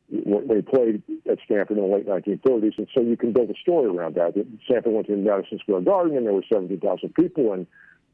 when 0.09 0.57
he 0.57 0.61
played 0.61 1.01
at 1.29 1.39
Stanford 1.45 1.77
in 1.77 1.89
the 1.89 1.95
late 1.95 2.05
1930s, 2.07 2.77
and 2.77 2.87
so 2.93 3.01
you 3.01 3.17
can 3.17 3.31
build 3.31 3.49
a 3.49 3.55
story 3.55 3.87
around 3.89 4.15
that. 4.15 4.33
Stanford 4.65 4.93
went 4.93 5.07
to 5.07 5.15
Madison 5.15 5.57
Square 5.59 5.81
Garden, 5.81 6.17
and 6.17 6.25
there 6.25 6.33
were 6.33 6.43
70,000 6.51 7.13
people, 7.15 7.53
and 7.53 7.65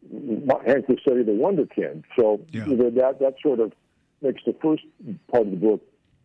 Hank 0.09 0.87
Luisetti 0.87 1.25
the 1.25 1.33
Wonder 1.33 1.65
Kid. 1.65 2.03
So 2.17 2.41
yeah. 2.51 2.65
that 2.65 3.17
that 3.19 3.35
sort 3.41 3.59
of 3.59 3.73
makes 4.21 4.41
the 4.45 4.55
first 4.61 4.83
part 5.31 5.45
of 5.45 5.51
the 5.51 5.57
book 5.57 5.81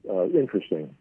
uh, 0.09 0.27
interesting. 0.27 0.95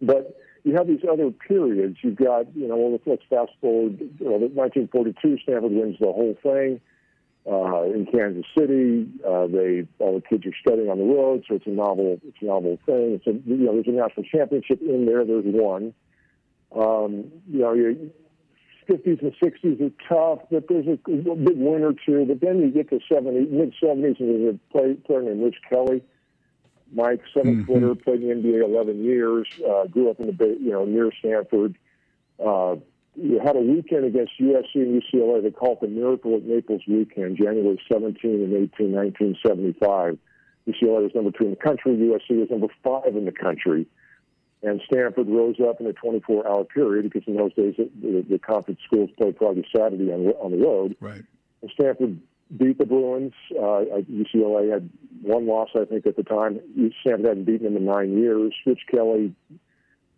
But 0.00 0.38
you 0.64 0.74
have 0.76 0.86
these 0.86 1.00
other 1.10 1.30
periods. 1.30 1.98
You've 2.02 2.16
got, 2.16 2.54
you 2.54 2.68
know, 2.68 2.76
well, 2.76 2.92
let's, 2.92 3.04
let's 3.06 3.22
fast 3.28 3.52
forward. 3.60 3.98
You 3.98 4.24
know, 4.24 4.36
1942, 4.52 5.38
Stanford 5.42 5.72
wins 5.72 5.96
the 5.98 6.06
whole 6.06 6.36
thing 6.42 6.80
uh, 7.50 7.82
in 7.84 8.06
Kansas 8.06 8.44
City. 8.56 9.08
Uh, 9.26 9.46
they 9.46 9.86
all 9.98 10.14
the 10.14 10.22
kids 10.28 10.46
are 10.46 10.56
studying 10.60 10.90
on 10.90 10.98
the 10.98 11.04
road, 11.04 11.44
so 11.48 11.54
it's 11.56 11.66
a 11.66 11.70
novel, 11.70 12.20
it's 12.26 12.36
a 12.40 12.44
novel 12.44 12.78
thing. 12.86 13.14
It's 13.14 13.26
a, 13.26 13.32
you 13.48 13.64
know, 13.64 13.72
there's 13.72 13.88
a 13.88 13.90
national 13.90 14.24
championship 14.24 14.80
in 14.82 15.06
there. 15.06 15.24
There's 15.24 15.44
one. 15.46 15.94
Um, 16.74 17.32
you 17.50 17.60
know, 17.60 17.72
you, 17.72 18.10
50s 18.88 19.22
and 19.22 19.34
60s 19.42 19.80
are 19.80 20.08
tough, 20.08 20.46
but 20.50 20.64
there's 20.68 20.86
a, 20.86 20.96
big 20.96 21.56
win 21.56 21.82
or 21.82 21.92
two. 21.92 22.24
But 22.26 22.40
then 22.40 22.58
you 22.60 22.70
get 22.70 22.90
to 22.90 23.00
70, 23.12 23.46
mid 23.50 23.74
70s, 23.82 24.18
and 24.20 24.44
there's 24.44 24.54
a 24.54 24.72
play, 24.72 24.94
player 24.94 25.22
named 25.22 25.42
Rich 25.42 25.56
Kelley. 25.68 26.02
Mike, 26.92 27.20
7 27.34 27.66
mm-hmm. 27.66 27.92
played 28.02 28.22
in 28.22 28.42
the 28.42 28.48
NBA 28.48 28.64
11 28.64 29.04
years, 29.04 29.46
uh, 29.68 29.86
grew 29.86 30.10
up 30.10 30.20
in 30.20 30.26
the 30.26 30.32
Bay, 30.32 30.56
you 30.58 30.70
know, 30.70 30.86
near 30.86 31.10
Stanford. 31.18 31.76
Uh, 32.42 32.76
you 33.14 33.40
had 33.44 33.56
a 33.56 33.60
weekend 33.60 34.04
against 34.04 34.32
USC 34.40 34.74
and 34.76 35.02
UCLA. 35.02 35.42
They 35.42 35.50
call 35.50 35.72
it 35.72 35.80
the 35.80 35.88
Miracle 35.88 36.36
at 36.36 36.44
Maples 36.44 36.82
weekend, 36.88 37.36
January 37.36 37.80
17 37.92 38.18
and 38.22 38.54
18, 38.54 38.92
1975. 38.92 40.18
UCLA 40.68 41.02
was 41.02 41.12
number 41.14 41.30
two 41.30 41.44
in 41.44 41.50
the 41.50 41.56
country. 41.56 41.96
USC 41.96 42.38
was 42.38 42.48
number 42.50 42.68
five 42.82 43.16
in 43.16 43.24
the 43.24 43.32
country. 43.32 43.86
And 44.62 44.80
Stanford 44.86 45.28
rose 45.28 45.56
up 45.60 45.80
in 45.80 45.86
a 45.86 45.92
24-hour 45.92 46.64
period 46.64 47.04
because 47.04 47.22
in 47.26 47.36
those 47.36 47.54
days 47.54 47.74
the, 47.76 48.24
the 48.28 48.38
conference 48.38 48.80
schools 48.84 49.10
played 49.16 49.36
probably 49.36 49.64
Saturday 49.74 50.12
on, 50.12 50.26
on 50.40 50.50
the 50.50 50.58
road. 50.58 50.96
Right. 51.00 51.22
And 51.62 51.70
Stanford 51.74 52.20
beat 52.56 52.78
the 52.78 52.86
Bruins. 52.86 53.34
Uh, 53.52 54.02
UCLA 54.10 54.72
had 54.72 54.90
one 55.22 55.46
loss, 55.46 55.68
I 55.76 55.84
think, 55.84 56.06
at 56.06 56.16
the 56.16 56.22
time. 56.22 56.60
Stanford 57.00 57.26
hadn't 57.26 57.44
beaten 57.44 57.64
them 57.64 57.76
in 57.76 57.84
nine 57.84 58.18
years. 58.18 58.52
Rich 58.66 58.80
Kelley 58.90 59.34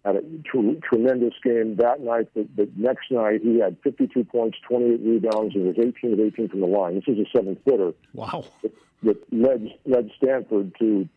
had 0.04 0.16
a 0.16 0.22
tr- 0.44 0.78
tremendous 0.82 1.34
game 1.44 1.76
that 1.76 2.00
night. 2.00 2.32
The, 2.34 2.48
the 2.56 2.70
next 2.76 3.10
night, 3.10 3.40
he 3.42 3.58
had 3.58 3.76
52 3.82 4.24
points, 4.24 4.58
28 4.66 5.00
rebounds, 5.02 5.54
and 5.54 5.66
was 5.66 5.76
18 5.78 6.14
of 6.14 6.20
18 6.20 6.48
from 6.48 6.60
the 6.60 6.66
line. 6.66 6.94
This 6.94 7.04
is 7.08 7.18
a 7.18 7.30
seven-footer. 7.36 7.92
Wow. 8.14 8.44
That, 8.62 8.72
that 9.02 9.32
led, 9.32 9.68
led 9.84 10.10
Stanford 10.16 10.74
to 10.78 11.08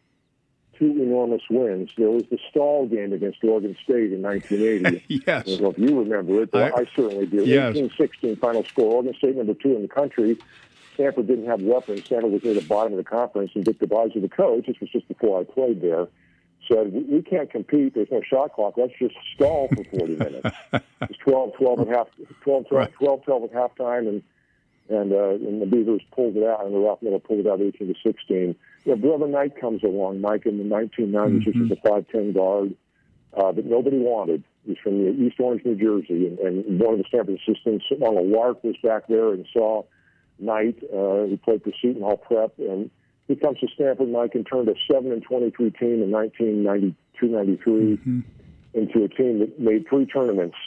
two 0.78 0.92
enormous 1.02 1.42
wins. 1.50 1.92
There 1.98 2.10
was 2.10 2.24
the 2.30 2.38
stall 2.50 2.88
game 2.88 3.14
against 3.14 3.44
Oregon 3.44 3.76
State 3.84 4.12
in 4.12 4.22
1980. 4.22 5.06
yes. 5.28 5.44
I 5.48 5.50
don't 5.50 5.62
know 5.62 5.72
if 5.72 5.78
you 5.78 6.00
remember 6.00 6.42
it, 6.42 6.52
but 6.52 6.74
I, 6.74 6.82
I 6.82 6.86
certainly 6.96 7.26
do. 7.26 7.44
Yes. 7.46 7.76
18-16 7.76 8.40
final 8.40 8.64
score. 8.66 8.96
Oregon 8.96 9.14
State 9.18 9.36
number 9.36 9.54
two 9.54 9.76
in 9.76 9.82
the 9.82 9.88
country. 9.88 10.38
Stanford 10.94 11.28
didn't 11.28 11.48
have 11.48 11.62
weapons. 11.62 12.06
Stanford 12.06 12.32
was 12.32 12.44
near 12.44 12.54
the 12.54 12.62
bottom 12.62 12.94
of 12.94 12.98
the 12.98 13.04
conference, 13.04 13.52
and 13.56 13.66
Dick 13.66 13.80
DiBiaso, 13.80 14.22
the 14.22 14.30
coach, 14.30 14.68
this 14.68 14.80
was 14.80 14.90
just 14.92 15.08
before 15.08 15.40
I 15.40 15.44
played 15.44 15.82
there, 15.82 16.08
said, 16.68 16.94
we 16.94 17.22
can't 17.22 17.50
compete. 17.50 17.96
There's 17.96 18.12
no 18.12 18.22
shot 18.22 18.54
clock. 18.54 18.76
Let's 18.78 18.94
just 19.00 19.16
stall 19.36 19.70
for 19.70 19.84
40 19.98 20.16
minutes. 20.16 20.50
It's 21.02 21.20
12, 21.20 21.56
12 21.58 21.80
and 21.80 21.90
half, 21.90 22.08
12, 22.44 22.68
12, 22.70 22.72
right. 22.72 22.94
12, 22.94 23.24
12 23.24 23.44
at 23.44 23.52
halftime, 23.52 24.08
and 24.08 24.24
and 24.90 25.12
uh, 25.12 25.30
and 25.32 25.62
the 25.62 25.66
Beavers 25.66 26.02
pulled 26.14 26.38
it 26.38 26.44
out, 26.48 26.66
and 26.66 26.74
the 26.74 26.98
Miller 27.02 27.20
pulled 27.20 27.40
it 27.42 27.48
out 27.48 27.60
18 27.60 27.94
to 27.94 27.96
16. 28.02 28.56
You 28.86 28.96
know, 28.96 29.02
Brevin 29.02 29.32
Knight 29.32 29.60
comes 29.60 29.84
along, 29.84 30.22
Mike, 30.22 30.46
in 30.46 30.58
the 30.58 30.64
1990s, 30.64 31.08
mm-hmm. 31.08 31.38
which 31.46 31.56
is 31.56 31.72
a 31.72 31.88
5'10 31.88 32.34
guard 32.34 32.76
uh, 33.36 33.52
that 33.52 33.66
nobody 33.66 33.98
wanted. 33.98 34.44
He's 34.66 34.78
from 34.84 35.04
the 35.04 35.12
East 35.12 35.36
Orange, 35.40 35.64
New 35.66 35.76
Jersey, 35.76 36.28
and, 36.28 36.40
and 36.40 36.80
one 36.80 36.94
of 36.94 37.00
the 37.00 37.06
Stanford 37.08 37.40
assistants, 37.40 37.86
Arnold 37.92 38.30
Lark, 38.30 38.64
was 38.64 38.76
back 38.84 39.08
there 39.08 39.34
and 39.34 39.46
saw 39.52 39.84
Knight. 40.40 40.78
Uh, 40.84 41.24
he 41.26 41.38
played 41.38 41.64
for 41.64 41.72
Seton 41.82 42.02
Hall 42.02 42.18
Prep, 42.18 42.58
and 42.60 42.90
he 43.28 43.36
comes 43.36 43.60
to 43.60 43.68
Stanford, 43.74 44.10
Mike, 44.10 44.36
and 44.36 44.46
turned 44.46 44.70
a 44.70 44.76
7 44.92 45.12
and 45.12 45.24
23 45.24 45.72
team 45.72 46.04
in 46.04 46.12
1992 46.12 47.28
93 47.28 47.74
mm-hmm. 47.74 48.20
into 48.74 49.04
a 49.04 49.08
team 49.08 49.40
that 49.40 49.60
made 49.60 49.88
three 49.88 50.06
tournaments. 50.06 50.58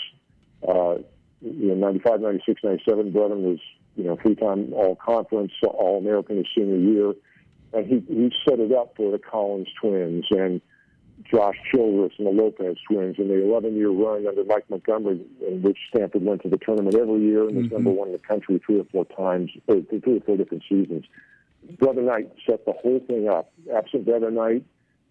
Uh, 0.67 0.97
you 1.41 1.69
know, 1.69 1.75
95, 1.75 2.21
96, 2.21 2.61
97. 2.65 3.13
Brevin 3.13 3.43
was, 3.43 3.59
you 3.95 4.05
know, 4.05 4.17
three 4.21 4.35
time 4.35 4.73
All 4.73 4.97
Conference, 4.97 5.53
All 5.63 5.99
American 5.99 6.39
his 6.39 6.47
senior 6.55 6.77
year. 6.77 7.13
And 7.77 7.87
he, 7.87 8.03
he 8.09 8.33
set 8.49 8.59
it 8.59 8.73
up 8.73 8.95
for 8.97 9.13
the 9.13 9.19
Collins 9.19 9.69
twins 9.79 10.25
and 10.31 10.63
Josh 11.31 11.57
Childress 11.71 12.13
and 12.19 12.27
the 12.27 12.31
Lopez 12.31 12.77
twins 12.89 13.17
in 13.19 13.29
the 13.29 13.43
11 13.43 13.77
year 13.77 13.91
run 13.91 14.27
under 14.27 14.45
Mike 14.45 14.65
Montgomery, 14.71 15.21
in 15.47 15.61
which 15.61 15.77
Stanford 15.91 16.25
went 16.25 16.43
to 16.43 16.49
the 16.49 16.57
tournament 16.57 16.95
every 16.95 17.21
year 17.21 17.47
and 17.47 17.57
was 17.57 17.67
mm-hmm. 17.67 17.75
number 17.75 17.91
one 17.91 18.09
in 18.09 18.13
the 18.13 18.19
country 18.19 18.61
three 18.65 18.81
or 18.81 18.85
four 18.85 19.05
times, 19.05 19.51
or 19.67 19.83
three 19.83 20.17
or 20.17 20.21
four 20.21 20.37
different 20.37 20.63
seasons. 20.69 21.05
Brevin 21.75 22.05
Knight 22.05 22.33
set 22.49 22.65
the 22.65 22.73
whole 22.73 23.01
thing 23.07 23.29
up. 23.29 23.53
Absent 23.75 24.07
Brevin 24.07 24.33
Knight, 24.33 24.65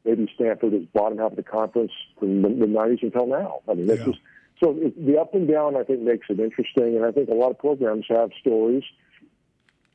maybe 0.06 0.32
Stanford 0.34 0.74
is 0.74 0.86
bottom 0.94 1.20
half 1.20 1.32
of 1.32 1.38
the 1.38 1.44
conference 1.44 1.92
from 2.18 2.42
the, 2.42 2.50
the 2.50 2.66
90s 2.66 3.04
until 3.04 3.28
now. 3.28 3.60
I 3.68 3.76
mean, 3.76 3.88
that's 3.88 4.00
yeah. 4.00 4.06
just 4.08 4.20
so 4.64 4.76
it, 4.80 5.06
the 5.06 5.20
up 5.20 5.34
and 5.36 5.48
down. 5.48 5.76
I 5.76 5.84
think 5.84 6.02
makes 6.02 6.28
it 6.30 6.40
interesting, 6.40 6.96
and 6.96 7.06
I 7.06 7.12
think 7.12 7.30
a 7.30 7.34
lot 7.34 7.52
of 7.52 7.60
programs 7.60 8.06
have 8.10 8.32
stories 8.40 8.84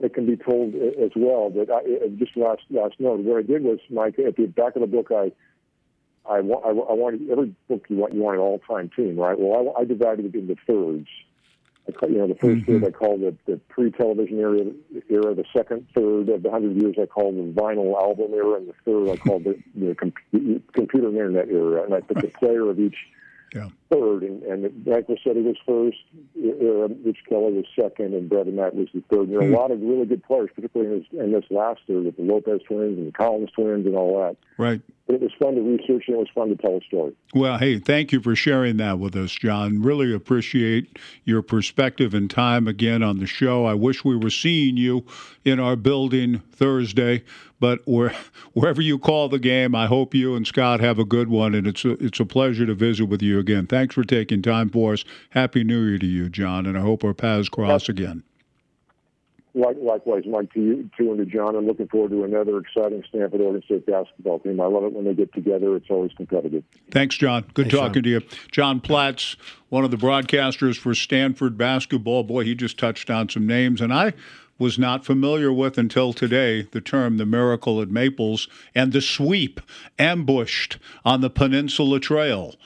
that 0.01 0.14
can 0.14 0.27
be 0.27 0.36
told 0.36 0.74
as 0.74 1.10
well. 1.14 1.51
But 1.51 1.70
I, 1.70 2.09
just 2.16 2.36
last 2.36 2.62
last 2.70 2.94
note, 2.98 3.20
what 3.20 3.39
I 3.39 3.43
did 3.43 3.62
was, 3.62 3.78
Mike, 3.90 4.18
at 4.18 4.36
the 4.36 4.47
back 4.47 4.77
of 4.77 4.81
the 4.81 4.86
book, 4.86 5.10
I 5.10 5.32
I, 6.28 6.40
want, 6.40 6.64
I, 6.64 6.68
I 6.68 6.94
wanted 6.94 7.31
every 7.31 7.55
book 7.68 7.86
you 7.89 7.97
want 7.97 8.14
you 8.14 8.22
want 8.22 8.36
an 8.36 8.43
all 8.43 8.60
time 8.60 8.90
team, 8.94 9.16
right? 9.16 9.39
Well, 9.39 9.74
I, 9.77 9.81
I 9.81 9.85
divided 9.85 10.27
it 10.27 10.35
into 10.35 10.56
thirds. 10.66 11.09
I, 11.89 12.06
you 12.06 12.18
know, 12.18 12.28
the 12.28 12.35
1st 12.35 12.66
mm-hmm. 12.66 12.72
third 12.72 12.85
I 12.85 12.90
called 12.97 13.22
it 13.22 13.36
the 13.47 13.56
pre-television 13.68 14.39
era, 14.39 14.60
era. 15.09 15.35
The 15.35 15.44
second 15.52 15.86
third 15.94 16.28
of 16.28 16.43
the 16.43 16.51
hundred 16.51 16.81
years 16.81 16.97
I 17.01 17.06
called 17.06 17.36
the 17.36 17.60
vinyl 17.60 18.01
album 18.01 18.32
era, 18.32 18.59
and 18.59 18.68
the 18.68 18.74
third 18.85 19.10
I 19.10 19.16
called 19.16 19.44
the, 19.44 19.59
the 19.74 19.94
com- 19.94 20.12
computer 20.72 21.09
and 21.09 21.16
internet 21.16 21.48
era. 21.48 21.82
And 21.82 21.94
I 21.94 22.01
put 22.01 22.20
the 22.20 22.28
player 22.39 22.70
of 22.70 22.78
each 22.78 22.97
yeah. 23.55 23.68
Third, 23.91 24.23
and, 24.23 24.43
and 24.45 24.87
Michael 24.87 25.17
said 25.25 25.35
he 25.37 25.43
was 25.43 25.57
first, 25.67 25.99
uh, 26.39 26.89
Rich 27.05 27.19
Kelley 27.29 27.53
was 27.55 27.65
second, 27.75 28.15
and 28.15 28.29
Brett 28.29 28.47
Matt 28.47 28.75
was 28.75 28.89
the 28.95 29.03
third. 29.11 29.29
And 29.29 29.33
there 29.33 29.41
are 29.41 29.51
mm. 29.51 29.55
a 29.55 29.59
lot 29.59 29.73
of 29.73 29.81
really 29.81 30.07
good 30.07 30.23
players, 30.23 30.51
particularly 30.55 30.93
in 30.93 30.99
this, 31.01 31.21
in 31.21 31.33
this 31.33 31.45
last 31.51 31.81
year 31.87 32.01
with 32.01 32.17
the 32.17 32.23
Lopez 32.23 32.61
twins 32.69 32.99
and 32.99 33.09
the 33.09 33.12
Collins 33.12 33.51
twins 33.51 33.87
and 33.87 33.97
all 33.97 34.19
that. 34.21 34.37
Right. 34.59 34.81
But 35.07 35.17
it 35.17 35.23
was 35.23 35.33
fun 35.41 35.57
to 35.57 35.61
research 35.61 36.05
and 36.07 36.17
it 36.17 36.19
was 36.19 36.29
fun 36.33 36.51
to 36.51 36.57
tell 36.57 36.77
a 36.77 36.81
story. 36.83 37.17
Well, 37.35 37.59
hey, 37.59 37.81
thank 37.81 38.12
you 38.12 38.21
for 38.21 38.37
sharing 38.37 38.77
that 38.77 39.01
with 39.01 39.17
us, 39.17 39.33
John. 39.33 39.83
Really 39.83 40.15
appreciate 40.15 40.99
your 41.25 41.43
perspective 41.43 42.15
and 42.15 42.31
time 42.31 42.69
again 42.69 43.03
on 43.03 43.19
the 43.19 43.27
show. 43.27 43.65
I 43.65 43.75
wish 43.75 44.05
we 44.05 44.17
were 44.17 44.31
seeing 44.31 44.77
you 44.77 45.05
in 45.45 45.59
our 45.59 45.75
building 45.75 46.41
Thursday, 46.53 47.25
but 47.59 47.81
where, 47.87 48.15
wherever 48.53 48.81
you 48.81 48.99
call 48.99 49.29
the 49.29 49.39
game, 49.39 49.75
I 49.75 49.87
hope 49.87 50.15
you 50.15 50.37
and 50.37 50.47
Scott 50.47 50.81
have 50.81 50.99
a 50.99 51.05
good 51.05 51.29
one, 51.29 51.55
and 51.55 51.67
it's 51.67 51.85
a, 51.85 51.93
it's 52.03 52.21
a 52.21 52.27
pleasure 52.27 52.67
to 52.67 52.75
visit 52.75 53.07
with 53.07 53.23
you 53.23 53.39
again. 53.39 53.67
Thanks 53.81 53.94
for 53.94 54.05
taking 54.05 54.43
time 54.43 54.69
for 54.69 54.93
us. 54.93 55.07
Happy 55.31 55.65
New 55.65 55.81
Year 55.81 55.97
to 55.97 56.05
you, 56.05 56.28
John, 56.28 56.66
and 56.66 56.77
I 56.77 56.82
hope 56.82 57.02
our 57.02 57.15
paths 57.15 57.48
cross 57.48 57.89
again. 57.89 58.23
Likewise, 59.55 60.24
Mike, 60.27 60.52
to 60.52 60.61
you, 60.61 60.90
to 60.98 61.11
and 61.12 61.16
to 61.16 61.24
John. 61.24 61.57
I'm 61.57 61.66
looking 61.66 61.89
forward 61.89 62.11
to 62.11 62.24
another 62.24 62.59
exciting 62.59 63.02
Stanford 63.09 63.40
Oregon 63.40 63.62
State 63.65 63.86
basketball 63.86 64.40
team. 64.40 64.61
I 64.61 64.66
love 64.66 64.85
it 64.85 64.93
when 64.93 65.07
they 65.07 65.15
get 65.15 65.32
together. 65.32 65.74
It's 65.77 65.89
always 65.89 66.12
competitive. 66.12 66.62
Thanks, 66.90 67.16
John. 67.16 67.47
Good 67.55 67.70
Thanks, 67.70 67.78
talking 67.78 68.02
John. 68.02 68.02
to 68.02 68.11
you. 68.11 68.20
John 68.52 68.81
Platz, 68.82 69.36
one 69.70 69.82
of 69.82 69.90
the 69.90 69.97
broadcasters 69.97 70.77
for 70.77 70.94
Stanford 70.94 71.57
basketball. 71.57 72.23
Boy, 72.23 72.44
he 72.44 72.55
just 72.55 72.78
touched 72.78 73.09
on 73.09 73.31
some 73.31 73.47
names, 73.47 73.81
and 73.81 73.94
I 73.94 74.12
was 74.59 74.78
not 74.78 75.07
familiar 75.07 75.51
with 75.51 75.78
until 75.78 76.12
today 76.12 76.69
the 76.70 76.82
term 76.82 77.16
the 77.16 77.24
miracle 77.24 77.81
at 77.81 77.89
Maples 77.89 78.47
and 78.74 78.93
the 78.93 79.01
sweep 79.01 79.59
ambushed 79.98 80.77
on 81.02 81.23
the 81.23 81.31
Peninsula 81.31 81.98
Trail. 81.98 82.57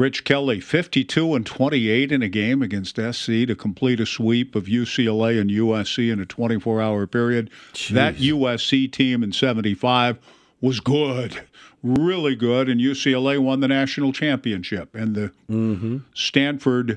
Rich 0.00 0.24
Kelley, 0.24 0.60
52 0.60 1.34
and 1.34 1.44
28 1.44 2.10
in 2.10 2.22
a 2.22 2.28
game 2.30 2.62
against 2.62 2.96
SC 2.96 3.46
to 3.46 3.54
complete 3.54 4.00
a 4.00 4.06
sweep 4.06 4.56
of 4.56 4.64
UCLA 4.64 5.38
and 5.38 5.50
USC 5.50 6.10
in 6.10 6.18
a 6.18 6.24
24 6.24 6.80
hour 6.80 7.06
period. 7.06 7.50
Jeez. 7.74 7.90
That 7.90 8.16
USC 8.16 8.90
team 8.90 9.22
in 9.22 9.34
75 9.34 10.18
was 10.62 10.80
good, 10.80 11.42
really 11.82 12.34
good, 12.34 12.70
and 12.70 12.80
UCLA 12.80 13.38
won 13.38 13.60
the 13.60 13.68
national 13.68 14.14
championship. 14.14 14.94
And 14.94 15.14
the 15.14 15.32
mm-hmm. 15.50 15.98
Stanford 16.14 16.96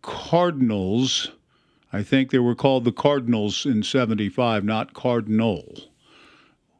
Cardinals, 0.00 1.32
I 1.92 2.04
think 2.04 2.30
they 2.30 2.38
were 2.38 2.54
called 2.54 2.84
the 2.84 2.92
Cardinals 2.92 3.66
in 3.66 3.82
75, 3.82 4.62
not 4.62 4.94
Cardinal, 4.94 5.80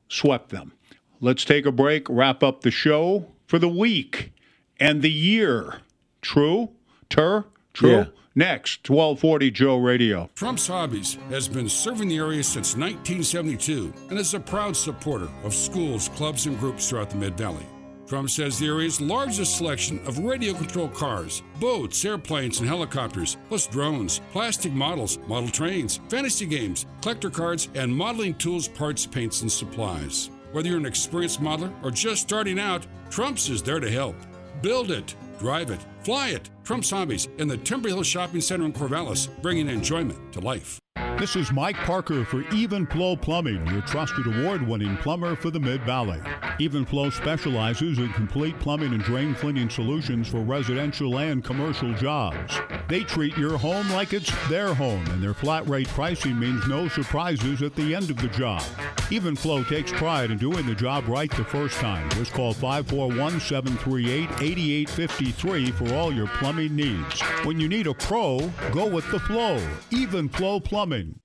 swept 0.08 0.50
them. 0.50 0.74
Let's 1.20 1.44
take 1.44 1.66
a 1.66 1.72
break, 1.72 2.08
wrap 2.08 2.44
up 2.44 2.60
the 2.60 2.70
show 2.70 3.26
for 3.48 3.58
the 3.58 3.68
week 3.68 4.32
and 4.80 5.02
the 5.02 5.10
year. 5.10 5.82
True? 6.22 6.70
Tur? 7.08 7.44
True? 7.74 7.90
Yeah. 7.90 8.04
Next, 8.34 8.88
1240 8.88 9.50
Joe 9.50 9.76
Radio. 9.76 10.30
Trump's 10.34 10.66
Hobbies 10.66 11.18
has 11.30 11.48
been 11.48 11.68
serving 11.68 12.08
the 12.08 12.18
area 12.18 12.42
since 12.42 12.76
1972 12.76 13.92
and 14.08 14.18
is 14.18 14.34
a 14.34 14.40
proud 14.40 14.76
supporter 14.76 15.28
of 15.44 15.52
schools, 15.52 16.08
clubs, 16.10 16.46
and 16.46 16.58
groups 16.58 16.88
throughout 16.88 17.10
the 17.10 17.16
Mid 17.16 17.36
Valley. 17.36 17.66
Trump 18.06 18.30
says 18.30 18.58
the 18.58 18.66
area's 18.66 19.00
largest 19.00 19.56
selection 19.56 20.00
of 20.06 20.18
radio 20.18 20.52
controlled 20.52 20.94
cars, 20.94 21.42
boats, 21.60 22.04
airplanes, 22.04 22.58
and 22.58 22.68
helicopters, 22.68 23.36
plus 23.48 23.68
drones, 23.68 24.20
plastic 24.32 24.72
models, 24.72 25.18
model 25.28 25.48
trains, 25.48 26.00
fantasy 26.08 26.46
games, 26.46 26.86
collector 27.02 27.30
cards, 27.30 27.68
and 27.74 27.94
modeling 27.94 28.34
tools, 28.34 28.66
parts, 28.66 29.06
paints, 29.06 29.42
and 29.42 29.52
supplies. 29.52 30.30
Whether 30.50 30.70
you're 30.70 30.78
an 30.78 30.86
experienced 30.86 31.40
modeler 31.40 31.72
or 31.84 31.92
just 31.92 32.22
starting 32.22 32.58
out, 32.58 32.84
Trump's 33.10 33.48
is 33.48 33.62
there 33.62 33.78
to 33.78 33.90
help. 33.90 34.16
Build 34.62 34.90
it, 34.90 35.14
drive 35.38 35.70
it, 35.70 35.80
fly 36.02 36.28
it. 36.30 36.50
Trump 36.64 36.84
Zombies 36.84 37.28
in 37.38 37.48
the 37.48 37.56
Timber 37.56 37.88
Hill 37.88 38.02
Shopping 38.02 38.42
Center 38.42 38.66
in 38.66 38.72
Corvallis, 38.72 39.28
bringing 39.40 39.68
enjoyment 39.68 40.32
to 40.34 40.40
life. 40.40 40.78
This 41.20 41.36
is 41.36 41.52
Mike 41.52 41.76
Parker 41.76 42.24
for 42.24 42.40
Even 42.54 42.86
Flow 42.86 43.14
Plumbing, 43.14 43.66
your 43.66 43.82
trusted 43.82 44.26
award 44.26 44.66
winning 44.66 44.96
plumber 44.96 45.36
for 45.36 45.50
the 45.50 45.60
Mid 45.60 45.82
Valley. 45.82 46.18
Even 46.58 46.86
Flow 46.86 47.10
specializes 47.10 47.98
in 47.98 48.08
complete 48.14 48.58
plumbing 48.58 48.94
and 48.94 49.02
drain 49.02 49.34
cleaning 49.34 49.68
solutions 49.68 50.28
for 50.28 50.40
residential 50.40 51.18
and 51.18 51.44
commercial 51.44 51.92
jobs. 51.92 52.58
They 52.88 53.04
treat 53.04 53.36
your 53.36 53.58
home 53.58 53.90
like 53.90 54.14
it's 54.14 54.32
their 54.48 54.72
home, 54.72 55.06
and 55.08 55.22
their 55.22 55.34
flat 55.34 55.68
rate 55.68 55.88
pricing 55.88 56.38
means 56.38 56.66
no 56.66 56.88
surprises 56.88 57.60
at 57.60 57.74
the 57.76 57.94
end 57.94 58.08
of 58.08 58.16
the 58.16 58.28
job. 58.28 58.62
Even 59.10 59.36
Flow 59.36 59.62
takes 59.64 59.92
pride 59.92 60.30
in 60.30 60.38
doing 60.38 60.66
the 60.66 60.74
job 60.74 61.06
right 61.06 61.30
the 61.32 61.44
first 61.44 61.76
time. 61.78 62.08
Just 62.10 62.32
call 62.32 62.54
541 62.54 63.40
738 63.40 64.30
8853 64.40 65.70
for 65.72 65.92
all 65.94 66.12
your 66.12 66.28
plumbing 66.28 66.76
needs. 66.76 67.20
When 67.44 67.60
you 67.60 67.68
need 67.68 67.88
a 67.88 67.94
pro, 67.94 68.50
go 68.72 68.86
with 68.88 69.10
the 69.10 69.18
flow. 69.18 69.60
Even 69.90 70.28
Flow 70.28 70.60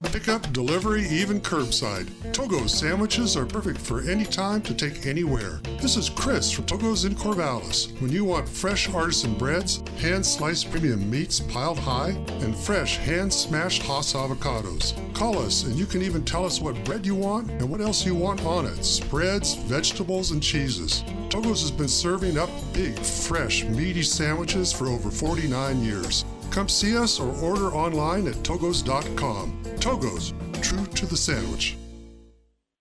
Pickup, 0.03 0.52
delivery, 0.53 1.06
even 1.10 1.41
curbside. 1.41 2.07
Togo's 2.32 2.74
sandwiches 2.74 3.36
are 3.36 3.45
perfect 3.45 3.80
for 3.80 4.02
any 4.02 4.24
time 4.24 4.62
to 4.62 4.74
take 4.74 5.06
anywhere. 5.06 5.62
This 5.82 5.98
is 5.98 6.10
Chris 6.10 6.52
from 6.52 6.66
Togo's 6.66 7.06
in 7.06 7.16
Corvallis. 7.16 7.91
When 8.02 8.12
you 8.12 8.24
want 8.24 8.48
fresh 8.48 8.90
artisan 8.94 9.34
breads, 9.36 9.84
hand 9.99 10.26
sliced 10.26 10.72
premium 10.72 11.10
meats 11.10 11.40
piled 11.40 11.80
high, 11.80 12.12
and 12.40 12.56
fresh 12.56 12.98
hand 12.98 13.34
smashed 13.34 13.84
Hass 13.84 14.14
avocados, 14.14 14.94
call 15.14 15.38
us 15.38 15.64
and 15.64 15.76
you 15.76 15.86
can 15.86 16.02
even 16.02 16.24
tell 16.24 16.45
us 16.45 16.62
what 16.62 16.82
bread 16.86 17.06
you 17.06 17.16
want 17.16 17.49
and 17.52 17.70
what 17.70 17.82
else 17.82 18.06
you 18.06 18.16
want 18.16 18.44
on 18.45 18.66
it 18.66 18.84
spreads, 18.84 19.56
vegetables, 19.56 20.32
and 20.32 20.41
cheeses. 20.41 21.03
Togo's 21.30 21.62
has 21.62 21.72
been 21.72 21.88
serving 21.88 22.38
up 22.38 22.49
big, 22.74 22.98
fresh, 22.99 23.64
meaty 23.66 24.03
sandwiches 24.03 24.72
for 24.72 24.88
over 24.88 25.12
49 25.12 25.84
years. 25.84 26.26
Come 26.52 26.70
see 26.70 26.98
us 26.98 27.20
or 27.20 27.36
order 27.38 27.74
online 27.74 28.28
at 28.28 28.36
togos.com. 28.36 29.62
Togo's, 29.80 30.34
true 30.62 30.86
to 30.86 31.06
the 31.06 31.18
sandwich. 31.18 31.78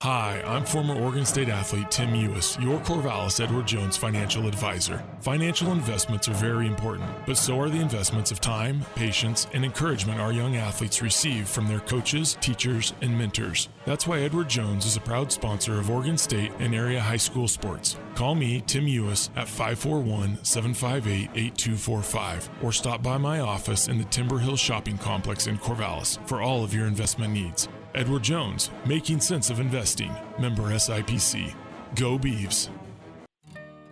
Hi, 0.05 0.43
I'm 0.45 0.67
former 0.67 0.95
Oregon 0.95 1.25
State 1.25 1.49
athlete 1.49 1.91
Tim 1.91 2.15
Ewis, 2.15 2.59
your 2.61 2.79
Corvallis 2.81 3.43
Edward 3.43 3.67
Jones 3.67 3.97
financial 3.97 4.47
advisor. 4.47 5.03
Financial 5.21 5.73
investments 5.73 6.29
are 6.29 6.35
very 6.35 6.67
important, 6.67 7.09
but 7.25 7.39
so 7.39 7.59
are 7.59 7.71
the 7.71 7.81
investments 7.81 8.31
of 8.31 8.39
time, 8.39 8.85
patience, 8.97 9.47
and 9.55 9.65
encouragement 9.65 10.21
our 10.21 10.31
young 10.31 10.57
athletes 10.57 11.01
receive 11.01 11.49
from 11.49 11.67
their 11.67 11.81
coaches, 11.81 12.37
teachers, 12.43 12.93
and 13.01 13.17
mentors. 13.17 13.71
That's 13.87 14.07
why 14.07 14.21
Edward 14.21 14.51
Jones 14.51 14.85
is 14.85 14.99
a 14.99 15.01
proud 15.01 15.33
sponsor 15.33 15.79
of 15.79 15.89
Oregon 15.89 16.19
State 16.19 16.53
and 16.59 16.75
area 16.75 17.01
high 17.01 17.17
school 17.17 17.49
sports. 17.49 17.97
Call 18.15 18.35
me, 18.35 18.61
Tim 18.67 18.87
Ewis, 18.87 19.31
at 19.37 19.49
541 19.49 20.45
758 20.45 21.31
8245 21.35 22.51
or 22.63 22.73
stop 22.73 23.03
by 23.03 23.17
my 23.17 23.41
office 23.41 23.89
in 23.89 23.97
the 23.97 24.05
Timber 24.05 24.39
Hill 24.39 24.59
Shopping 24.59 24.99
Complex 24.99 25.47
in 25.47 25.57
Corvallis 25.57 26.19
for 26.29 26.43
all 26.43 26.63
of 26.63 26.75
your 26.75 26.87
investment 26.87 27.33
needs. 27.33 27.69
Edward 27.95 28.25
Jones, 28.25 28.73
Making 28.87 29.21
Sense 29.21 29.51
of 29.51 29.61
Investing, 29.61 30.11
member 30.37 30.65
SIPC. 30.65 31.55
Go 31.95 32.19
Beavs. 32.19 32.69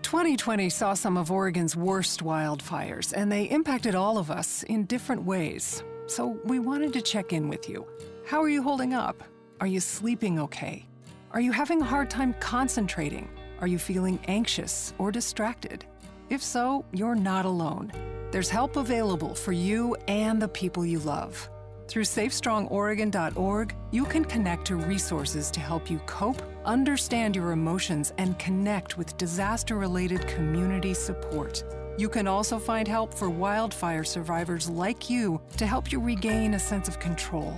2020 0.02 0.68
saw 0.70 0.92
some 0.92 1.16
of 1.16 1.30
Oregon's 1.30 1.76
worst 1.76 2.24
wildfires, 2.24 3.12
and 3.16 3.30
they 3.30 3.44
impacted 3.44 3.94
all 3.94 4.18
of 4.18 4.28
us 4.28 4.64
in 4.64 4.86
different 4.86 5.22
ways. 5.22 5.84
So 6.08 6.36
we 6.44 6.58
wanted 6.58 6.92
to 6.94 7.00
check 7.00 7.32
in 7.32 7.48
with 7.48 7.68
you. 7.68 7.86
How 8.26 8.42
are 8.42 8.48
you 8.48 8.60
holding 8.60 8.92
up? 8.92 9.22
Are 9.60 9.68
you 9.68 9.78
sleeping 9.78 10.40
okay? 10.40 10.84
Are 11.30 11.40
you 11.40 11.52
having 11.52 11.80
a 11.80 11.84
hard 11.84 12.10
time 12.10 12.34
concentrating? 12.40 13.30
Are 13.60 13.68
you 13.68 13.78
feeling 13.78 14.18
anxious 14.26 14.92
or 14.98 15.12
distracted? 15.12 15.84
If 16.28 16.42
so, 16.42 16.84
you're 16.92 17.14
not 17.14 17.44
alone. 17.44 17.92
There's 18.32 18.50
help 18.50 18.76
available 18.76 19.36
for 19.36 19.52
you 19.52 19.94
and 20.08 20.42
the 20.42 20.48
people 20.48 20.84
you 20.84 20.98
love. 20.98 21.48
Through 21.88 22.04
SafeStrongOregon.org, 22.04 23.74
you 23.90 24.04
can 24.04 24.24
connect 24.24 24.66
to 24.66 24.76
resources 24.76 25.50
to 25.50 25.60
help 25.60 25.90
you 25.90 25.98
cope, 26.06 26.40
understand 26.64 27.36
your 27.36 27.52
emotions, 27.52 28.12
and 28.18 28.38
connect 28.38 28.96
with 28.96 29.16
disaster 29.18 29.76
related 29.76 30.26
community 30.26 30.94
support. 30.94 31.64
You 31.98 32.08
can 32.08 32.26
also 32.26 32.58
find 32.58 32.88
help 32.88 33.12
for 33.12 33.28
wildfire 33.28 34.04
survivors 34.04 34.70
like 34.70 35.10
you 35.10 35.40
to 35.58 35.66
help 35.66 35.92
you 35.92 36.00
regain 36.00 36.54
a 36.54 36.58
sense 36.58 36.88
of 36.88 36.98
control. 36.98 37.54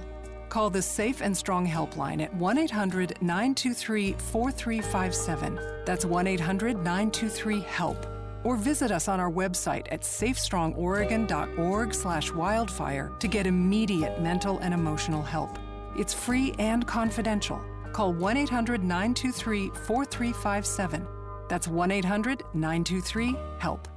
Call 0.48 0.70
the 0.70 0.82
Safe 0.82 1.20
and 1.22 1.36
Strong 1.36 1.68
Helpline 1.68 2.20
at 2.22 2.34
1 2.34 2.58
800 2.58 3.22
923 3.22 4.12
4357. 4.12 5.60
That's 5.84 6.04
1 6.04 6.26
800 6.26 6.76
923 6.76 7.60
HELP 7.60 8.13
or 8.44 8.56
visit 8.56 8.90
us 8.90 9.08
on 9.08 9.20
our 9.20 9.30
website 9.30 9.86
at 9.90 10.00
safestrongoregon.org 10.02 11.94
slash 11.94 12.32
wildfire 12.32 13.12
to 13.18 13.28
get 13.28 13.46
immediate 13.46 14.18
mental 14.20 14.58
and 14.58 14.72
emotional 14.72 15.22
help. 15.22 15.58
It's 15.96 16.14
free 16.14 16.54
and 16.58 16.86
confidential. 16.86 17.60
Call 17.92 18.14
1-800-923-4357. 18.14 21.06
That's 21.48 21.66
1-800-923-HELP. 21.68 23.93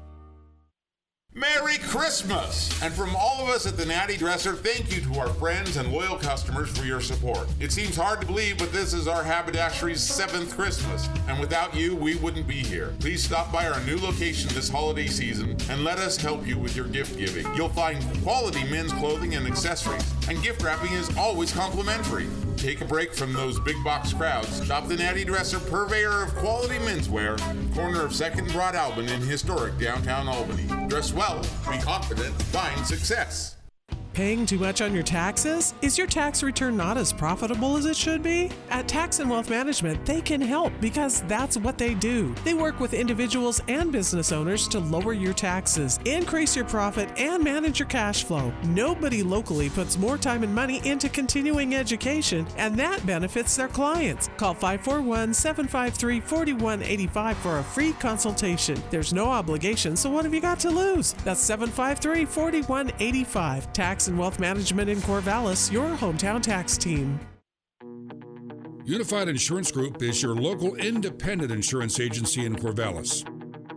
Merry 1.38 1.78
Christmas! 1.78 2.82
And 2.82 2.92
from 2.92 3.16
all 3.16 3.44
of 3.44 3.50
us 3.50 3.68
at 3.68 3.78
the 3.78 3.86
Natty 3.86 4.18
Dresser, 4.18 4.56
thank 4.56 4.92
you 4.92 5.02
to 5.02 5.20
our 5.20 5.30
friends 5.36 5.78
and 5.78 5.92
loyal 5.92 6.18
customers 6.18 6.76
for 6.76 6.84
your 6.84 7.00
support. 7.00 7.48
It 7.60 7.72
seems 7.72 7.96
hard 7.96 8.22
to 8.22 8.26
believe, 8.26 8.58
but 8.58 8.72
this 8.74 8.92
is 8.92 9.08
our 9.08 9.24
haberdashery's 9.24 10.02
seventh 10.02 10.56
Christmas, 10.56 11.08
and 11.28 11.40
without 11.40 11.76
you, 11.76 11.96
we 11.96 12.16
wouldn't 12.16 12.48
be 12.48 12.64
here. 12.64 12.92
Please 13.00 13.24
stop 13.24 13.52
by 13.52 13.68
our 13.68 13.80
new 13.82 13.98
location 13.98 14.50
this 14.56 14.68
holiday 14.68 15.06
season 15.06 15.56
and 15.70 15.84
let 15.84 16.00
us 16.00 16.18
help 16.18 16.48
you 16.48 16.58
with 16.58 16.76
your 16.76 16.88
gift 16.88 17.20
giving. 17.20 17.46
You'll 17.54 17.70
find 17.70 18.04
quality 18.24 18.64
men's 18.72 18.94
clothing 18.94 19.36
and 19.36 19.46
accessories, 19.46 20.12
and 20.28 20.42
gift 20.42 20.64
wrapping 20.64 20.94
is 20.94 21.16
always 21.16 21.52
complimentary. 21.52 22.26
Take 22.58 22.82
a 22.82 22.86
break 22.86 23.14
from 23.14 23.34
those 23.34 23.60
big 23.60 23.76
box 23.84 24.12
crowds. 24.14 24.66
Shop 24.66 24.88
the 24.88 24.98
Natty 24.98 25.24
Dresser, 25.24 25.60
purveyor 25.60 26.24
of 26.24 26.34
quality 26.38 26.80
menswear, 26.80 27.38
corner 27.76 28.04
of 28.04 28.12
2nd 28.12 28.50
Broadalbin 28.50 29.12
in 29.12 29.22
historic 29.22 29.78
downtown 29.78 30.28
Albany. 30.28 30.66
Dress 30.88 31.14
well, 31.14 31.27
be 31.70 31.78
confident, 31.80 32.42
find 32.44 32.86
success. 32.86 33.57
Paying 34.18 34.48
too 34.48 34.58
much 34.58 34.82
on 34.82 34.96
your 34.96 35.04
taxes? 35.04 35.76
Is 35.84 35.96
your 35.96 36.08
tax 36.08 36.42
return 36.42 36.76
not 36.76 36.98
as 36.98 37.14
profitable 37.14 37.78
as 37.78 37.86
it 37.86 37.96
should 37.96 38.24
be? 38.24 38.50
At 38.72 38.88
Tax 38.88 39.20
and 39.20 39.30
Wealth 39.30 39.48
Management, 39.48 40.04
they 40.08 40.22
can 40.22 40.42
help 40.42 40.74
because 40.82 41.22
that's 41.28 41.56
what 41.56 41.78
they 41.78 41.94
do. 41.94 42.34
They 42.44 42.56
work 42.56 42.80
with 42.80 42.96
individuals 42.96 43.62
and 43.68 43.92
business 43.92 44.32
owners 44.32 44.68
to 44.70 44.80
lower 44.80 45.14
your 45.14 45.36
taxes, 45.36 46.00
increase 46.06 46.56
your 46.56 46.66
profit, 46.66 47.10
and 47.16 47.44
manage 47.44 47.78
your 47.78 47.90
cash 47.90 48.24
flow. 48.24 48.52
Nobody 48.64 49.22
locally 49.22 49.70
puts 49.70 50.00
more 50.00 50.18
time 50.18 50.42
and 50.42 50.56
money 50.56 50.82
into 50.84 51.10
continuing 51.10 51.76
education, 51.76 52.48
and 52.58 52.76
that 52.76 53.06
benefits 53.06 53.56
their 53.56 53.68
clients. 53.68 54.32
Call 54.38 54.56
541 54.56 55.32
753 55.32 56.22
4185 56.22 57.38
for 57.38 57.60
a 57.60 57.64
free 57.64 57.94
consultation. 57.94 58.82
There's 58.90 59.14
no 59.14 59.26
obligation, 59.26 59.96
so 59.96 60.10
what 60.10 60.26
have 60.26 60.34
you 60.34 60.42
got 60.42 60.60
to 60.62 60.72
lose? 60.72 61.14
That's 61.24 61.40
753 61.40 62.26
4185. 62.26 63.74
Tax 63.74 64.07
and 64.08 64.18
Wealth 64.18 64.40
Management 64.40 64.90
in 64.90 65.00
Corvallis, 65.00 65.72
your 65.72 65.96
hometown 65.96 66.42
tax 66.42 66.78
team. 66.78 67.20
Unified 68.86 69.28
Insurance 69.28 69.72
Group 69.72 70.02
is 70.02 70.24
your 70.24 70.34
local 70.34 70.76
independent 70.76 71.52
insurance 71.52 72.00
agency 72.00 72.46
in 72.46 72.56
Corvallis. 72.56 73.26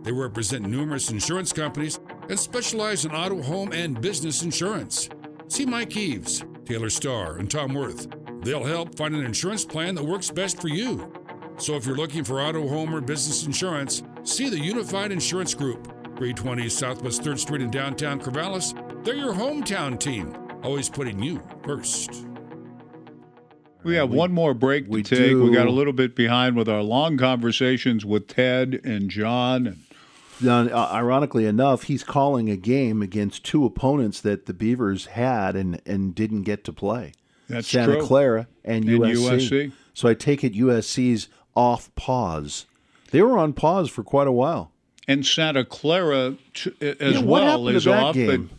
They 0.03 0.11
represent 0.11 0.65
numerous 0.65 1.11
insurance 1.11 1.51
companies 1.51 1.99
and 2.29 2.39
specialize 2.39 3.05
in 3.05 3.11
auto, 3.11 3.41
home, 3.41 3.73
and 3.73 3.99
business 3.99 4.43
insurance. 4.43 5.09
See 5.49 5.65
Mike 5.65 5.95
Eves, 5.97 6.43
Taylor 6.65 6.89
Starr, 6.89 7.37
and 7.37 7.51
Tom 7.51 7.73
Worth. 7.73 8.07
They'll 8.41 8.63
help 8.63 8.95
find 8.95 9.13
an 9.13 9.25
insurance 9.25 9.65
plan 9.65 9.95
that 9.95 10.05
works 10.05 10.31
best 10.31 10.61
for 10.61 10.69
you. 10.69 11.11
So 11.57 11.75
if 11.75 11.85
you're 11.85 11.97
looking 11.97 12.23
for 12.23 12.41
auto, 12.41 12.67
home, 12.67 12.95
or 12.95 13.01
business 13.01 13.45
insurance, 13.45 14.01
see 14.23 14.49
the 14.49 14.57
Unified 14.57 15.11
Insurance 15.11 15.53
Group, 15.53 15.85
320 16.17 16.69
Southwest 16.69 17.21
3rd 17.21 17.39
Street 17.39 17.61
in 17.61 17.69
downtown 17.69 18.19
Corvallis. 18.19 18.73
They're 19.03 19.15
your 19.15 19.33
hometown 19.33 19.99
team, 19.99 20.35
always 20.63 20.89
putting 20.89 21.21
you 21.23 21.41
first. 21.63 22.25
We 23.83 23.95
have 23.95 24.11
one 24.11 24.31
more 24.31 24.53
break 24.53 24.85
to 24.85 24.91
we 24.91 25.01
take. 25.01 25.17
do. 25.17 25.43
We 25.43 25.51
got 25.51 25.65
a 25.65 25.71
little 25.71 25.93
bit 25.93 26.15
behind 26.15 26.55
with 26.55 26.69
our 26.69 26.83
long 26.83 27.17
conversations 27.17 28.05
with 28.05 28.27
Ted 28.27 28.79
and 28.83 29.09
John. 29.09 29.65
And 29.67 29.77
Now, 30.39 30.59
uh, 30.67 30.89
ironically 30.93 31.47
enough, 31.47 31.83
he's 31.83 32.03
calling 32.03 32.49
a 32.51 32.57
game 32.57 33.01
against 33.01 33.43
two 33.43 33.65
opponents 33.65 34.21
that 34.21 34.45
the 34.45 34.53
Beavers 34.53 35.07
had 35.07 35.55
and, 35.55 35.81
and 35.87 36.13
didn't 36.13 36.43
get 36.43 36.63
to 36.65 36.73
play. 36.73 37.13
That's 37.49 37.67
Santa 37.67 37.93
true. 37.97 38.05
Clara 38.05 38.47
and 38.63 38.85
And 38.87 38.99
USC. 39.01 39.49
USC. 39.49 39.71
So 39.95 40.07
I 40.07 40.13
take 40.13 40.43
it 40.43 40.53
USC's 40.53 41.27
off 41.55 41.93
pause. 41.95 42.67
They 43.09 43.21
were 43.23 43.37
on 43.37 43.53
pause 43.53 43.89
for 43.89 44.03
quite 44.03 44.27
a 44.27 44.31
while. 44.31 44.71
and 45.07 45.25
Santa 45.25 45.65
Clara 45.65 46.35
t- 46.53 46.71
as 46.81 47.15
Yeah, 47.15 47.19
what 47.21 47.41
well 47.41 47.45
happened 47.47 47.67
to 47.69 47.75
is 47.77 47.83
that 47.85 48.03
off. 48.03 48.15
game? 48.15 48.51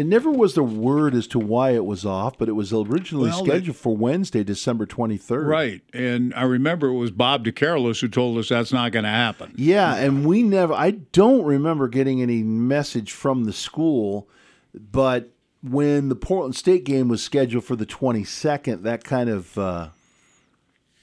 It 0.00 0.06
never 0.06 0.30
was 0.30 0.54
the 0.54 0.62
word 0.62 1.14
as 1.14 1.26
to 1.26 1.38
why 1.38 1.72
it 1.72 1.84
was 1.84 2.06
off, 2.06 2.38
but 2.38 2.48
it 2.48 2.52
was 2.52 2.72
originally 2.72 3.28
well, 3.28 3.44
scheduled 3.44 3.76
it, 3.76 3.78
for 3.78 3.94
Wednesday, 3.94 4.42
December 4.42 4.86
23rd. 4.86 5.46
Right. 5.46 5.82
And 5.92 6.32
I 6.32 6.44
remember 6.44 6.88
it 6.88 6.96
was 6.96 7.10
Bob 7.10 7.44
DeCarolis 7.44 8.00
who 8.00 8.08
told 8.08 8.38
us 8.38 8.48
that's 8.48 8.72
not 8.72 8.92
going 8.92 9.02
to 9.02 9.10
happen. 9.10 9.52
Yeah, 9.56 9.94
and 9.96 10.24
we 10.24 10.42
never, 10.42 10.72
I 10.72 10.92
don't 10.92 11.44
remember 11.44 11.86
getting 11.86 12.22
any 12.22 12.42
message 12.42 13.12
from 13.12 13.44
the 13.44 13.52
school, 13.52 14.26
but 14.72 15.28
when 15.62 16.08
the 16.08 16.16
Portland 16.16 16.56
State 16.56 16.84
game 16.84 17.08
was 17.08 17.22
scheduled 17.22 17.64
for 17.64 17.76
the 17.76 17.84
22nd, 17.84 18.80
that 18.84 19.04
kind 19.04 19.28
of. 19.28 19.58
Uh, 19.58 19.88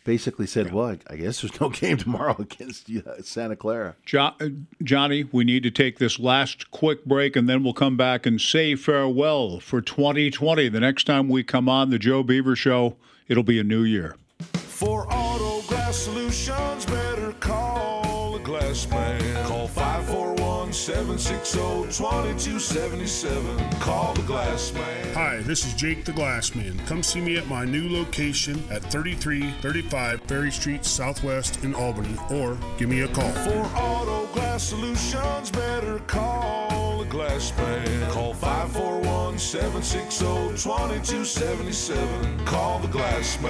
basically 0.08 0.48
said, 0.48 0.72
"Well, 0.72 0.96
I 1.08 1.18
guess 1.18 1.42
there's 1.42 1.60
no 1.60 1.70
game 1.82 1.98
tomorrow 1.98 2.36
against 2.40 2.90
uh, 2.90 3.22
Santa 3.22 3.58
Clara." 3.58 3.96
Jo- 4.06 4.32
uh, 4.40 4.48
Johnny, 4.82 5.26
we 5.32 5.44
need 5.44 5.64
to 5.64 5.70
take 5.70 6.00
this 6.00 6.18
last 6.18 6.72
quick 6.72 7.04
break, 7.06 7.36
and 7.36 7.48
then 7.48 7.62
we'll 7.62 7.74
come 7.74 7.98
back 7.98 8.26
and 8.26 8.40
say 8.40 8.76
farewell 8.76 9.60
for 9.60 9.82
2020. 9.82 10.70
The 10.70 10.80
next 10.80 11.04
time 11.04 11.28
we 11.28 11.44
come 11.44 11.68
on 11.68 11.90
the 11.90 12.00
Joe 12.00 12.24
Beaver 12.24 12.56
Show, 12.56 12.96
it'll 13.28 13.44
be 13.44 13.60
a 13.60 13.64
new 13.64 13.84
year. 13.84 14.16
For 14.54 15.06
auto 15.12 15.62
glass 15.68 15.98
solutions, 15.98 16.86
better 16.86 17.34
call 17.34 18.36
a 18.36 18.40
glass 18.40 18.90
man. 18.90 19.07
Call 20.78 20.94
541 20.94 21.92
760 21.92 21.98
2277. 21.98 23.80
Call 23.80 24.14
the 24.14 24.22
glass 24.24 24.74
man. 24.74 25.14
Hi, 25.14 25.38
this 25.42 25.66
is 25.66 25.74
Jake 25.74 26.06
the 26.06 26.12
Glassman. 26.12 26.86
Come 26.86 27.02
see 27.04 27.20
me 27.20 27.38
at 27.38 27.48
my 27.48 27.66
new 27.66 27.90
location 27.90 28.64
at 28.70 28.84
3335 28.92 30.22
Ferry 30.22 30.52
Street 30.52 30.86
Southwest 30.86 31.64
in 31.64 31.74
Albany 31.74 32.16
or 32.30 32.58
give 32.78 32.90
me 32.90 33.02
a 33.02 33.08
call. 33.08 33.32
For 33.32 33.70
auto 33.76 34.28
glass 34.34 34.64
solutions, 34.64 35.52
better 35.52 36.00
call 36.00 37.00
the 37.00 37.06
glass 37.06 37.56
man. 37.58 38.12
Call 38.12 38.34
541 38.34 39.40
760 39.40 40.26
2277. 40.62 42.46
Call 42.46 42.80
the 42.80 42.88
glass 42.88 43.42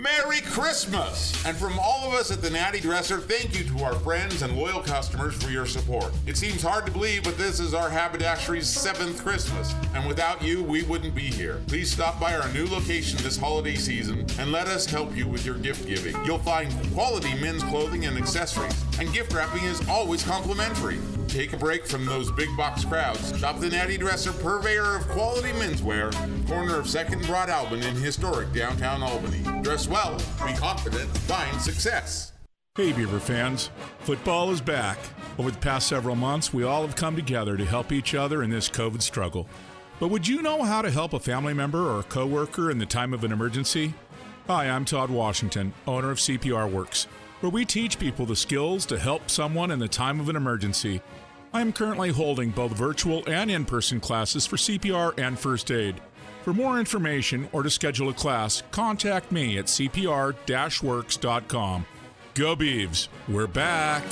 Merry 0.00 0.40
Christmas! 0.42 1.44
And 1.44 1.56
from 1.56 1.76
all 1.80 2.06
of 2.06 2.14
us 2.14 2.30
at 2.30 2.40
the 2.40 2.50
Natty 2.50 2.78
Dresser, 2.78 3.18
thank 3.18 3.58
you 3.58 3.64
to 3.64 3.82
our 3.84 3.94
friends 3.94 4.42
and 4.42 4.56
loyal 4.56 4.80
customers 4.80 5.34
for 5.34 5.50
your 5.50 5.66
support. 5.66 6.12
It 6.24 6.36
seems 6.36 6.62
hard 6.62 6.86
to 6.86 6.92
believe, 6.92 7.24
but 7.24 7.36
this 7.36 7.58
is 7.58 7.74
our 7.74 7.90
haberdashery's 7.90 8.68
seventh 8.68 9.20
Christmas, 9.24 9.74
and 9.96 10.06
without 10.06 10.40
you, 10.40 10.62
we 10.62 10.84
wouldn't 10.84 11.16
be 11.16 11.22
here. 11.22 11.60
Please 11.66 11.90
stop 11.90 12.20
by 12.20 12.36
our 12.36 12.48
new 12.52 12.66
location 12.66 13.20
this 13.24 13.36
holiday 13.36 13.74
season 13.74 14.24
and 14.38 14.52
let 14.52 14.68
us 14.68 14.86
help 14.86 15.16
you 15.16 15.26
with 15.26 15.44
your 15.44 15.56
gift 15.56 15.88
giving. 15.88 16.14
You'll 16.24 16.38
find 16.38 16.72
quality 16.94 17.34
men's 17.34 17.64
clothing 17.64 18.04
and 18.04 18.16
accessories, 18.16 18.80
and 19.00 19.12
gift 19.12 19.32
wrapping 19.32 19.64
is 19.64 19.86
always 19.88 20.22
complimentary. 20.22 20.98
Take 21.28 21.52
a 21.52 21.58
break 21.58 21.86
from 21.86 22.06
those 22.06 22.32
big 22.32 22.48
box 22.56 22.84
crowds. 22.86 23.38
Shop 23.38 23.60
the 23.60 23.68
Natty 23.68 23.98
Dresser, 23.98 24.32
purveyor 24.32 24.96
of 24.96 25.06
quality 25.08 25.50
menswear, 25.50 26.10
corner 26.48 26.80
of 26.80 26.86
2nd 26.86 27.22
Broadalbin 27.24 27.84
in 27.84 27.94
historic 27.94 28.50
downtown 28.52 29.02
Albany. 29.02 29.42
Dress 29.62 29.86
well, 29.86 30.16
be 30.44 30.54
confident, 30.54 31.08
find 31.18 31.60
success. 31.60 32.32
Hey, 32.76 32.92
Beaver 32.92 33.20
fans. 33.20 33.70
Football 34.00 34.50
is 34.52 34.60
back. 34.62 34.98
Over 35.38 35.50
the 35.50 35.58
past 35.58 35.86
several 35.86 36.16
months, 36.16 36.54
we 36.54 36.64
all 36.64 36.82
have 36.82 36.96
come 36.96 37.14
together 37.14 37.56
to 37.56 37.64
help 37.64 37.92
each 37.92 38.14
other 38.14 38.42
in 38.42 38.50
this 38.50 38.70
COVID 38.70 39.02
struggle. 39.02 39.46
But 40.00 40.08
would 40.08 40.26
you 40.26 40.42
know 40.42 40.62
how 40.62 40.80
to 40.80 40.90
help 40.90 41.12
a 41.12 41.20
family 41.20 41.52
member 41.52 41.90
or 41.90 42.00
a 42.00 42.04
coworker 42.04 42.70
in 42.70 42.78
the 42.78 42.86
time 42.86 43.12
of 43.12 43.22
an 43.22 43.32
emergency? 43.32 43.92
Hi, 44.46 44.70
I'm 44.70 44.86
Todd 44.86 45.10
Washington, 45.10 45.74
owner 45.86 46.10
of 46.10 46.18
CPR 46.18 46.72
Works, 46.72 47.04
where 47.40 47.50
we 47.50 47.64
teach 47.64 47.98
people 47.98 48.24
the 48.24 48.36
skills 48.36 48.86
to 48.86 48.98
help 48.98 49.28
someone 49.28 49.70
in 49.70 49.78
the 49.78 49.88
time 49.88 50.20
of 50.20 50.28
an 50.28 50.36
emergency. 50.36 51.02
I 51.52 51.60
am 51.62 51.72
currently 51.72 52.10
holding 52.10 52.50
both 52.50 52.72
virtual 52.72 53.22
and 53.26 53.50
in 53.50 53.64
person 53.64 54.00
classes 54.00 54.46
for 54.46 54.56
CPR 54.56 55.18
and 55.18 55.38
first 55.38 55.70
aid. 55.70 56.00
For 56.42 56.52
more 56.52 56.78
information 56.78 57.48
or 57.52 57.62
to 57.62 57.70
schedule 57.70 58.10
a 58.10 58.14
class, 58.14 58.62
contact 58.70 59.32
me 59.32 59.58
at 59.58 59.66
cpr 59.66 60.34
works.com. 60.82 61.86
Go 62.34 62.56
Beavs, 62.56 63.08
we're 63.28 63.46
back. 63.46 64.04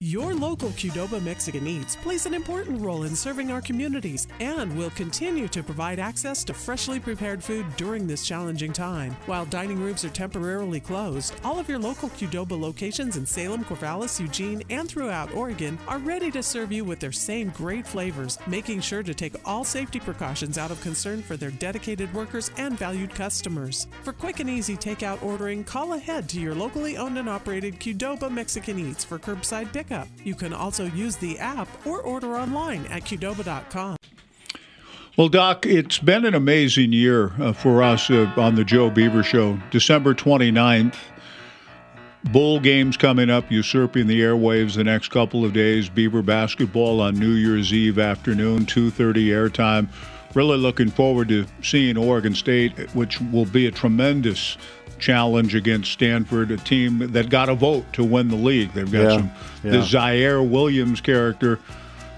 Your 0.00 0.34
local 0.34 0.68
Qdoba 0.72 1.22
Mexican 1.22 1.66
Eats 1.66 1.96
plays 1.96 2.26
an 2.26 2.34
important 2.34 2.82
role 2.82 3.04
in 3.04 3.16
serving 3.16 3.50
our 3.50 3.62
communities 3.62 4.28
and 4.40 4.76
will 4.76 4.90
continue 4.90 5.48
to 5.48 5.62
provide 5.62 5.98
access 5.98 6.44
to 6.44 6.52
freshly 6.52 7.00
prepared 7.00 7.42
food 7.42 7.64
during 7.78 8.06
this 8.06 8.22
challenging 8.22 8.74
time. 8.74 9.16
While 9.24 9.46
dining 9.46 9.80
rooms 9.80 10.04
are 10.04 10.10
temporarily 10.10 10.80
closed, 10.80 11.34
all 11.42 11.58
of 11.58 11.66
your 11.66 11.78
local 11.78 12.10
Qdoba 12.10 12.60
locations 12.60 13.16
in 13.16 13.24
Salem, 13.24 13.64
Corvallis, 13.64 14.20
Eugene, 14.20 14.62
and 14.68 14.86
throughout 14.86 15.32
Oregon 15.32 15.78
are 15.88 15.98
ready 16.00 16.30
to 16.32 16.42
serve 16.42 16.72
you 16.72 16.84
with 16.84 17.00
their 17.00 17.10
same 17.10 17.48
great 17.56 17.86
flavors, 17.86 18.38
making 18.46 18.82
sure 18.82 19.02
to 19.02 19.14
take 19.14 19.48
all 19.48 19.64
safety 19.64 19.98
precautions 19.98 20.58
out 20.58 20.70
of 20.70 20.78
concern 20.82 21.22
for 21.22 21.38
their 21.38 21.52
dedicated 21.52 22.12
workers 22.12 22.50
and 22.58 22.78
valued 22.78 23.14
customers. 23.14 23.86
For 24.02 24.12
quick 24.12 24.40
and 24.40 24.50
easy 24.50 24.76
takeout 24.76 25.22
ordering, 25.22 25.64
call 25.64 25.94
ahead 25.94 26.28
to 26.28 26.38
your 26.38 26.54
locally 26.54 26.98
owned 26.98 27.16
and 27.16 27.30
operated 27.30 27.80
Qdoba 27.80 28.30
Mexican 28.30 28.78
Eats 28.78 29.02
for 29.02 29.18
curbside 29.18 29.72
pickup 29.72 29.85
pickup. 29.86 30.08
You 30.24 30.34
can 30.34 30.52
also 30.52 30.86
use 30.86 31.16
the 31.16 31.38
app 31.38 31.68
or 31.86 32.00
order 32.00 32.36
online 32.36 32.86
at 32.86 33.02
Qdoba.com. 33.02 33.96
Well, 35.16 35.28
Doc, 35.28 35.64
it's 35.64 35.98
been 35.98 36.26
an 36.26 36.34
amazing 36.34 36.92
year 36.92 37.32
uh, 37.40 37.52
for 37.52 37.82
us 37.82 38.10
uh, 38.10 38.30
on 38.36 38.54
the 38.54 38.64
Joe 38.64 38.90
Beaver 38.90 39.22
Show. 39.22 39.58
December 39.70 40.14
29th, 40.14 40.96
bowl 42.24 42.60
games 42.60 42.98
coming 42.98 43.30
up, 43.30 43.50
usurping 43.50 44.08
the 44.08 44.20
airwaves 44.20 44.74
the 44.74 44.84
next 44.84 45.08
couple 45.08 45.42
of 45.42 45.54
days. 45.54 45.88
Beaver 45.88 46.20
basketball 46.20 47.00
on 47.00 47.18
New 47.18 47.32
Year's 47.32 47.72
Eve 47.72 47.98
afternoon, 47.98 48.66
2:30 48.66 49.28
airtime. 49.28 49.88
Really 50.34 50.58
looking 50.58 50.90
forward 50.90 51.30
to 51.30 51.46
seeing 51.62 51.96
Oregon 51.96 52.34
State, 52.34 52.78
which 52.94 53.18
will 53.18 53.46
be 53.46 53.66
a 53.66 53.70
tremendous 53.70 54.58
challenge 54.98 55.54
against 55.54 55.92
Stanford, 55.92 56.50
a 56.50 56.56
team 56.56 56.98
that 56.98 57.30
got 57.30 57.48
a 57.48 57.54
vote 57.54 57.90
to 57.94 58.04
win 58.04 58.28
the 58.28 58.36
league. 58.36 58.72
They've 58.72 58.90
got 58.90 59.02
yeah, 59.02 59.16
some 59.16 59.30
yeah. 59.62 59.70
the 59.72 59.78
Ziaire 59.78 60.48
Williams 60.48 61.00
character, 61.00 61.58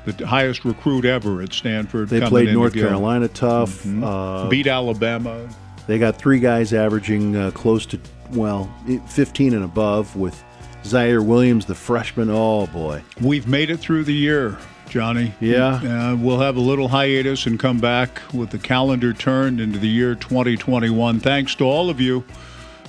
the 0.04 0.26
highest 0.26 0.64
recruit 0.64 1.04
ever 1.04 1.42
at 1.42 1.52
Stanford. 1.52 2.08
They 2.08 2.20
played 2.20 2.52
North 2.52 2.74
Carolina 2.74 3.28
tough, 3.28 3.82
mm-hmm. 3.82 4.04
uh, 4.04 4.48
beat 4.48 4.66
Alabama. 4.66 5.48
They 5.86 5.98
got 5.98 6.16
three 6.16 6.38
guys 6.38 6.72
averaging 6.72 7.36
uh, 7.36 7.50
close 7.52 7.86
to 7.86 8.00
well, 8.32 8.70
15 9.06 9.54
and 9.54 9.64
above 9.64 10.14
with 10.14 10.44
Ziaire 10.82 11.24
Williams, 11.24 11.64
the 11.64 11.74
freshman. 11.74 12.28
Oh 12.30 12.66
boy, 12.66 13.02
we've 13.20 13.48
made 13.48 13.70
it 13.70 13.78
through 13.78 14.04
the 14.04 14.14
year. 14.14 14.58
Johnny. 14.88 15.34
Yeah. 15.38 15.74
Uh, 15.74 16.16
we'll 16.16 16.40
have 16.40 16.56
a 16.56 16.60
little 16.60 16.88
hiatus 16.88 17.44
and 17.44 17.58
come 17.58 17.78
back 17.78 18.22
with 18.32 18.48
the 18.48 18.58
calendar 18.58 19.12
turned 19.12 19.60
into 19.60 19.78
the 19.78 19.86
year 19.86 20.14
2021. 20.14 21.20
Thanks 21.20 21.54
to 21.56 21.64
all 21.64 21.90
of 21.90 22.00
you 22.00 22.24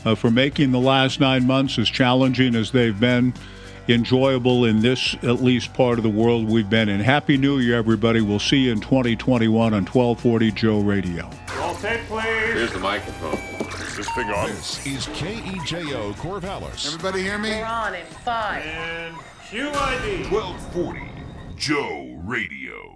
uh, 0.06 0.16
for 0.16 0.32
making 0.32 0.72
the 0.72 0.80
last 0.80 1.20
nine 1.20 1.46
months 1.46 1.78
as 1.78 1.90
challenging 1.90 2.56
as 2.56 2.72
they've 2.72 3.00
been 3.00 3.34
enjoyable 3.88 4.66
in 4.66 4.82
this 4.82 5.16
at 5.24 5.42
least 5.42 5.74
part 5.74 5.98
of 5.98 6.04
the 6.04 6.10
world 6.10 6.48
we've 6.48 6.70
been 6.70 6.90
in. 6.90 7.00
Happy 7.00 7.38
New 7.38 7.60
Year, 7.60 7.78
everybody. 7.78 8.22
We'll 8.22 8.40
see 8.40 8.58
you 8.58 8.72
in 8.72 8.80
2021 8.80 9.74
on 9.74 9.86
1240 9.86 10.52
Joe 10.52 10.80
Radio. 10.82 11.30
Roll 11.58 11.76
tape, 11.76 12.02
please. 12.08 12.24
Here's 12.24 12.72
the 12.72 12.80
microphone. 12.80 13.34
Is 13.88 13.98
this 13.98 14.12
thing 14.14 14.30
on? 14.30 14.50
This 14.50 14.86
is 14.86 15.08
KEJO 15.08 16.14
Corvallis. 16.14 16.88
Everybody 16.94 17.24
hear 17.24 17.38
me? 17.38 17.50
We're 17.50 17.66
on 17.66 17.96
in 17.96 18.06
five. 18.06 18.64
And 18.64 19.16
QID. 19.50 20.32
1240 20.32 21.02
Joe 21.58 22.20
Radio. 22.24 22.89